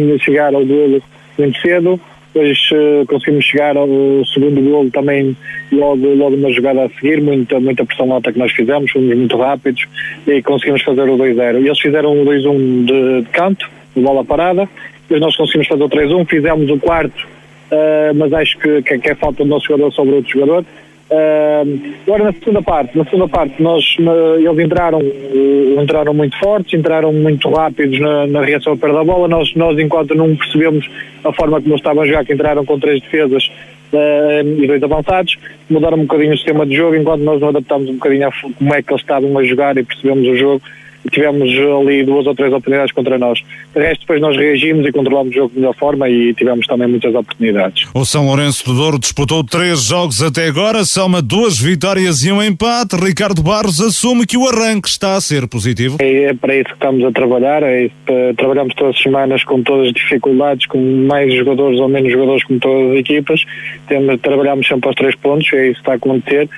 iniciar 0.49 0.55
ao 0.55 0.65
duelo 0.65 1.03
muito 1.39 1.61
cedo, 1.61 2.01
depois 2.33 2.59
uh, 2.73 3.07
conseguimos 3.07 3.45
chegar 3.45 3.77
ao 3.77 3.89
segundo 4.33 4.61
golo 4.61 4.91
também 4.91 5.37
logo, 5.73 6.15
logo 6.15 6.37
na 6.37 6.51
jogada 6.51 6.85
a 6.85 6.89
seguir, 6.91 7.21
muita, 7.21 7.59
muita 7.59 7.85
pressão 7.85 8.13
alta 8.13 8.33
que 8.33 8.39
nós 8.39 8.53
fizemos, 8.53 8.91
fomos 8.91 9.17
muito 9.17 9.37
rápidos 9.37 9.85
e 10.27 10.43
conseguimos 10.43 10.83
fazer 10.83 11.09
o 11.09 11.17
2-0. 11.17 11.63
E 11.63 11.67
eles 11.67 11.81
fizeram 11.81 12.13
o 12.13 12.25
2-1 12.25 12.85
de, 12.85 13.23
de, 13.23 13.29
canto, 13.31 13.69
de 13.97 14.03
bola 14.03 14.25
parada, 14.25 14.69
depois 15.03 15.21
nós 15.21 15.37
conseguimos 15.37 15.69
fazer 15.69 15.83
o 15.83 15.89
3-1, 15.89 16.29
fizemos 16.29 16.71
o 16.71 16.79
quarto, 16.79 17.27
uh, 17.73 18.15
mas 18.15 18.33
acho 18.33 18.59
que, 18.59 18.83
que, 18.83 18.99
que 18.99 19.11
é 19.11 19.15
falta 19.15 19.45
do 19.45 19.49
nosso 19.49 19.67
jogador 19.67 19.93
sobre 19.93 20.15
outro 20.17 20.33
jogador. 20.33 20.65
Uh, 21.11 21.95
agora 22.07 22.25
na 22.25 22.33
segunda 22.35 22.61
parte, 22.61 22.99
na 22.99 23.05
segunda 23.05 23.29
parte 23.29 23.63
nós, 23.63 23.97
eles 24.39 24.59
entraram, 24.59 24.99
uh, 24.99 25.81
entraram 25.83 26.13
muito 26.13 26.39
fortes, 26.39 26.79
entraram 26.79 27.13
muito 27.13 27.49
rápidos 27.49 27.99
na, 27.99 28.27
na 28.27 28.45
reação 28.45 28.75
a 28.75 28.77
perda 28.77 28.99
da 28.99 29.05
bola. 29.05 29.27
Nós, 29.27 29.55
nós 29.55 29.79
enquanto 29.79 30.15
não 30.15 30.37
percebemos 30.37 30.89
a 31.25 31.33
forma 31.33 31.61
como 31.61 31.73
eles 31.73 31.81
estavam 31.81 32.03
a 32.03 32.07
jogar, 32.07 32.25
que 32.27 32.35
entraram 32.35 32.65
com 32.65 32.79
três 32.79 33.01
defesas 33.01 33.51
uh, 33.93 34.63
e 34.63 34.67
dois 34.67 34.83
avançados, 34.83 35.39
mudaram 35.71 35.97
um 35.97 36.03
bocadinho 36.03 36.35
o 36.35 36.37
sistema 36.37 36.67
de 36.67 36.77
jogo, 36.77 36.95
enquanto 36.95 37.23
nós 37.23 37.41
não 37.41 37.49
adaptámos 37.49 37.89
um 37.89 37.95
bocadinho 37.95 38.29
a 38.29 38.33
como 38.33 38.75
é 38.75 38.83
que 38.83 38.93
eles 38.93 39.03
estavam 39.03 39.39
a 39.39 39.45
jogar 39.45 39.79
e 39.79 39.85
percebemos 39.85 40.29
o 40.29 40.37
jogo 40.37 40.63
tivemos 41.11 41.51
ali 41.81 42.05
duas 42.05 42.27
ou 42.27 42.35
três 42.35 42.53
oportunidades 42.53 42.93
contra 42.93 43.19
nós. 43.19 43.41
De 43.75 43.81
resto, 43.81 44.01
depois 44.01 44.21
nós 44.21 44.37
reagimos 44.37 44.87
e 44.87 44.93
controlamos 44.93 45.33
o 45.33 45.35
jogo 45.35 45.51
de 45.51 45.61
melhor 45.61 45.75
forma 45.75 46.09
e 46.09 46.35
tivemos 46.35 46.67
também 46.67 46.89
muitas 46.89 47.15
oportunidades. 47.15 47.87
O 47.95 48.05
São 48.05 48.27
Lourenço 48.27 48.65
do 48.65 48.75
Douro 48.75 48.99
disputou 48.99 49.45
três 49.45 49.85
jogos 49.85 50.23
até 50.23 50.47
agora, 50.47 50.85
soma 50.85 51.23
duas 51.23 51.59
vitórias 51.59 52.23
e 52.23 52.33
um 52.33 52.43
empate. 52.43 52.97
Ricardo 52.97 53.43
Barros 53.43 53.81
assume 53.81 54.27
que 54.27 54.37
o 54.37 54.47
arranque 54.47 54.89
está 54.89 55.15
a 55.15 55.21
ser 55.21 55.47
positivo. 55.49 55.97
É, 56.01 56.25
é 56.25 56.35
para 56.35 56.55
isso 56.55 56.69
que 56.69 56.75
estamos 56.75 57.05
a 57.05 57.13
trabalhar, 57.13 57.63
é, 57.63 57.91
trabalhamos 58.37 58.75
todas 58.75 58.97
as 58.97 59.03
semanas 59.03 59.45
com 59.45 59.63
todas 59.63 59.89
as 59.89 59.93
dificuldades, 59.93 60.67
com 60.67 60.79
mais 61.07 61.35
jogadores 61.35 61.79
ou 61.81 61.89
menos 61.89 62.13
jogadores 62.13 62.45
como 62.45 62.59
todas 62.59 62.91
as 62.91 62.97
equipas, 62.99 63.45
Temos, 63.87 64.21
trabalhamos 64.21 64.67
sempre 64.67 64.89
aos 64.89 64.97
três 64.97 65.15
pontos, 65.17 65.53
é 65.53 65.67
isso 65.67 65.75
que 65.75 65.81
está 65.81 65.93
a 65.93 65.97
acontecer 65.97 66.49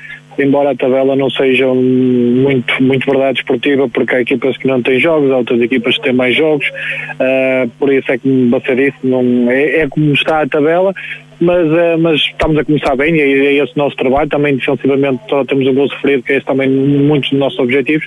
embora 0.42 0.70
a 0.70 0.76
tabela 0.76 1.14
não 1.16 1.30
seja 1.30 1.66
muito, 1.66 2.82
muito 2.82 3.10
verdade 3.10 3.40
esportiva, 3.40 3.88
porque 3.88 4.14
há 4.14 4.20
equipas 4.20 4.56
que 4.56 4.66
não 4.66 4.82
têm 4.82 4.98
jogos, 4.98 5.30
há 5.30 5.38
outras 5.38 5.60
equipas 5.60 5.96
que 5.96 6.02
têm 6.02 6.12
mais 6.12 6.34
jogos, 6.34 6.66
uh, 6.68 7.68
por 7.78 7.92
isso 7.92 8.10
é 8.10 8.18
que 8.18 8.48
você 8.50 8.74
disse, 8.74 8.96
não, 9.04 9.50
é, 9.50 9.80
é 9.80 9.88
como 9.88 10.12
está 10.12 10.42
a 10.42 10.48
tabela, 10.48 10.94
mas, 11.40 11.66
uh, 11.66 11.98
mas 11.98 12.20
estamos 12.20 12.58
a 12.58 12.64
começar 12.64 12.96
bem 12.96 13.14
e 13.14 13.20
é, 13.20 13.46
é 13.46 13.64
esse 13.64 13.72
o 13.74 13.78
nosso 13.78 13.96
trabalho, 13.96 14.28
também 14.28 14.56
defensivamente 14.56 15.20
só 15.28 15.44
temos 15.44 15.66
um 15.66 15.74
gol 15.74 15.88
sofrido, 15.88 16.22
que 16.22 16.32
é 16.32 16.36
esse 16.36 16.46
também 16.46 16.68
muitos 16.68 17.30
dos 17.30 17.38
nossos 17.38 17.58
objetivos, 17.58 18.06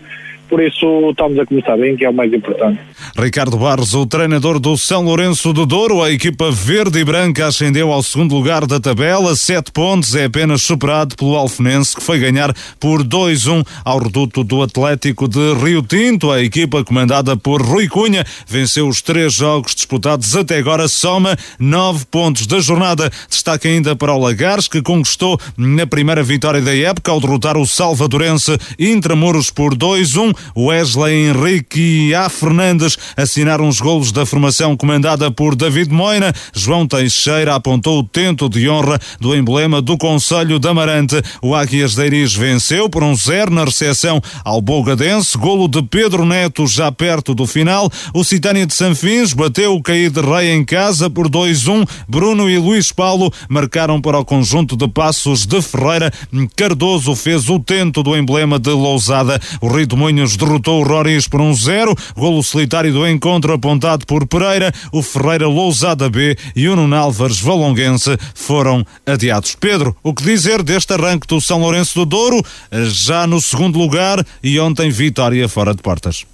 por 0.50 0.62
isso 0.62 1.10
estamos 1.10 1.40
a 1.40 1.46
começar 1.46 1.78
bem, 1.78 1.96
que 1.96 2.06
é 2.06 2.10
o 2.10 2.14
mais 2.14 2.32
importante. 2.32 2.80
Ricardo 3.18 3.58
Barros, 3.58 3.94
o 3.94 4.06
treinador 4.06 4.60
do 4.60 4.78
São 4.78 5.04
Lourenço 5.04 5.54
do 5.54 5.66
Douro, 5.66 6.02
a 6.02 6.12
equipa 6.12 6.52
verde 6.52 7.00
e 7.00 7.04
branca 7.04 7.48
ascendeu 7.48 7.92
ao 7.92 8.04
segundo 8.04 8.36
lugar 8.36 8.66
da 8.66 8.80
tabela, 8.80 9.36
sete 9.36 9.72
pontos, 9.72 10.16
é 10.16 10.26
apenas 10.26 10.64
superado 10.64 11.16
pelo 11.16 11.36
Alfenense, 11.36 11.96
que 11.96 12.04
foi 12.04 12.20
ganhar 12.20 12.54
por 12.80 13.04
2-1 13.04 13.66
ao 13.84 14.00
reduto 14.00 14.44
do 14.44 14.62
Atlético 14.62 15.28
de 15.28 15.54
Rio 15.56 15.82
Tinto. 15.82 16.32
A 16.32 16.42
equipa 16.42 16.84
comandada 16.84 17.36
por 17.38 17.62
Rui 17.62 17.88
Cunha 17.88 18.26
venceu 18.48 18.88
os 18.88 19.02
três 19.02 19.34
jogos 19.34 19.76
disputados 19.76 20.36
até 20.36 20.58
agora, 20.58 20.88
soma 20.88 21.36
nove 21.60 22.06
pontos 22.06 22.48
da 22.48 22.60
jornada. 22.60 23.12
Destaque 23.30 23.68
ainda 23.68 23.96
para 23.96 24.14
o 24.14 24.20
Lagares, 24.20 24.68
que 24.68 24.82
conquistou 24.82 25.40
na 25.58 25.86
primeira 25.88 26.24
vitória 26.24 26.62
da 26.62 26.76
época 26.76 27.12
ao 27.12 27.20
derrotar 27.20 27.58
o 27.58 27.66
Salvadorense 27.66 28.58
Intramuros 28.78 29.50
por 29.50 29.76
2-1. 29.76 30.33
Wesley 30.58 31.30
Henrique 31.30 32.10
e 32.10 32.16
A. 32.16 32.30
Fernandes 32.30 32.98
assinaram 33.16 33.68
os 33.68 33.80
golos 33.80 34.12
da 34.12 34.26
formação 34.26 34.76
comandada 34.76 35.30
por 35.30 35.56
David 35.56 35.92
Moina. 35.92 36.34
João 36.54 36.88
Teixeira 36.88 37.56
apontou 37.56 38.00
o 38.00 38.04
tento 38.04 38.48
de 38.50 38.70
honra 38.70 39.00
do 39.20 39.36
emblema 39.36 39.82
do 39.82 39.98
Conselho 39.98 40.60
da 40.60 40.72
Amarante. 40.72 41.22
O 41.42 41.56
Águias 41.56 41.96
de 41.96 42.06
Iris 42.06 42.34
venceu 42.34 42.90
por 42.90 43.04
um 43.04 43.16
zero 43.16 43.52
na 43.52 43.66
recepção 43.66 44.22
ao 44.44 44.62
Bogadense. 44.62 45.38
Golo 45.38 45.68
de 45.68 45.82
Pedro 45.84 46.26
Neto 46.26 46.66
já 46.68 46.92
perto 46.92 47.34
do 47.34 47.46
final. 47.46 47.92
O 48.14 48.24
Citânia 48.24 48.66
de 48.66 48.74
Sanfins 48.74 49.34
bateu 49.34 49.76
o 49.76 49.82
Caído 49.82 50.22
de 50.22 50.28
Rei 50.28 50.52
em 50.52 50.64
casa 50.64 51.10
por 51.10 51.30
2-1. 51.30 51.88
Bruno 52.08 52.50
e 52.50 52.58
Luís 52.58 52.92
Paulo 52.92 53.32
marcaram 53.50 54.02
para 54.02 54.20
o 54.20 54.26
conjunto 54.26 54.76
de 54.76 54.88
Passos 54.88 55.46
de 55.46 55.62
Ferreira. 55.62 56.12
Cardoso 56.56 57.16
fez 57.16 57.50
o 57.50 57.60
tento 57.60 58.04
do 58.04 58.16
emblema 58.16 58.60
de 58.60 58.72
Lousada. 58.72 59.40
O 59.62 59.68
Rio 59.68 59.88
de 59.88 59.96
Derrotou 60.32 60.82
o 60.82 60.84
Roriz 60.84 61.28
por 61.28 61.42
um 61.42 61.54
zero. 61.54 61.96
Golo 62.16 62.42
solitário 62.42 62.94
do 62.94 63.08
encontro 63.08 63.54
apontado 63.54 64.06
por 64.06 64.26
Pereira. 64.26 64.72
O 64.92 65.04
Ferreira 65.04 65.48
Lousada 65.48 66.10
B 66.10 66.38
e 66.56 66.68
o 66.70 66.76
Nuno 66.76 66.96
Álvares 66.96 67.40
Valonguense 67.40 68.18
foram 68.34 68.86
adiados. 69.06 69.56
Pedro, 69.56 69.96
o 70.02 70.14
que 70.14 70.24
dizer 70.24 70.64
deste 70.64 70.94
arranque 70.94 71.28
do 71.28 71.42
São 71.42 71.60
Lourenço 71.60 72.00
do 72.00 72.06
Douro, 72.06 72.42
já 72.72 73.28
no 73.28 73.42
segundo 73.42 73.78
lugar 73.78 74.26
e 74.42 74.60
ontem 74.60 74.90
vitória 74.90 75.48
fora 75.50 75.76
de 75.76 75.82
portas? 75.82 76.26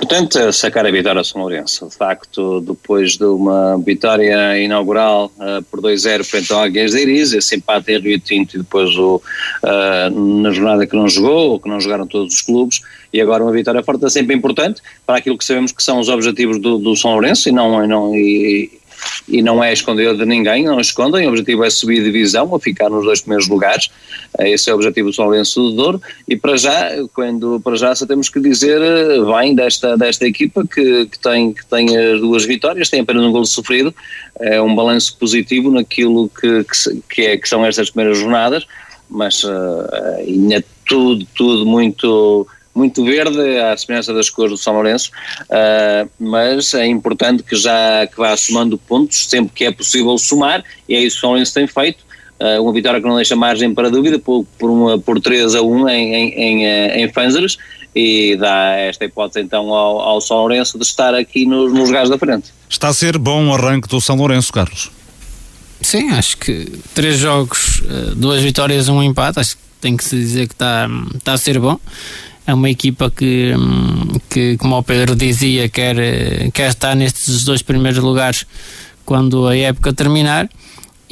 Portanto, 0.00 0.50
sacar 0.50 0.86
a 0.86 0.90
vitória 0.90 1.20
a 1.20 1.24
São 1.24 1.42
Lourenço. 1.42 1.86
De 1.86 1.94
facto, 1.94 2.62
depois 2.62 3.18
de 3.18 3.24
uma 3.24 3.76
vitória 3.76 4.58
inaugural 4.58 5.30
uh, 5.36 5.62
por 5.70 5.82
2-0 5.82 6.24
frente 6.24 6.50
ao 6.50 6.62
Águias 6.62 6.92
de 6.92 7.02
Iris, 7.02 7.34
esse 7.34 7.56
empate 7.56 7.92
em 7.92 8.00
Rio 8.00 8.18
Tinto 8.18 8.56
e 8.56 8.58
depois 8.60 8.96
o, 8.96 9.16
uh, 9.62 10.40
na 10.40 10.50
jornada 10.52 10.86
que 10.86 10.96
não 10.96 11.06
jogou, 11.06 11.50
ou 11.50 11.60
que 11.60 11.68
não 11.68 11.78
jogaram 11.78 12.06
todos 12.06 12.32
os 12.32 12.40
clubes, 12.40 12.80
e 13.12 13.20
agora 13.20 13.42
uma 13.42 13.52
vitória 13.52 13.82
forte 13.82 14.06
é 14.06 14.08
sempre 14.08 14.34
importante 14.34 14.80
para 15.04 15.18
aquilo 15.18 15.36
que 15.36 15.44
sabemos 15.44 15.70
que 15.70 15.82
são 15.82 16.00
os 16.00 16.08
objetivos 16.08 16.58
do, 16.58 16.78
do 16.78 16.96
São 16.96 17.12
Lourenço 17.12 17.50
e 17.50 17.52
não, 17.52 17.84
e 17.84 17.86
não, 17.86 18.14
e, 18.14 18.79
e 19.28 19.42
não 19.42 19.62
é 19.62 19.72
esconder 19.72 20.16
de 20.16 20.24
ninguém, 20.24 20.64
não 20.64 20.80
escondem, 20.80 21.26
o 21.26 21.30
objetivo 21.30 21.64
é 21.64 21.70
subir 21.70 22.02
divisão 22.02 22.48
ou 22.50 22.58
ficar 22.58 22.90
nos 22.90 23.04
dois 23.04 23.20
primeiros 23.20 23.48
lugares, 23.48 23.90
esse 24.38 24.70
é 24.70 24.72
o 24.72 24.76
objetivo 24.76 25.10
do 25.10 25.14
São 25.14 25.26
Lourenço 25.26 25.70
de 25.70 25.76
Douro. 25.76 26.02
E 26.28 26.36
para 26.36 26.56
já, 26.56 26.90
quando 27.12 27.60
para 27.60 27.76
já 27.76 27.94
só 27.94 28.06
temos 28.06 28.28
que 28.28 28.40
dizer 28.40 28.80
bem 29.38 29.54
desta, 29.54 29.96
desta 29.96 30.26
equipa 30.26 30.66
que, 30.66 31.06
que, 31.06 31.18
tem, 31.18 31.52
que 31.52 31.66
tem 31.66 31.96
as 31.96 32.20
duas 32.20 32.44
vitórias, 32.44 32.88
tem 32.88 33.00
apenas 33.00 33.24
um 33.24 33.32
gol 33.32 33.44
sofrido, 33.44 33.94
é 34.38 34.60
um 34.60 34.74
balanço 34.74 35.16
positivo 35.18 35.70
naquilo 35.70 36.28
que, 36.28 36.64
que, 36.64 37.02
que, 37.08 37.22
é, 37.22 37.36
que 37.36 37.48
são 37.48 37.64
estas 37.64 37.90
primeiras 37.90 38.18
jornadas, 38.18 38.66
mas 39.08 39.42
uh, 39.44 39.88
ainda 40.18 40.64
tudo, 40.86 41.26
tudo 41.34 41.66
muito 41.66 42.46
muito 42.74 43.04
verde, 43.04 43.58
à 43.58 43.76
semelhança 43.76 44.14
das 44.14 44.30
cores 44.30 44.52
do 44.52 44.56
São 44.56 44.74
Lourenço, 44.74 45.10
uh, 45.42 46.08
mas 46.18 46.72
é 46.74 46.86
importante 46.86 47.42
que 47.42 47.56
já 47.56 48.06
que 48.06 48.16
vá 48.16 48.36
somando 48.36 48.78
pontos, 48.78 49.28
sempre 49.28 49.52
que 49.54 49.64
é 49.64 49.72
possível 49.72 50.16
somar, 50.18 50.64
e 50.88 50.94
é 50.94 51.00
isso 51.00 51.16
que 51.16 51.18
o 51.18 51.20
São 51.20 51.30
Lourenço 51.30 51.54
tem 51.54 51.66
feito, 51.66 52.04
uh, 52.40 52.62
uma 52.62 52.72
vitória 52.72 53.00
que 53.00 53.06
não 53.06 53.16
deixa 53.16 53.34
margem 53.34 53.74
para 53.74 53.90
dúvida, 53.90 54.18
por, 54.18 54.46
por, 54.58 54.70
uma, 54.70 54.98
por 54.98 55.20
3 55.20 55.54
a 55.54 55.62
1 55.62 55.88
em, 55.88 56.14
em, 56.14 56.64
em, 56.64 57.02
em 57.02 57.12
Fanzeres, 57.12 57.56
e 57.94 58.36
dá 58.36 58.76
esta 58.76 59.04
hipótese 59.04 59.40
então 59.40 59.74
ao, 59.74 60.00
ao 60.00 60.20
São 60.20 60.36
Lourenço 60.36 60.78
de 60.78 60.84
estar 60.84 61.14
aqui 61.14 61.44
nos, 61.44 61.72
nos 61.72 61.88
lugares 61.88 62.08
da 62.08 62.16
frente. 62.16 62.52
Está 62.68 62.88
a 62.88 62.94
ser 62.94 63.18
bom 63.18 63.48
o 63.48 63.54
arranque 63.54 63.88
do 63.88 64.00
São 64.00 64.16
Lourenço, 64.16 64.52
Carlos? 64.52 64.90
Sim, 65.82 66.10
acho 66.10 66.36
que 66.36 66.70
três 66.94 67.18
jogos, 67.18 67.82
ah, 67.88 68.12
duas 68.14 68.42
vitórias, 68.42 68.88
um 68.88 69.02
empate, 69.02 69.40
acho 69.40 69.56
que 69.56 69.62
tem 69.80 69.96
que 69.96 70.04
se 70.04 70.14
dizer 70.14 70.46
que 70.46 70.54
está, 70.54 70.88
está 71.16 71.32
a 71.32 71.38
ser 71.38 71.58
bom 71.58 71.80
é 72.46 72.54
uma 72.54 72.70
equipa 72.70 73.10
que, 73.10 73.52
que, 74.28 74.56
como 74.56 74.76
o 74.76 74.82
Pedro 74.82 75.14
dizia, 75.14 75.68
quer, 75.68 75.96
quer 76.52 76.70
estar 76.70 76.94
nestes 76.94 77.44
dois 77.44 77.62
primeiros 77.62 78.02
lugares 78.02 78.46
quando 79.04 79.46
a 79.46 79.56
época 79.56 79.92
terminar. 79.92 80.48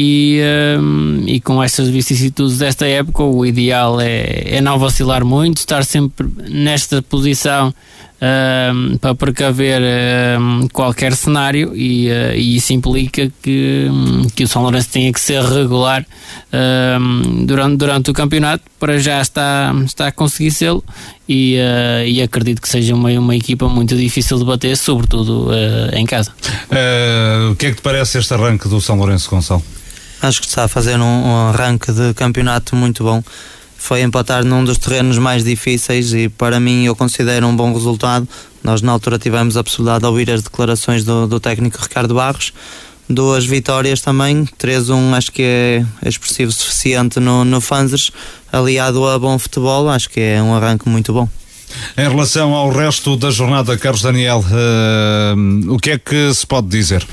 E, 0.01 0.41
um, 0.81 1.25
e 1.27 1.41
com 1.41 1.61
estas 1.61 1.89
vicissitudes 1.89 2.59
desta 2.59 2.87
época, 2.87 3.25
o 3.25 3.45
ideal 3.45 4.01
é, 4.01 4.57
é 4.57 4.61
não 4.61 4.79
vacilar 4.79 5.25
muito, 5.25 5.59
estar 5.59 5.85
sempre 5.85 6.29
nesta 6.49 7.03
posição 7.03 7.75
uh, 8.19 8.99
para 8.99 9.15
precaver 9.15 9.81
uh, 9.81 10.69
qualquer 10.73 11.15
cenário 11.15 11.75
e, 11.75 12.09
uh, 12.11 12.35
e, 12.35 12.57
isso 12.57 12.73
implica 12.73 13.31
que, 13.43 13.89
que 14.35 14.45
o 14.45 14.49
São 14.49 14.63
Lourenço 14.63 14.91
tenha 14.91 15.13
que 15.13 15.21
ser 15.21 15.43
regular 15.43 16.05
durante, 17.45 17.77
durante 17.77 18.11
o 18.11 18.15
campeonato 18.15 18.65
para 18.79 18.99
já 18.99 19.21
está, 19.21 19.75
está 19.85 20.09
a 20.09 20.13
conseguir 20.13 20.51
sê-lo 20.51 20.83
e, 21.29 21.57
e 22.07 22.23
acredito 22.23 22.63
que 22.63 22.69
seja 22.69 22.95
uma, 22.95 23.11
uma 23.11 23.37
equipa 23.37 23.69
muito 23.69 23.95
difícil 23.97 24.39
de 24.39 24.45
bater, 24.45 24.77
sobretudo 24.77 25.51
em 25.93 26.07
casa. 26.07 26.33
o 27.51 27.57
que 27.57 27.67
é 27.67 27.71
que 27.71 27.77
te 27.77 27.83
parece 27.83 28.19
este 28.19 28.33
arranque 28.33 28.69
do 28.69 28.81
São 28.81 28.97
Lourenço 28.97 29.29
Gonçalo? 29.29 29.63
Acho 30.23 30.41
que 30.41 30.47
está 30.47 30.65
a 30.65 30.69
fazer 30.69 30.99
um, 30.99 31.05
um 31.05 31.49
arranque 31.49 31.93
de 31.93 32.15
campeonato 32.15 32.75
muito 32.75 33.05
bom 33.05 33.23
foi 33.79 34.03
empatar 34.03 34.45
num 34.45 34.65
dos 34.65 34.77
terrenos 34.77 35.17
mais 35.17 35.45
difíceis 35.45 36.13
e 36.13 36.29
para 36.29 36.59
mim 36.59 36.85
eu 36.85 36.97
considero 36.97 37.47
um 37.47 37.57
bom 37.57 37.73
resultado. 37.73 38.29
Nós 38.63 38.83
na 38.83 38.93
altura 38.93 39.19
tivemos 39.19 39.57
a 39.57 39.65
possibilidade 39.65 40.01
de 40.01 40.07
ouvir 40.07 40.31
as 40.31 40.43
declarações 40.43 41.05
do, 41.05 41.27
do 41.27 41.41
técnico 41.41 41.79
Ricardo 41.81 42.13
Barros. 42.13 42.53
Duas 43.09 43.47
vitórias 43.47 44.03
também, 44.03 44.45
3-1 44.61 45.17
acho 45.17 45.33
que 45.33 45.43
é 45.43 45.85
expressivo 46.07 46.53
suficiente 46.53 47.19
no, 47.19 47.43
no 47.43 47.59
Fanzers, 47.59 48.11
aliado 48.53 49.07
a 49.07 49.19
bom 49.19 49.39
futebol, 49.39 49.89
acho 49.89 50.11
que 50.11 50.21
é 50.21 50.43
um 50.43 50.55
arranque 50.55 50.87
muito 50.87 51.11
bom. 51.15 51.27
Em 51.97 52.09
relação 52.09 52.53
ao 52.53 52.71
resto 52.71 53.17
da 53.17 53.31
jornada, 53.31 53.77
Carlos 53.79 54.03
Daniel, 54.03 54.45
uh, 54.45 55.73
o 55.73 55.79
que 55.79 55.93
é 55.93 55.99
que 55.99 56.35
se 56.35 56.47
pode 56.47 56.69
dizer? 56.69 57.07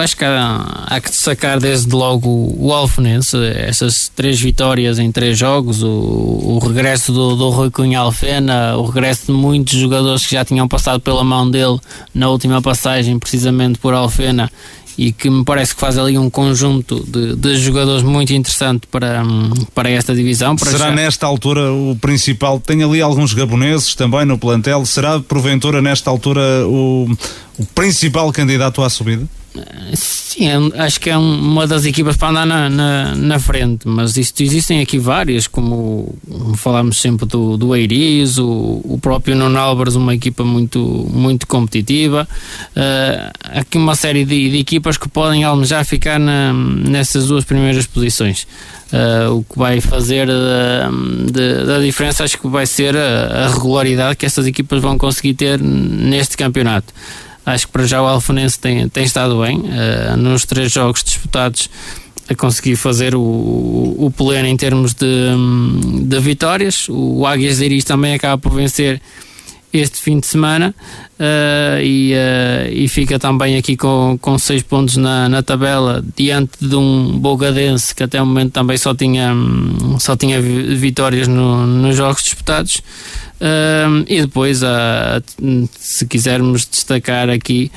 Acho 0.00 0.16
que 0.16 0.24
há, 0.24 0.86
há, 0.86 1.00
que 1.00 1.10
destacar 1.10 1.58
desde 1.60 1.94
logo 1.94 2.54
o 2.58 2.72
Alfenense, 2.72 3.36
essas 3.56 4.10
três 4.14 4.40
vitórias 4.40 4.98
em 4.98 5.10
três 5.12 5.38
jogos, 5.38 5.82
o, 5.82 5.88
o 5.88 6.58
regresso 6.58 7.12
do, 7.12 7.36
do 7.36 7.50
Rui 7.50 7.70
Cunha 7.70 8.00
Alfena, 8.00 8.76
o 8.76 8.86
regresso 8.86 9.26
de 9.26 9.32
muitos 9.32 9.74
jogadores 9.74 10.26
que 10.26 10.34
já 10.34 10.44
tinham 10.44 10.66
passado 10.68 11.00
pela 11.00 11.24
mão 11.24 11.50
dele 11.50 11.78
na 12.14 12.28
última 12.28 12.60
passagem, 12.62 13.18
precisamente 13.18 13.78
por 13.78 13.94
Alfena, 13.94 14.50
e 14.98 15.12
que 15.12 15.28
me 15.28 15.44
parece 15.44 15.74
que 15.74 15.80
faz 15.80 15.98
ali 15.98 16.16
um 16.16 16.30
conjunto 16.30 17.04
de, 17.06 17.36
de 17.36 17.56
jogadores 17.58 18.02
muito 18.02 18.32
interessante 18.32 18.86
para, 18.86 19.22
para 19.74 19.90
esta 19.90 20.14
divisão. 20.14 20.56
Para 20.56 20.70
será 20.70 20.88
já... 20.88 20.94
nesta 20.94 21.26
altura 21.26 21.70
o 21.70 21.96
principal? 22.00 22.58
Tem 22.58 22.82
ali 22.82 23.02
alguns 23.02 23.34
gaboneses 23.34 23.94
também 23.94 24.24
no 24.24 24.38
plantel. 24.38 24.86
Será 24.86 25.20
porventura 25.20 25.82
nesta 25.82 26.08
altura 26.08 26.40
o, 26.66 27.10
o 27.58 27.66
principal 27.74 28.32
candidato 28.32 28.82
à 28.82 28.88
subida? 28.88 29.28
Sim, 29.94 30.48
é, 30.48 30.82
acho 30.82 31.00
que 31.00 31.08
é 31.08 31.16
uma 31.16 31.66
das 31.66 31.84
equipas 31.84 32.16
para 32.16 32.28
andar 32.28 32.46
na, 32.46 32.68
na, 32.68 33.14
na, 33.14 33.38
frente, 33.38 33.88
mas 33.88 34.16
isto, 34.16 34.42
existem 34.42 34.80
aqui 34.80 34.98
várias, 34.98 35.46
como 35.46 36.14
falámos 36.56 37.00
sempre 37.00 37.26
do, 37.26 37.56
do 37.56 37.74
Eiriz, 37.74 38.36
o, 38.38 38.80
o 38.84 38.98
próprio 39.00 39.34
Nuno 39.34 39.58
Álvares, 39.58 39.94
uma 39.94 40.14
equipa 40.14 40.44
muito, 40.44 40.78
muito 41.10 41.46
competitiva. 41.46 42.28
Uh, 42.76 43.58
aqui 43.60 43.78
uma 43.78 43.94
série 43.94 44.24
de, 44.24 44.50
de, 44.50 44.58
equipas 44.58 44.98
que 44.98 45.08
podem 45.08 45.44
almejar 45.44 45.84
ficar 45.84 46.18
na, 46.18 46.52
nessas 46.52 47.28
duas 47.28 47.44
primeiras 47.44 47.86
posições. 47.86 48.46
Uh, 48.92 49.38
o 49.38 49.42
que 49.42 49.58
vai 49.58 49.80
fazer 49.80 50.28
da 50.28 51.80
diferença, 51.80 52.22
acho 52.22 52.38
que 52.38 52.46
vai 52.46 52.66
ser 52.66 52.96
a, 52.96 53.46
a 53.46 53.48
regularidade 53.48 54.16
que 54.16 54.26
estas 54.26 54.46
equipas 54.46 54.80
vão 54.80 54.96
conseguir 54.98 55.34
ter 55.34 55.60
neste 55.60 56.36
campeonato. 56.36 56.92
Acho 57.46 57.66
que 57.68 57.72
para 57.72 57.86
já 57.86 58.02
o 58.02 58.06
Alfonense 58.06 58.58
tem, 58.58 58.88
tem 58.88 59.04
estado 59.04 59.40
bem. 59.40 59.58
Uh, 59.60 60.16
nos 60.16 60.44
três 60.44 60.72
jogos 60.72 61.04
disputados 61.04 61.70
a 62.28 62.34
conseguir 62.34 62.74
fazer 62.74 63.14
o, 63.14 63.20
o 63.20 64.12
pleno 64.14 64.48
em 64.48 64.56
termos 64.56 64.92
de, 64.94 65.06
de 66.02 66.20
vitórias. 66.20 66.88
O 66.88 67.24
Águias 67.24 67.58
de 67.58 67.64
Iris 67.66 67.84
também 67.84 68.14
acaba 68.14 68.36
por 68.36 68.52
vencer 68.52 69.00
este 69.78 69.98
fim 70.00 70.18
de 70.20 70.26
semana 70.26 70.74
uh, 71.18 71.80
e, 71.82 72.12
uh, 72.12 72.72
e 72.72 72.88
fica 72.88 73.18
também 73.18 73.56
aqui 73.56 73.76
com, 73.76 74.18
com 74.20 74.38
seis 74.38 74.62
pontos 74.62 74.96
na, 74.96 75.28
na 75.28 75.42
tabela 75.42 76.04
diante 76.16 76.52
de 76.60 76.74
um 76.74 77.18
Bogadense 77.18 77.94
que 77.94 78.02
até 78.02 78.20
o 78.20 78.26
momento 78.26 78.52
também 78.52 78.76
só 78.76 78.94
tinha, 78.94 79.32
só 79.98 80.16
tinha 80.16 80.40
vitórias 80.40 81.28
no, 81.28 81.66
nos 81.66 81.96
jogos 81.96 82.22
disputados. 82.22 82.82
Um, 83.38 84.04
e 84.08 84.22
depois, 84.22 84.62
se 85.78 86.06
quisermos 86.06 86.66
destacar 86.66 87.28
aqui 87.28 87.70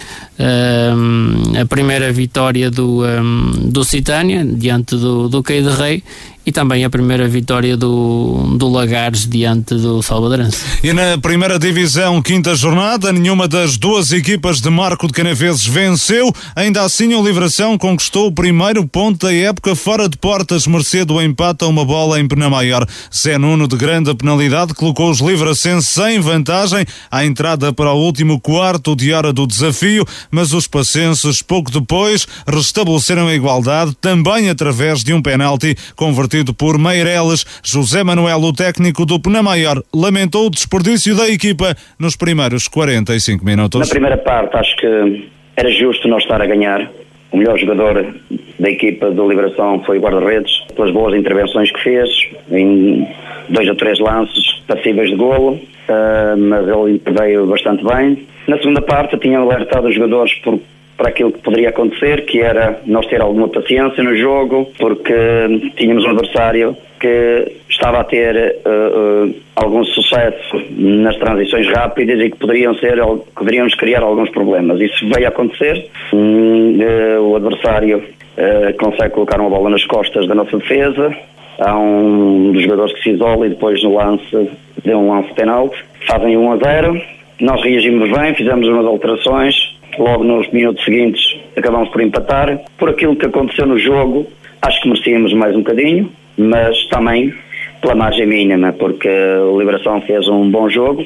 a 1.59 1.65
primeira 1.65 2.13
vitória 2.13 2.71
do, 2.71 3.03
um, 3.03 3.69
do 3.69 3.83
Citânia 3.83 4.45
diante 4.45 4.95
do, 4.95 5.27
do 5.27 5.43
Quei 5.43 5.61
de 5.61 5.69
Rei 5.69 6.01
e 6.49 6.51
também 6.51 6.83
a 6.83 6.89
primeira 6.89 7.27
vitória 7.27 7.77
do, 7.77 8.55
do 8.57 8.69
Lagares 8.69 9.27
diante 9.27 9.75
do 9.75 10.01
Salvadorense. 10.01 10.65
E 10.83 10.91
na 10.91 11.15
primeira 11.15 11.59
divisão, 11.59 12.21
quinta 12.23 12.55
jornada, 12.55 13.13
nenhuma 13.13 13.47
das 13.47 13.77
duas 13.77 14.11
equipas 14.11 14.59
de 14.59 14.67
Marco 14.69 15.05
de 15.05 15.13
Canaveses 15.13 15.65
venceu. 15.65 16.33
Ainda 16.55 16.81
assim, 16.81 17.13
o 17.13 17.23
Livração 17.23 17.77
conquistou 17.77 18.27
o 18.27 18.31
primeiro 18.31 18.87
ponto 18.87 19.27
da 19.27 19.33
época 19.33 19.75
fora 19.75 20.09
de 20.09 20.17
portas, 20.17 20.65
mercê 20.65 21.05
do 21.05 21.21
empate 21.21 21.63
a 21.63 21.67
uma 21.67 21.85
bola 21.85 22.19
em 22.19 22.27
Penamaior. 22.27 22.87
Zé 23.15 23.37
Nuno, 23.37 23.67
de 23.67 23.77
grande 23.77 24.11
penalidade, 24.15 24.73
colocou 24.73 25.11
os 25.11 25.19
livracenses 25.19 25.89
sem 25.89 26.19
vantagem 26.19 26.83
à 27.11 27.23
entrada 27.23 27.71
para 27.71 27.93
o 27.93 28.03
último 28.03 28.39
quarto 28.39 28.95
de 28.95 29.13
hora 29.13 29.31
do 29.31 29.45
desafio, 29.45 30.03
mas 30.31 30.51
os 30.51 30.65
pacenses, 30.65 31.43
pouco 31.43 31.69
depois, 31.69 32.27
restabeleceram 32.47 33.27
a 33.27 33.35
igualdade, 33.35 33.95
também 34.01 34.49
através 34.49 35.03
de 35.03 35.13
um 35.13 35.21
penalti 35.21 35.77
convertido 35.95 36.38
por 36.53 36.77
Meireles. 36.77 37.45
José 37.63 38.03
Manuel, 38.03 38.39
o 38.39 38.53
técnico 38.53 39.05
do 39.05 39.19
Penamaior, 39.19 39.81
lamentou 39.93 40.47
o 40.47 40.49
desperdício 40.49 41.15
da 41.15 41.29
equipa 41.29 41.75
nos 41.97 42.15
primeiros 42.15 42.67
45 42.67 43.45
minutos. 43.45 43.79
Na 43.79 43.87
primeira 43.87 44.17
parte, 44.17 44.55
acho 44.57 44.75
que 44.77 45.29
era 45.55 45.69
justo 45.71 46.07
nós 46.07 46.23
estar 46.23 46.41
a 46.41 46.45
ganhar. 46.45 46.89
O 47.31 47.37
melhor 47.37 47.59
jogador 47.59 48.15
da 48.59 48.69
equipa 48.69 49.11
do 49.11 49.29
Liberação 49.29 49.83
foi 49.85 49.99
o 49.99 50.01
guarda-redes, 50.01 50.51
pelas 50.75 50.91
boas 50.91 51.13
intervenções 51.13 51.71
que 51.71 51.79
fez, 51.81 52.09
em 52.51 53.07
dois 53.49 53.67
ou 53.67 53.75
três 53.75 53.99
lances 53.99 54.61
passíveis 54.67 55.09
de 55.09 55.15
golo, 55.15 55.53
uh, 55.53 56.37
mas 56.37 56.67
ele 56.67 57.01
veio 57.19 57.45
bastante 57.45 57.83
bem. 57.83 58.25
Na 58.47 58.57
segunda 58.57 58.81
parte, 58.81 59.17
tinha 59.17 59.39
alertado 59.39 59.87
os 59.87 59.95
jogadores 59.95 60.33
por 60.39 60.59
para 60.99 61.09
aquilo 61.09 61.31
que 61.31 61.39
poderia 61.39 61.69
acontecer, 61.69 62.25
que 62.25 62.41
era 62.41 62.81
nós 62.85 63.05
ter 63.07 63.21
alguma 63.21 63.47
paciência 63.47 64.03
no 64.03 64.17
jogo, 64.17 64.69
porque 64.77 65.13
tínhamos 65.77 66.03
um 66.03 66.09
adversário 66.09 66.75
que 66.99 67.53
estava 67.69 68.01
a 68.01 68.03
ter 68.03 68.35
uh, 68.65 69.27
uh, 69.29 69.35
algum 69.55 69.81
sucesso 69.85 70.61
nas 70.71 71.15
transições 71.15 71.69
rápidas 71.69 72.19
e 72.19 72.29
que 72.29 72.37
poderiam 72.37 72.75
ser, 72.75 72.97
poderíamos 73.33 73.73
criar 73.75 74.03
alguns 74.03 74.29
problemas. 74.31 74.81
Isso 74.81 75.07
veio 75.07 75.25
a 75.25 75.29
acontecer. 75.29 75.89
Uh, 76.11 77.21
o 77.21 77.35
adversário 77.37 78.03
consegue 78.79 79.13
colocar 79.13 79.39
uma 79.39 79.49
bola 79.49 79.69
nas 79.69 79.83
costas 79.85 80.25
da 80.27 80.35
nossa 80.35 80.57
defesa. 80.57 81.13
Há 81.59 81.77
um 81.77 82.53
dos 82.53 82.63
jogadores 82.63 82.93
que 82.93 83.03
se 83.03 83.09
isola 83.11 83.45
e 83.45 83.49
depois 83.49 83.83
no 83.83 83.95
lance, 83.95 84.49
deu 84.83 84.97
um 84.97 85.11
lance 85.11 85.33
penalti. 85.33 85.77
Fazem 86.07 86.37
1 86.37 86.51
a 86.53 86.57
0. 86.57 87.01
Nós 87.41 87.61
reagimos 87.61 88.09
bem, 88.17 88.33
fizemos 88.33 88.65
umas 88.67 88.85
alterações 88.85 89.78
logo 89.99 90.23
nos 90.23 90.49
minutos 90.51 90.83
seguintes 90.83 91.37
acabamos 91.55 91.89
por 91.89 92.01
empatar. 92.01 92.59
Por 92.77 92.89
aquilo 92.89 93.15
que 93.15 93.25
aconteceu 93.25 93.65
no 93.65 93.77
jogo, 93.77 94.27
acho 94.61 94.81
que 94.81 94.89
merecíamos 94.89 95.33
mais 95.33 95.55
um 95.55 95.59
bocadinho, 95.59 96.11
mas 96.37 96.85
também 96.85 97.33
pela 97.81 97.95
margem 97.95 98.25
mínima, 98.25 98.73
porque 98.73 99.09
o 99.09 99.57
Liberação 99.57 100.01
fez 100.01 100.27
um 100.27 100.49
bom 100.49 100.69
jogo 100.69 101.05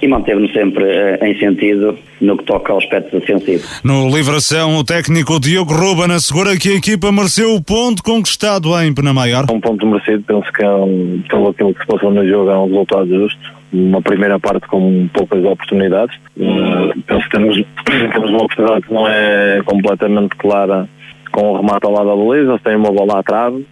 e 0.00 0.08
manteve-nos 0.08 0.52
sempre 0.52 0.84
uh, 0.84 1.24
em 1.24 1.38
sentido 1.38 1.98
no 2.20 2.36
que 2.36 2.44
toca 2.44 2.72
ao 2.72 2.78
aspecto 2.78 3.18
defensivo. 3.18 3.64
No 3.84 4.08
Livração, 4.08 4.76
o 4.76 4.84
técnico 4.84 5.38
Diogo 5.38 5.72
Ruben 5.72 6.14
assegura 6.14 6.56
que 6.56 6.70
a 6.70 6.74
equipa 6.76 7.12
mereceu 7.12 7.54
o 7.54 7.62
ponto 7.62 8.02
conquistado 8.02 8.78
em 8.80 8.92
Penamaior. 8.94 9.44
Um 9.50 9.60
ponto 9.60 9.86
merecido, 9.86 10.22
penso 10.26 10.52
que 10.52 10.64
é 10.64 10.70
um, 10.70 11.22
pelo 11.28 11.48
aquilo 11.48 11.74
que 11.74 11.80
se 11.80 11.86
passou 11.86 12.10
no 12.10 12.26
jogo 12.26 12.50
é 12.50 12.58
um 12.58 12.66
resultado 12.66 13.08
justo. 13.08 13.58
Uma 13.72 14.00
primeira 14.00 14.40
parte 14.40 14.66
com 14.66 15.08
poucas 15.12 15.44
oportunidades. 15.44 16.16
Uh, 16.36 17.00
penso 17.06 17.24
que 17.24 17.30
temos, 17.30 17.56
temos 17.84 18.30
uma 18.30 18.42
oportunidade 18.42 18.86
que 18.86 18.94
não 18.94 19.06
é 19.06 19.60
completamente 19.64 20.36
clara 20.36 20.88
com 21.30 21.52
o 21.52 21.56
remate 21.56 21.84
ao 21.84 21.92
lado 21.92 22.08
da 22.08 22.16
baliza, 22.16 22.60
tem 22.64 22.76
uma 22.76 22.90
bola 22.90 23.20
à 23.20 23.22
trave 23.22 23.64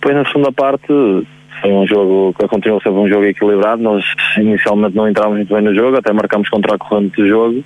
depois 0.00 0.14
na 0.14 0.24
segunda 0.26 0.52
parte 0.52 0.86
foi 1.60 1.72
um 1.72 1.86
jogo 1.86 2.34
que 2.38 2.46
continuou 2.48 2.80
sempre 2.80 2.98
um 2.98 3.08
jogo 3.08 3.24
equilibrado. 3.24 3.82
Nós 3.82 4.04
inicialmente 4.36 4.96
não 4.96 5.08
entramos 5.08 5.36
muito 5.36 5.52
bem 5.52 5.62
no 5.62 5.74
jogo, 5.74 5.96
até 5.96 6.12
marcamos 6.12 6.48
contra 6.48 6.74
a 6.74 6.78
corrente 6.78 7.16
do 7.16 7.28
jogo. 7.28 7.64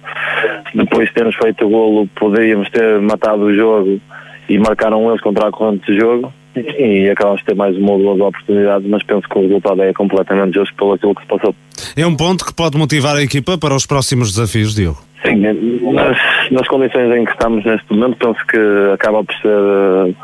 Depois 0.74 1.08
de 1.08 1.14
termos 1.14 1.36
feito 1.36 1.66
o 1.66 1.68
golo, 1.68 2.08
poderíamos 2.14 2.70
ter 2.70 3.00
matado 3.00 3.42
o 3.42 3.54
jogo 3.54 4.00
e 4.48 4.58
marcaram 4.58 5.08
eles 5.08 5.20
contra 5.20 5.48
a 5.48 5.52
corrente 5.52 5.86
do 5.86 5.98
jogo. 5.98 6.32
E 6.54 7.08
acabamos 7.08 7.40
de 7.40 7.46
ter 7.46 7.54
mais 7.54 7.76
uma 7.76 7.92
ou 7.92 7.98
duas 7.98 8.20
oportunidades, 8.20 8.86
mas 8.88 9.02
penso 9.02 9.26
que 9.26 9.38
o 9.38 9.42
resultado 9.42 9.82
é 9.82 9.92
completamente 9.94 10.54
justo 10.54 10.74
pelo 10.74 10.92
aquilo 10.92 11.14
que 11.14 11.22
se 11.22 11.28
passou. 11.28 11.54
É 11.96 12.06
um 12.06 12.14
ponto 12.14 12.44
que 12.44 12.52
pode 12.52 12.76
motivar 12.76 13.16
a 13.16 13.22
equipa 13.22 13.56
para 13.56 13.74
os 13.74 13.86
próximos 13.86 14.32
desafios, 14.32 14.74
Diogo. 14.74 14.98
Sim, 15.24 15.36
nas, 15.36 16.18
nas, 16.50 16.66
condições 16.66 17.16
em 17.16 17.24
que 17.24 17.30
estamos 17.30 17.64
neste 17.64 17.92
momento, 17.92 18.16
penso 18.16 18.46
que 18.46 18.58
acaba 18.92 19.22
por 19.22 19.34
ser. 19.36 19.48
Uh, 19.48 20.14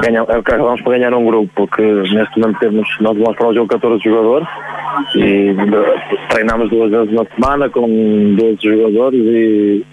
ganhar, 0.00 0.22
acabamos 0.22 0.80
por 0.82 0.90
ganhar 0.90 1.12
um 1.12 1.26
grupo, 1.26 1.50
porque 1.56 1.82
neste 1.82 2.38
momento 2.38 2.60
temos, 2.60 2.88
nós 3.00 3.16
vamos 3.18 3.36
para 3.36 3.48
o 3.48 3.54
jogo 3.54 3.68
14 3.68 4.02
jogadores 4.04 4.48
e 5.16 5.50
uh, 5.50 6.28
treinamos 6.28 6.70
duas 6.70 6.90
vezes 6.90 7.12
na 7.12 7.24
semana 7.34 7.68
com 7.68 7.88
12 8.36 8.58
jogadores 8.62 9.20
e 9.24 9.84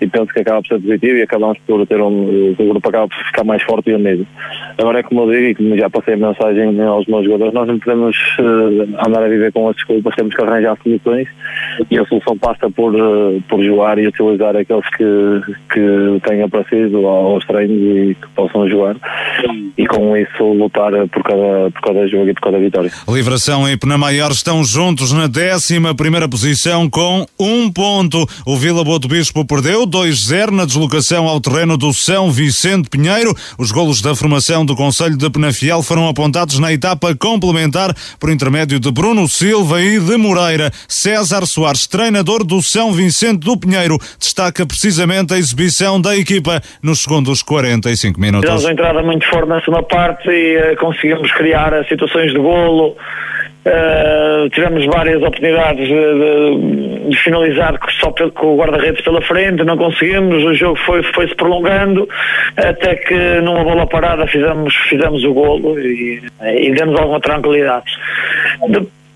e 0.00 0.06
penso 0.06 0.32
que 0.32 0.40
acaba 0.40 0.62
por 0.62 0.68
ser 0.68 0.80
positivo 0.80 1.16
e 1.16 1.22
acabamos 1.22 1.58
por 1.66 1.86
ter 1.86 2.00
um, 2.00 2.54
o 2.58 2.68
grupo 2.68 2.88
acaba 2.88 3.08
por 3.08 3.24
ficar 3.26 3.44
mais 3.44 3.62
forte 3.62 3.90
e 3.90 3.94
unido. 3.94 4.26
Agora 4.78 5.00
é 5.00 5.02
como 5.02 5.22
eu 5.22 5.30
digo 5.30 5.46
e 5.46 5.54
como 5.54 5.76
já 5.76 5.90
passei 5.90 6.14
a 6.14 6.16
mensagem 6.16 6.80
aos 6.82 7.06
meus 7.06 7.24
jogadores, 7.24 7.54
nós 7.54 7.68
não 7.68 7.78
podemos 7.78 8.16
uh, 8.38 9.06
andar 9.06 9.22
a 9.22 9.28
viver 9.28 9.52
com 9.52 9.68
as 9.68 9.76
desculpas, 9.76 10.14
temos 10.14 10.34
que 10.34 10.42
arranjar 10.42 10.76
soluções 10.82 11.28
e 11.90 11.98
a 11.98 12.04
solução 12.06 12.36
passa 12.38 12.70
por, 12.70 12.94
uh, 12.94 13.42
por 13.48 13.62
jogar 13.62 13.98
e 13.98 14.06
utilizar 14.06 14.56
aqueles 14.56 14.88
que, 14.90 15.04
que 15.72 16.20
têm 16.28 16.42
aparecido 16.42 17.06
aos 17.06 17.44
treinos 17.46 17.76
e 17.76 18.14
que 18.14 18.28
possam 18.34 18.68
jogar 18.68 18.96
e 19.76 19.86
com 19.86 20.16
isso 20.16 20.44
lutar 20.52 20.92
por 21.08 21.22
cada, 21.22 21.70
por 21.70 21.80
cada 21.82 22.06
jogo 22.08 22.28
e 22.28 22.34
por 22.34 22.42
cada 22.42 22.58
vitória. 22.58 22.90
Livração 23.08 23.68
e 23.68 23.76
Penamaior 23.76 24.30
estão 24.30 24.62
juntos 24.64 25.12
na 25.12 25.24
11 25.24 25.94
primeira 25.96 26.28
posição 26.28 26.88
com 26.88 27.26
um 27.38 27.70
ponto. 27.70 28.26
O 28.46 28.56
Vila 28.56 28.84
Boa 28.84 28.98
do 28.98 29.08
Bispo 29.08 29.44
perdeu 29.44 29.83
2-0 29.86 30.50
na 30.50 30.64
deslocação 30.64 31.28
ao 31.28 31.40
terreno 31.40 31.76
do 31.76 31.92
São 31.92 32.30
Vicente 32.30 32.88
Pinheiro. 32.88 33.34
Os 33.58 33.70
golos 33.70 34.00
da 34.00 34.14
formação 34.14 34.64
do 34.64 34.74
Conselho 34.74 35.16
de 35.16 35.30
Penafiel 35.30 35.82
foram 35.82 36.08
apontados 36.08 36.58
na 36.58 36.72
etapa 36.72 37.14
complementar 37.14 37.94
por 38.18 38.30
intermédio 38.30 38.80
de 38.80 38.90
Bruno 38.90 39.28
Silva 39.28 39.80
e 39.80 39.98
de 39.98 40.16
Moreira. 40.16 40.70
César 40.88 41.46
Soares, 41.46 41.86
treinador 41.86 42.44
do 42.44 42.62
São 42.62 42.92
Vicente 42.92 43.40
do 43.40 43.56
Pinheiro, 43.56 43.98
destaca 44.18 44.66
precisamente 44.66 45.34
a 45.34 45.38
exibição 45.38 46.00
da 46.00 46.16
equipa 46.16 46.60
nos 46.82 47.02
segundos 47.02 47.42
45 47.42 48.20
minutos. 48.20 48.48
Tivemos 48.48 48.64
uma 48.64 48.72
entrada 48.72 49.02
muito 49.02 49.26
forte 49.28 49.48
na 49.48 49.60
segunda 49.60 49.82
parte 49.82 50.28
e 50.28 50.72
uh, 50.72 50.76
conseguimos 50.76 51.30
criar 51.32 51.72
uh, 51.72 51.86
situações 51.88 52.32
de 52.32 52.38
golo. 52.38 52.96
Uh, 53.66 54.48
tivemos 54.50 54.84
várias 54.84 55.22
oportunidades 55.22 55.88
de, 55.88 55.94
de, 55.94 57.08
de 57.08 57.16
finalizar 57.16 57.78
só 57.98 58.12
com 58.34 58.48
o 58.48 58.56
guarda-redes 58.58 59.02
pela 59.02 59.22
frente, 59.22 59.64
não 59.64 59.78
conseguimos, 59.78 60.44
o 60.44 60.52
jogo 60.52 60.76
foi, 60.84 61.02
foi 61.14 61.28
se 61.28 61.34
prolongando 61.34 62.06
até 62.58 62.94
que 62.94 63.14
numa 63.40 63.64
bola 63.64 63.86
parada 63.86 64.26
fizemos, 64.26 64.74
fizemos 64.90 65.24
o 65.24 65.32
golo 65.32 65.80
e, 65.80 66.22
e 66.42 66.70
demos 66.72 67.00
alguma 67.00 67.20
tranquilidade. 67.20 67.90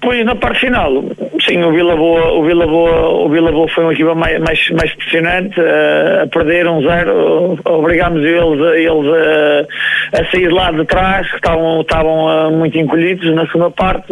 Depois 0.01 0.25
na 0.25 0.37
parte 0.37 0.61
final, 0.61 1.05
sim, 1.45 1.61
o 1.61 1.73
Vila 1.73 1.97
Boa, 1.97 2.33
o 2.33 2.45
Vila 2.45 2.69
Boa, 2.69 3.09
o 3.09 3.29
Vila 3.29 3.51
Boa 3.51 3.67
foi 3.67 3.83
uma 3.83 3.93
equipa 3.93 4.15
mais, 4.15 4.39
mais, 4.39 4.95
pressionante, 4.95 5.59
uh, 5.61 6.23
a 6.23 6.27
perder 6.29 6.69
um 6.69 6.81
zero, 6.83 7.59
obrigámos 7.65 8.23
eles, 8.23 8.61
eles 8.77 9.07
uh, 9.07 9.67
a 10.13 10.31
sair 10.31 10.53
lá 10.53 10.71
de 10.71 10.85
trás, 10.85 11.29
que 11.29 11.37
estavam, 11.37 11.81
estavam 11.81 12.27
uh, 12.27 12.57
muito 12.57 12.79
encolhidos 12.79 13.35
na 13.35 13.45
segunda 13.47 13.73
parte, 13.73 14.07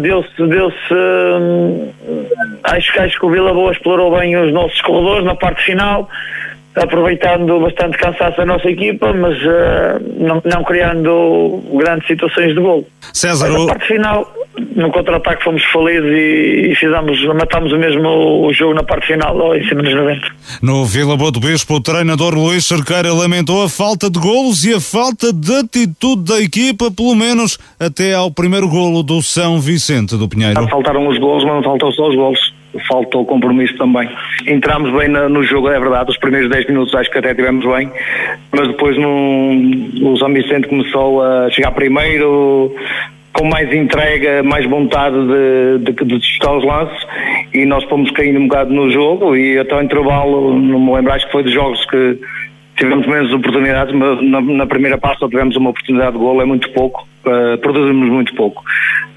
deu-se, 0.00 0.46
deu-se, 0.48 0.94
acho, 2.64 3.00
acho 3.00 3.20
que 3.20 3.26
o 3.26 3.30
Vila 3.30 3.54
Boa 3.54 3.70
explorou 3.70 4.18
bem 4.18 4.36
os 4.36 4.52
nossos 4.52 4.80
corredores 4.80 5.24
na 5.24 5.36
parte 5.36 5.62
final, 5.62 6.08
aproveitando 6.74 7.60
bastante 7.60 7.98
cansaço 7.98 8.40
a 8.40 8.46
nossa 8.46 8.68
equipa, 8.68 9.12
mas 9.12 9.36
uh, 9.42 10.00
não, 10.18 10.42
não, 10.44 10.64
criando 10.64 11.62
grandes 11.74 12.06
situações 12.06 12.54
de 12.54 12.60
gol. 12.60 12.86
César, 13.12 13.50
Na 13.50 13.66
parte 13.66 13.86
final, 13.88 14.32
no 14.74 14.90
contra-ataque 14.90 15.44
fomos 15.44 15.62
felizes 15.64 16.10
e, 16.10 16.70
e 16.72 16.74
fizemos, 16.74 17.22
matámos 17.26 17.72
o 17.72 17.78
mesmo 17.78 18.46
o 18.46 18.52
jogo 18.52 18.74
na 18.74 18.82
parte 18.82 19.08
final, 19.08 19.36
ou 19.36 19.54
em 19.54 19.66
cima 19.68 19.82
dos 19.82 19.94
90. 19.94 20.20
No 20.62 20.84
Vila 20.84 21.16
Boa 21.16 21.30
do 21.30 21.40
Bispo, 21.40 21.74
o 21.74 21.80
treinador 21.80 22.34
Luís 22.34 22.66
Cerqueira 22.66 23.12
lamentou 23.12 23.62
a 23.64 23.68
falta 23.68 24.08
de 24.10 24.18
golos 24.18 24.64
e 24.64 24.74
a 24.74 24.80
falta 24.80 25.32
de 25.32 25.54
atitude 25.54 26.24
da 26.24 26.40
equipa, 26.40 26.90
pelo 26.90 27.14
menos 27.14 27.58
até 27.78 28.14
ao 28.14 28.30
primeiro 28.30 28.68
golo 28.68 29.02
do 29.02 29.20
São 29.20 29.60
Vicente 29.60 30.16
do 30.16 30.28
Pinheiro. 30.28 30.66
Faltaram 30.68 31.06
os 31.06 31.18
golos, 31.18 31.44
mas 31.44 31.54
não 31.54 31.62
faltam 31.62 31.92
só 31.92 32.08
os 32.08 32.14
golos 32.14 32.61
faltou 32.88 33.24
compromisso 33.24 33.76
também. 33.76 34.08
Entramos 34.46 34.90
bem 34.98 35.08
no 35.08 35.42
jogo, 35.42 35.68
é 35.68 35.78
verdade, 35.78 36.10
os 36.10 36.16
primeiros 36.16 36.50
10 36.50 36.66
minutos 36.68 36.94
acho 36.94 37.10
que 37.10 37.18
até 37.18 37.34
tivemos 37.34 37.64
bem, 37.64 37.90
mas 38.50 38.68
depois 38.68 38.96
no, 38.96 40.10
o 40.10 40.16
São 40.16 40.32
Vicente 40.32 40.68
começou 40.68 41.22
a 41.22 41.50
chegar 41.50 41.72
primeiro, 41.72 42.74
com 43.32 43.44
mais 43.46 43.72
entrega, 43.72 44.42
mais 44.42 44.66
vontade 44.66 45.16
de, 45.16 45.92
de, 45.92 46.04
de 46.04 46.20
testar 46.20 46.56
os 46.56 46.64
lances 46.64 47.06
e 47.54 47.64
nós 47.64 47.84
fomos 47.84 48.10
caindo 48.10 48.38
um 48.38 48.48
bocado 48.48 48.72
no 48.72 48.90
jogo 48.90 49.36
e 49.36 49.58
até 49.58 49.74
o 49.74 49.82
intervalo, 49.82 50.58
não 50.58 50.80
me 50.80 50.92
lembro, 50.94 51.12
acho 51.12 51.26
que 51.26 51.32
foi 51.32 51.42
dos 51.42 51.52
jogos 51.52 51.84
que 51.86 52.18
tivemos 52.76 53.06
menos 53.06 53.32
oportunidades, 53.32 53.94
mas 53.94 54.22
na, 54.22 54.40
na 54.40 54.66
primeira 54.66 54.98
parte 54.98 55.20
só 55.20 55.28
tivemos 55.28 55.56
uma 55.56 55.70
oportunidade 55.70 56.12
de 56.12 56.18
gol, 56.18 56.40
é 56.40 56.44
muito 56.44 56.70
pouco, 56.70 57.06
uh, 57.26 57.58
produzimos 57.58 58.08
muito 58.08 58.34
pouco. 58.34 58.62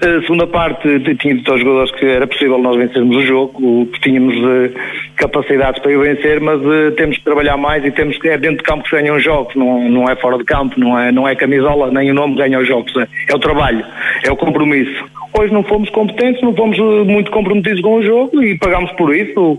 A 0.00 0.20
segunda 0.22 0.46
parte, 0.46 1.00
tinha 1.16 1.34
dito 1.34 1.50
aos 1.50 1.60
jogadores 1.60 1.90
que 1.92 2.04
era 2.04 2.26
possível 2.26 2.58
nós 2.58 2.76
vencermos 2.76 3.16
o 3.16 3.22
jogo, 3.22 3.86
que 3.86 4.00
tínhamos 4.00 4.36
uh, 4.36 4.74
capacidades 5.16 5.80
para 5.80 5.96
o 5.96 6.00
vencer, 6.00 6.40
mas 6.40 6.60
uh, 6.60 6.92
temos 6.96 7.16
que 7.16 7.24
trabalhar 7.24 7.56
mais 7.56 7.84
e 7.84 7.90
temos 7.90 8.18
que, 8.18 8.28
é 8.28 8.36
dentro 8.36 8.58
de 8.58 8.64
campo 8.64 8.82
que 8.84 8.90
se 8.90 8.96
ganham 8.96 9.16
os 9.16 9.24
jogos, 9.24 9.54
não, 9.54 9.88
não 9.88 10.08
é 10.08 10.14
fora 10.16 10.36
de 10.36 10.44
campo, 10.44 10.78
não 10.78 10.98
é, 10.98 11.10
não 11.10 11.26
é 11.26 11.34
camisola, 11.34 11.90
nem 11.90 12.10
o 12.10 12.14
nome 12.14 12.36
ganha 12.36 12.58
os 12.58 12.68
jogos, 12.68 12.94
é, 12.96 13.08
é 13.28 13.34
o 13.34 13.38
trabalho, 13.38 13.84
é 14.24 14.30
o 14.30 14.36
compromisso. 14.36 15.04
Hoje 15.38 15.52
não 15.52 15.62
fomos 15.62 15.88
competentes, 15.90 16.42
não 16.42 16.54
fomos 16.54 16.78
muito 17.06 17.30
comprometidos 17.30 17.80
com 17.80 17.96
o 17.96 18.02
jogo 18.02 18.42
e 18.42 18.56
pagámos 18.58 18.90
por 18.92 19.14
isso. 19.14 19.58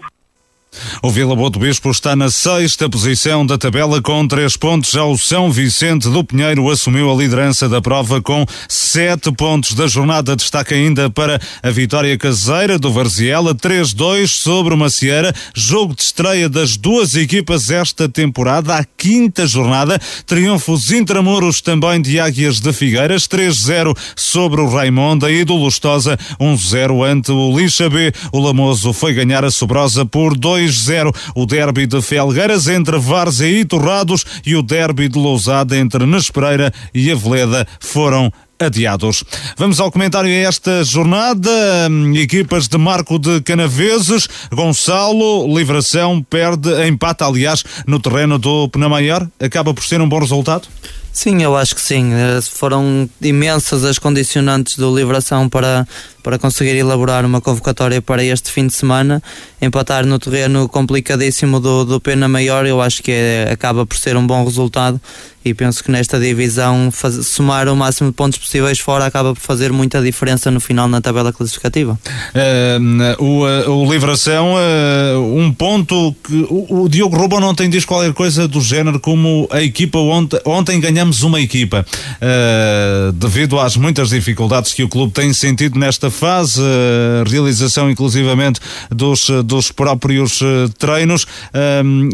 O 1.02 1.10
Vila 1.10 1.36
Boa 1.36 1.50
do 1.50 1.60
Bispo 1.60 1.92
está 1.92 2.16
na 2.16 2.30
sexta 2.30 2.90
posição 2.90 3.46
da 3.46 3.58
tabela 3.58 4.02
com 4.02 4.28
três 4.28 4.58
pontos. 4.58 4.92
Já 4.92 5.04
o 5.04 5.18
São 5.18 5.52
Vicente 5.52 6.10
do 6.10 6.24
Pinheiro 6.24 6.70
assumiu 6.70 7.12
a 7.12 7.16
liderança 7.16 7.70
da 7.70 7.82
prova 7.82 8.22
com 8.22 8.46
sete 8.68 9.32
pontos 9.32 9.74
da 9.74 9.88
jornada. 9.88 10.36
Destaca 10.36 10.76
ainda 10.76 11.10
para 11.10 11.40
a 11.62 11.70
vitória 11.70 12.18
caseira 12.18 12.80
do 12.80 12.92
Varziela, 12.92 13.54
3-2 13.54 14.28
sobre 14.28 14.74
o 14.74 14.78
Macieira. 14.78 15.34
Jogo 15.56 15.96
de 15.96 16.04
estreia 16.04 16.50
das 16.50 16.78
duas 16.78 17.16
equipas 17.16 17.70
esta 17.70 18.10
temporada, 18.10 18.76
a 18.76 18.84
quinta 18.84 19.46
jornada. 19.46 20.00
Triunfos 20.26 20.92
intramuros 20.92 21.62
também 21.62 22.02
de 22.02 22.20
Águias 22.20 22.60
de 22.60 22.74
Figueiras, 22.74 23.28
3-0 23.28 23.96
sobre 24.16 24.62
o 24.62 24.70
Raimonda 24.70 25.32
e 25.32 25.44
do 25.44 25.56
Lustosa, 25.56 26.18
1-0 26.40 27.06
ante 27.06 27.32
o 27.32 27.58
Lixa 27.58 27.90
B. 27.90 28.12
O 28.32 28.40
Lamoso 28.40 28.94
foi 28.94 29.14
ganhar 29.14 29.46
a 29.46 29.52
Sobrosa 29.52 30.06
por 30.06 30.38
2 30.38 30.67
2-0. 30.68 31.16
O 31.36 31.46
derby 31.46 31.86
de 31.86 32.02
Felgueiras 32.02 32.68
entre 32.68 32.98
Várzea 32.98 33.62
e 33.62 33.66
Torrados 33.66 34.26
e 34.46 34.56
o 34.56 34.62
derby 34.62 35.08
de 35.08 35.18
Lousada 35.18 35.78
entre 35.78 36.06
Nespereira 36.06 36.72
e 36.94 37.12
Aveleda 37.12 37.68
foram 37.80 38.32
adiados. 38.60 39.24
Vamos 39.56 39.80
ao 39.80 39.92
comentário 39.92 40.30
a 40.30 40.34
esta 40.34 40.84
jornada. 40.84 41.52
Equipas 42.16 42.68
de 42.68 42.78
Marco 42.78 43.20
de 43.20 43.42
Canaveses, 43.42 44.28
Gonçalo, 44.52 45.48
Livração, 45.56 46.24
perde, 46.24 46.70
empata 46.88 47.26
aliás 47.26 47.64
no 47.86 48.00
terreno 48.00 48.38
do 48.38 48.68
Penamaior. 48.70 49.28
Acaba 49.40 49.74
por 49.74 49.84
ser 49.84 50.02
um 50.02 50.10
bom 50.10 50.20
resultado? 50.20 50.68
Sim, 51.18 51.42
eu 51.42 51.58
acho 51.58 51.74
que 51.74 51.82
sim. 51.82 52.14
Eh, 52.14 52.40
foram 52.44 53.10
imensas 53.20 53.84
as 53.84 53.98
condicionantes 53.98 54.78
do 54.78 54.96
Livração 54.96 55.50
para, 55.50 55.88
para 56.22 56.38
conseguir 56.38 56.76
elaborar 56.76 57.26
uma 57.26 57.42
convocatória 57.42 58.00
para 58.00 58.24
este 58.24 58.52
fim 58.52 58.68
de 58.68 58.76
semana. 58.76 59.20
Empatar 59.60 60.06
no 60.06 60.20
terreno 60.20 60.70
complicadíssimo 60.70 61.60
do, 61.60 61.86
do 61.86 62.00
Pena 62.00 62.28
Maior, 62.28 62.68
eu 62.68 62.80
acho 62.80 63.02
que 63.02 63.12
é, 63.12 63.50
acaba 63.52 63.84
por 63.84 63.98
ser 63.98 64.16
um 64.16 64.28
bom 64.28 64.44
resultado 64.44 65.02
e 65.48 65.54
penso 65.54 65.82
que 65.82 65.90
nesta 65.90 66.20
divisão 66.20 66.90
faz, 66.92 67.28
somar 67.28 67.70
o 67.70 67.76
máximo 67.76 68.10
de 68.10 68.16
pontos 68.16 68.38
possíveis 68.38 68.80
fora 68.80 69.06
acaba 69.06 69.34
por 69.34 69.40
fazer 69.40 69.72
muita 69.72 70.02
diferença 70.02 70.52
no 70.52 70.60
final 70.60 70.90
na 70.90 71.00
tabela 71.00 71.32
classificativa. 71.32 71.98
Uh, 72.36 73.24
o, 73.24 73.46
uh, 73.46 73.72
o 73.72 73.92
Livração, 73.92 74.56
um 75.34 75.54
ponto 75.54 76.14
que 76.24 76.46
o, 76.50 76.84
o, 76.84 76.90
Diogo 76.90 77.16
Rubão 77.16 77.40
não 77.40 77.56
tem 77.56 77.70
diz 77.70 77.86
qualquer 77.86 78.14
coisa 78.14 78.48
do 78.48 78.60
género 78.60 79.00
como 79.00 79.48
a 79.50 79.62
equipa 79.62 79.98
ontem, 80.00 80.40
ontem 80.46 80.80
ganhamos 80.82 81.07
uma 81.24 81.40
equipa 81.42 81.86
devido 83.14 83.60
às 83.60 83.76
muitas 83.76 84.10
dificuldades 84.10 84.74
que 84.74 84.84
o 84.84 84.90
clube 84.90 85.14
tem 85.14 85.34
sentido 85.34 85.80
nesta 85.80 86.10
fase, 86.10 86.62
realização 87.26 87.90
inclusivamente 87.90 88.60
dos, 88.90 89.30
dos 89.46 89.72
próprios 89.72 90.40
treinos 90.78 91.26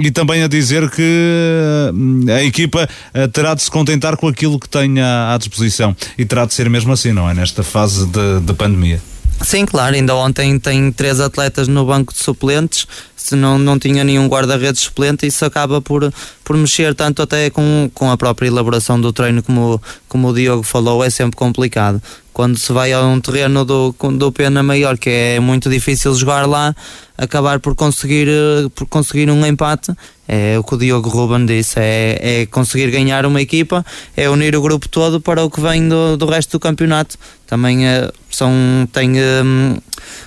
e 0.02 0.12
também 0.12 0.44
a 0.44 0.48
dizer 0.48 0.90
que 0.90 1.92
a 2.30 2.44
equipa 2.44 2.88
terá 3.32 3.54
de 3.54 3.64
se 3.64 3.72
contentar 3.72 4.18
com 4.18 4.28
aquilo 4.28 4.60
que 4.60 4.70
tenha 4.70 5.34
à 5.34 5.38
disposição 5.38 5.96
e 6.18 6.26
terá 6.26 6.46
de 6.46 6.54
ser 6.54 6.70
mesmo 6.70 6.92
assim, 6.92 7.12
não 7.12 7.30
é? 7.30 7.34
Nesta 7.34 7.64
fase 7.64 8.06
de, 8.08 8.40
de 8.42 8.54
pandemia. 8.54 9.13
Sim, 9.42 9.66
claro, 9.66 9.96
ainda 9.96 10.16
ontem 10.16 10.58
tem 10.58 10.92
três 10.92 11.20
atletas 11.20 11.68
no 11.68 11.86
banco 11.86 12.14
de 12.14 12.20
suplentes, 12.20 12.88
se 13.16 13.36
não, 13.36 13.58
não 13.58 13.78
tinha 13.80 14.04
nenhum 14.04 14.28
guarda-redes 14.28 14.82
suplente, 14.82 15.26
isso 15.26 15.44
acaba 15.46 15.82
por, 15.82 16.14
por 16.44 16.58
mexer 16.58 16.94
tanto 16.94 17.22
até 17.22 17.50
com, 17.50 17.90
com 17.94 18.10
a 18.10 18.18
própria 18.18 18.48
elaboração 18.48 19.00
do 19.00 19.12
treino, 19.12 19.44
como, 19.44 19.82
como 20.08 20.30
o 20.30 20.34
Diogo 20.34 20.64
falou, 20.64 21.04
é 21.04 21.10
sempre 21.10 21.38
complicado. 21.38 22.02
Quando 22.34 22.58
se 22.58 22.74
vai 22.74 22.92
a 22.92 23.02
um 23.02 23.22
terreno 23.22 23.64
do, 23.64 23.96
do 24.18 24.32
Pena 24.32 24.64
Maior, 24.64 24.98
que 24.98 25.10
é 25.10 25.40
muito 25.40 25.70
difícil 25.70 26.14
jogar 26.16 26.48
lá, 26.48 26.76
acabar 27.18 27.60
por 27.60 27.76
conseguir, 27.76 28.28
eh, 28.28 28.70
por 28.74 28.88
conseguir 28.88 29.30
um 29.30 29.46
empate 29.46 29.94
é 30.28 30.58
o 30.58 30.64
que 30.64 30.76
o 30.76 30.78
Diogo 30.78 31.10
Ruben 31.10 31.46
disse, 31.46 31.80
é, 31.80 32.42
é, 32.42 32.46
conseguir 32.46 32.90
ganhar 32.90 33.26
uma 33.26 33.42
equipa, 33.42 33.86
é 34.16 34.30
unir 34.30 34.56
o 34.56 34.62
grupo 34.62 34.88
todo 34.88 35.20
para 35.20 35.44
o 35.44 35.50
que 35.50 35.60
vem 35.60 35.88
do, 35.88 36.16
do 36.16 36.26
resto 36.26 36.54
do 36.54 36.60
campeonato. 36.60 37.18
Também 37.46 37.86
é, 37.86 38.10
são, 38.30 38.52
tem, 38.92 39.12
um, 39.12 39.78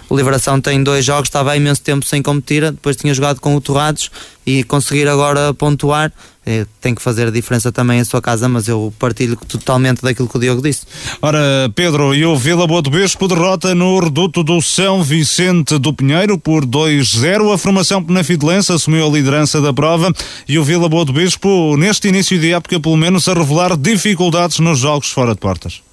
o 0.09 0.17
Liberação 0.17 0.61
tem 0.61 0.83
dois 0.83 1.05
jogos, 1.05 1.29
estava 1.29 1.53
há 1.53 1.57
imenso 1.57 1.83
tempo 1.83 2.07
sem 2.07 2.23
competir, 2.23 2.71
depois 2.71 2.97
tinha 2.97 3.13
jogado 3.15 3.41
com 3.41 3.57
o 3.57 3.61
Torrados 3.61 4.11
e 4.47 4.63
conseguir 4.65 5.09
agora 5.09 5.53
pontuar 5.55 6.13
é, 6.47 6.65
tem 6.81 6.95
que 6.95 7.03
fazer 7.03 7.27
a 7.27 7.31
diferença 7.31 7.73
também 7.73 7.99
em 7.99 8.05
sua 8.05 8.23
casa, 8.23 8.49
mas 8.49 8.69
eu 8.69 8.95
partilho 9.01 9.37
totalmente 9.49 10.01
daquilo 10.01 10.29
que 10.29 10.37
o 10.37 10.41
Diogo 10.41 10.63
disse. 10.63 10.87
Ora, 11.21 11.41
Pedro, 11.75 12.15
e 12.15 12.25
o 12.25 12.37
Vila 12.37 12.69
Boa 12.69 12.81
do 12.81 12.89
Bispo 12.89 13.27
derrota 13.27 13.75
no 13.75 13.99
reduto 13.99 14.45
do 14.45 14.63
São 14.63 15.03
Vicente 15.03 15.77
do 15.77 15.93
Pinheiro 15.93 16.39
por 16.39 16.65
2-0. 16.65 17.53
A 17.53 17.59
formação 17.59 18.01
penafidelense 18.03 18.73
assumiu 18.73 19.07
a 19.07 19.11
liderança 19.11 19.61
da 19.61 19.73
prova 19.73 20.13
e 20.49 20.57
o 20.57 20.63
Vila 20.63 20.89
Boa 20.89 21.05
do 21.05 21.13
Bispo, 21.13 21.77
neste 21.77 22.07
início 22.07 22.39
de 22.39 22.53
época, 22.53 22.79
pelo 22.79 22.97
menos, 22.97 23.29
a 23.29 23.35
revelar 23.35 23.77
dificuldades 23.77 24.61
nos 24.61 24.79
jogos 24.79 25.11
fora 25.11 25.35
de 25.35 25.41
portas. 25.41 25.86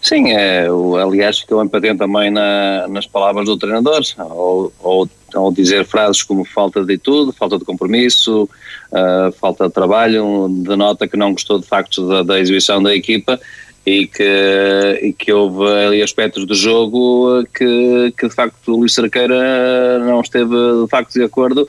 Sim, 0.00 0.30
é, 0.30 0.66
aliás, 1.02 1.40
ficou 1.40 1.64
empatente 1.64 1.98
também 1.98 2.30
na, 2.30 2.86
nas 2.88 3.06
palavras 3.06 3.46
do 3.46 3.56
treinador, 3.56 4.02
ou, 4.18 4.72
ou, 4.80 5.08
ou, 5.34 5.52
dizer 5.52 5.84
frases 5.84 6.22
como 6.22 6.44
falta 6.44 6.84
de 6.84 6.96
tudo, 6.96 7.32
falta 7.32 7.58
de 7.58 7.64
compromisso, 7.64 8.48
uh, 8.92 9.32
falta 9.32 9.66
de 9.66 9.74
trabalho, 9.74 10.48
denota 10.48 11.08
que 11.08 11.16
não 11.16 11.32
gostou 11.32 11.58
de 11.58 11.66
facto 11.66 12.06
da, 12.06 12.22
da 12.22 12.38
exibição 12.38 12.82
da 12.82 12.94
equipa 12.94 13.40
e 13.84 14.06
que, 14.06 15.00
e 15.02 15.12
que 15.12 15.32
houve 15.32 15.64
ali 15.66 16.02
aspectos 16.02 16.44
do 16.44 16.54
jogo 16.54 17.44
que, 17.54 18.12
que 18.18 18.28
de 18.28 18.34
facto 18.34 18.74
o 18.74 18.78
Luís 18.78 18.94
Cerqueira 18.94 19.98
não 20.00 20.20
esteve 20.20 20.54
de 20.82 20.88
facto 20.88 21.14
de 21.14 21.22
acordo. 21.22 21.66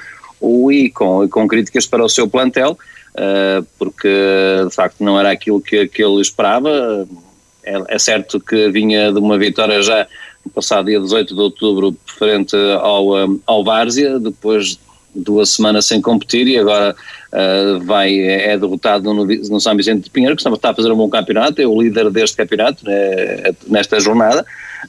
E 0.72 0.92
com, 0.92 1.28
com 1.28 1.48
críticas 1.48 1.88
para 1.88 2.06
o 2.06 2.10
seu 2.10 2.28
plantel, 2.28 2.78
uh, 3.16 3.66
porque 3.80 4.08
de 4.68 4.76
facto 4.76 5.04
não 5.04 5.20
era 5.20 5.32
aquilo 5.32 5.60
que, 5.60 5.88
que 5.88 6.04
ele 6.04 6.22
esperava 6.22 7.08
é, 7.68 7.96
é 7.96 8.00
certo 8.00 8.40
que 8.40 8.70
vinha 8.70 9.12
de 9.12 9.20
uma 9.20 9.38
vitória 9.38 9.82
já 9.82 10.08
no 10.46 10.52
passado 10.52 10.86
dia 10.86 11.00
18 11.00 11.36
de 11.36 11.42
outubro 11.42 11.96
frente 12.06 12.56
ao, 12.82 13.40
ao 13.46 13.64
Várzea, 13.64 14.20
depois 14.20 14.80
duas 15.14 15.50
semanas 15.54 15.86
sem 15.86 16.02
competir 16.02 16.48
e 16.48 16.58
agora 16.58 16.96
uh, 17.34 17.80
vai, 17.84 18.18
é 18.20 18.58
derrotado 18.58 19.14
no, 19.14 19.26
no 19.26 19.60
São 19.60 19.76
Vicente 19.76 20.04
de 20.04 20.10
Pinheiro, 20.10 20.36
que 20.36 20.48
está 20.48 20.70
a 20.70 20.76
fazer 20.76 20.92
um 20.92 20.98
bom 20.98 21.10
campeonato, 21.10 21.62
é 21.62 21.68
o 21.68 21.82
líder 21.82 22.10
deste 22.12 22.38
campeonato 22.38 22.86
né, 22.86 23.54
nesta 23.68 24.00
jornada. 24.00 24.46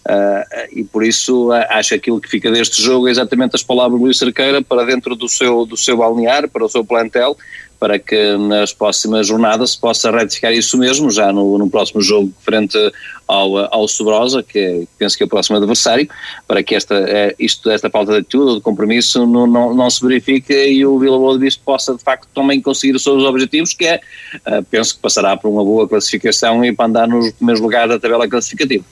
Uh, 0.06 0.78
e 0.78 0.84
por 0.84 1.02
isso 1.02 1.50
acho 1.70 1.94
aquilo 1.94 2.20
que 2.20 2.28
fica 2.28 2.50
deste 2.50 2.80
jogo 2.80 3.08
é 3.08 3.10
exatamente 3.10 3.56
as 3.56 3.62
palavras 3.62 3.98
de 3.98 4.04
Luís 4.04 4.18
Cerqueira 4.18 4.62
para 4.62 4.84
dentro 4.84 5.16
do 5.16 5.28
seu, 5.28 5.64
do 5.64 5.76
seu 5.76 5.96
balnear, 5.96 6.48
para 6.48 6.64
o 6.64 6.68
seu 6.68 6.84
plantel 6.84 7.36
para 7.78 7.98
que 7.98 8.36
nas 8.36 8.72
próximas 8.72 9.26
jornadas 9.26 9.70
se 9.70 9.78
possa 9.78 10.10
retificar 10.10 10.52
isso 10.52 10.76
mesmo, 10.76 11.10
já 11.10 11.32
no, 11.32 11.58
no 11.58 11.70
próximo 11.70 12.00
jogo 12.02 12.32
frente 12.40 12.76
ao, 13.28 13.72
ao 13.72 13.86
Sobrosa, 13.86 14.42
que 14.42 14.58
é, 14.58 14.82
penso 14.98 15.16
que 15.16 15.22
é 15.22 15.26
o 15.26 15.28
próximo 15.28 15.58
adversário, 15.58 16.08
para 16.46 16.62
que 16.62 16.74
esta, 16.74 16.94
é, 16.94 17.34
isto, 17.38 17.70
esta 17.70 17.90
falta 17.90 18.12
de 18.12 18.18
atitude, 18.20 18.56
de 18.56 18.60
compromisso, 18.62 19.26
não, 19.26 19.46
não, 19.46 19.74
não 19.74 19.90
se 19.90 20.04
verifique 20.04 20.52
e 20.52 20.84
o 20.84 20.98
Vila 20.98 21.18
Boa 21.18 21.34
de 21.34 21.40
Bispo 21.40 21.62
possa 21.64 21.94
de 21.94 22.02
facto 22.02 22.26
também 22.34 22.60
conseguir 22.60 22.96
os 22.96 23.02
seus 23.02 23.22
objetivos, 23.22 23.74
que 23.74 23.84
é, 23.84 24.00
uh, 24.46 24.64
penso 24.70 24.94
que 24.94 25.00
passará 25.00 25.36
por 25.36 25.48
uma 25.48 25.62
boa 25.62 25.86
classificação 25.86 26.64
e 26.64 26.72
para 26.72 26.86
andar 26.86 27.06
nos 27.06 27.30
primeiros 27.32 27.60
lugares 27.60 27.90
da 27.90 27.98
tabela 27.98 28.26
classificativa. 28.26 28.84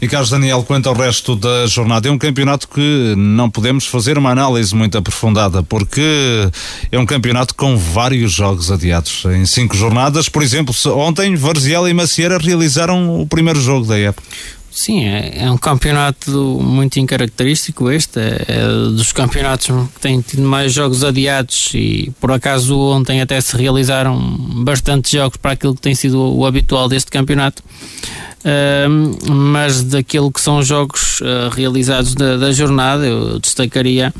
E 0.00 0.08
Carlos 0.08 0.30
Daniel, 0.30 0.62
quanto 0.62 0.88
ao 0.88 0.94
resto 0.94 1.34
da 1.34 1.66
jornada, 1.66 2.08
é 2.08 2.10
um 2.10 2.18
campeonato 2.18 2.68
que 2.68 3.14
não 3.16 3.50
podemos 3.50 3.86
fazer 3.86 4.18
uma 4.18 4.30
análise 4.30 4.74
muito 4.74 4.96
aprofundada, 4.96 5.62
porque 5.62 6.48
é 6.92 6.98
um 6.98 7.06
campeonato 7.06 7.54
com 7.54 7.76
vários 7.76 8.33
jogos 8.34 8.70
adiados 8.70 9.24
em 9.26 9.46
cinco 9.46 9.76
jornadas. 9.76 10.28
Por 10.28 10.42
exemplo, 10.42 10.74
ontem 10.96 11.34
Varziela 11.36 11.88
e 11.88 11.94
Macieira 11.94 12.38
realizaram 12.38 13.20
o 13.20 13.26
primeiro 13.26 13.60
jogo 13.60 13.86
da 13.86 13.98
época. 13.98 14.26
Sim, 14.74 15.04
é, 15.04 15.44
é, 15.44 15.50
um 15.50 15.56
campeonato 15.56 16.32
muito 16.60 16.98
incaracterístico 16.98 17.92
este, 17.92 18.18
é, 18.18 18.44
é, 18.48 18.66
dos 18.90 19.12
campeonatos 19.12 19.68
que 19.94 20.00
têm 20.00 20.20
tido 20.20 20.42
mais 20.42 20.72
jogos 20.72 21.04
adiados 21.04 21.70
e 21.72 22.12
por 22.20 22.32
acaso 22.32 22.76
ontem 22.76 23.20
até 23.20 23.40
se 23.40 23.56
realizaram 23.56 24.18
bastantes 24.64 25.12
jogos 25.12 25.36
para 25.36 25.52
aquilo 25.52 25.76
que 25.76 25.80
tem 25.80 25.94
sido 25.94 26.20
o 26.20 26.44
habitual 26.44 26.88
deste 26.88 27.08
campeonato. 27.08 27.62
Uh, 28.44 29.32
mas 29.32 29.82
daquilo 29.84 30.30
que 30.30 30.38
são 30.38 30.58
os 30.58 30.66
jogos 30.66 31.20
uh, 31.20 31.48
realizados 31.54 32.14
da, 32.14 32.36
da, 32.36 32.52
jornada, 32.52 33.06
eu 33.06 33.38
destacaria 33.38 34.12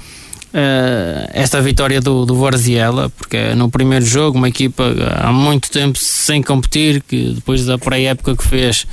uh, 0.54 1.30
esta 1.32 1.60
vitória 1.60 2.00
do, 2.00 2.24
do 2.24 2.36
Varziela, 2.36 3.10
porque 3.10 3.36
é 3.36 3.54
no 3.54 3.68
primeiro 3.68 4.04
jogo, 4.04 4.38
uma 4.38 4.48
equipa 4.48 4.84
há 5.20 5.32
muito 5.32 5.70
tempo 5.70 5.98
sem 5.98 6.42
competir, 6.42 7.02
que 7.02 7.32
depois 7.34 7.66
da 7.66 7.76
pré-época 7.76 8.36
que 8.36 8.44
fez, 8.44 8.86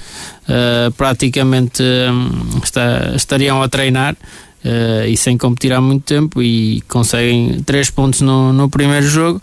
uh, 0.49 0.91
praticamente 0.97 1.83
um, 1.83 2.59
está, 2.63 3.13
estariam 3.15 3.61
a 3.61 3.69
treinar. 3.69 4.15
Uh, 4.63 5.07
e 5.07 5.17
sem 5.17 5.39
competir 5.39 5.73
há 5.73 5.81
muito 5.81 6.03
tempo 6.03 6.39
e 6.39 6.81
conseguem 6.81 7.63
três 7.65 7.89
pontos 7.89 8.21
no, 8.21 8.53
no 8.53 8.69
primeiro 8.69 9.07
jogo 9.07 9.41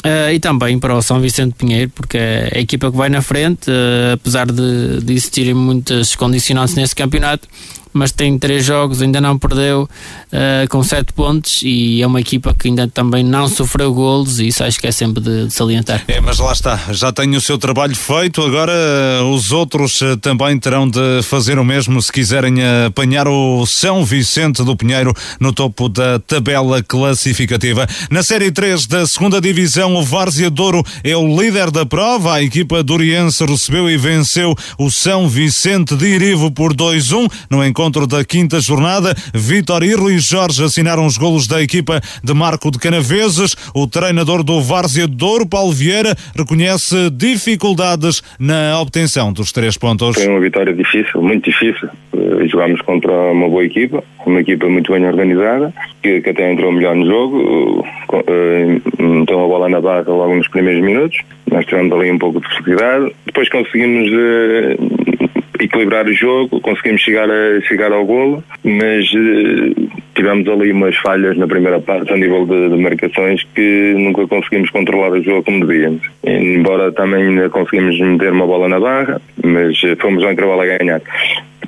Uh, 0.00 0.32
e 0.32 0.40
também 0.40 0.78
para 0.78 0.96
o 0.96 1.02
São 1.02 1.20
Vicente 1.20 1.54
Pinheiro, 1.58 1.90
porque 1.94 2.16
é 2.16 2.52
a 2.54 2.58
equipa 2.58 2.90
que 2.90 2.96
vai 2.96 3.10
na 3.10 3.20
frente, 3.20 3.70
uh, 3.70 4.14
apesar 4.14 4.46
de, 4.50 4.98
de 5.02 5.12
existirem 5.12 5.52
muitas 5.52 6.16
condicionantes 6.16 6.74
nesse 6.74 6.96
campeonato, 6.96 7.46
mas 7.92 8.12
tem 8.12 8.38
três 8.38 8.64
jogos, 8.64 9.02
ainda 9.02 9.20
não 9.20 9.38
perdeu, 9.38 9.88
uh, 10.32 10.68
com 10.68 10.82
sete 10.82 11.12
pontos 11.12 11.60
e 11.62 12.02
é 12.02 12.06
uma 12.06 12.20
equipa 12.20 12.54
que 12.54 12.68
ainda 12.68 12.88
também 12.88 13.24
não 13.24 13.48
sofreu 13.48 13.92
golos 13.92 14.38
e 14.38 14.48
isso 14.48 14.62
acho 14.62 14.78
que 14.78 14.86
é 14.86 14.92
sempre 14.92 15.22
de, 15.22 15.46
de 15.46 15.54
salientar. 15.54 16.02
É, 16.06 16.20
mas 16.20 16.38
lá 16.38 16.52
está, 16.52 16.78
já 16.92 17.12
tem 17.12 17.34
o 17.34 17.40
seu 17.40 17.58
trabalho 17.58 17.94
feito, 17.94 18.42
agora 18.42 18.72
uh, 18.72 19.34
os 19.34 19.50
outros 19.50 20.00
uh, 20.00 20.16
também 20.16 20.58
terão 20.58 20.88
de 20.88 21.22
fazer 21.22 21.58
o 21.58 21.64
mesmo 21.64 22.00
se 22.00 22.12
quiserem 22.12 22.56
apanhar 22.86 23.26
o 23.26 23.66
São 23.66 24.04
Vicente 24.04 24.62
do 24.62 24.76
Pinheiro 24.76 25.14
no 25.38 25.52
topo 25.52 25.88
da 25.88 26.18
tabela 26.18 26.82
classificativa. 26.82 27.86
Na 28.10 28.22
Série 28.22 28.50
3 28.50 28.86
da 28.86 29.06
segunda 29.06 29.40
Divisão, 29.40 29.94
o 29.96 30.02
Várzea 30.02 30.50
Douro 30.50 30.84
é 31.02 31.16
o 31.16 31.40
líder 31.40 31.70
da 31.70 31.84
prova, 31.84 32.34
a 32.34 32.42
equipa 32.42 32.82
doriense 32.82 33.44
recebeu 33.44 33.90
e 33.90 33.96
venceu 33.96 34.54
o 34.78 34.90
São 34.90 35.28
Vicente 35.28 35.96
de 35.96 36.06
Irivo 36.06 36.50
por 36.50 36.74
2-1 36.74 37.30
no 37.50 37.64
encontro 37.64 37.79
encontro 37.80 38.06
da 38.06 38.22
quinta 38.22 38.60
jornada. 38.60 39.14
Vitor 39.32 39.82
e 39.82 39.94
Rui 39.94 40.18
Jorge 40.18 40.62
assinaram 40.62 41.06
os 41.06 41.16
golos 41.16 41.46
da 41.46 41.62
equipa 41.62 41.98
de 42.22 42.34
Marco 42.34 42.70
de 42.70 42.78
Canaveses. 42.78 43.56
O 43.74 43.86
treinador 43.86 44.44
do 44.44 44.60
Várzea 44.60 45.08
Douro, 45.08 45.48
Paulo 45.48 45.72
Vieira, 45.72 46.14
reconhece 46.36 47.08
dificuldades 47.10 48.22
na 48.38 48.78
obtenção 48.78 49.32
dos 49.32 49.50
três 49.50 49.78
pontos. 49.78 50.14
Foi 50.14 50.28
uma 50.28 50.40
vitória 50.40 50.74
difícil, 50.74 51.22
muito 51.22 51.50
difícil. 51.50 51.88
Eh, 52.14 52.48
jogámos 52.48 52.82
contra 52.82 53.12
uma 53.12 53.48
boa 53.48 53.64
equipa, 53.64 54.04
uma 54.26 54.42
equipa 54.42 54.68
muito 54.68 54.92
bem 54.92 55.06
organizada, 55.06 55.72
que, 56.02 56.20
que 56.20 56.28
até 56.28 56.52
entrou 56.52 56.72
melhor 56.72 56.94
no 56.94 57.06
jogo, 57.06 57.86
eh, 58.26 58.78
então 58.98 59.42
a 59.42 59.48
bola 59.48 59.70
na 59.70 59.80
barra 59.80 60.04
logo 60.06 60.34
nos 60.34 60.48
primeiros 60.48 60.84
minutos. 60.84 61.18
Nós 61.50 61.64
tivemos 61.64 61.92
ali 61.92 62.12
um 62.12 62.18
pouco 62.18 62.40
de 62.40 62.48
dificuldade. 62.48 63.10
Depois 63.26 63.48
conseguimos 63.48 64.08
uh, 64.12 65.29
equilibrar 65.64 66.06
o 66.06 66.12
jogo, 66.12 66.60
conseguimos 66.60 67.02
chegar, 67.02 67.28
a, 67.30 67.60
chegar 67.62 67.92
ao 67.92 68.04
golo, 68.04 68.42
mas 68.64 69.06
uh, 69.12 69.90
tivemos 70.14 70.48
ali 70.48 70.72
umas 70.72 70.96
falhas 70.96 71.36
na 71.36 71.46
primeira 71.46 71.80
parte 71.80 72.12
a 72.12 72.16
nível 72.16 72.46
de, 72.46 72.68
de, 72.70 72.76
marcações 72.76 73.46
que 73.54 73.94
nunca 73.96 74.26
conseguimos 74.26 74.70
controlar 74.70 75.12
o 75.12 75.22
jogo 75.22 75.42
como 75.42 75.66
devíamos. 75.66 76.02
Embora 76.24 76.92
também 76.92 77.24
ainda 77.24 77.48
conseguimos 77.50 77.98
meter 77.98 78.32
uma 78.32 78.46
bola 78.46 78.68
na 78.68 78.80
barra, 78.80 79.20
mas 79.42 79.78
fomos 80.00 80.22
ao 80.24 80.32
intervalo 80.32 80.62
a 80.62 80.66
ganhar. 80.66 81.00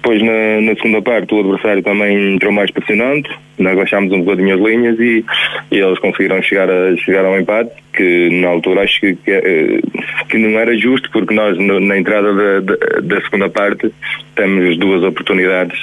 Depois, 0.03 0.21
na, 0.21 0.61
na, 0.61 0.75
segunda 0.75 1.01
parte, 1.01 1.33
o 1.33 1.39
adversário 1.39 1.81
também 1.81 2.35
entrou 2.35 2.53
mais 2.53 2.73
pressionante, 2.73 3.31
nós 3.57 3.77
baixámos 3.77 4.13
um 4.13 4.23
bocadinho 4.23 4.57
as 4.57 4.61
linhas 4.61 4.99
e, 4.99 5.25
e 5.71 5.79
eles 5.79 5.97
conseguiram 6.01 6.43
chegar, 6.43 6.69
a, 6.69 6.97
chegar 6.97 7.25
ao 7.25 7.39
empate, 7.39 7.71
que 7.95 8.29
na 8.41 8.49
altura 8.49 8.83
acho 8.83 8.99
que, 8.99 9.15
que, 9.15 9.31
eh, 9.31 9.81
que 10.29 10.39
não 10.39 10.59
era 10.59 10.77
justo, 10.77 11.09
porque 11.13 11.33
nós, 11.33 11.57
na 11.57 11.97
entrada 11.97 12.35
da, 12.35 12.61
da, 12.61 13.01
da, 13.01 13.21
segunda 13.21 13.49
parte, 13.49 13.93
temos 14.35 14.77
duas 14.77 15.05
oportunidades 15.05 15.79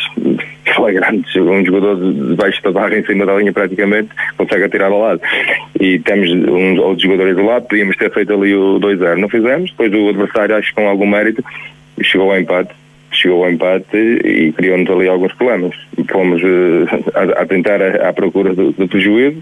flagrantes. 0.75 1.33
Um 1.37 1.65
jogador 1.65 1.95
debaixo 2.13 2.61
da 2.61 2.71
barra, 2.71 2.97
em 2.99 3.05
cima 3.05 3.25
da 3.25 3.35
linha, 3.37 3.53
praticamente, 3.53 4.09
consegue 4.35 4.65
atirar 4.65 4.91
ao 4.91 4.99
lado. 4.99 5.21
E 5.79 5.97
temos 5.99 6.29
um 6.29 6.77
outro 6.81 7.05
jogador 7.05 7.29
isolado, 7.29 7.67
podíamos 7.67 7.95
ter 7.95 8.11
feito 8.11 8.33
ali 8.33 8.53
o 8.53 8.81
2-0. 8.81 9.15
Não 9.15 9.29
fizemos, 9.29 9.71
depois 9.71 9.93
o 9.93 10.09
adversário, 10.09 10.57
acho 10.57 10.75
que 10.75 10.75
com 10.75 10.89
algum 10.89 11.07
mérito, 11.07 11.41
chegou 12.01 12.29
ao 12.31 12.37
empate 12.37 12.78
chegou 13.11 13.43
ao 13.43 13.51
empate 13.51 13.97
e 13.97 14.51
criou-nos 14.53 14.89
ali 14.89 15.07
alguns 15.07 15.33
problemas. 15.33 15.75
Fomos 16.09 16.41
uh, 16.41 16.87
a, 17.13 17.41
a, 17.41 17.45
tentar 17.45 17.81
à 17.81 18.13
procura 18.13 18.53
do, 18.53 18.71
do, 18.71 18.87
prejuízo 18.87 19.41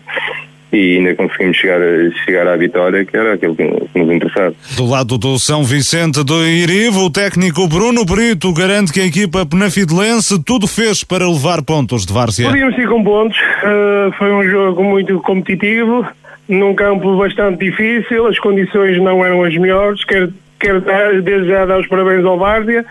e 0.72 0.98
ainda 0.98 1.15
conseguimos 1.15 1.56
chegar, 1.57 1.80
chegar 2.26 2.48
à 2.48 2.57
vitória, 2.57 3.06
que 3.06 3.15
era 3.15 3.34
aquilo 3.34 3.56
que, 3.56 3.64
que 3.64 3.99
nos 3.99 4.14
interessava. 4.14 4.53
Do 4.76 4.85
lado 4.85 5.18
do 5.18 5.39
São 5.39 5.64
Vicente 5.64 6.23
do 6.23 6.45
Irivo, 6.45 7.06
o 7.06 7.10
técnico 7.10 7.68
Bruno 7.68 8.03
Brito 8.03 8.52
garante 8.53 8.91
que 8.91 8.99
a 8.99 9.06
equipa 9.06 9.45
penafidelense 9.45 10.41
tudo 10.44 10.68
fez 10.68 11.03
para 11.03 11.27
levar 11.27 11.64
pontos 11.64 12.06
de 12.06 12.14
Várzea. 12.14 12.49
Podíamos 12.49 12.77
ir 12.77 12.88
com 12.88 13.03
pontos, 13.03 13.38
uh, 13.38 14.11
foi 14.18 14.31
um 14.31 14.44
jogo 14.44 14.84
muito 14.84 15.19
competitivo, 15.22 16.06
num 16.48 16.73
campo 16.76 17.18
bastante 17.18 17.60
difícil, 17.65 18.27
as 18.27 18.39
condições 18.39 19.02
não 19.02 19.23
eram 19.23 19.44
as 19.44 19.56
melhores, 19.56 20.03
quero, 20.03 20.34
quero 20.60 20.81
dar, 20.81 21.22
desde 21.22 21.48
já 21.48 21.65
dar 21.65 21.80
os 21.80 21.88
parabéns 21.88 22.26
ao 22.26 22.38
Várzea, 22.38 22.85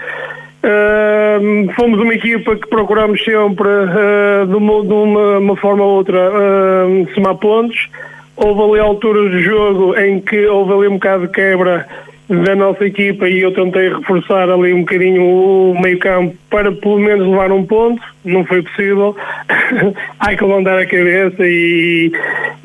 Fomos 1.77 2.01
uma 2.01 2.15
equipa 2.15 2.57
que 2.57 2.69
procuramos 2.69 3.23
sempre, 3.25 3.69
uh, 3.69 4.47
de, 4.47 4.55
uma, 4.55 4.83
de 4.83 4.93
uma, 4.93 5.57
forma 5.57 5.85
ou 5.85 5.97
outra, 5.97 6.31
uh, 6.31 7.15
somar 7.15 7.37
pontos. 7.37 7.89
Houve 8.37 8.73
ali 8.73 8.81
alturas 8.81 9.31
do 9.31 9.41
jogo 9.41 9.97
em 9.99 10.21
que 10.21 10.47
houve 10.47 10.73
ali 10.73 10.89
um 10.89 10.95
bocado 10.95 11.27
de 11.27 11.33
quebra 11.33 11.87
da 12.29 12.57
nossa 12.57 12.85
equipa 12.85 13.29
e 13.29 13.41
eu 13.41 13.53
tentei 13.53 13.89
reforçar 13.89 14.51
ali 14.51 14.73
um 14.73 14.81
bocadinho 14.81 15.23
o 15.23 15.81
meio 15.81 15.99
campo 15.99 16.35
para 16.51 16.73
pelo 16.73 16.99
menos 16.99 17.27
levar 17.29 17.53
um 17.53 17.65
ponto, 17.65 18.03
não 18.25 18.45
foi 18.45 18.63
possível. 18.63 19.17
Há 20.19 20.35
que 20.35 20.45
levantar 20.45 20.79
a 20.79 20.87
cabeça 20.87 21.47
e, 21.47 22.11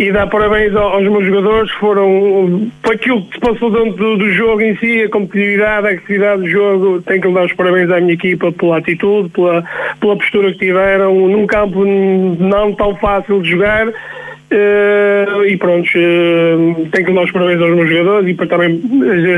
e 0.01 0.11
dar 0.11 0.25
parabéns 0.25 0.75
aos 0.75 1.03
meus 1.03 1.25
jogadores 1.27 1.71
foram 1.73 2.71
para 2.81 2.95
aquilo 2.95 3.21
que 3.23 3.35
se 3.35 3.39
passou 3.39 3.69
dentro 3.69 4.17
do, 4.17 4.31
jogo 4.31 4.61
em 4.61 4.75
si, 4.77 5.03
a 5.03 5.09
competitividade, 5.09 5.87
a 5.87 5.91
atividade 5.91 6.41
do 6.41 6.49
jogo, 6.49 7.01
tenho 7.03 7.21
que 7.21 7.31
dar 7.31 7.45
os 7.45 7.53
parabéns 7.53 7.91
à 7.91 7.99
minha 7.99 8.13
equipa 8.13 8.51
pela 8.51 8.79
atitude, 8.79 9.29
pela, 9.29 9.63
pela 9.99 10.17
postura 10.17 10.51
que 10.53 10.57
tiveram, 10.57 11.13
num 11.27 11.45
campo 11.45 11.85
não 11.85 12.73
tão 12.73 12.95
fácil 12.95 13.41
de 13.41 13.51
jogar 13.51 13.89
Uh, 14.51 15.45
e 15.45 15.55
pronto, 15.55 15.87
uh, 15.87 16.89
tenho 16.91 17.05
que 17.05 17.13
dar 17.13 17.23
os 17.23 17.31
parabéns 17.31 17.61
aos 17.61 17.73
meus 17.73 17.89
jogadores 17.89 18.29
e 18.29 18.33
para 18.33 18.47
também 18.47 18.81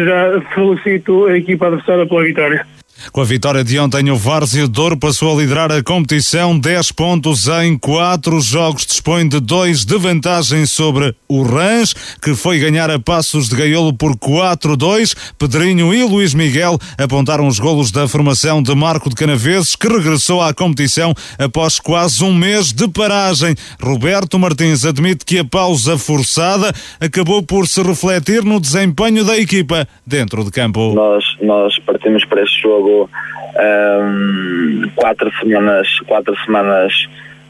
já 0.06 0.41
felicito 0.56 1.27
a 1.27 1.38
equipa 1.38 1.68
adversária 1.68 2.07
pela 2.07 2.23
vitória. 2.23 2.65
Com 3.12 3.22
a 3.22 3.26
vitória 3.26 3.64
de 3.64 3.78
ontem, 3.78 4.10
o 4.10 4.16
Várzea 4.16 4.68
Douro 4.68 4.98
passou 4.98 5.36
a 5.36 5.42
liderar 5.42 5.72
a 5.72 5.84
competição, 5.84 6.58
10 6.58 6.92
pontos 6.94 7.48
em 7.48 7.78
4 7.78 8.40
jogos, 8.40 8.86
dispõe 8.86 9.28
de 9.28 9.40
2 9.40 9.86
de 9.86 9.98
vantagem 9.98 10.66
sobre 10.66 11.14
o 11.28 11.44
Rãs, 11.44 11.94
que 12.22 12.34
foi 12.34 12.60
ganhar 12.60 12.90
a 12.90 12.98
passos 12.98 13.50
de 13.50 13.56
Gaiolo 13.56 13.94
por 13.94 14.16
4-2. 14.16 15.16
Pedrinho 15.38 15.94
e 15.94 16.04
Luís 16.04 16.34
Miguel 16.34 16.80
apontaram 16.98 17.48
os 17.48 17.60
golos 17.60 17.92
da 17.92 18.08
formação 18.08 18.64
de 18.64 18.74
Marco 18.74 19.10
de 19.10 19.16
Canaveses, 19.16 19.76
que 19.76 19.88
regressou 19.88 20.42
à 20.42 20.54
competição 20.54 21.14
após 21.38 21.80
quase 21.80 22.24
um 22.24 22.34
mês 22.34 22.72
de 22.72 22.88
paragem. 22.88 23.56
Roberto 23.82 24.40
Martins 24.40 24.86
admite 24.86 25.26
que 25.26 25.40
a 25.40 25.46
pausa 25.46 25.98
forçada 25.98 26.72
acabou 27.00 27.44
por 27.44 27.68
se 27.68 27.82
refletir 27.82 28.44
no 28.44 28.60
desempenho 28.60 29.26
da 29.26 29.38
equipa 29.38 29.88
dentro 30.06 30.44
de 30.44 30.52
campo. 30.52 30.94
Nós, 30.94 31.24
nós 31.42 31.78
partimos 31.80 32.24
para 32.26 32.44
este 32.44 32.62
jogo 32.62 32.93
um, 33.02 34.90
quatro 34.95 35.32
semanas, 35.40 35.88
quatro 36.07 36.36
semanas 36.45 36.94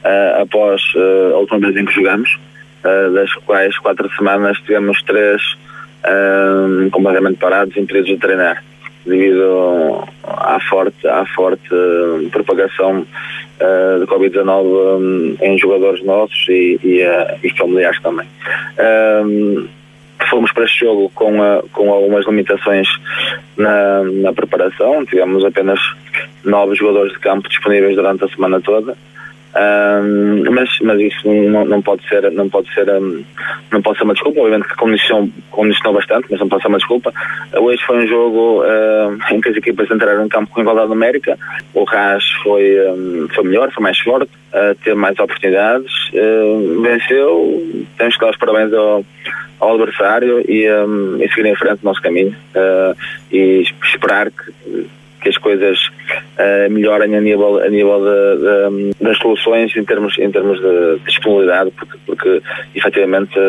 uh, 0.04 0.42
após 0.42 0.82
uh, 0.96 1.36
a 1.36 1.38
última 1.40 1.60
vez 1.60 1.78
em 1.78 1.86
que 1.86 1.94
jogamos, 1.94 2.30
uh, 2.84 3.14
das 3.14 3.34
quais 3.46 3.78
quatro 3.80 4.10
semanas 4.16 4.58
tivemos 4.60 5.02
três 5.04 5.42
um, 6.06 6.90
completamente 6.90 7.38
parados, 7.38 7.78
impedidos 7.78 8.10
de 8.10 8.18
treinar, 8.18 8.64
devido 9.06 10.04
à 10.24 10.60
forte, 10.70 11.08
à 11.08 11.26
forte 11.26 11.70
propagação 12.32 13.06
de 14.00 14.06
Covid-19 14.08 14.66
um, 14.66 15.38
em 15.42 15.58
jogadores 15.58 16.04
nossos 16.04 16.46
e, 16.50 16.78
e, 16.84 17.02
e 17.44 17.50
familiares 17.58 18.02
também 18.02 18.28
fomos 20.30 20.52
para 20.52 20.66
este 20.66 20.86
jogo 20.86 21.12
com, 21.14 21.42
a, 21.42 21.64
com 21.72 21.92
algumas 21.92 22.26
limitações 22.26 22.88
na, 23.58 24.04
na 24.04 24.34
preparação, 24.34 25.06
tivemos 25.06 25.44
apenas 25.46 25.80
nove 26.44 26.76
jogadores 26.76 27.14
de 27.14 27.20
campo 27.20 27.48
disponíveis 27.50 27.96
durante 27.96 28.24
a 28.24 28.28
semana 28.28 28.62
toda. 28.62 28.96
Um, 29.56 30.52
mas, 30.52 30.70
mas 30.82 31.00
isso 31.00 31.28
não, 31.28 31.64
não, 31.66 31.82
pode 31.82 32.08
ser 32.10 32.32
não 32.32 32.50
pode 32.50 32.74
ser 32.74 32.90
um, 32.90 33.24
não 33.72 33.82
pode 33.82 33.98
ser 33.98 34.04
uma 34.04 34.14
desculpa. 34.14 34.40
Obviamente 34.40 34.68
que 34.68 34.76
condicionou, 34.76 35.30
condicionou 35.52 35.94
bastante 35.94 36.28
mas 36.30 36.40
não 36.40 36.50
pode 36.50 36.62
ser 36.64 36.70
uma 36.70 36.78
desculpa. 36.78 37.14
Hoje 37.56 37.84
foi 37.86 38.04
um 38.04 38.08
jogo 38.08 38.64
uh, 38.64 39.34
em 39.34 39.40
que 39.40 39.50
as 39.50 39.58
equipas 39.58 39.90
entraram 39.92 40.26
em 40.26 40.30
campo 40.30 40.52
com 40.52 40.62
igualdade 40.62 40.90
numérica. 40.90 41.38
O 41.74 41.84
RAS 41.84 42.24
foi, 42.44 42.80
um, 42.90 43.28
foi 43.34 43.44
melhor, 43.44 43.72
foi 43.72 43.84
mais 43.84 44.00
forte 44.00 44.32
uh, 44.54 44.76
teve 44.84 44.96
mais 44.96 45.18
oportunidades. 45.20 45.92
Uh, 46.14 46.82
venceu. 46.82 47.86
Temos 47.98 48.16
que 48.16 48.22
dar 48.22 48.32
os 48.32 48.38
parabéns 48.38 48.74
ao, 48.74 49.06
ao 49.60 49.76
adversário 49.76 50.44
e, 50.50 50.66
e 50.66 51.30
seguir 51.30 51.48
em 51.48 51.56
frente 51.56 51.82
o 51.82 51.86
nosso 51.86 52.02
caminho. 52.02 52.36
E 53.32 53.64
esperar 53.84 54.30
que, 54.32 54.88
que 55.24 55.30
as 55.30 55.38
coisas 55.38 55.78
uh, 55.88 56.70
melhorem 56.70 57.16
a 57.16 57.22
nível, 57.22 57.60
a 57.64 57.70
nível 57.70 58.00
de, 58.02 58.92
de, 58.92 59.04
das 59.04 59.18
soluções 59.18 59.76
em 59.76 59.86
termos, 59.86 60.18
em 60.20 60.30
termos 60.30 60.60
de 60.60 61.00
disponibilidade, 61.06 61.72
porque, 61.72 61.98
porque 62.06 62.42
efetivamente 62.76 63.40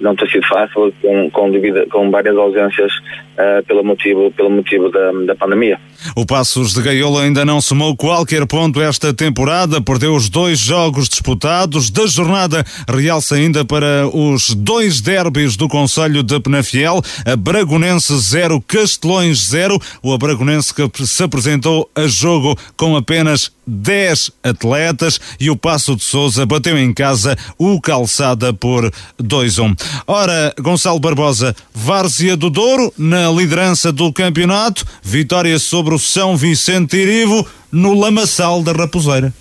não 0.00 0.16
tem 0.16 0.28
sido 0.30 0.46
fácil 0.46 0.92
com, 1.00 1.30
com, 1.30 1.50
devido, 1.50 1.86
com 1.90 2.10
várias 2.10 2.36
ausências 2.36 2.92
uh, 2.92 3.64
pelo 3.66 3.84
motivo, 3.84 4.30
pelo 4.32 4.50
motivo 4.50 4.90
da, 4.90 5.12
da 5.26 5.34
pandemia. 5.34 5.78
O 6.16 6.24
Passos 6.24 6.72
de 6.72 6.82
Gaiolo 6.82 7.18
ainda 7.18 7.44
não 7.44 7.60
somou 7.60 7.96
qualquer 7.96 8.46
ponto 8.46 8.80
esta 8.80 9.12
temporada, 9.12 9.80
perdeu 9.80 10.14
os 10.14 10.28
dois 10.28 10.58
jogos 10.58 11.08
disputados 11.08 11.90
da 11.90 12.06
jornada. 12.06 12.64
Realça 12.88 13.34
ainda 13.34 13.64
para 13.64 14.08
os 14.12 14.54
dois 14.54 15.00
derbys 15.00 15.56
do 15.56 15.68
Conselho 15.68 16.22
de 16.22 16.40
Penafiel, 16.40 17.02
a 17.26 17.36
Bragonense 17.36 18.18
0, 18.18 18.60
Castelões 18.62 19.48
0. 19.48 19.78
O 20.02 20.16
Bragonense 20.16 20.72
que 20.74 21.06
se 21.06 21.22
apresentou 21.22 21.90
a 21.94 22.06
jogo 22.06 22.56
com 22.76 22.96
apenas 22.96 23.52
10 23.66 24.32
atletas 24.42 25.20
e 25.38 25.50
o 25.50 25.56
Passo 25.56 25.94
de 25.94 26.04
Souza 26.04 26.44
bateu 26.44 26.76
em 26.76 26.92
casa 26.92 27.36
o 27.58 27.80
Calçada 27.80 28.52
por 28.52 28.90
2-1. 29.22 29.76
Ora, 30.06 30.54
Gonçalo 30.60 30.98
Barbosa, 30.98 31.54
Várzea 31.74 32.36
do 32.36 32.50
Douro 32.50 32.92
na 32.96 33.30
liderança 33.30 33.92
do 33.92 34.12
campeonato, 34.12 34.84
vitória 35.02 35.58
sobre 35.58 35.94
o 35.94 35.98
São 35.98 36.36
Vicente 36.36 36.96
Irivo 36.96 37.46
no 37.70 37.98
lamaçal 37.98 38.62
da 38.62 38.72
Raposeira. 38.72 39.32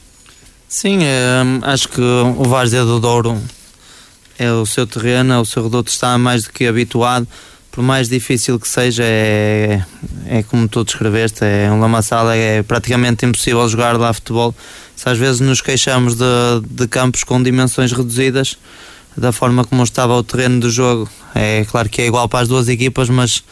Sim, 0.68 1.00
é, 1.04 1.42
acho 1.64 1.90
que 1.90 2.02
o 2.02 2.44
Várzea 2.44 2.86
do 2.86 3.00
Douro 3.00 3.42
é 4.38 4.52
o 4.52 4.66
seu 4.66 4.86
terreno, 4.86 5.34
é 5.34 5.40
o 5.40 5.46
seu 5.46 5.64
reduto 5.64 5.92
está 5.92 6.18
mais 6.18 6.44
do 6.44 6.52
que 6.52 6.66
habituado 6.68 7.28
por 7.72 7.84
mais 7.84 8.10
difícil 8.10 8.60
que 8.60 8.68
seja, 8.68 9.04
é, 9.06 9.82
é 10.28 10.44
como 10.44 10.68
tu 10.68 10.84
descreveste, 10.84 11.46
é 11.46 11.72
um 11.72 11.80
lamaçal, 11.80 12.30
é 12.32 12.64
praticamente 12.64 13.26
impossível 13.26 13.68
jogar 13.70 13.98
lá 13.98 14.12
futebol. 14.12 14.54
Se 14.96 15.08
às 15.08 15.18
vezes 15.18 15.40
nos 15.40 15.62
queixamos 15.62 16.16
de, 16.16 16.26
de 16.70 16.88
campos 16.88 17.24
com 17.24 17.42
dimensões 17.42 17.92
reduzidas, 17.92 18.58
da 19.20 19.32
forma 19.32 19.66
como 19.66 19.84
estava 19.84 20.16
o 20.16 20.24
terreno 20.24 20.60
do 20.60 20.70
jogo, 20.70 21.10
é 21.36 21.66
claro 21.66 21.90
que 21.90 22.02
é 22.02 22.08
igual 22.08 22.28
para 22.28 22.40
as 22.40 22.48
duas 22.48 22.68
equipas, 22.68 23.10
mas 23.10 23.44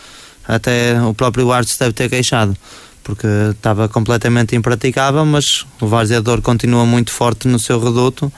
até 0.47 1.01
o 1.01 1.13
próprio 1.13 1.51
Artes 1.51 1.77
deve 1.77 1.93
ter 1.93 2.09
queixado, 2.09 2.55
porque 3.03 3.27
estava 3.51 3.87
completamente 3.89 4.55
impraticável, 4.55 5.25
mas 5.25 5.65
o 5.81 5.87
Varzeador 5.87 6.41
continua 6.41 6.85
muito 6.85 7.11
forte 7.11 7.47
no 7.47 7.59
seu 7.59 7.79
reduto, 7.79 8.31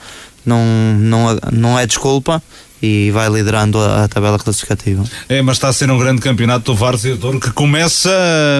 não, 0.44 0.64
não, 0.98 1.38
não 1.52 1.78
é 1.78 1.86
desculpa, 1.86 2.42
e 2.82 3.10
vai 3.10 3.28
liderando 3.28 3.78
a, 3.78 4.04
a, 4.04 4.08
tabela 4.08 4.38
classificativa. 4.38 5.04
É, 5.28 5.42
mas 5.42 5.56
está 5.56 5.68
a 5.68 5.72
ser 5.72 5.90
um 5.90 5.98
grande 5.98 6.20
campeonato 6.20 6.72
do 6.72 6.74
Várzea 6.74 7.16
Douro 7.16 7.38
que 7.38 7.50
começa. 7.52 8.10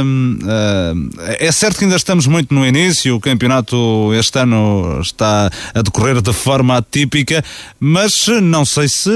Uh, 0.01 1.11
é 1.39 1.51
certo 1.53 1.79
que 1.79 1.85
ainda 1.85 1.97
estamos 1.97 2.27
muito 2.27 2.53
no 2.55 2.67
início, 2.67 3.17
o 3.17 3.21
campeonato 3.21 4.13
este 4.15 4.39
ano 4.39 5.01
está 5.01 5.51
a 5.75 5.83
decorrer 5.83 6.21
de 6.21 6.33
forma 6.33 6.77
atípica, 6.77 7.43
mas 7.79 8.27
não 8.43 8.65
sei 8.65 8.89
se 8.89 9.11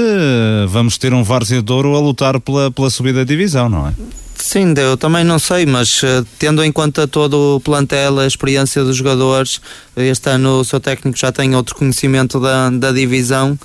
vamos 0.67 0.97
ter 0.97 1.13
um 1.13 1.23
Várzea 1.23 1.61
Douro 1.61 1.95
a 1.95 1.99
lutar 1.99 2.39
pela, 2.39 2.71
pela 2.71 2.89
subida 2.89 3.19
da 3.19 3.23
divisão, 3.23 3.69
não 3.69 3.87
é? 3.87 3.93
Sim, 4.37 4.73
eu 4.77 4.97
também 4.97 5.23
não 5.23 5.39
sei, 5.39 5.65
mas 5.65 6.03
uh, 6.03 6.25
tendo 6.37 6.63
em 6.63 6.71
conta 6.71 7.07
todo 7.07 7.55
o 7.55 7.59
plantel, 7.59 8.19
a 8.19 8.27
experiência 8.27 8.83
dos 8.83 8.97
jogadores, 8.97 9.61
este 9.95 10.29
ano 10.29 10.59
o 10.59 10.65
seu 10.65 10.79
técnico 10.79 11.17
já 11.17 11.31
tem 11.31 11.55
outro 11.55 11.73
conhecimento 11.75 12.39
da, 12.39 12.69
da 12.69 12.91
divisão. 12.91 13.57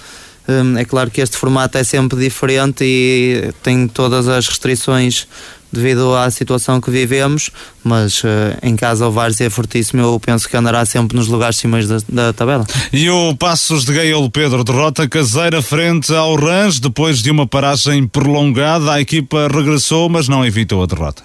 Um, 0.49 0.77
é 0.79 0.85
claro 0.85 1.11
que 1.11 1.21
este 1.21 1.37
formato 1.37 1.79
é 1.79 1.85
sempre 1.85 2.19
diferente 2.19 2.85
e 2.85 3.53
tem 3.63 3.87
todas 3.87 4.27
as 4.27 4.49
restrições 4.49 5.27
devido 5.73 6.15
à 6.15 6.31
situação 6.31 6.81
que 6.81 6.91
vivemos, 6.91 7.51
mas 7.85 8.25
uh, 8.25 8.29
em 8.63 8.75
casa 8.75 9.07
o 9.07 9.13
Várzea 9.13 9.47
é 9.47 9.51
fortíssimo, 9.51 10.03
eu 10.03 10.19
penso 10.19 10.49
que 10.49 10.57
andará 10.57 10.85
sempre 10.85 11.17
nos 11.17 11.29
lugares 11.29 11.57
cimais 11.57 11.87
da, 11.87 11.99
da, 12.09 12.33
tabela. 12.33 12.67
E 12.93 13.09
o 13.09 13.35
Passos 13.37 13.85
de 13.85 13.93
Gael 13.93 14.29
Pedro 14.31 14.65
derrota 14.65 15.09
caseira 15.09 15.63
frente 15.63 16.13
ao 16.13 16.35
Rãs, 16.35 16.81
depois 16.81 17.23
de 17.23 17.31
uma 17.31 17.47
paragem 17.47 18.07
prolongada, 18.07 18.93
a 18.93 19.01
equipa 19.01 19.49
regressou, 19.49 20.09
mas 20.09 20.27
não 20.27 20.45
evitou 20.45 20.83
a 20.83 20.87
derrota. 20.87 21.23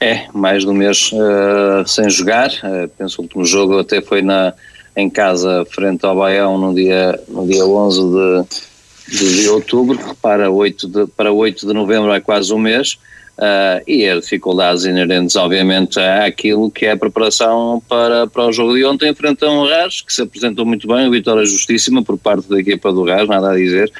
É, 0.00 0.26
mais 0.32 0.62
de 0.62 0.68
um 0.68 0.74
mês 0.74 1.10
uh, 1.12 1.86
sem 1.86 2.08
jogar, 2.10 2.48
uh, 2.48 2.88
penso 2.98 3.16
que 3.16 3.20
o 3.20 3.24
último 3.24 3.44
jogo 3.44 3.78
até 3.78 4.02
foi 4.02 4.20
na, 4.20 4.52
em 4.96 5.10
casa 5.10 5.66
frente 5.70 6.04
ao 6.06 6.16
Baião 6.16 6.56
no 6.56 6.74
dia, 6.74 7.20
no 7.28 7.46
dia 7.46 7.64
11 7.64 8.46
de, 9.08 9.42
de 9.42 9.48
outubro, 9.50 9.98
para 10.22 10.50
8 10.50 10.88
de, 10.88 11.06
para 11.08 11.30
8 11.30 11.66
de 11.66 11.72
novembro 11.72 12.12
é 12.12 12.20
quase 12.20 12.52
um 12.52 12.58
mês, 12.58 12.98
Uh, 13.36 13.84
e 13.86 14.08
as 14.08 14.22
dificuldades 14.22 14.86
inerentes, 14.86 15.36
obviamente, 15.36 16.00
àquilo 16.00 16.70
que 16.70 16.86
é 16.86 16.92
a 16.92 16.96
preparação 16.96 17.82
para, 17.86 18.26
para 18.26 18.46
o 18.46 18.52
jogo 18.52 18.74
de 18.74 18.82
ontem, 18.86 19.14
frente 19.14 19.44
a 19.44 19.50
um 19.50 19.66
Rás, 19.66 20.00
que 20.00 20.10
se 20.10 20.22
apresentou 20.22 20.64
muito 20.64 20.88
bem, 20.88 21.10
vitória 21.10 21.44
justíssima 21.44 22.02
por 22.02 22.16
parte 22.16 22.48
da 22.48 22.58
equipa 22.58 22.90
do 22.90 23.04
Rás, 23.04 23.28
nada 23.28 23.50
a 23.50 23.54
dizer, 23.54 23.92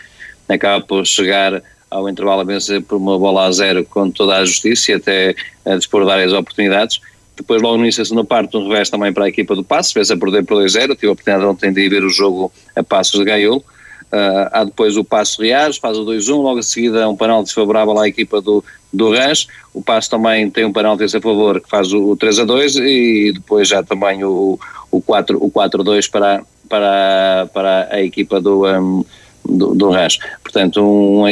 acaba 0.48 0.82
por 0.82 1.04
chegar 1.06 1.62
ao 1.90 2.08
intervalo 2.08 2.40
a 2.40 2.44
vencer 2.44 2.80
por 2.82 2.96
uma 2.96 3.18
bola 3.18 3.46
a 3.46 3.52
zero 3.52 3.84
com 3.84 4.10
toda 4.10 4.36
a 4.36 4.44
justiça 4.46 4.92
e 4.92 4.94
até 4.94 5.34
a 5.66 5.76
dispor 5.76 6.06
várias 6.06 6.32
oportunidades. 6.32 7.00
Depois, 7.36 7.60
logo 7.60 7.76
no 7.76 7.82
início 7.82 8.02
da 8.02 8.06
segunda 8.06 8.24
parte, 8.24 8.56
um 8.56 8.68
revés 8.68 8.88
também 8.88 9.12
para 9.12 9.26
a 9.26 9.28
equipa 9.28 9.54
do 9.54 9.62
Passos, 9.62 9.92
fez 9.92 10.10
a 10.10 10.16
perder 10.16 10.44
por 10.44 10.62
2-0, 10.62 10.94
tive 10.94 11.08
a 11.08 11.12
oportunidade 11.12 11.44
ontem 11.44 11.72
de 11.72 11.82
ir 11.82 11.90
ver 11.90 12.02
o 12.02 12.08
jogo 12.08 12.50
a 12.74 12.82
Passos 12.82 13.18
de 13.18 13.24
Gaiolo. 13.24 13.62
Uh, 14.06 14.48
há 14.52 14.64
depois 14.64 14.96
o 14.96 15.04
Passo 15.04 15.42
Reais, 15.42 15.76
faz 15.76 15.98
o 15.98 16.04
2-1, 16.04 16.40
logo 16.40 16.60
a 16.60 16.62
seguida 16.62 17.08
um 17.08 17.16
penalti 17.16 17.46
desfavorável 17.46 17.98
à 17.98 18.08
equipa 18.08 18.40
do, 18.40 18.64
do 18.92 19.10
Rãs, 19.10 19.48
o 19.74 19.82
Passo 19.82 20.08
também 20.08 20.48
tem 20.48 20.64
um 20.64 20.72
penalti 20.72 21.04
a 21.04 21.20
favor 21.20 21.60
que 21.60 21.68
faz 21.68 21.92
o, 21.92 22.12
o 22.12 22.16
3-2 22.16 22.80
e 22.80 23.32
depois 23.32 23.68
já 23.68 23.82
também 23.82 24.24
o, 24.24 24.58
o 24.90 25.02
4-2 25.02 25.36
o 25.40 25.50
4 25.50 25.84
para, 26.10 26.42
para, 26.68 27.48
para 27.52 27.88
a 27.90 28.00
equipa 28.00 28.40
do, 28.40 28.64
um, 28.64 29.04
do, 29.44 29.74
do 29.74 29.90
Rãs. 29.90 30.18
Portanto, 30.42 30.80
um, 30.80 31.26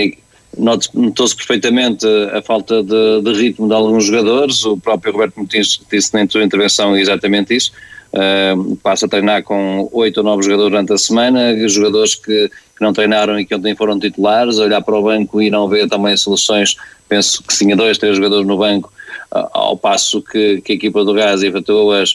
notou-se 0.58 1.36
perfeitamente 1.36 2.06
a 2.32 2.42
falta 2.42 2.82
de, 2.82 3.22
de, 3.22 3.32
ritmo 3.32 3.68
de 3.68 3.74
alguns 3.74 4.04
jogadores, 4.04 4.64
o 4.64 4.76
próprio 4.76 5.12
Roberto 5.12 5.38
Mutins 5.38 5.80
disse 5.90 6.14
na 6.14 6.28
sua 6.28 6.44
intervenção 6.44 6.96
exatamente 6.96 7.54
isso, 7.54 7.72
uh, 8.12 8.76
passa 8.76 9.06
a 9.06 9.08
treinar 9.08 9.42
com 9.42 9.88
oito 9.92 10.18
ou 10.18 10.24
nove 10.24 10.42
jogadores 10.42 10.70
durante 10.70 10.92
a 10.92 10.98
semana, 10.98 11.68
jogadores 11.68 12.14
que, 12.14 12.48
que 12.48 12.82
não 12.82 12.92
treinaram 12.92 13.38
e 13.38 13.44
que 13.44 13.54
ontem 13.54 13.74
foram 13.74 13.98
titulares, 13.98 14.58
olhar 14.58 14.82
para 14.82 14.96
o 14.96 15.02
banco 15.02 15.40
e 15.40 15.50
não 15.50 15.68
ver 15.68 15.88
também 15.88 16.16
soluções, 16.16 16.76
penso 17.08 17.42
que 17.42 17.56
tinha 17.56 17.76
dois, 17.76 17.98
três 17.98 18.16
jogadores 18.16 18.46
no 18.46 18.56
banco, 18.56 18.92
uh, 19.34 19.48
ao 19.52 19.76
passo 19.76 20.22
que, 20.22 20.60
que 20.60 20.72
a 20.72 20.76
equipa 20.76 21.04
do 21.04 21.14
Gás 21.14 21.42
efetuou 21.42 21.92
as 21.92 22.14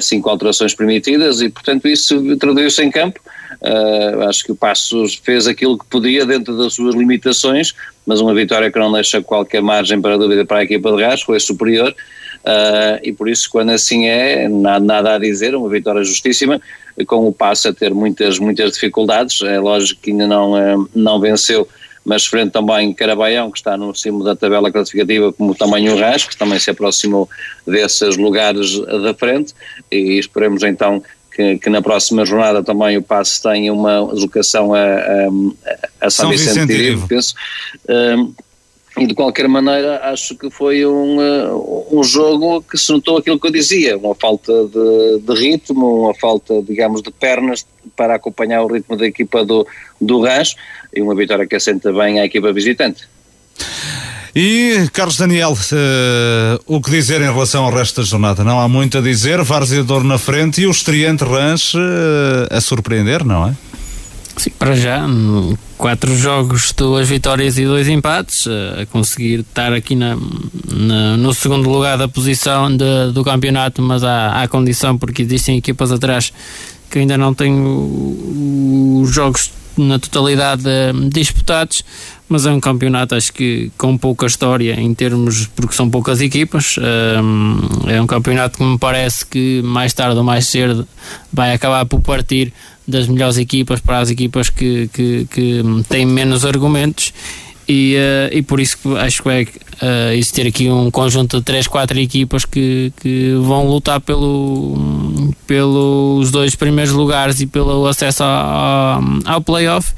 cinco 0.00 0.28
alterações 0.28 0.74
permitidas 0.74 1.40
e 1.40 1.48
portanto 1.48 1.88
isso 1.88 2.36
traduziu-se 2.36 2.82
em 2.82 2.90
campo, 2.90 3.18
uh, 3.62 4.28
acho 4.28 4.44
que 4.44 4.52
o 4.52 4.56
Passos 4.56 5.20
fez 5.22 5.46
aquilo 5.46 5.78
que 5.78 5.86
podia 5.86 6.26
dentro 6.26 6.56
das 6.58 6.74
suas 6.74 6.94
limitações, 6.94 7.74
mas 8.06 8.20
uma 8.20 8.34
vitória 8.34 8.70
que 8.70 8.78
não 8.78 8.92
deixa 8.92 9.22
qualquer 9.22 9.62
margem 9.62 10.00
para 10.00 10.18
dúvida 10.18 10.44
para 10.44 10.58
a 10.58 10.64
equipa 10.64 10.90
de 10.92 10.98
Gás, 10.98 11.22
foi 11.22 11.40
superior, 11.40 11.94
Uh, 12.40 12.96
e 13.02 13.12
por 13.12 13.28
isso, 13.28 13.50
quando 13.50 13.70
assim 13.70 14.06
é, 14.06 14.48
nada, 14.48 14.84
nada 14.84 15.14
a 15.14 15.18
dizer, 15.18 15.54
uma 15.54 15.68
vitória 15.68 16.02
justíssima, 16.02 16.60
com 17.06 17.26
o 17.28 17.32
passo 17.32 17.68
a 17.68 17.72
ter 17.72 17.92
muitas, 17.92 18.38
muitas 18.38 18.72
dificuldades. 18.72 19.42
É 19.42 19.58
lógico 19.58 20.00
que 20.00 20.10
ainda 20.10 20.26
não, 20.26 20.52
uh, 20.52 20.88
não 20.94 21.20
venceu, 21.20 21.68
mas 22.04 22.26
frente 22.26 22.52
também 22.52 22.92
Carabaião, 22.92 23.50
que 23.50 23.58
está 23.58 23.76
no 23.76 23.94
cimo 23.94 24.24
da 24.24 24.34
tabela 24.34 24.70
classificativa, 24.70 25.32
como 25.32 25.54
também 25.54 25.88
o 25.88 25.98
Rás, 25.98 26.24
que 26.24 26.36
também 26.36 26.58
se 26.58 26.70
aproximou 26.70 27.28
desses 27.66 28.16
lugares 28.16 28.78
da 28.80 29.14
frente, 29.14 29.54
e 29.90 30.18
esperemos 30.18 30.62
então 30.62 31.02
que, 31.34 31.58
que, 31.58 31.70
na 31.70 31.80
próxima 31.80 32.24
jornada 32.24 32.62
também 32.62 32.96
o 32.96 33.02
passo 33.02 33.42
tenha 33.42 33.72
uma 33.72 34.06
deslocação 34.12 34.74
a, 34.74 34.78
a, 34.80 36.06
a 36.06 36.10
São, 36.10 36.24
São 36.24 36.30
Vicente, 36.30 36.66
Vicente 36.66 37.08
penso. 37.08 37.34
Uh, 37.84 38.34
e 38.98 39.06
de 39.06 39.14
qualquer 39.14 39.48
maneira 39.48 40.00
acho 40.10 40.36
que 40.36 40.50
foi 40.50 40.84
um, 40.84 41.18
uh, 41.18 41.86
um 41.90 42.02
jogo 42.02 42.60
que 42.62 42.76
se 42.76 42.92
notou 42.92 43.18
aquilo 43.18 43.38
que 43.38 43.46
eu 43.46 43.52
dizia, 43.52 43.96
uma 43.96 44.14
falta 44.14 44.52
de, 44.66 45.20
de, 45.20 45.40
ritmo, 45.40 46.02
uma 46.02 46.14
falta, 46.14 46.60
digamos, 46.62 47.00
de 47.00 47.10
pernas 47.10 47.64
para 47.96 48.16
acompanhar 48.16 48.62
o 48.62 48.66
ritmo 48.66 48.96
da 48.96 49.06
equipa 49.06 49.44
do, 49.44 49.66
do 50.00 50.22
Rãs 50.22 50.54
e 50.94 51.00
uma 51.00 51.14
vitória 51.14 51.46
que 51.46 51.56
assenta 51.56 51.92
bem 51.92 52.20
à 52.20 52.24
equipa 52.24 52.52
visitante. 52.52 53.08
E, 54.34 54.88
Carlos 54.92 55.16
Daniel, 55.16 55.52
uh, 55.52 56.62
o 56.66 56.80
que 56.80 56.90
dizer 56.90 57.20
em 57.20 57.32
relação 57.32 57.64
ao 57.64 57.72
resto 57.72 58.00
da 58.00 58.06
jornada? 58.06 58.44
Não 58.44 58.60
há 58.60 58.68
muito 58.68 58.98
a 58.98 59.00
dizer, 59.00 59.42
Várzea 59.42 59.82
Dor 59.82 60.04
na 60.04 60.18
frente 60.18 60.62
e 60.62 60.66
o 60.66 60.70
estreante 60.70 61.24
Rãs 61.24 61.74
uh, 61.74 61.78
a 62.48 62.60
surpreender, 62.60 63.24
não 63.24 63.48
é? 63.48 63.54
Sim, 64.36 64.50
para 64.58 64.74
já, 64.74 65.04
quatro 65.76 66.16
jogos, 66.16 66.72
duas 66.72 67.08
vitórias 67.08 67.58
e 67.58 67.64
dois 67.64 67.88
empates, 67.88 68.46
a 68.80 68.86
conseguir 68.86 69.40
estar 69.40 69.72
aqui 69.72 69.94
na, 69.94 70.16
na 70.72 71.16
no 71.16 71.34
segundo 71.34 71.68
lugar 71.68 71.98
da 71.98 72.08
posição 72.08 72.74
de, 72.74 73.12
do 73.12 73.22
campeonato, 73.22 73.82
mas 73.82 74.02
há, 74.02 74.42
há 74.42 74.48
condição 74.48 74.96
porque 74.96 75.22
existem 75.22 75.58
equipas 75.58 75.92
atrás 75.92 76.32
que 76.90 77.00
ainda 77.00 77.18
não 77.18 77.34
têm 77.34 77.52
os 79.02 79.10
jogos 79.10 79.50
na 79.80 79.98
totalidade 79.98 80.62
disputados, 81.10 81.84
mas 82.28 82.46
é 82.46 82.52
um 82.52 82.60
campeonato 82.60 83.14
acho 83.14 83.32
que 83.32 83.70
com 83.76 83.96
pouca 83.98 84.26
história 84.26 84.78
em 84.80 84.94
termos, 84.94 85.46
porque 85.56 85.74
são 85.74 85.90
poucas 85.90 86.20
equipas, 86.20 86.76
é 87.88 88.00
um 88.00 88.06
campeonato 88.06 88.58
que 88.58 88.64
me 88.64 88.78
parece 88.78 89.26
que 89.26 89.60
mais 89.62 89.92
tarde 89.92 90.16
ou 90.16 90.24
mais 90.24 90.46
cedo 90.46 90.86
vai 91.32 91.52
acabar 91.52 91.84
por 91.86 92.00
partir 92.00 92.52
das 92.86 93.06
melhores 93.06 93.36
equipas 93.36 93.80
para 93.80 93.98
as 93.98 94.10
equipas 94.10 94.50
que, 94.50 94.88
que, 94.92 95.26
que 95.30 95.62
têm 95.88 96.06
menos 96.06 96.44
argumentos 96.44 97.12
e, 97.70 97.94
uh, 97.94 98.36
e 98.36 98.42
por 98.42 98.58
isso 98.58 98.76
acho 98.96 99.18
que 99.18 99.28
vai 99.28 99.42
uh, 99.44 100.12
existir 100.12 100.44
aqui 100.44 100.68
um 100.68 100.90
conjunto 100.90 101.38
de 101.38 101.44
3, 101.44 101.68
4 101.68 102.00
equipas 102.00 102.44
que, 102.44 102.92
que 103.00 103.32
vão 103.40 103.68
lutar 103.68 104.00
pelo, 104.00 105.32
pelos 105.46 106.32
dois 106.32 106.56
primeiros 106.56 106.92
lugares 106.92 107.40
e 107.40 107.46
pelo 107.46 107.86
acesso 107.86 108.24
ao, 108.24 109.00
ao 109.24 109.40
playoff. 109.40 109.92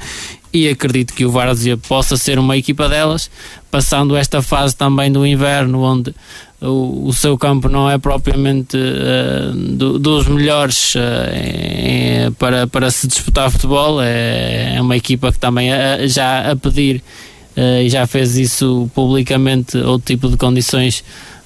E 0.52 0.68
acredito 0.68 1.14
que 1.14 1.24
o 1.24 1.30
Várzea 1.30 1.78
possa 1.78 2.18
ser 2.18 2.38
uma 2.38 2.58
equipa 2.58 2.90
delas, 2.90 3.30
passando 3.70 4.14
esta 4.14 4.42
fase 4.42 4.76
também 4.76 5.10
do 5.10 5.26
inverno, 5.26 5.80
onde 5.80 6.14
o, 6.60 7.08
o 7.08 7.12
seu 7.14 7.38
campo 7.38 7.70
não 7.70 7.90
é 7.90 7.96
propriamente 7.96 8.76
uh, 8.76 9.54
do, 9.54 9.98
dos 9.98 10.28
melhores 10.28 10.94
uh, 10.94 10.98
é, 10.98 12.30
para, 12.38 12.66
para 12.66 12.90
se 12.90 13.08
disputar 13.08 13.50
futebol, 13.50 14.02
é, 14.02 14.74
é 14.76 14.82
uma 14.82 14.94
equipa 14.94 15.32
que 15.32 15.38
também 15.38 15.70
já 16.06 16.50
a 16.50 16.54
pedir 16.54 17.02
e 17.56 17.88
já 17.88 18.06
fez 18.06 18.36
isso 18.36 18.90
publicamente, 18.94 19.76
outro 19.78 20.06
tipo 20.06 20.28
de 20.28 20.36
condições 20.36 21.04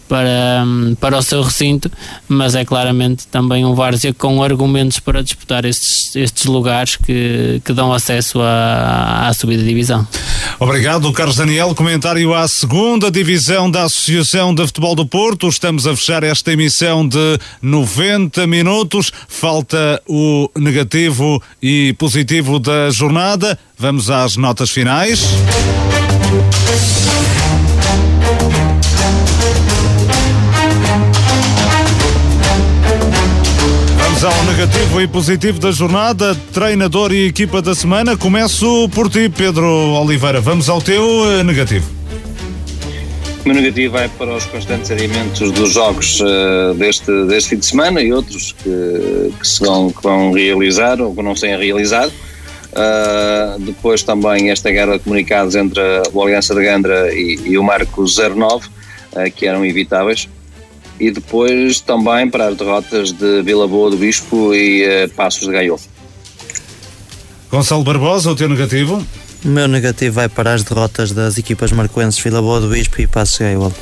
para, 0.08 0.64
para 1.00 1.18
o 1.18 1.22
seu 1.22 1.42
recinto, 1.42 1.90
mas 2.28 2.54
é 2.54 2.64
claramente 2.64 3.26
também 3.26 3.64
um 3.64 3.74
Várzea 3.74 4.14
com 4.14 4.42
argumentos 4.42 4.98
para 4.98 5.22
disputar 5.22 5.64
estes, 5.64 6.14
estes 6.16 6.44
lugares 6.46 6.96
que, 6.96 7.60
que 7.64 7.72
dão 7.72 7.92
acesso 7.92 8.40
à, 8.40 9.28
à 9.28 9.34
subida 9.34 9.62
de 9.62 9.68
divisão. 9.68 10.06
Obrigado, 10.58 11.12
Carlos 11.12 11.36
Daniel. 11.36 11.74
Comentário 11.74 12.34
à 12.34 12.48
segunda 12.48 13.10
divisão 13.10 13.70
da 13.70 13.84
Associação 13.84 14.54
de 14.54 14.66
Futebol 14.66 14.94
do 14.94 15.06
Porto. 15.06 15.48
Estamos 15.48 15.86
a 15.86 15.94
fechar 15.94 16.22
esta 16.22 16.52
emissão 16.52 17.06
de 17.06 17.38
90 17.60 18.46
minutos. 18.46 19.12
Falta 19.28 20.00
o 20.08 20.50
negativo 20.56 21.42
e 21.62 21.94
positivo 21.98 22.58
da 22.58 22.90
jornada. 22.90 23.58
Vamos 23.78 24.10
às 24.10 24.36
notas 24.36 24.70
finais. 24.70 25.22
Ao 34.24 34.44
negativo 34.44 35.00
e 35.00 35.06
positivo 35.06 35.58
da 35.58 35.70
jornada, 35.70 36.34
treinador 36.52 37.12
e 37.12 37.26
equipa 37.26 37.60
da 37.60 37.74
semana. 37.74 38.16
Começo 38.16 38.88
por 38.90 39.10
ti, 39.10 39.28
Pedro 39.28 39.66
Oliveira. 39.66 40.40
Vamos 40.40 40.68
ao 40.68 40.80
teu 40.80 41.04
eh, 41.30 41.42
negativo. 41.42 41.86
O 43.44 43.48
meu 43.48 43.56
negativo 43.56 43.92
vai 43.92 44.08
para 44.08 44.34
os 44.34 44.46
constantes 44.46 44.90
adiamentos 44.90 45.50
dos 45.52 45.72
jogos 45.72 46.20
uh, 46.20 46.72
deste, 46.74 47.10
deste 47.26 47.50
fim 47.50 47.56
de 47.58 47.66
semana 47.66 48.00
e 48.00 48.12
outros 48.12 48.52
que, 48.52 49.32
que 49.38 49.46
se 49.46 49.60
vão, 49.60 49.90
que 49.90 50.02
vão 50.02 50.32
realizar 50.32 51.00
ou 51.00 51.14
que 51.14 51.22
não 51.22 51.34
têm 51.34 51.56
realizado. 51.56 52.12
Uh, 52.72 53.60
depois 53.60 54.02
também 54.02 54.50
esta 54.50 54.70
guerra 54.70 54.94
de 54.94 55.00
comunicados 55.00 55.54
entre 55.54 55.80
o 56.12 56.22
Aliança 56.22 56.54
de 56.54 56.62
Gandra 56.62 57.12
e, 57.14 57.38
e 57.44 57.58
o 57.58 57.62
Marco 57.62 58.04
09, 58.04 58.66
uh, 58.66 59.30
que 59.34 59.46
eram 59.46 59.64
evitáveis. 59.64 60.28
E 60.98 61.10
depois 61.10 61.80
também 61.80 62.28
para 62.28 62.48
as 62.48 62.56
derrotas 62.56 63.12
de 63.12 63.42
Vila 63.42 63.68
Boa 63.68 63.90
do 63.90 63.96
Bispo 63.96 64.54
e 64.54 65.04
uh, 65.04 65.08
Passos 65.10 65.46
de 65.46 65.52
Gaiol. 65.52 65.78
Gonçalo 67.50 67.84
Barbosa, 67.84 68.30
o 68.30 68.36
teu 68.36 68.48
negativo? 68.48 69.04
O 69.44 69.48
meu 69.48 69.68
negativo 69.68 70.14
vai 70.14 70.28
para 70.28 70.54
as 70.54 70.62
derrotas 70.62 71.12
das 71.12 71.38
equipas 71.38 71.70
marcoenses 71.70 72.18
Vila 72.20 72.40
Boa 72.40 72.60
do 72.60 72.68
Bispo 72.68 73.00
e 73.00 73.06
Passos 73.06 73.38
Gaiol. 73.38 73.72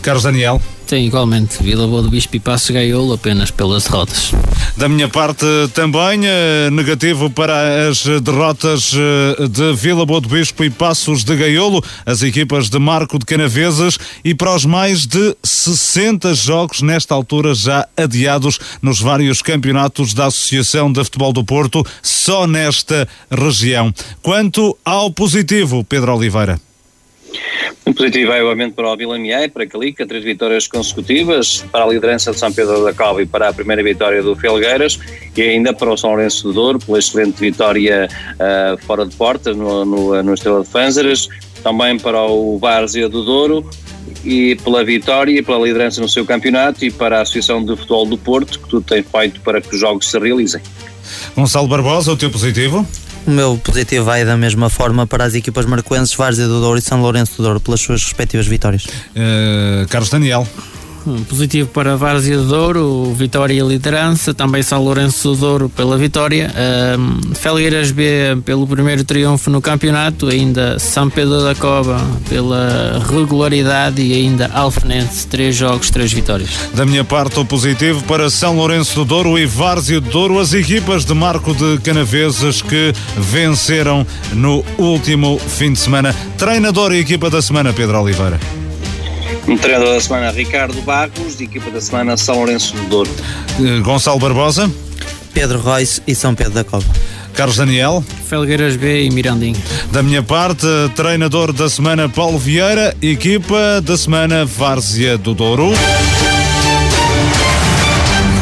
Carlos 0.00 0.22
Daniel. 0.22 0.62
Sim, 0.88 1.04
igualmente. 1.04 1.62
Vila 1.62 1.86
Boa 1.86 2.02
do 2.02 2.08
Bispo 2.08 2.34
e 2.34 2.40
Passos 2.40 2.70
Gaiolo 2.70 3.12
apenas 3.12 3.50
pelas 3.50 3.84
derrotas. 3.84 4.32
Da 4.74 4.88
minha 4.88 5.06
parte 5.06 5.44
também, 5.74 6.22
eh, 6.24 6.70
negativo 6.70 7.28
para 7.28 7.90
as 7.90 8.06
derrotas 8.22 8.94
eh, 8.94 9.48
de 9.48 9.74
Vila 9.74 10.06
Boa 10.06 10.18
do 10.18 10.30
Bispo 10.30 10.64
e 10.64 10.70
Passos 10.70 11.24
de 11.24 11.36
Gaiolo, 11.36 11.84
as 12.06 12.22
equipas 12.22 12.70
de 12.70 12.78
Marco 12.78 13.18
de 13.18 13.26
Canaveses 13.26 13.98
e 14.24 14.34
para 14.34 14.54
os 14.54 14.64
mais 14.64 15.06
de 15.06 15.36
60 15.44 16.32
jogos 16.32 16.80
nesta 16.80 17.14
altura 17.14 17.54
já 17.54 17.86
adiados 17.94 18.58
nos 18.80 18.98
vários 18.98 19.42
campeonatos 19.42 20.14
da 20.14 20.24
Associação 20.24 20.90
de 20.90 21.04
Futebol 21.04 21.34
do 21.34 21.44
Porto, 21.44 21.84
só 22.02 22.46
nesta 22.46 23.06
região. 23.30 23.92
Quanto 24.22 24.74
ao 24.82 25.10
positivo, 25.10 25.84
Pedro 25.84 26.16
Oliveira. 26.16 26.58
Um 27.86 27.92
positivo 27.92 28.32
é 28.32 28.42
obviamente 28.42 28.74
para 28.74 28.92
o 28.92 28.96
Vila 28.96 29.18
Miei, 29.18 29.48
para 29.48 29.64
a 29.64 29.66
Calica, 29.66 30.06
três 30.06 30.22
vitórias 30.22 30.66
consecutivas, 30.66 31.64
para 31.72 31.84
a 31.84 31.88
liderança 31.88 32.32
de 32.32 32.38
São 32.38 32.52
Pedro 32.52 32.84
da 32.84 32.92
Cova 32.92 33.22
e 33.22 33.26
para 33.26 33.48
a 33.48 33.52
primeira 33.52 33.82
vitória 33.82 34.22
do 34.22 34.36
Felgueiras 34.36 34.98
e 35.36 35.42
ainda 35.42 35.72
para 35.72 35.90
o 35.90 35.96
São 35.96 36.10
Lourenço 36.10 36.44
do 36.44 36.52
Douro, 36.52 36.78
pela 36.78 36.98
excelente 36.98 37.38
vitória 37.40 38.08
uh, 38.34 38.78
fora 38.84 39.06
de 39.06 39.14
porta 39.16 39.54
no, 39.54 39.84
no, 39.84 40.22
no 40.22 40.34
Estrela 40.34 40.62
de 40.62 40.68
Fânzaras, 40.68 41.28
também 41.62 41.98
para 41.98 42.20
o 42.22 42.58
Várzea 42.58 43.08
do 43.08 43.24
Douro 43.24 43.68
e 44.24 44.56
pela 44.56 44.84
vitória 44.84 45.38
e 45.38 45.42
pela 45.42 45.64
liderança 45.64 46.00
no 46.00 46.08
seu 46.08 46.24
campeonato 46.24 46.84
e 46.84 46.90
para 46.90 47.18
a 47.18 47.22
Associação 47.22 47.64
de 47.64 47.76
Futebol 47.76 48.06
do 48.06 48.18
Porto, 48.18 48.58
que 48.58 48.68
tudo 48.68 48.82
tem 48.82 49.02
feito 49.02 49.40
para 49.40 49.60
que 49.60 49.74
os 49.74 49.80
jogos 49.80 50.10
se 50.10 50.18
realizem. 50.18 50.60
Gonçalo 51.34 51.68
Barbosa, 51.68 52.12
o 52.12 52.16
teu 52.16 52.30
positivo? 52.30 52.86
O 53.26 53.30
meu 53.30 53.60
positivo 53.62 54.04
vai 54.04 54.24
da 54.24 54.36
mesma 54.36 54.70
forma 54.70 55.06
para 55.06 55.24
as 55.24 55.34
equipas 55.34 55.66
marcoenses 55.66 56.14
Várzea 56.14 56.46
do 56.46 56.60
Douro 56.60 56.78
e 56.78 56.82
São 56.82 57.00
Lourenço 57.00 57.36
do 57.36 57.42
Douro 57.42 57.60
pelas 57.60 57.80
suas 57.80 58.02
respectivas 58.02 58.46
vitórias. 58.46 58.86
Uh, 58.86 59.86
Carlos 59.88 60.10
Daniel. 60.10 60.46
Positivo 61.28 61.68
para 61.70 61.96
Várzea 61.96 62.36
do 62.36 62.44
Douro, 62.44 63.14
vitória 63.14 63.62
liderança, 63.62 64.34
também 64.34 64.62
São 64.62 64.82
Lourenço 64.82 65.30
do 65.30 65.36
Douro 65.36 65.68
pela 65.68 65.96
vitória, 65.96 66.52
um, 66.98 67.34
Felgueiras 67.34 67.90
B 67.90 68.38
pelo 68.44 68.66
primeiro 68.66 69.04
triunfo 69.04 69.50
no 69.50 69.60
campeonato, 69.60 70.28
ainda 70.28 70.78
São 70.78 71.08
Pedro 71.08 71.42
da 71.42 71.54
Cova 71.54 72.00
pela 72.28 73.02
regularidade 73.10 74.02
e 74.02 74.12
ainda 74.12 74.50
Alfenense, 74.52 75.26
três 75.26 75.56
jogos, 75.56 75.90
três 75.90 76.12
vitórias. 76.12 76.50
Da 76.74 76.84
minha 76.84 77.04
parte, 77.04 77.38
o 77.38 77.44
positivo 77.44 78.02
para 78.04 78.30
São 78.30 78.56
Lourenço 78.56 78.94
do 78.96 79.04
Douro 79.04 79.38
e 79.38 79.46
Várzea 79.46 80.00
do 80.00 80.10
Douro, 80.10 80.38
as 80.38 80.52
equipas 80.52 81.04
de 81.04 81.14
Marco 81.14 81.54
de 81.54 81.78
Canaveses 81.78 82.62
que 82.62 82.92
venceram 83.16 84.06
no 84.32 84.64
último 84.76 85.38
fim 85.38 85.72
de 85.72 85.78
semana. 85.78 86.14
Treinador 86.36 86.92
e 86.92 86.98
equipa 86.98 87.30
da 87.30 87.40
semana, 87.40 87.72
Pedro 87.72 88.00
Oliveira. 88.00 88.38
Um 89.46 89.56
treinador 89.56 89.94
da 89.94 90.00
semana, 90.00 90.30
Ricardo 90.30 90.80
Barros, 90.82 91.36
de 91.36 91.44
equipa 91.44 91.70
da 91.70 91.80
semana, 91.80 92.16
São 92.16 92.36
Lourenço 92.36 92.74
do 92.76 92.84
Douro. 92.88 93.10
Uh, 93.58 93.82
Gonçalo 93.82 94.18
Barbosa. 94.18 94.70
Pedro 95.32 95.60
Reis 95.60 96.02
e 96.06 96.14
São 96.14 96.34
Pedro 96.34 96.52
da 96.52 96.64
Cova. 96.64 96.86
Carlos 97.34 97.56
Daniel. 97.56 98.04
Felgueiras 98.26 98.76
B 98.76 99.04
e 99.04 99.10
Mirandinho. 99.10 99.56
Da 99.92 100.02
minha 100.02 100.22
parte, 100.22 100.66
treinador 100.96 101.52
da 101.52 101.68
semana, 101.68 102.08
Paulo 102.08 102.38
Vieira, 102.38 102.96
equipa 103.00 103.80
da 103.80 103.96
semana, 103.96 104.44
Várzea 104.44 105.16
do 105.16 105.34
Douro. 105.34 105.72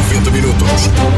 90 0.09 0.31
minutos. 0.31 1.16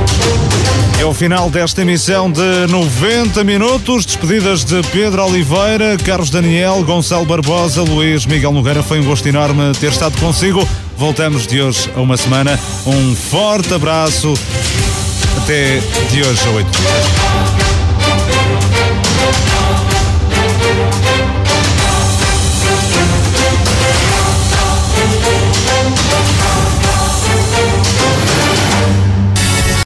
O 1.08 1.14
final 1.14 1.48
desta 1.48 1.80
emissão 1.80 2.30
de 2.30 2.66
90 2.68 3.42
minutos. 3.42 4.04
Despedidas 4.04 4.62
de 4.62 4.82
Pedro 4.92 5.24
Oliveira, 5.24 5.96
Carlos 6.04 6.28
Daniel, 6.28 6.84
Gonçalo 6.84 7.24
Barbosa, 7.24 7.80
Luís 7.80 8.26
Miguel 8.26 8.52
Nogueira. 8.52 8.82
Foi 8.82 9.00
um 9.00 9.04
gosto 9.04 9.26
enorme 9.26 9.72
ter 9.80 9.90
estado 9.90 10.20
consigo. 10.20 10.68
Voltamos 10.98 11.46
de 11.46 11.62
hoje 11.62 11.90
a 11.96 12.00
uma 12.02 12.18
semana. 12.18 12.60
Um 12.86 13.16
forte 13.16 13.72
abraço. 13.72 14.34
Até 15.42 15.80
de 16.10 16.20
hoje 16.20 16.46
a 16.46 16.50
8. 16.50 17.57